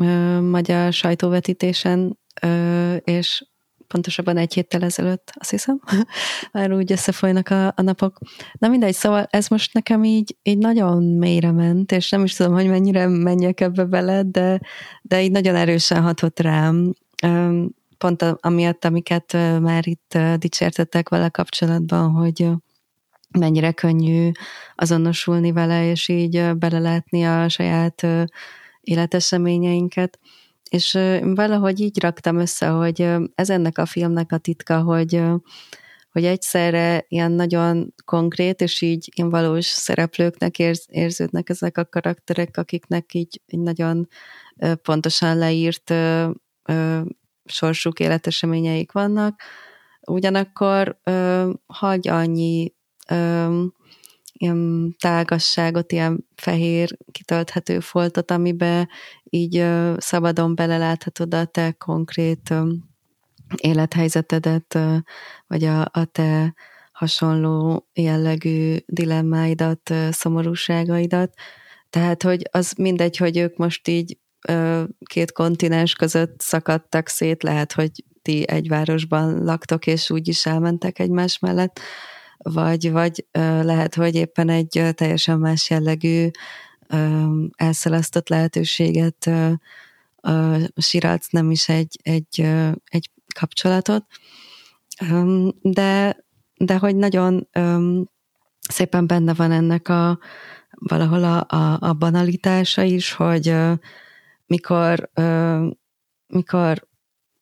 [0.00, 2.18] uh, magyar sajtóvetítésen,
[3.04, 3.44] és
[3.92, 5.80] pontosabban egy héttel ezelőtt, azt hiszem,
[6.52, 8.18] már úgy összefolynak a, a napok.
[8.58, 12.52] Na mindegy, szóval ez most nekem így, így nagyon mélyre ment, és nem is tudom,
[12.52, 14.60] hogy mennyire menjek ebbe bele, de,
[15.02, 16.92] de így nagyon erősen hatott rám.
[18.02, 22.48] Pont amiatt, amiket már itt dicsértettek vele kapcsolatban, hogy
[23.38, 24.30] mennyire könnyű
[24.74, 28.06] azonosulni vele, és így belelátni a saját
[28.80, 30.18] életeseményeinket.
[30.70, 35.22] És valahogy így raktam össze, hogy ez ennek a filmnek a titka, hogy,
[36.12, 42.56] hogy egyszerre ilyen nagyon konkrét, és így ilyen valós szereplőknek érz, érződnek ezek a karakterek,
[42.56, 44.08] akiknek így, így nagyon
[44.82, 45.94] pontosan leírt
[47.44, 49.42] sorsuk, életeseményeik vannak,
[50.00, 51.00] ugyanakkor
[51.66, 52.72] hagy annyi
[54.32, 58.88] ilyen tágasságot, ilyen fehér kitölthető foltot, amiben
[59.24, 59.64] így
[59.96, 62.54] szabadon beleláthatod a te konkrét
[63.56, 64.78] élethelyzetedet,
[65.46, 66.54] vagy a, a te
[66.92, 71.34] hasonló jellegű dilemmáidat, szomorúságaidat.
[71.90, 74.18] Tehát, hogy az mindegy, hogy ők most így
[75.04, 77.90] két kontinens között szakadtak szét, lehet, hogy
[78.22, 81.80] ti egy városban laktok, és úgy is elmentek egymás mellett,
[82.38, 83.26] vagy, vagy
[83.62, 86.28] lehet, hogy éppen egy teljesen más jellegű
[87.56, 89.30] elszelasztott lehetőséget
[90.76, 92.40] Sirac nem is egy, egy,
[92.84, 94.04] egy kapcsolatot,
[95.62, 96.16] de,
[96.56, 97.48] de hogy nagyon
[98.68, 100.18] szépen benne van ennek a
[100.70, 103.54] valahol a, a, a banalitása is, hogy
[104.52, 105.10] mikor,
[106.26, 106.88] mikor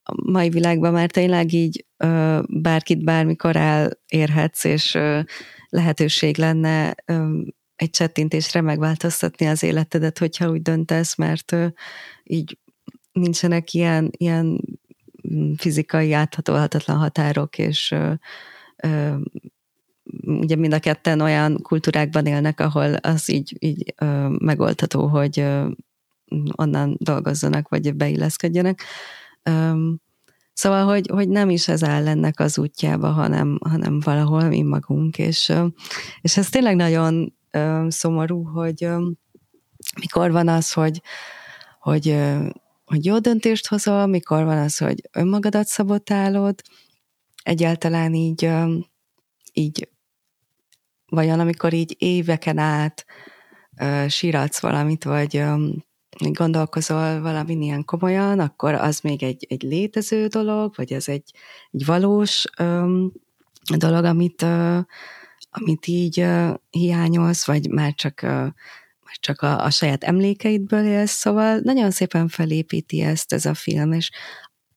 [0.03, 1.87] a mai világban már tényleg így
[2.49, 4.99] bárkit bármikor elérhetsz, és
[5.69, 6.95] lehetőség lenne
[7.77, 11.57] egy csettintésre megváltoztatni az életedet, hogyha úgy döntesz, mert
[12.25, 12.59] így
[13.13, 14.61] nincsenek ilyen, ilyen
[15.57, 17.95] fizikai áthatolhatatlan határok, és
[20.25, 23.95] ugye mind a ketten olyan kultúrákban élnek, ahol az így, így
[24.39, 25.47] megoldható, hogy
[26.57, 28.83] onnan dolgozzanak, vagy beilleszkedjenek.
[30.53, 35.19] Szóval, hogy, hogy nem is ez áll ennek az útjába, hanem, hanem valahol mi magunk,
[35.19, 35.53] és,
[36.21, 37.35] és ez tényleg nagyon
[37.89, 38.89] szomorú, hogy
[40.01, 41.03] mikor van az, hogy,
[41.81, 42.19] hogy,
[42.85, 46.63] hogy jó döntést hozol, mikor van az, hogy önmagadat szabotálod,
[47.43, 48.51] egyáltalán így,
[49.53, 49.89] így
[51.07, 53.07] vajon amikor így éveken át
[54.09, 55.45] síratsz valamit, vagy
[56.29, 61.31] gondolkozol valamin ilyen komolyan, akkor az még egy, egy létező dolog, vagy ez egy,
[61.71, 63.13] egy valós öm,
[63.77, 64.79] dolog, amit, ö,
[65.51, 71.13] amit így ö, hiányolsz, vagy már csak, ö, már csak a, a saját emlékeidből élsz,
[71.13, 74.11] szóval nagyon szépen felépíti ezt ez a film, és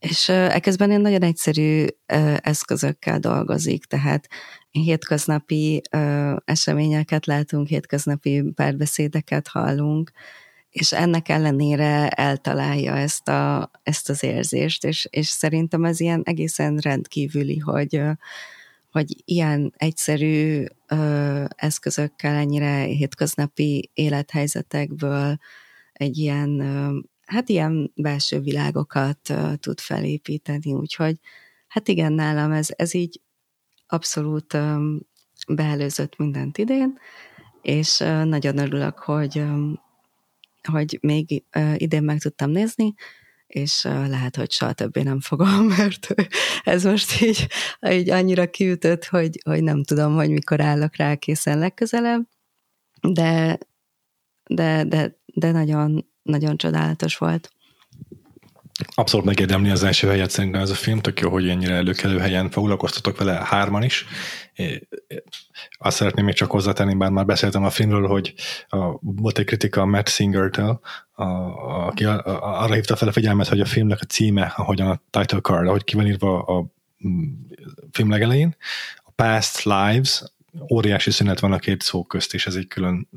[0.03, 1.85] és ekközben én nagyon egyszerű
[2.37, 4.27] eszközökkel dolgozik, tehát
[4.71, 5.81] hétköznapi
[6.45, 10.11] eseményeket látunk, hétköznapi párbeszédeket hallunk,
[10.73, 16.77] és ennek ellenére eltalálja ezt, a, ezt az érzést, és, és szerintem ez ilyen egészen
[16.77, 18.01] rendkívüli, hogy,
[18.91, 25.37] hogy ilyen egyszerű ö, eszközökkel, ennyire hétköznapi élethelyzetekből
[25.93, 31.19] egy ilyen, ö, hát ilyen belső világokat ö, tud felépíteni, úgyhogy
[31.67, 33.21] hát igen, nálam ez, ez így
[33.87, 34.95] abszolút ö,
[35.47, 36.99] beelőzött mindent idén,
[37.61, 39.43] és nagyon örülök, hogy
[40.67, 41.43] hogy még
[41.75, 42.93] idén meg tudtam nézni,
[43.47, 46.13] és lehet, hogy soha többé nem fogom, mert
[46.63, 47.47] ez most így,
[47.89, 52.27] így annyira kiütött, hogy, hogy nem tudom, hogy mikor állok rá készen legközelebb,
[53.01, 53.57] de,
[54.49, 57.51] de, de, de nagyon, nagyon csodálatos volt.
[58.95, 62.49] Abszolút megérdemli az első helyet szerintem ez a film, tök jó, hogy ennyire előkelő helyen
[62.49, 64.05] foglalkoztatok vele hárman is.
[65.77, 68.33] Azt szeretném még csak hozzátenni, bár már beszéltem a filmről, hogy
[68.67, 70.79] a, volt egy kritika a Matt Singer-től,
[71.11, 71.23] a,
[71.87, 75.01] aki a, a, arra hívta fel a figyelmet, hogy a filmnek a címe, ahogyan a
[75.09, 76.65] title card, ahogy ki van írva a, a
[77.91, 78.55] film legelején,
[79.03, 80.23] a Past Lives,
[80.71, 83.09] óriási szünet van a két szó közt, és ez egy külön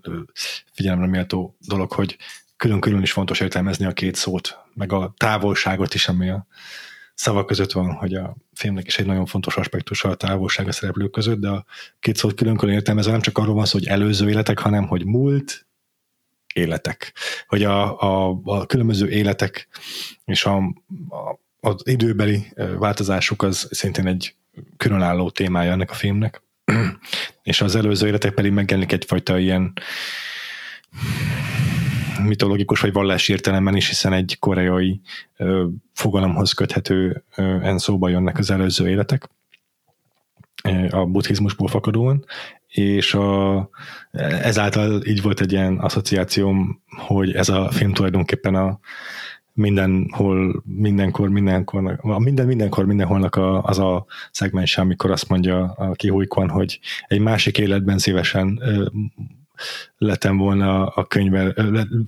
[0.72, 2.16] figyelemre méltó dolog, hogy
[2.56, 6.46] külön-külön is fontos értelmezni a két szót, meg a távolságot is, ami a
[7.16, 11.10] szavak között van, hogy a filmnek is egy nagyon fontos aspektusa a távolság a szereplők
[11.10, 11.64] között, de a
[12.00, 15.66] két szót külön-külön értelmezve nem csak arról van szó, hogy előző életek, hanem hogy múlt,
[16.54, 17.12] életek,
[17.46, 19.68] hogy a, a, a különböző életek
[20.24, 20.56] és a,
[21.08, 24.34] a, az időbeli változásuk az szintén egy
[24.76, 26.42] különálló témája ennek a filmnek,
[27.42, 29.72] és az előző életek pedig megjelenik egyfajta ilyen
[32.22, 35.00] mitológikus vagy vallási értelemben is, hiszen egy koreai
[35.36, 39.28] ö, fogalomhoz köthető en szóba jönnek az előző életek
[40.90, 42.24] a buddhizmusból fakadóan,
[42.68, 43.68] és a,
[44.42, 48.78] ezáltal így volt egy ilyen asszociációm, hogy ez a film tulajdonképpen a
[49.52, 56.48] mindenhol, mindenkor, mindenkor, minden, mindenkor, mindenholnak a, az a szegmens, amikor azt mondja a Kihújkon,
[56.48, 58.62] hogy egy másik életben szívesen
[59.96, 61.54] lettem volna a könyvel,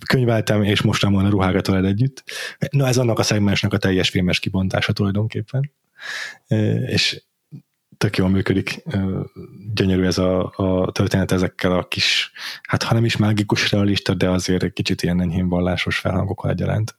[0.07, 2.25] könyveltem, és mostam volna ruhákat veled együtt.
[2.71, 5.73] Na ez annak a szegmensnek a teljes filmes kibontása tulajdonképpen.
[6.87, 7.23] És
[7.97, 8.83] tök jól működik,
[9.75, 12.31] gyönyörű ez a, a történet ezekkel a kis,
[12.63, 16.99] hát ha nem is mágikus realista, de azért egy kicsit ilyen enyhén vallásos felhangokkal egyaránt.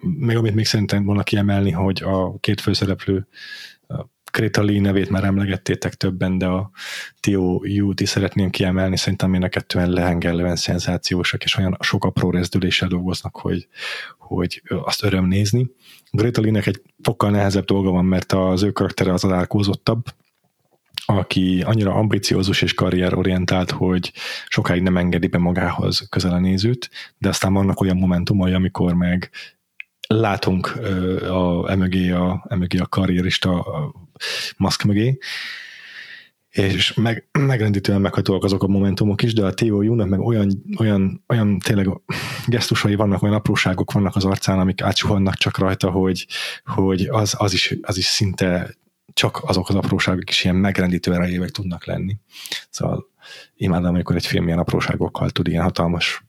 [0.00, 3.26] Még amit még szerintem volna kiemelni, hogy a két főszereplő
[4.36, 6.70] Kreta Lee nevét már emlegettétek többen, de a
[7.20, 12.30] Tio Yu-t is szeretném kiemelni, szerintem mind a kettően lehengerlően szenzációsak, és olyan sok apró
[12.30, 13.68] rezdüléssel dolgoznak, hogy,
[14.18, 15.70] hogy azt öröm nézni.
[16.10, 20.04] Greta Lee-nek egy fokkal nehezebb dolga van, mert az ő karaktere az alálkózottabb,
[21.06, 24.12] aki annyira ambiciózus és karrierorientált, hogy
[24.48, 29.30] sokáig nem engedi be magához közel a nézőt, de aztán vannak olyan momentumai, amikor meg
[30.06, 30.66] látunk
[31.22, 33.92] a, emögé, a, emögé a karrierista a
[34.56, 35.18] maszk mögé,
[36.56, 41.24] és meg, megrendítően meghatóak azok a momentumok is, de a Theo Júnak meg olyan, olyan,
[41.28, 41.88] olyan tényleg
[42.46, 46.26] gesztusai vannak, olyan apróságok vannak az arcán, amik átsuhannak csak rajta, hogy,
[46.64, 48.74] hogy az, az, is, az is szinte
[49.12, 52.16] csak azok az apróságok is ilyen megrendítő erejévek tudnak lenni.
[52.70, 53.06] Szóval
[53.56, 56.24] imádom, amikor egy film ilyen apróságokkal tud ilyen hatalmas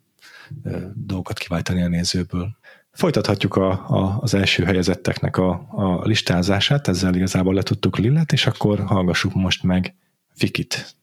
[0.94, 2.57] dolgokat kiváltani a nézőből.
[2.98, 8.80] Folytathatjuk a, a, az első helyezetteknek a, a listázását, ezzel igazából letudtuk Lillet, és akkor
[8.80, 9.96] hallgassuk most meg
[10.34, 10.96] Fikit.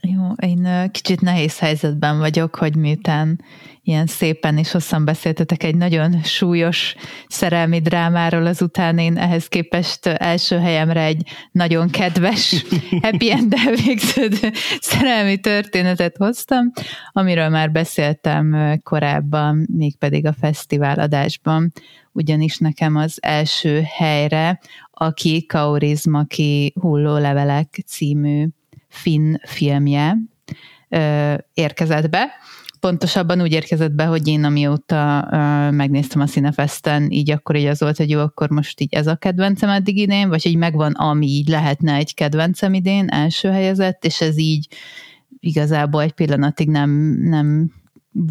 [0.00, 3.40] Jó, én kicsit nehéz helyzetben vagyok, hogy miután
[3.88, 6.94] ilyen szépen és hosszan beszéltetek egy nagyon súlyos
[7.28, 12.64] szerelmi drámáról, azután én ehhez képest első helyemre egy nagyon kedves,
[13.02, 16.72] happy end végződő szerelmi történetet hoztam,
[17.12, 21.72] amiről már beszéltem korábban, mégpedig a fesztivál adásban,
[22.12, 24.60] ugyanis nekem az első helyre
[25.00, 28.46] aki Kaurizmaki Hullólevelek című
[28.88, 30.16] finn filmje
[31.54, 32.28] érkezett be,
[32.80, 37.80] pontosabban úgy érkezett be, hogy én amióta uh, megnéztem a Cinefesten, így akkor így az
[37.80, 41.26] volt, hogy jó, akkor most így ez a kedvencem eddig idén, vagy így megvan, ami
[41.26, 44.68] így lehetne egy kedvencem idén, első helyezett, és ez így
[45.40, 46.90] igazából egy pillanatig nem,
[47.22, 47.72] nem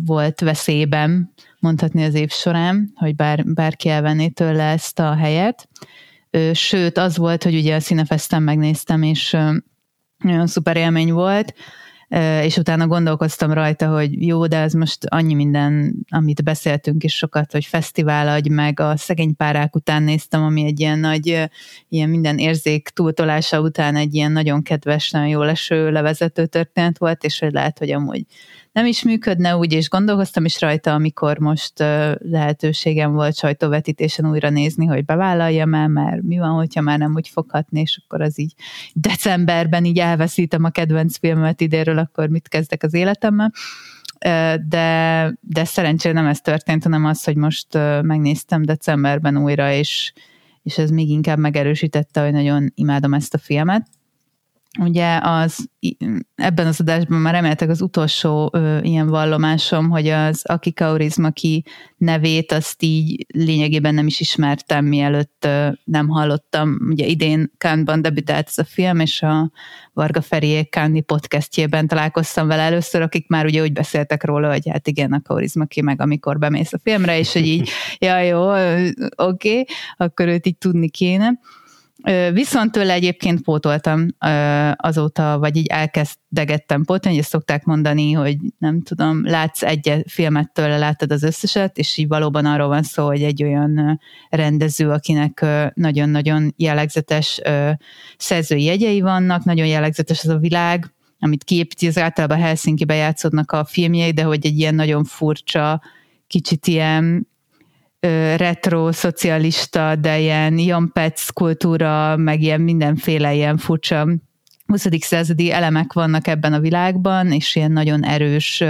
[0.06, 5.69] volt veszélyben, mondhatni az év során, hogy bár, bárki elvenné tőle ezt a helyet.
[6.53, 9.38] Sőt, az volt, hogy ugye a Cinefesten megnéztem, és
[10.17, 11.53] nagyon szuper élmény volt,
[12.43, 17.51] és utána gondolkoztam rajta, hogy jó, de ez most annyi minden, amit beszéltünk is sokat,
[17.51, 18.79] hogy fesztivál agy, meg.
[18.79, 21.49] A szegény párák után néztem, ami egy ilyen nagy,
[21.89, 27.23] ilyen minden érzék túltolása után egy ilyen nagyon kedves, nagyon jó leső levezető történet volt,
[27.23, 28.25] és hogy lehet, hogy amúgy
[28.77, 31.73] nem is működne úgy, és gondolkoztam is rajta, amikor most
[32.17, 37.27] lehetőségem volt sajtóvetítésen újra nézni, hogy bevállaljam el, mert mi van, hogyha már nem úgy
[37.27, 38.53] foghatni, és akkor az így
[38.93, 43.51] decemberben így elveszítem a kedvenc filmet idéről, akkor mit kezdek az életemmel.
[44.67, 47.67] De, de szerencsére nem ez történt, hanem az, hogy most
[48.01, 50.14] megnéztem decemberben újra, és,
[50.64, 53.88] és ez még inkább megerősítette, hogy nagyon imádom ezt a filmet
[54.77, 55.69] ugye az,
[56.35, 61.65] ebben az adásban már reméltek az utolsó ö, ilyen vallomásom, hogy az Aki Kaurizmaki
[61.97, 66.77] nevét azt így lényegében nem is ismertem, mielőtt ö, nem hallottam.
[66.89, 69.51] Ugye idén Kánban debütált ez a film, és a
[69.93, 74.88] Varga Ferié Kándi podcastjében találkoztam vele először, akik már ugye úgy beszéltek róla, hogy hát
[74.88, 78.49] igen, a Kaurizmaki meg amikor bemész a filmre, és hogy így, ja jó,
[79.15, 79.65] oké, okay,
[79.97, 81.39] akkor őt így tudni kéne.
[82.34, 84.08] Viszont tőle egyébként pótoltam
[84.76, 90.77] azóta, vagy így elkezdegettem pótolni, ezt szokták mondani, hogy nem tudom, látsz egy filmet tőle,
[90.77, 96.53] láttad az összeset, és így valóban arról van szó, hogy egy olyan rendező, akinek nagyon-nagyon
[96.58, 97.42] jellegzetes
[98.17, 103.66] szerzői jegyei vannak, nagyon jellegzetes az a világ, amit kiépíti, az általában Helsinki-be játszódnak a
[103.66, 105.82] filmjei, de hogy egy ilyen nagyon furcsa,
[106.27, 107.27] kicsit ilyen
[108.35, 114.08] retro, szocialista, de ilyen Jan Petz kultúra, meg ilyen mindenféle ilyen furcsa
[114.66, 114.88] 20.
[115.00, 118.64] századi elemek vannak ebben a világban, és ilyen nagyon erős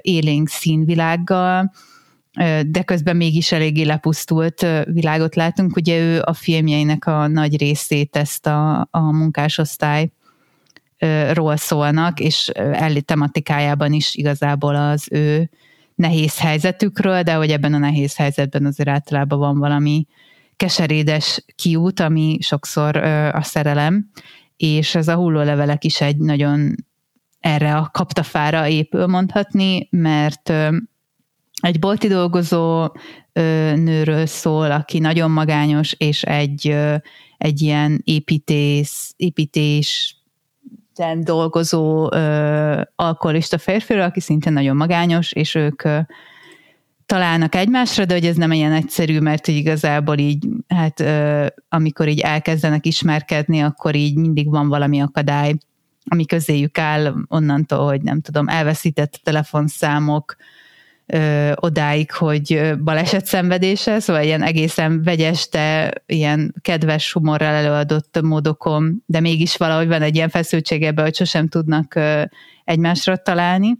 [0.00, 1.72] élénk színvilággal,
[2.66, 5.76] de közben mégis eléggé lepusztult világot látunk.
[5.76, 10.10] Ugye ő a filmjeinek a nagy részét ezt a, a munkásosztály
[11.32, 15.50] ról szólnak, és elli tematikájában is igazából az ő
[15.94, 20.06] nehéz helyzetükről, de hogy ebben a nehéz helyzetben azért általában van valami
[20.56, 22.96] keserédes kiút, ami sokszor
[23.32, 24.10] a szerelem,
[24.56, 26.74] és ez a hullólevelek is egy nagyon
[27.40, 30.52] erre a kaptafára épül mondhatni, mert
[31.62, 32.92] egy bolti dolgozó
[33.74, 36.76] nőről szól, aki nagyon magányos, és egy,
[37.38, 40.13] egy ilyen építész, építés
[41.20, 42.08] dolgozó
[42.94, 45.82] alkoholista férfiről, aki szintén nagyon magányos, és ők
[47.06, 51.04] találnak egymásra, de hogy ez nem ilyen egyszerű, mert hogy igazából így, hát
[51.68, 55.54] amikor így elkezdenek ismerkedni, akkor így mindig van valami akadály,
[56.04, 60.36] ami közéjük áll onnantól, hogy nem tudom, elveszített telefonszámok,
[61.54, 69.20] odáig, hogy baleset szenvedése, szóval ilyen egészen vegyes, de ilyen kedves humorral előadott módokon, de
[69.20, 72.22] mégis valahogy van egy ilyen feszültség ebbe, hogy sosem tudnak ö,
[72.64, 73.78] egymásra találni,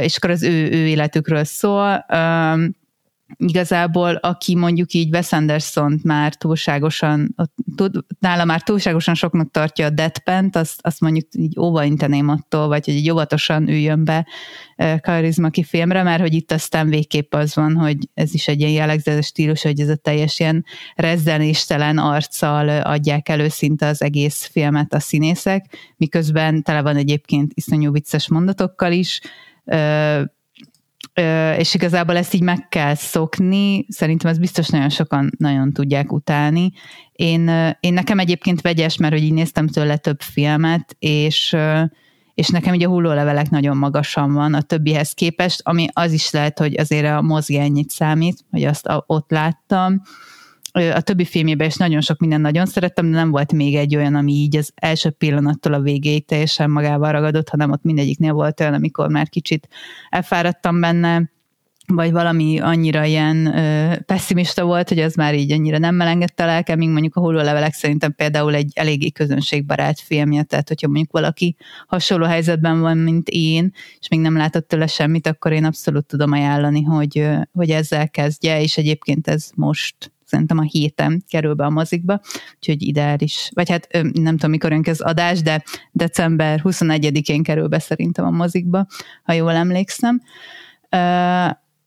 [0.00, 2.04] és akkor az ő, ő életükről szól.
[3.36, 7.34] Igazából, aki mondjuk így Wes anderson már túlságosan,
[7.76, 12.84] tud, nála már túlságosan soknak tartja a deadpent, azt, azt mondjuk így óvainteném attól, vagy
[12.84, 14.26] hogy így óvatosan üljön be
[15.00, 19.26] karizmaki filmre, mert hogy itt aztán végképp az van, hogy ez is egy ilyen jellegzetes
[19.26, 20.64] stílus, hogy ez a teljes ilyen
[20.94, 27.92] rezzenéstelen arccal adják elő szinte az egész filmet a színészek, miközben tele van egyébként iszonyú
[27.92, 29.20] vicces mondatokkal is,
[31.58, 36.72] és igazából ezt így meg kell szokni, szerintem ez biztos nagyon sokan nagyon tudják utálni.
[37.12, 37.48] Én,
[37.80, 41.56] én nekem egyébként vegyes, mert hogy így néztem tőle több filmet, és,
[42.34, 46.58] és nekem ugye a hullólevelek nagyon magasan van a többihez képest, ami az is lehet,
[46.58, 50.02] hogy azért a mozi ennyit számít, hogy azt ott láttam,
[50.76, 54.14] a többi filmjében is nagyon sok minden nagyon szerettem, de nem volt még egy olyan,
[54.14, 58.74] ami így az első pillanattól a végéig teljesen magával ragadott, hanem ott mindegyiknél volt olyan,
[58.74, 59.68] amikor már kicsit
[60.08, 61.30] elfáradtam benne,
[61.86, 66.46] vagy valami annyira ilyen ö, pessimista volt, hogy az már így annyira nem melengedte a
[66.46, 71.56] lelkem, míg mondjuk a hullólevelek szerintem például egy eléggé közönségbarát filmje, tehát hogyha mondjuk valaki
[71.86, 76.32] hasonló helyzetben van, mint én, és még nem látott tőle semmit, akkor én abszolút tudom
[76.32, 81.70] ajánlani, hogy, hogy ezzel kezdje, és egyébként ez most szerintem a héten kerül be a
[81.70, 82.20] mozikba,
[82.54, 87.78] úgyhogy ideális, vagy hát nem tudom, mikor jön ez adás, de december 21-én kerül be
[87.78, 88.86] szerintem a mozikba,
[89.22, 90.22] ha jól emlékszem.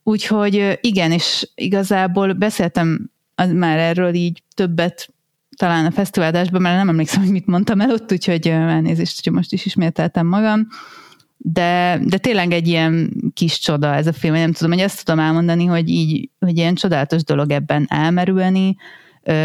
[0.03, 3.11] Úgyhogy igen, és igazából beszéltem
[3.53, 5.13] már erről így többet
[5.55, 9.53] talán a fesztiváldásban, mert nem emlékszem, hogy mit mondtam el ott, úgyhogy elnézést, hogy most
[9.53, 10.67] is ismételtem magam
[11.41, 15.19] de, de tényleg egy ilyen kis csoda ez a film, nem tudom, hogy ezt tudom
[15.19, 18.75] elmondani, hogy így, hogy ilyen csodálatos dolog ebben elmerülni.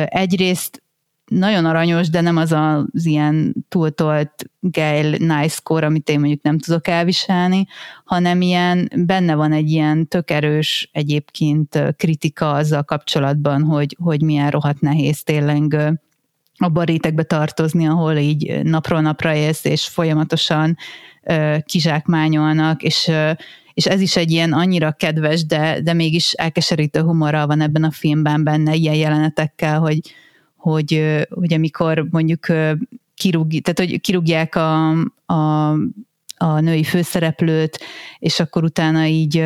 [0.05, 0.83] Egyrészt
[1.25, 6.59] nagyon aranyos, de nem az az ilyen túltolt Gail nice core, amit én mondjuk nem
[6.59, 7.67] tudok elviselni,
[8.05, 14.51] hanem ilyen, benne van egy ilyen tök erős egyébként kritika azzal kapcsolatban, hogy, hogy milyen
[14.51, 15.77] rohadt nehéz tényleg
[16.57, 20.77] abban a rétegbe tartozni, ahol így napról napra élsz, és folyamatosan
[21.65, 23.11] kizsákmányolnak, és
[23.75, 27.91] és ez is egy ilyen annyira kedves, de, de mégis elkeserítő humorral van ebben a
[27.91, 30.01] filmben benne, ilyen jelenetekkel, hogy,
[30.57, 32.47] hogy, hogy amikor mondjuk
[33.15, 34.91] kirúg, tehát hogy kirúgják a,
[35.27, 35.71] a,
[36.37, 37.81] a női főszereplőt,
[38.19, 39.45] és akkor utána így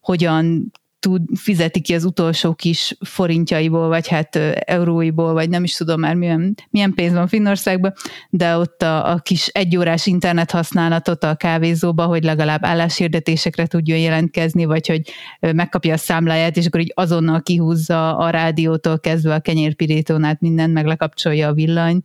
[0.00, 0.72] hogyan
[1.06, 6.14] tud, fizeti ki az utolsó kis forintjaiból, vagy hát euróiból, vagy nem is tudom már
[6.14, 7.92] milyen, milyen pénz van Finnországban,
[8.30, 14.64] de ott a, a kis egyórás internet használatot a kávézóba, hogy legalább álláshirdetésekre tudjon jelentkezni,
[14.64, 15.00] vagy hogy
[15.40, 20.72] megkapja a számláját, és akkor így azonnal kihúzza a rádiótól kezdve a kenyérpirítónát, át mindent,
[20.72, 22.02] meg lekapcsolja a villany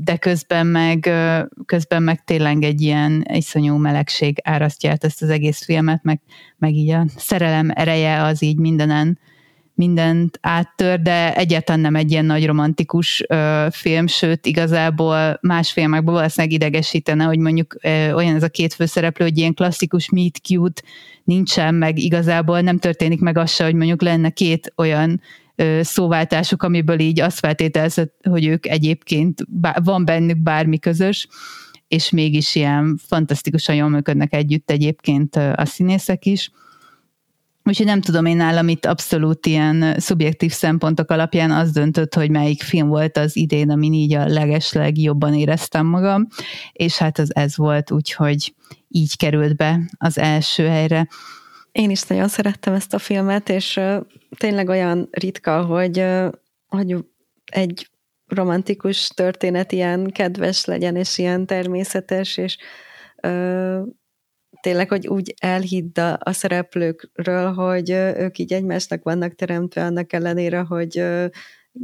[0.00, 1.10] de közben meg,
[1.66, 6.20] közben meg tényleg egy ilyen iszonyú melegség árasztja át ezt az egész filmet, meg,
[6.58, 9.18] meg így a szerelem ereje az így mindenen
[9.74, 16.14] mindent áttör, de egyáltalán nem egy ilyen nagy romantikus ö, film, sőt igazából más filmekben
[16.14, 20.82] valószínűleg idegesítene, hogy mondjuk ö, olyan ez a két főszereplő, hogy ilyen klasszikus meet cute
[21.24, 25.20] nincsen, meg igazából nem történik meg az se, hogy mondjuk lenne két olyan
[25.80, 29.44] szóváltásuk, amiből így azt feltételezett, hogy ők egyébként
[29.82, 31.28] van bennük bármi közös,
[31.88, 36.50] és mégis ilyen fantasztikusan jól működnek együtt egyébként a színészek is.
[37.64, 42.62] Úgyhogy nem tudom, én nálam itt abszolút ilyen szubjektív szempontok alapján az döntött, hogy melyik
[42.62, 46.26] film volt az idén, amin így a legesleg jobban éreztem magam,
[46.72, 48.54] és hát az ez volt, úgyhogy
[48.88, 51.08] így került be az első helyre.
[51.72, 53.80] Én is nagyon szerettem ezt a filmet, és
[54.36, 56.04] tényleg olyan ritka, hogy,
[56.66, 56.96] hogy
[57.44, 57.90] egy
[58.26, 62.56] romantikus történet ilyen kedves legyen, és ilyen természetes, és
[64.60, 70.60] tényleg, hogy úgy elhidd a, a szereplőkről, hogy ők így egymásnak vannak teremtve annak ellenére,
[70.60, 70.98] hogy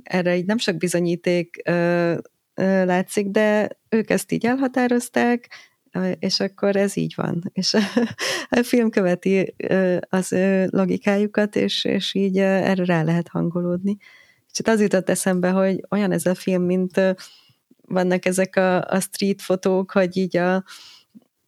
[0.03, 1.63] erre így nem sok bizonyíték
[2.85, 5.49] látszik, de ők ezt így elhatározták,
[6.19, 7.43] és akkor ez így van.
[7.53, 7.75] És
[8.49, 9.55] a film követi
[10.09, 10.37] az
[10.71, 13.97] logikájukat, és, és így erre rá lehet hangolódni.
[14.53, 17.01] És az jutott eszembe, hogy olyan ez a film, mint
[17.81, 20.65] vannak ezek a, a street fotók, hogy így a,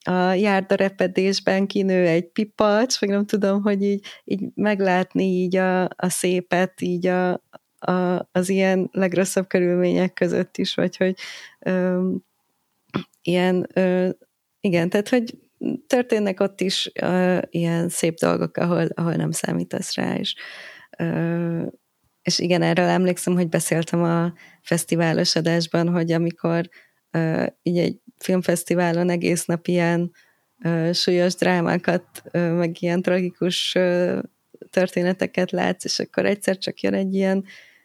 [0.04, 6.08] a járdarepedésben kinő egy pipacs, vagy nem tudom, hogy így, így meglátni így a, a
[6.08, 7.42] szépet, így a,
[7.78, 11.14] a, az ilyen legrosszabb körülmények között is, vagy hogy
[11.58, 12.08] ö,
[13.22, 14.08] ilyen, ö,
[14.60, 15.38] igen, tehát hogy
[15.86, 20.34] történnek ott is ö, ilyen szép dolgok, ahol, ahol nem számítasz rá, és,
[20.98, 21.66] ö,
[22.22, 24.32] és igen, erről emlékszem, hogy beszéltem a
[24.62, 26.68] fesztiválos adásban, hogy amikor
[27.10, 30.10] ö, így egy filmfesztiválon egész nap ilyen
[30.64, 34.18] ö, súlyos drámákat, ö, meg ilyen tragikus ö,
[34.70, 37.44] történeteket látsz, és akkor egyszer csak jön egy ilyen,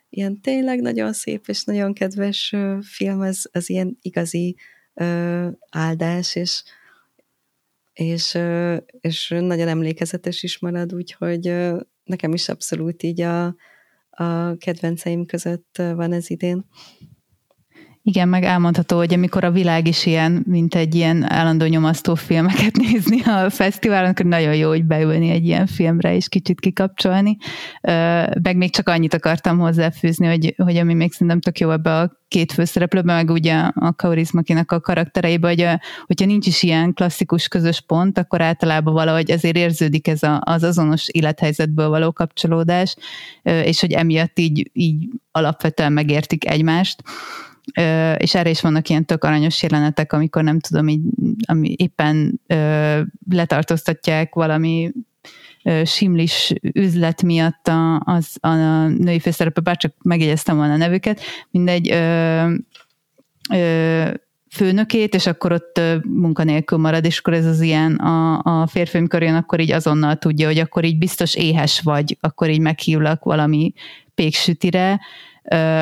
[0.10, 4.56] ilyen tényleg nagyon szép és nagyon kedves ö, film, az, az ilyen igazi
[5.70, 6.64] áldás, és,
[7.94, 8.38] és,
[9.00, 13.46] és nagyon emlékezetes is marad, úgyhogy ö, nekem is abszolút így a,
[14.10, 16.66] a kedvenceim között van ez idén.
[18.08, 22.76] Igen, meg elmondható, hogy amikor a világ is ilyen, mint egy ilyen állandó nyomasztó filmeket
[22.88, 27.38] nézni a fesztiválon, akkor nagyon jó, hogy beülni egy ilyen filmre és kicsit kikapcsolni.
[28.42, 32.12] Meg még csak annyit akartam hozzáfűzni, hogy, hogy ami még szerintem tök jó ebbe a
[32.28, 37.48] két főszereplőben, meg ugye a Kaurismakinak a karaktereiben, hogy a, hogyha nincs is ilyen klasszikus
[37.48, 42.96] közös pont, akkor általában valahogy ezért érződik ez a, az azonos élethelyzetből való kapcsolódás,
[43.42, 47.04] és hogy emiatt így, így alapvetően megértik egymást
[48.18, 51.02] és erre is vannak ilyen tök aranyos jelenetek, amikor nem tudom, így,
[51.46, 52.42] ami éppen
[53.30, 54.92] letartóztatják valami
[55.86, 58.54] simlis üzlet miatt a, az, a
[58.88, 61.22] női főszerepe, bár csak megjegyeztem volna a nevüket,
[61.52, 62.54] mindegy ö,
[63.54, 64.10] ö,
[64.56, 69.24] főnökét, és akkor ott munkanélkül marad, és akkor ez az ilyen a, a férfi, amikor
[69.24, 73.74] jön, akkor így azonnal tudja, hogy akkor így biztos éhes vagy, akkor így meghívlak valami
[74.16, 75.00] péksütire,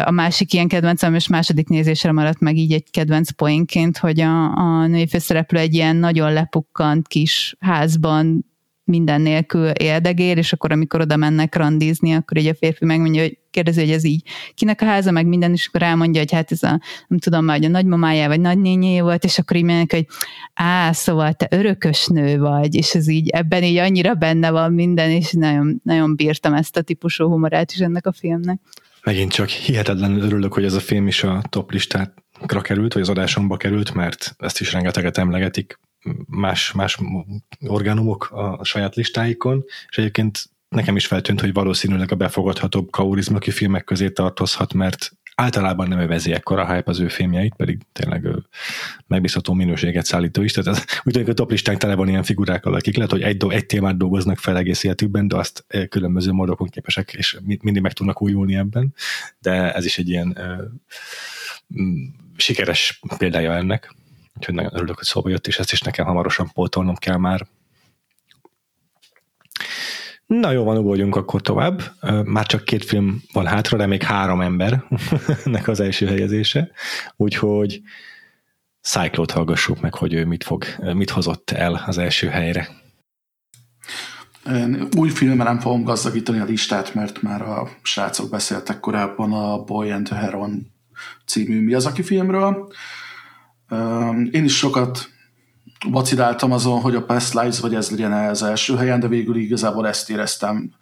[0.03, 4.55] a másik ilyen kedvencem, és második nézésre maradt meg így egy kedvenc poénként, hogy a,
[4.55, 8.45] a női főszereplő egy ilyen nagyon lepukkant kis házban
[8.85, 13.37] minden nélkül éldegél, és akkor amikor oda mennek randizni, akkor egy a férfi megmondja, hogy
[13.51, 16.63] kérdezi, hogy ez így kinek a háza, meg minden, és akkor elmondja, hogy hát ez
[16.63, 20.07] a, nem tudom már, hogy a nagymamája vagy nagynényé volt, és akkor így mennek, hogy
[20.53, 25.09] á, szóval te örökös nő vagy, és ez így, ebben így annyira benne van minden,
[25.09, 28.59] és nagyon, nagyon bírtam ezt a típusú humorát is ennek a filmnek.
[29.03, 33.09] Megint csak hihetetlenül örülök, hogy ez a film is a top listákra került, vagy az
[33.09, 35.79] adásomba került, mert ezt is rengeteget emlegetik
[36.27, 36.97] más, más
[37.59, 43.83] orgánumok a saját listáikon, és egyébként nekem is feltűnt, hogy valószínűleg a befogadhatóbb kaurizmaki filmek
[43.83, 48.27] közé tartozhat, mert általában nem övezi ekkora hype az ő filmjeit, pedig tényleg
[49.07, 50.51] megbízható minőséget szállító is.
[50.51, 53.45] Tehát ez, úgy tűnik, a top listánk tele van ilyen figurákkal, akik lehet, hogy egy,
[53.49, 58.21] egy témát dolgoznak fel egész életükben, de azt különböző módokon képesek, és mindig meg tudnak
[58.21, 58.93] újulni ebben.
[59.39, 60.63] De ez is egy ilyen uh,
[62.35, 63.95] sikeres példája ennek.
[64.37, 67.47] Úgyhogy nagyon örülök, hogy szóba jött, és ezt is nekem hamarosan pótolnom kell már.
[70.39, 71.81] Na jó, van, ugorjunk akkor tovább.
[72.23, 76.71] Már csak két film van hátra, de még három embernek az első helyezése.
[77.15, 77.81] Úgyhogy
[78.81, 82.69] Cyclót hallgassuk meg, hogy ő mit, fog, mit hozott el az első helyre.
[84.45, 89.63] Én új filmmel nem fogom gazdagítani a listát, mert már a srácok beszéltek korábban a
[89.63, 90.71] Boy and the Heron
[91.25, 92.71] című Mi az, aki filmről.
[94.31, 95.12] Én is sokat
[95.83, 99.87] vaciláltam azon, hogy a Past Lives vagy ez legyen az első helyen, de végül igazából
[99.87, 100.73] ezt éreztem,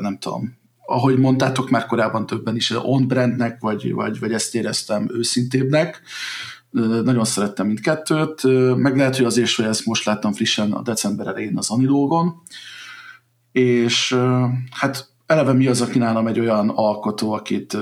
[0.00, 6.02] nem tudom, ahogy mondtátok már korábban többen is, on-brandnek, vagy, vagy, vagy ezt éreztem őszintébbnek.
[7.04, 8.42] Nagyon szerettem mindkettőt,
[8.76, 12.42] meg lehet, hogy azért, hogy ezt most láttam frissen a december elején az Anilógon,
[13.52, 14.16] és
[14.70, 17.76] hát eleve mi az, aki nálam egy olyan alkotó, akit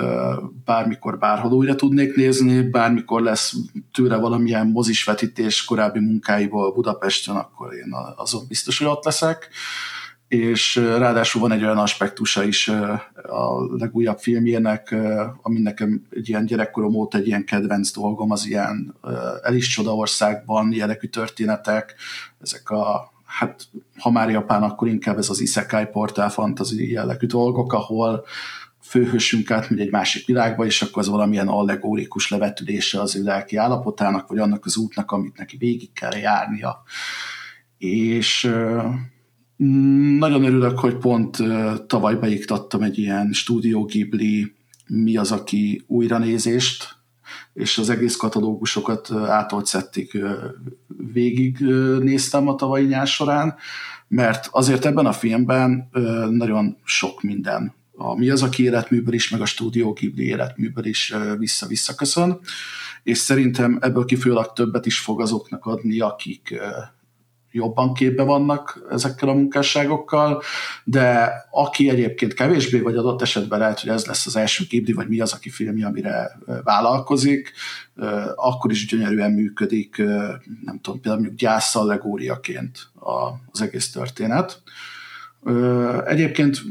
[0.65, 3.55] bármikor, bárhol újra tudnék nézni, bármikor lesz
[3.93, 9.49] tőle valamilyen mozisvetítés korábbi munkáiból Budapesten, akkor én azon biztos, hogy ott leszek.
[10.29, 12.69] és ráadásul van egy olyan aspektusa is
[13.29, 14.95] a legújabb filmjének,
[15.43, 18.95] ami nekem egy ilyen gyerekkorom óta egy ilyen kedvenc dolgom, az ilyen
[19.43, 21.95] El is Csodaországban jelekű történetek,
[22.41, 27.73] ezek a hát ha már Japán, akkor inkább ez az isekai portál fantasy jellegű dolgok,
[27.73, 28.25] ahol
[28.81, 34.29] főhősünk átmegy egy másik világba, és akkor az valamilyen allegórikus levetülése az ő lelki állapotának,
[34.29, 36.83] vagy annak az útnak, amit neki végig kell járnia.
[37.79, 38.51] És
[40.19, 41.37] nagyon örülök, hogy pont
[41.87, 44.55] tavaly beiktattam egy ilyen Studio Ghibli
[44.87, 46.97] mi az, aki újranézést,
[47.55, 50.19] és az egész katalógusokat átolt szedték
[51.13, 51.59] végig
[52.01, 53.55] néztem a tavalyi nyár során,
[54.09, 55.89] mert azért ebben a filmben
[56.31, 57.75] nagyon sok minden.
[57.97, 62.39] A Mi az, aki életműből is, meg a Studio Ghibli életműből is vissza-vissza köszön,
[63.03, 66.61] és szerintem ebből kifolyólag többet is fog azoknak adni, akik
[67.55, 70.43] jobban képbe vannak ezekkel a munkásságokkal,
[70.85, 75.09] de aki egyébként kevésbé, vagy adott esetben lehet, hogy ez lesz az első Ghibli, vagy
[75.09, 77.53] mi az, aki filmje, amire vállalkozik,
[78.35, 79.97] akkor is gyönyörűen működik,
[80.65, 82.79] nem tudom, például mondjuk gyászallegóriaként
[83.51, 84.63] az egész történet.
[86.07, 86.63] Egyébként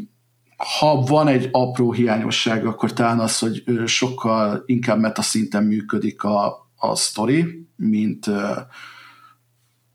[0.79, 6.95] ha van egy apró hiányosság, akkor talán az, hogy sokkal inkább metaszinten működik a, a
[6.95, 8.29] sztori, mint,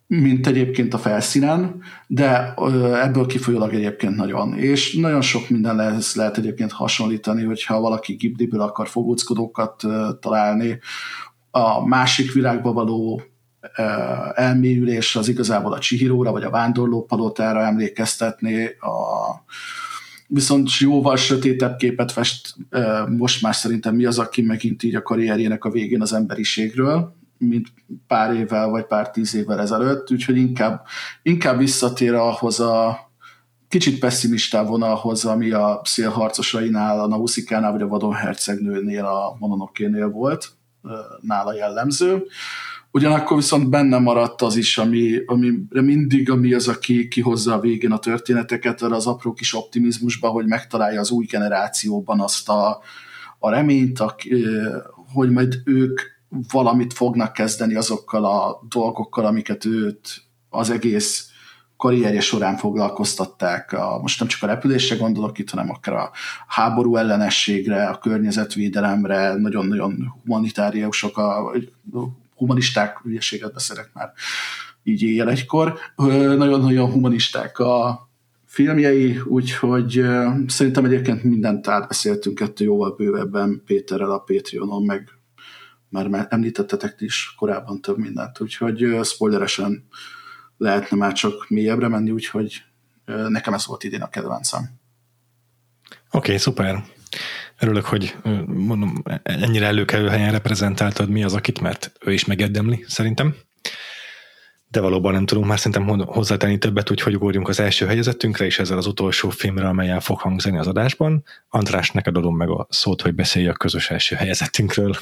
[0.09, 2.55] mint egyébként a felszínen, de
[3.03, 4.59] ebből kifolyólag egyébként nagyon.
[4.59, 9.83] És nagyon sok minden lehet, lehet egyébként hasonlítani, hogyha valaki Ghibliből akar fogóckodókat
[10.21, 10.79] találni,
[11.51, 13.23] a másik világba való
[14.35, 19.45] elmélyülés az igazából a Csihiróra, vagy a vándorló palotára emlékeztetni, a,
[20.27, 22.55] viszont jóval sötétebb képet fest
[23.17, 27.67] most már szerintem mi az, aki megint így a karrierjének a végén az emberiségről, mint
[28.07, 30.85] pár évvel vagy pár tíz évvel ezelőtt, úgyhogy inkább,
[31.23, 33.07] inkább visszatér ahhoz a
[33.69, 40.49] kicsit pessimistább vonalhoz, ami a szélharcosainál, a Nauszikánál vagy a Vadon hercegnőnél, a Mononokénél volt,
[41.21, 42.27] nála jellemző.
[42.91, 47.93] Ugyanakkor viszont benne maradt az is, ami, amire mindig ami az, aki kihozza a végén
[47.93, 52.83] a történeteket, az apró kis optimizmusba, hogy megtalálja az új generációban azt a,
[53.39, 54.17] a reményt, a,
[55.13, 61.31] hogy majd ők valamit fognak kezdeni azokkal a dolgokkal, amiket őt az egész
[61.77, 63.73] karrierje során foglalkoztatták.
[63.73, 66.11] A, most nem csak a repülésre gondolok itt, hanem akár a
[66.47, 71.53] háború ellenességre, a környezetvédelemre, nagyon-nagyon humanitáriusok, a,
[72.37, 74.13] humanisták, ügyességet beszélek már
[74.83, 78.09] így éjjel egykor, nagyon-nagyon humanisták a
[78.45, 80.05] filmjei, úgyhogy
[80.47, 85.18] szerintem egyébként mindent átbeszéltünk kettő jóval bővebben Péterrel a Patreonon, meg
[85.89, 89.89] már említettetek is korábban több mindent, úgyhogy spoileresen
[90.57, 92.63] lehetne már csak mélyebbre menni, úgyhogy
[93.29, 94.63] nekem ez volt idén a kedvencem.
[96.11, 96.85] Oké, okay, szuper.
[97.59, 103.35] Örülök, hogy mondom, ennyire előkelő helyen reprezentáltad mi az, akit, mert ő is megérdemli, szerintem.
[104.71, 108.79] De valóban nem tudunk már szerintem hozzátenni többet, úgyhogy ugorjunk az első helyezettünkre, és ezzel
[108.79, 111.25] az utolsó filmre, amelyen fog hangzani az adásban.
[111.49, 114.95] András, neked adom meg a szót, hogy beszélj a közös első helyezettünkről.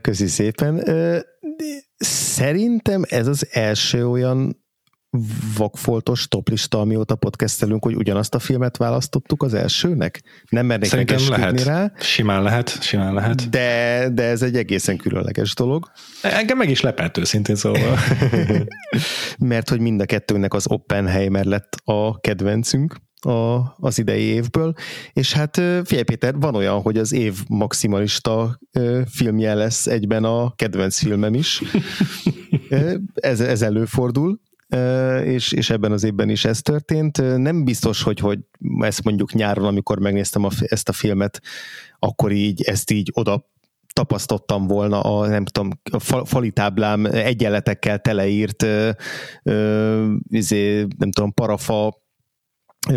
[0.00, 0.82] Közi szépen.
[1.96, 4.64] Szerintem ez az első olyan
[5.56, 10.22] vakfoltos toplista, amióta podcastelünk, hogy ugyanazt a filmet választottuk az elsőnek?
[10.48, 11.64] Nem mernék Szerintem lehet.
[11.64, 11.92] rá.
[11.98, 13.48] Simán lehet, simán lehet.
[13.48, 15.90] De, de ez egy egészen különleges dolog.
[16.22, 17.98] Engem meg is lepett őszintén szóval.
[19.38, 24.72] Mert hogy mind a kettőnek az Oppenheimer lett a kedvencünk a, az idei évből,
[25.12, 28.60] és hát figyelj Péter, van olyan, hogy az év maximalista
[29.08, 31.62] filmje lesz egyben a kedvenc filmem is.
[33.14, 34.40] ez, ez előfordul,
[35.24, 37.36] és, és ebben az évben is ez történt.
[37.36, 38.38] Nem biztos, hogy, hogy
[38.78, 41.40] ezt mondjuk nyáron, amikor megnéztem a, ezt a filmet,
[41.98, 43.44] akkor így ezt így oda
[43.92, 48.90] tapasztottam volna a, nem tudom, a fali táblám egyenletekkel teleírt ö,
[49.42, 52.04] ö, izé, nem tudom, parafa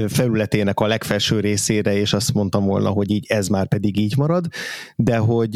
[0.08, 4.46] felületének a legfelső részére, és azt mondtam volna, hogy így ez már pedig így marad,
[4.96, 5.52] de hogy,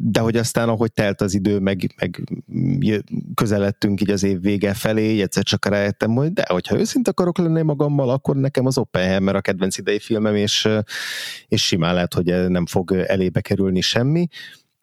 [0.00, 2.22] de hogy aztán ahogy telt az idő, meg, meg
[3.34, 7.62] közeledtünk így az év vége felé, egyszer csak rájöttem, hogy de hogyha őszinte akarok lenni
[7.62, 10.68] magammal, akkor nekem az Oppenheimer a kedvenc idei filmem, és,
[11.48, 14.28] és simán lehet, hogy nem fog elébe kerülni semmi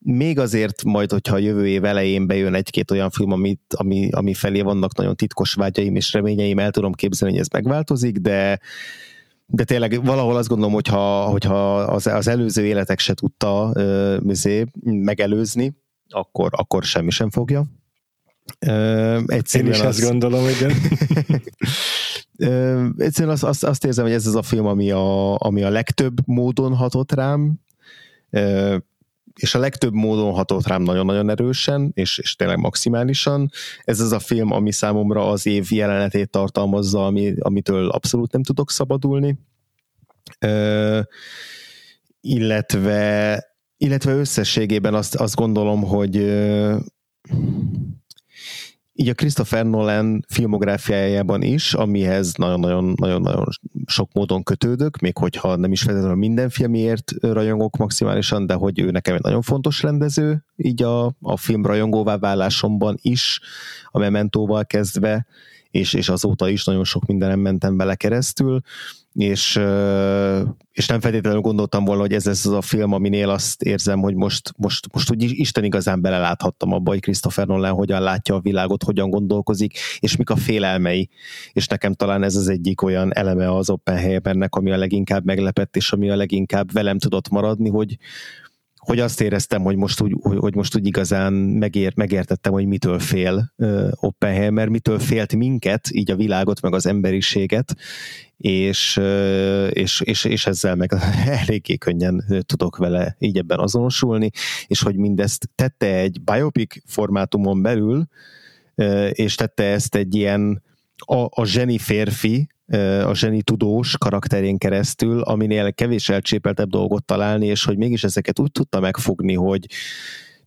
[0.04, 4.34] még azért majd, hogyha a jövő év elején bejön egy-két olyan film, amit, ami, ami
[4.34, 8.60] felé vannak nagyon titkos vágyaim és reményeim, el tudom képzelni, hogy ez megváltozik, de
[9.46, 15.74] de tényleg valahol azt gondolom, hogyha, hogyha az, az előző életek se tudta uh, megelőzni,
[16.10, 17.66] akkor, akkor semmi sem fogja.
[18.66, 19.22] Uh,
[19.54, 20.72] Én is azt gondolom, igen.
[22.98, 26.28] egyszerűen azt, azt, azt érzem, hogy ez az a film, ami a, ami a legtöbb
[26.28, 27.60] módon hatott rám,
[29.36, 33.52] és a legtöbb módon hatott rám nagyon-nagyon erősen, és, és tényleg maximálisan.
[33.84, 38.72] Ez az a film, ami számomra az év jelenetét tartalmazza, ami, amitől abszolút nem tudok
[38.72, 39.40] szabadulni.
[40.40, 41.00] Ö,
[42.22, 43.44] illetve,
[43.78, 46.18] illetve összességében azt, azt gondolom, hogy
[48.96, 53.48] így a Christopher Nolan filmográfiájában is, amihez nagyon-nagyon
[53.86, 58.92] sok módon kötődök, még hogyha nem is feltétlenül minden filmiért rajongok maximálisan, de hogy ő
[58.92, 63.40] nekem egy nagyon fontos rendező, így a, a film rajongóvá válásomban is,
[63.92, 65.26] a Mementóval kezdve,
[65.72, 68.62] és, és azóta is nagyon sok mindenem mentem bele keresztül
[69.14, 69.60] és,
[70.72, 74.16] és nem feltétlenül gondoltam volna, hogy ez ez az a film, aminél azt érzem, hogy
[74.16, 78.84] most, most, most úgy Isten igazán beleláthattam abba, hogy Christopher Nolan hogyan látja a világot,
[78.84, 81.10] hogyan gondolkozik, és mik a félelmei.
[81.54, 85.92] És nekem talán ez az egyik olyan eleme az Oppenheimernek, ami a leginkább meglepett, és
[85.92, 87.98] ami a leginkább velem tudott maradni, hogy,
[88.86, 93.54] hogy azt éreztem, hogy most úgy, hogy most úgy igazán megért, megértettem, hogy mitől fél
[93.58, 97.76] uh, Oppenheimer, mitől félt minket, így a világot, meg az emberiséget,
[98.38, 100.94] és, uh, és, és, és ezzel meg
[101.48, 104.30] eléggé könnyen tudok vele így ebben azonosulni,
[104.68, 108.08] és hogy mindezt tette egy biopic formátumon belül,
[108.76, 110.62] uh, és tette ezt egy ilyen
[110.98, 112.48] a, a zseni férfi,
[113.06, 118.52] a zseni tudós karakterén keresztül, aminél kevés elcsépeltebb dolgot találni, és hogy mégis ezeket úgy
[118.52, 119.66] tudta megfogni, hogy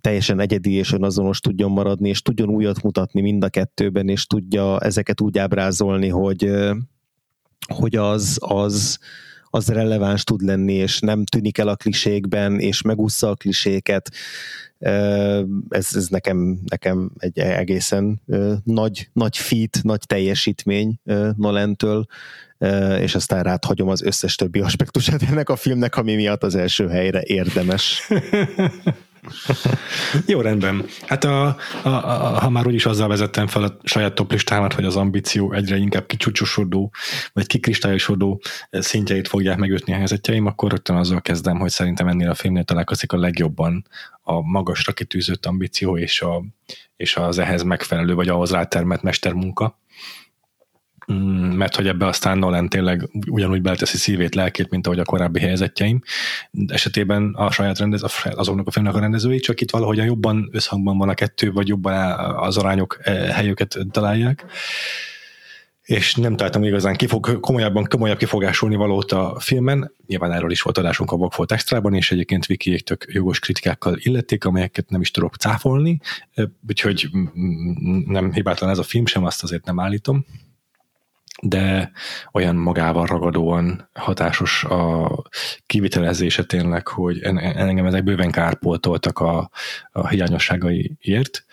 [0.01, 4.81] teljesen egyedi és önazonos tudjon maradni, és tudjon újat mutatni mind a kettőben, és tudja
[4.81, 6.51] ezeket úgy ábrázolni, hogy,
[7.75, 8.99] hogy az, az,
[9.57, 14.11] az releváns tud lenni, és nem tűnik el a klisékben, és megúszza a kliséket.
[15.69, 18.21] Ez, ez nekem, nekem egy egészen
[18.65, 21.01] nagy, nagy feat, nagy teljesítmény
[21.37, 22.07] Nolentől,
[23.01, 26.89] és aztán rád hagyom az összes többi aspektusát ennek a filmnek, ami miatt az első
[26.89, 28.09] helyre érdemes.
[30.27, 30.85] Jó, rendben.
[31.07, 34.97] Hát a, a, a, ha már úgyis azzal vezettem fel a saját toplistámat, hogy az
[34.97, 36.93] ambíció egyre inkább kicsúcsosodó,
[37.33, 38.41] vagy kikristályosodó
[38.71, 43.13] szintjeit fogják megütni a helyzetjeim, akkor rögtön azzal kezdem, hogy szerintem ennél a filmnél találkozik
[43.13, 43.87] a legjobban
[44.23, 46.45] a magasra kitűzött ambíció és, a,
[46.97, 49.79] és az ehhez megfelelő, vagy ahhoz rátermett mestermunka.
[51.13, 51.17] Mm,
[51.57, 56.03] mert hogy ebbe aztán Nolan tényleg ugyanúgy beleteszi szívét, lelkét, mint ahogy a korábbi helyzetjeim.
[56.67, 61.09] Esetében a saját rendez, azoknak a filmnek a rendezői, csak itt valahogyan jobban összhangban van
[61.09, 61.95] a kettő, vagy jobban
[62.37, 64.45] az arányok e, helyüket találják
[65.87, 69.93] és nem találtam igazán kifog, komolyabban, komolyabb kifogásolni valót a filmen.
[70.07, 74.45] Nyilván erről is volt adásunk a Vagfolt Extrában, és egyébként Vikiék tök jogos kritikákkal illették,
[74.45, 76.01] amelyeket nem is tudok cáfolni,
[76.69, 77.09] úgyhogy
[78.07, 80.27] nem hibátlan ez a film sem, azt azért nem állítom
[81.43, 81.91] de
[82.33, 85.11] olyan magával ragadóan hatásos a
[85.67, 89.51] kivitelezése tényleg, hogy engem ezek bőven kárpoltoltak a,
[89.93, 91.45] a hiányosságaiért.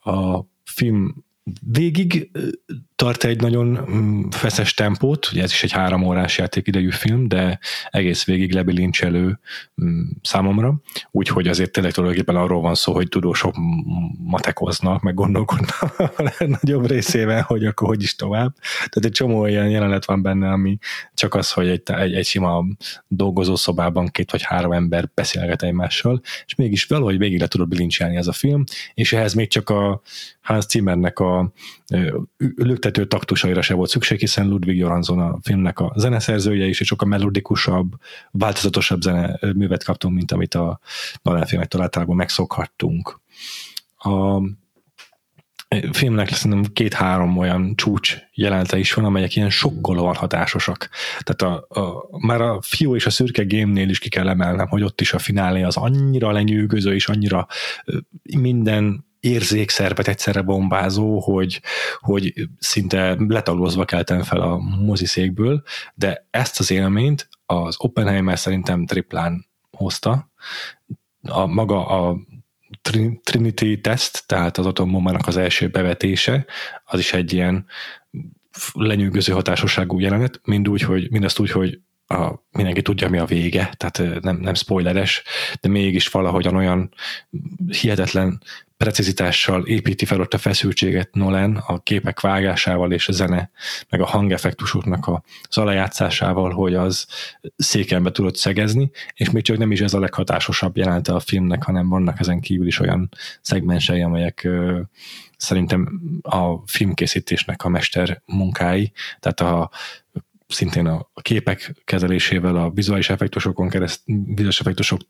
[0.00, 1.24] A film
[1.60, 2.30] végig
[3.02, 7.58] tart egy nagyon mm, feszes tempót, ugye ez is egy három órás játékidejű film, de
[7.90, 9.38] egész végig lebilincselő
[9.84, 10.74] mm, számomra,
[11.10, 13.54] úgyhogy azért tényleg tulajdonképpen arról van szó, hogy tudósok
[14.18, 15.98] matekoznak, meg gondolkodnak
[16.38, 18.54] a nagyobb részében, hogy akkor hogy is tovább.
[18.76, 20.78] Tehát egy csomó olyan jelenet van benne, ami
[21.14, 22.64] csak az, hogy egy, egy, egy sima
[23.08, 28.16] dolgozó szobában két vagy három ember beszélget egymással, és mégis valahogy végig le tudod bilincselni
[28.16, 28.64] ez a film,
[28.94, 30.00] és ehhez még csak a
[30.40, 31.52] Hans Zimmernek a
[32.96, 37.08] lüktető taktusaira se volt szükség, hiszen Ludwig Johansson a filmnek a zeneszerzője is, és sokkal
[37.08, 37.92] melodikusabb,
[38.30, 40.80] változatosabb zene művet kaptunk, mint amit a
[41.22, 43.20] Nolan filmektől általában megszokhattunk.
[43.98, 44.40] A
[45.92, 50.88] filmnek szerintem két-három olyan csúcs jelenete is van, amelyek ilyen sokkolóan hatásosak.
[51.20, 54.82] Tehát a, a, már a fiú és a szürke gémnél is ki kell emelnem, hogy
[54.82, 57.46] ott is a finálé az annyira lenyűgöző, és annyira
[58.22, 61.60] minden érzékszervet egyszerre bombázó, hogy,
[62.00, 65.62] hogy szinte letalózva keltem fel a moziszékből,
[65.94, 70.30] de ezt az élményt az Oppenheimer szerintem triplán hozta.
[71.22, 72.16] A maga a
[73.22, 76.46] Trinity test, tehát az atombombának az első bevetése,
[76.84, 77.66] az is egy ilyen
[78.72, 83.74] lenyűgöző hatásosságú jelenet, mind úgy, hogy, mindezt úgy, hogy a, mindenki tudja, mi a vége,
[83.76, 85.22] tehát nem, nem spoileres,
[85.60, 86.94] de mégis valahogyan olyan
[87.80, 88.42] hihetetlen
[88.82, 93.50] precizitással építi fel ott a feszültséget Nolan a képek vágásával és a zene,
[93.88, 97.06] meg a hangeffektusoknak az alajátszásával, hogy az
[97.56, 101.62] széken be tudott szegezni, és még csak nem is ez a leghatásosabb jelente a filmnek,
[101.62, 103.08] hanem vannak ezen kívül is olyan
[103.40, 104.48] szegmensei, amelyek
[105.36, 109.70] szerintem a filmkészítésnek a mester munkái, tehát a
[110.48, 115.00] szintén a képek kezelésével, a vizuális effektusokon keresztül, vizuális effektusok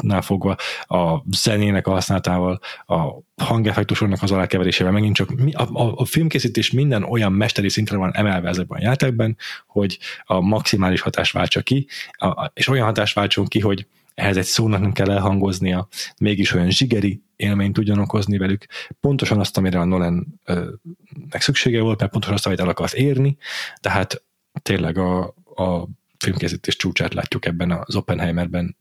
[0.00, 3.08] nál fogva a zenének a használatával, a
[3.42, 8.48] hangeffektusoknak az alákeverésével, megint csak a, a, a filmkészítés minden olyan mesteri szintre van emelve
[8.48, 9.36] ezekben a játékban,
[9.66, 14.44] hogy a maximális hatást váltsa ki, a, és olyan hatást váltson ki, hogy ehhez egy
[14.44, 15.88] szónak nem kell elhangoznia,
[16.18, 18.66] mégis olyan zsigeri élményt tudjon okozni velük,
[19.00, 23.36] pontosan azt, amire a Nolannek szüksége volt, mert pontosan azt, amit el akarsz érni,
[23.80, 24.22] tehát
[24.62, 25.88] tényleg a, a
[26.18, 28.76] filmkészítés csúcsát látjuk ebben az Oppenheimerben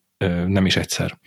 [0.48, 1.19] nem is egyszer.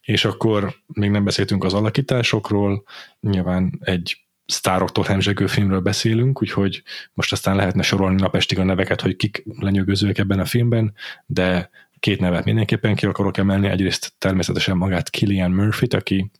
[0.00, 2.84] És akkor még nem beszéltünk az alakításokról,
[3.20, 9.16] nyilván egy sztároktól hemzsegő filmről beszélünk, úgyhogy most aztán lehetne sorolni napestig a neveket, hogy
[9.16, 10.94] kik lenyűgözőek ebben a filmben,
[11.26, 13.68] de két nevet mindenképpen ki akarok emelni.
[13.68, 16.30] Egyrészt természetesen magát Killian Murphy-t, aki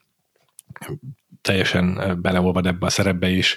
[1.43, 3.57] teljesen beleolvad ebbe a szerepbe is,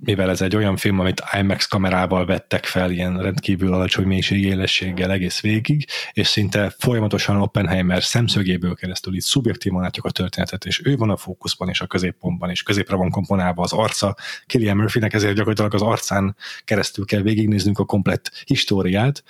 [0.00, 5.40] mivel ez egy olyan film, amit IMAX kamerával vettek fel, ilyen rendkívül alacsony mélységélességgel egész
[5.40, 11.10] végig, és szinte folyamatosan Oppenheimer szemszögéből keresztül itt szubjektívan látjuk a történetet, és ő van
[11.10, 14.16] a fókuszban és a középpontban, és középre van komponálva az arca.
[14.46, 19.24] Killian Murphynek ezért gyakorlatilag az arcán keresztül kell végignéznünk a komplett históriát,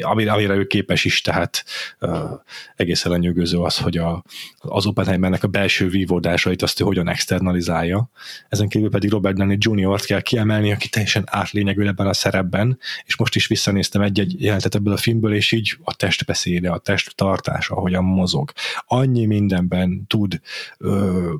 [0.00, 1.64] amire, amire ő képes is, tehát
[2.00, 2.30] uh,
[2.76, 4.24] egészen lenyűgöző az, hogy a,
[4.58, 8.10] az Oppenheimernek a belső vívódásait azt ő hogyan externalizálja.
[8.48, 13.16] Ezen kívül pedig Robert Downey Jr.-t kell kiemelni, aki teljesen átlényegül ebben a szerepben, és
[13.16, 17.74] most is visszanéztem egy-egy jelentet ebből a filmből, és így a testbeszéde, a test tartása,
[17.74, 18.52] ahogyan mozog.
[18.86, 20.40] Annyi mindenben tud
[20.78, 21.32] ö,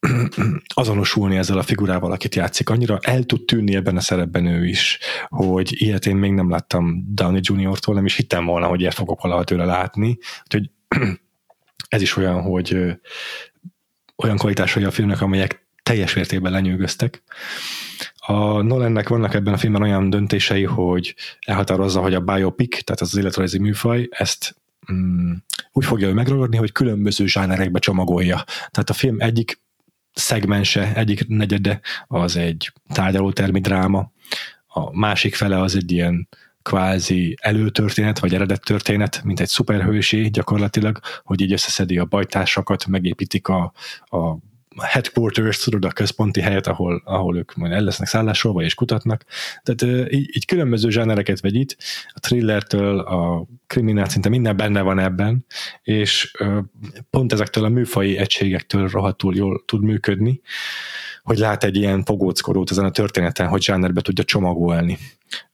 [0.74, 2.68] azonosulni ezzel a figurával, akit játszik.
[2.68, 4.98] Annyira el tud tűnni ebben a szerepben ő is,
[5.28, 9.22] hogy ilyet én még nem láttam Downey Jr.-tól, nem is hittem volna, hogy ilyet fogok
[9.22, 10.18] valaha tőle látni.
[10.42, 10.70] Úgyhogy
[11.88, 12.98] ez is olyan, hogy
[14.22, 17.22] olyan kvalitásai a filmnek, amelyek teljes mértékben lenyűgöztek.
[18.16, 23.08] A Nolannek vannak ebben a filmben olyan döntései, hogy elhatározza, hogy a biopic, tehát az,
[23.12, 24.56] az életrajzi műfaj, ezt
[24.92, 25.32] mm,
[25.72, 28.44] úgy fogja ő megragadni, hogy különböző zsánerekbe csomagolja.
[28.46, 29.60] Tehát a film egyik
[30.12, 34.12] szegmense, egyik negyede az egy tárgyalótermi dráma,
[34.66, 36.28] a másik fele az egy ilyen
[36.62, 43.48] kvázi előtörténet, vagy eredet történet, mint egy szuperhősi gyakorlatilag, hogy így összeszedi a bajtársakat, megépítik
[43.48, 43.72] a,
[44.04, 44.36] a
[44.80, 49.24] headquarters, tudod, a központi helyet, ahol, ahol ők majd el lesznek szállásolva és kutatnak.
[49.62, 51.76] Tehát így, így különböző zsánereket vegyít,
[52.08, 55.46] a thrillertől, a kriminál szinte minden benne van ebben,
[55.82, 56.32] és
[57.10, 60.40] pont ezektől a műfai egységektől rohadtul jól tud működni,
[61.22, 64.98] hogy lát egy ilyen fogóckodót ezen a történeten, hogy zsánerbe tudja csomagolni.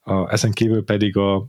[0.01, 1.47] A, ezen kívül pedig a,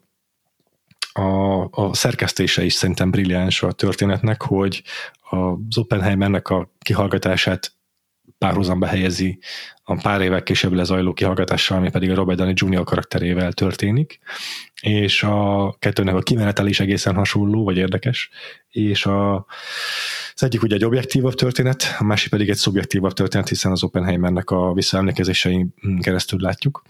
[1.13, 4.83] a, a szerkesztése is szerintem brilliáns a történetnek, hogy
[5.29, 7.73] az Oppenheimernek a kihallgatását
[8.37, 9.39] párhuzamba helyezi
[9.83, 12.83] a pár évek később lezajló kihallgatással, ami pedig a Robert Downey Jr.
[12.83, 14.19] karakterével történik,
[14.81, 18.29] és a kettőnek a kimenetel is egészen hasonló, vagy érdekes,
[18.69, 19.45] és a,
[20.39, 24.49] az egyik ugye egy objektívabb történet, a másik pedig egy szubjektívabb történet, hiszen az Oppenheimernek
[24.49, 26.83] a visszaemlékezésein keresztül látjuk,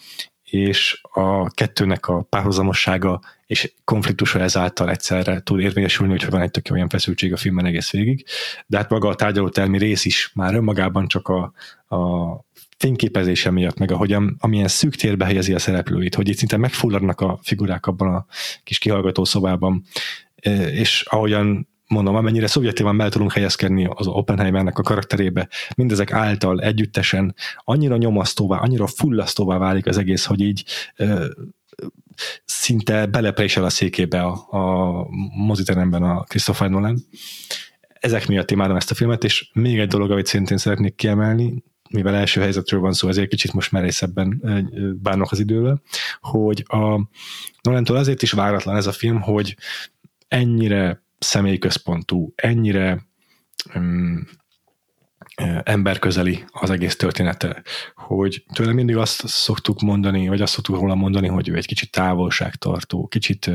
[0.43, 6.67] és a kettőnek a párhuzamossága és konfliktusa ezáltal egyszerre tud érvényesülni, hogy van egy tök
[6.71, 8.25] olyan feszültség a filmben egész végig,
[8.67, 11.53] de hát maga a tárgyalótermi rész is már önmagában csak a,
[11.95, 12.29] a
[12.77, 17.39] fényképezése miatt, meg ahogyan, amilyen szűk térbe helyezi a szereplőit, hogy itt szinte megfulladnak a
[17.43, 18.25] figurák abban a
[18.63, 19.83] kis kihallgató szobában,
[20.71, 27.35] és ahogyan mondom, amennyire szubjektívan be tudunk helyezkedni az Oppenheimernek a karakterébe, mindezek által együttesen
[27.57, 31.25] annyira nyomasztóvá, annyira fullasztóvá válik az egész, hogy így ö,
[32.45, 36.99] szinte beleprésel a székébe a, a moziteremben a Christopher Nolan.
[37.87, 42.15] Ezek miatt imádom ezt a filmet, és még egy dolog, amit szintén szeretnék kiemelni, mivel
[42.15, 44.41] első helyzetről van szó, ezért kicsit most merészebben
[45.01, 45.81] bánok az idővel,
[46.21, 47.01] hogy a
[47.61, 49.55] Nolantól azért is váratlan ez a film, hogy
[50.27, 53.07] ennyire személyközpontú, ennyire
[53.75, 54.27] um,
[55.63, 57.63] emberközeli az egész története,
[57.95, 61.91] hogy tőle mindig azt szoktuk mondani, vagy azt szoktuk róla mondani, hogy ő egy kicsit
[61.91, 63.51] távolságtartó, kicsit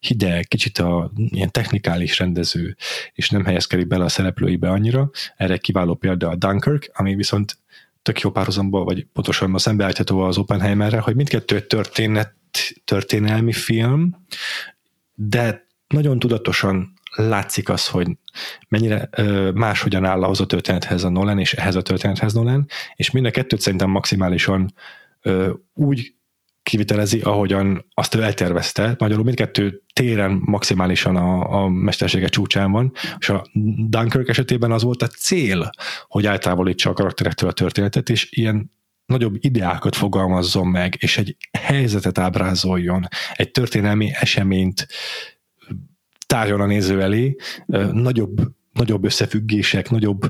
[0.00, 2.76] hideg, kicsit a ilyen technikális rendező,
[3.12, 5.10] és nem helyezkedik bele a szereplőibe annyira.
[5.36, 7.58] Erre kiváló példa a Dunkirk, ami viszont
[8.02, 12.34] tök jó párhuzamba, vagy pontosan a szembeállítható az Oppenheimerre, hogy mindkettő történet,
[12.84, 14.26] történelmi film,
[15.14, 18.08] de nagyon tudatosan látszik az, hogy
[18.68, 23.10] mennyire ö, máshogyan áll ahhoz a történethez a Nolan, és ehhez a történethez Nolan, és
[23.10, 24.74] mind a kettőt szerintem maximálisan
[25.22, 26.14] ö, úgy
[26.62, 28.94] kivitelezi, ahogyan azt ő eltervezte.
[28.98, 33.46] Magyarul mindkettő téren maximálisan a, a mestersége csúcsán van, és a
[33.88, 35.70] Dunkirk esetében az volt a cél,
[36.06, 38.70] hogy eltávolítsa a karakterektől a történetet, és ilyen
[39.06, 44.86] nagyobb ideákat fogalmazzon meg, és egy helyzetet ábrázoljon, egy történelmi eseményt
[46.32, 47.36] tárjon a néző elé,
[47.92, 48.40] nagyobb
[48.72, 50.20] nagyobb összefüggések, nagyobb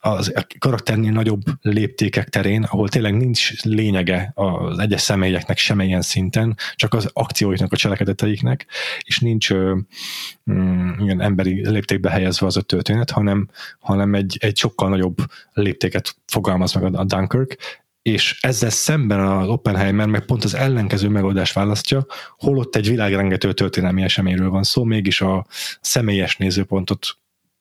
[0.00, 6.94] az karakternél nagyobb léptékek terén, ahol tényleg nincs lényege az egyes személyeknek semmilyen szinten, csak
[6.94, 8.66] az akcióiknak, a cselekedeteiknek,
[9.00, 14.88] és nincs mm, ilyen emberi léptékbe helyezve az a történet, hanem, hanem egy, egy sokkal
[14.88, 15.16] nagyobb
[15.52, 17.56] léptéket fogalmaz meg a Dunkirk,
[18.02, 24.02] és ezzel szemben az Oppenheimer meg pont az ellenkező megoldást választja, holott egy világrengető történelmi
[24.02, 25.46] eseményről van szó, mégis a
[25.80, 27.06] személyes nézőpontot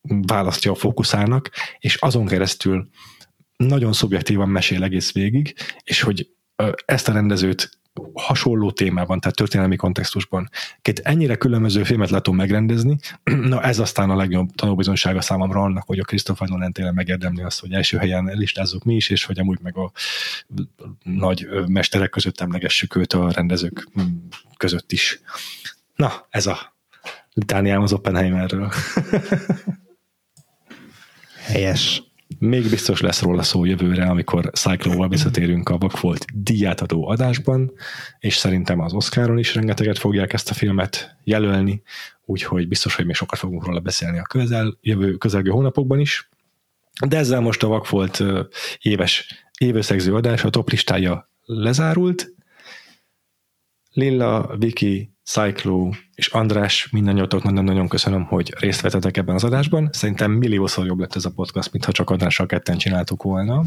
[0.02, 1.50] választja a fókuszának,
[1.80, 2.90] és azon keresztül
[3.58, 6.30] nagyon szubjektívan mesél egész végig, és hogy
[6.86, 7.78] ezt a rendezőt
[8.14, 10.50] hasonló témában, tehát történelmi kontextusban
[10.82, 12.98] két ennyire különböző filmet látom megrendezni,
[13.52, 17.60] na ez aztán a legjobb tanúbizonysága számomra annak, hogy a Christopher Nolan tényleg megérdemli azt,
[17.60, 19.92] hogy első helyen listázzuk mi is, és hogy amúgy meg a
[21.04, 23.88] nagy mesterek között emlegessük őt a rendezők
[24.58, 25.20] között is.
[25.96, 26.76] Na, ez a
[27.34, 28.72] litániám az Oppenheimerről.
[31.46, 32.07] Helyes.
[32.40, 37.72] Még biztos lesz róla szó jövőre, amikor Cyclóval visszatérünk a Vakfolt díjátadó adásban,
[38.20, 41.82] és szerintem az Oscaron is rengeteget fogják ezt a filmet jelölni,
[42.26, 46.30] úgyhogy biztos, hogy még sokat fogunk róla beszélni a közel, jövő közelgő hónapokban is.
[47.08, 48.24] De ezzel most a Vakfolt
[48.82, 52.34] éves évösszegző adás, a top listája lezárult.
[53.92, 59.90] Lilla, Viki, Cyclo és András, mindannyiatok nagyon-nagyon köszönöm, hogy részt vettetek ebben az adásban.
[59.92, 63.64] Szerintem milliószor jobb lett ez a podcast, mintha csak Andrással ketten csináltuk volna.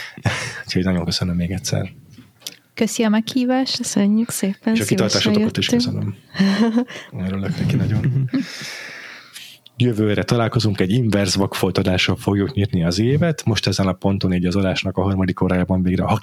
[0.64, 1.92] Úgyhogy nagyon köszönöm még egyszer.
[2.74, 3.76] Köszi a meghívást.
[3.76, 4.74] Köszönjük szépen.
[4.74, 6.14] És a kitartásotokat is köszönöm.
[7.26, 8.30] Örülök neki nagyon.
[9.80, 13.44] Jövőre találkozunk, egy inverse vakfoltadással fogjuk nyitni az évet.
[13.44, 16.16] Most ezen a ponton így az adásnak a harmadik órájában végre, ha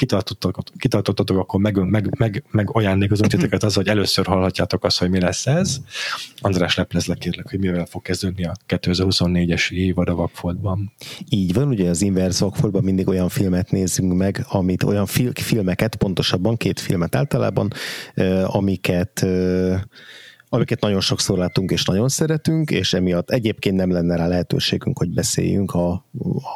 [0.78, 5.20] kitartottatok, akkor meg, meg, meg, meg ajándékozunk titeket az, hogy először hallhatjátok azt, hogy mi
[5.20, 5.78] lesz ez.
[6.42, 10.92] András leplezlek kérlek, hogy mivel fog kezdődni a 2024-es évad a vakfoltban.
[11.30, 15.96] Így van, ugye az inverse vakfoltban mindig olyan filmet nézünk meg, amit olyan fil- filmeket,
[15.96, 17.74] pontosabban két filmet általában,
[18.44, 19.26] amiket
[20.50, 25.14] amiket nagyon sokszor látunk és nagyon szeretünk, és emiatt egyébként nem lenne rá lehetőségünk, hogy
[25.14, 26.06] beszéljünk a,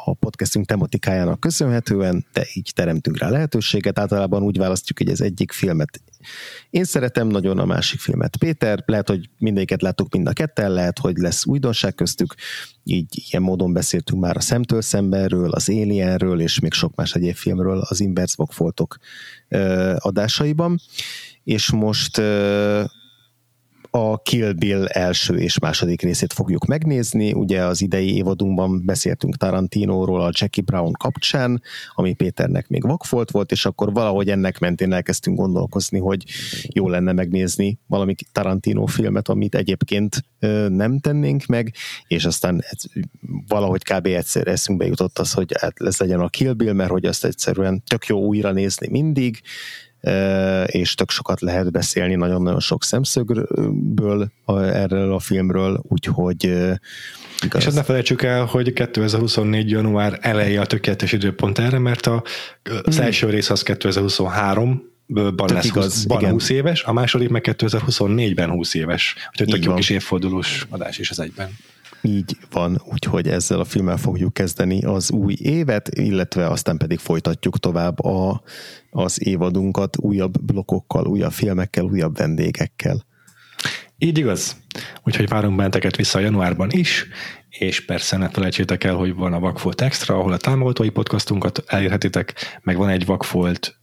[0.04, 3.98] a podcastünk tematikájának köszönhetően, de így teremtünk rá lehetőséget.
[3.98, 6.00] Általában úgy választjuk, hogy az egyik filmet
[6.70, 8.36] én szeretem nagyon a másik filmet.
[8.36, 12.34] Péter, lehet, hogy mindegyiket láttuk mind a ketten, lehet, hogy lesz újdonság köztük,
[12.84, 17.34] így ilyen módon beszéltünk már a Szemtől Szembenről, az Alienről, és még sok más egyéb
[17.34, 18.96] filmről az Inverse Vogfoltok
[19.96, 20.80] adásaiban.
[21.44, 22.22] És most
[23.90, 27.32] a Kill Bill első és második részét fogjuk megnézni.
[27.32, 31.62] Ugye az idei évadunkban beszéltünk Tarantinóról a Jackie Brown kapcsán,
[31.94, 36.24] ami Péternek még vakfolt volt, és akkor valahogy ennek mentén elkezdtünk gondolkozni, hogy
[36.74, 40.24] jó lenne megnézni valami Tarantino filmet, amit egyébként
[40.68, 41.74] nem tennénk meg,
[42.06, 42.64] és aztán
[43.46, 44.06] valahogy kb.
[44.06, 47.82] egyszer eszünkbe jutott az, hogy hát ez legyen a Kill Bill, mert hogy azt egyszerűen
[47.86, 49.40] tök jó újra nézni mindig,
[50.66, 54.30] és tök sokat lehet beszélni nagyon-nagyon sok szemszögből
[54.72, 56.68] erről a filmről, úgyhogy
[57.44, 57.60] Igaz.
[57.60, 59.70] És azt ne felejtsük el, hogy 2024.
[59.70, 62.22] január eleje a tökéletes időpont erre, mert a,
[62.84, 63.04] az hmm.
[63.04, 68.50] első rész az 2023 ban lesz igaz, 20, ban 20 éves, a második meg 2024-ben
[68.50, 69.14] 20 éves.
[69.30, 71.50] Úgyhogy tök jó kis évfordulós adás is az egyben.
[72.02, 77.58] Így van, úgyhogy ezzel a filmmel fogjuk kezdeni az új évet, illetve aztán pedig folytatjuk
[77.58, 78.42] tovább a,
[78.90, 83.04] az évadunkat újabb blokkokkal, újabb filmekkel, újabb vendégekkel.
[83.98, 84.56] Így igaz.
[85.02, 87.06] Úgyhogy várunk benteket vissza a januárban is,
[87.48, 92.34] és persze ne felejtsétek el, hogy van a Vakfolt Extra, ahol a támogatói podcastunkat elérhetitek,
[92.62, 93.79] meg van egy Vakfolt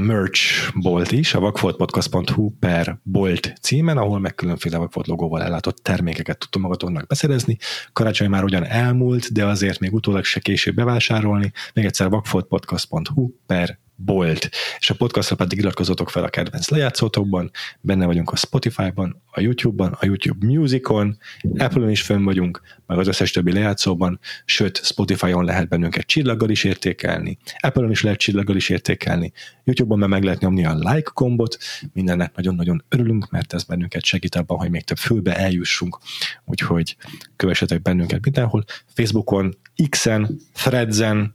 [0.00, 6.38] merch bolt is, a vakfoltpodcast.hu per bolt címen, ahol meg különféle vakfolt logóval ellátott termékeket
[6.38, 7.58] tudtok magatoknak beszerezni.
[7.92, 11.52] Karácsony már ugyan elmúlt, de azért még utólag se később bevásárolni.
[11.74, 14.50] Még egyszer vakfoltpodcast.hu per bolt.
[14.78, 19.96] És a podcastra pedig iratkozzatok fel a kedvenc lejátszótokban, benne vagyunk a Spotify-ban, a YouTube-ban,
[20.00, 21.18] a YouTube Musicon,
[21.56, 26.64] Apple-on is fönn vagyunk, meg az összes többi lejátszóban, sőt, Spotify-on lehet bennünket csillaggal is
[26.64, 29.32] értékelni, Apple-on is lehet csillaggal is értékelni,
[29.64, 31.58] YouTube-on meg, meg lehet nyomni a like gombot,
[31.92, 35.98] mindennek nagyon-nagyon örülünk, mert ez bennünket segít abban, hogy még több fülbe eljussunk,
[36.44, 36.96] úgyhogy
[37.36, 38.64] kövessetek bennünket mindenhol,
[38.94, 39.56] Facebookon,
[39.88, 41.34] X-en, Threads-en,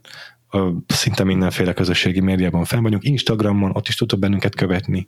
[0.87, 5.07] szinte mindenféle közösségi médiában fenn vagyunk, Instagramon, ott is tudtok bennünket követni,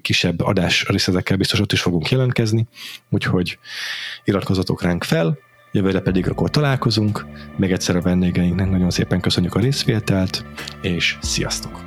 [0.00, 2.66] kisebb adás részletekkel biztos ott is fogunk jelentkezni,
[3.10, 3.58] úgyhogy
[4.24, 5.38] iratkozzatok ránk fel,
[5.72, 7.26] jövőre pedig akkor találkozunk.
[7.56, 10.44] Még egyszer a vendégeinknek nagyon szépen köszönjük a részvételt,
[10.82, 11.80] és sziasztok!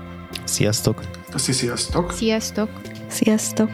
[0.43, 1.01] Sziasztok!
[1.31, 2.11] Köszi, sziasztok!
[2.11, 2.69] Sziasztok!
[3.07, 3.69] Sziasztok!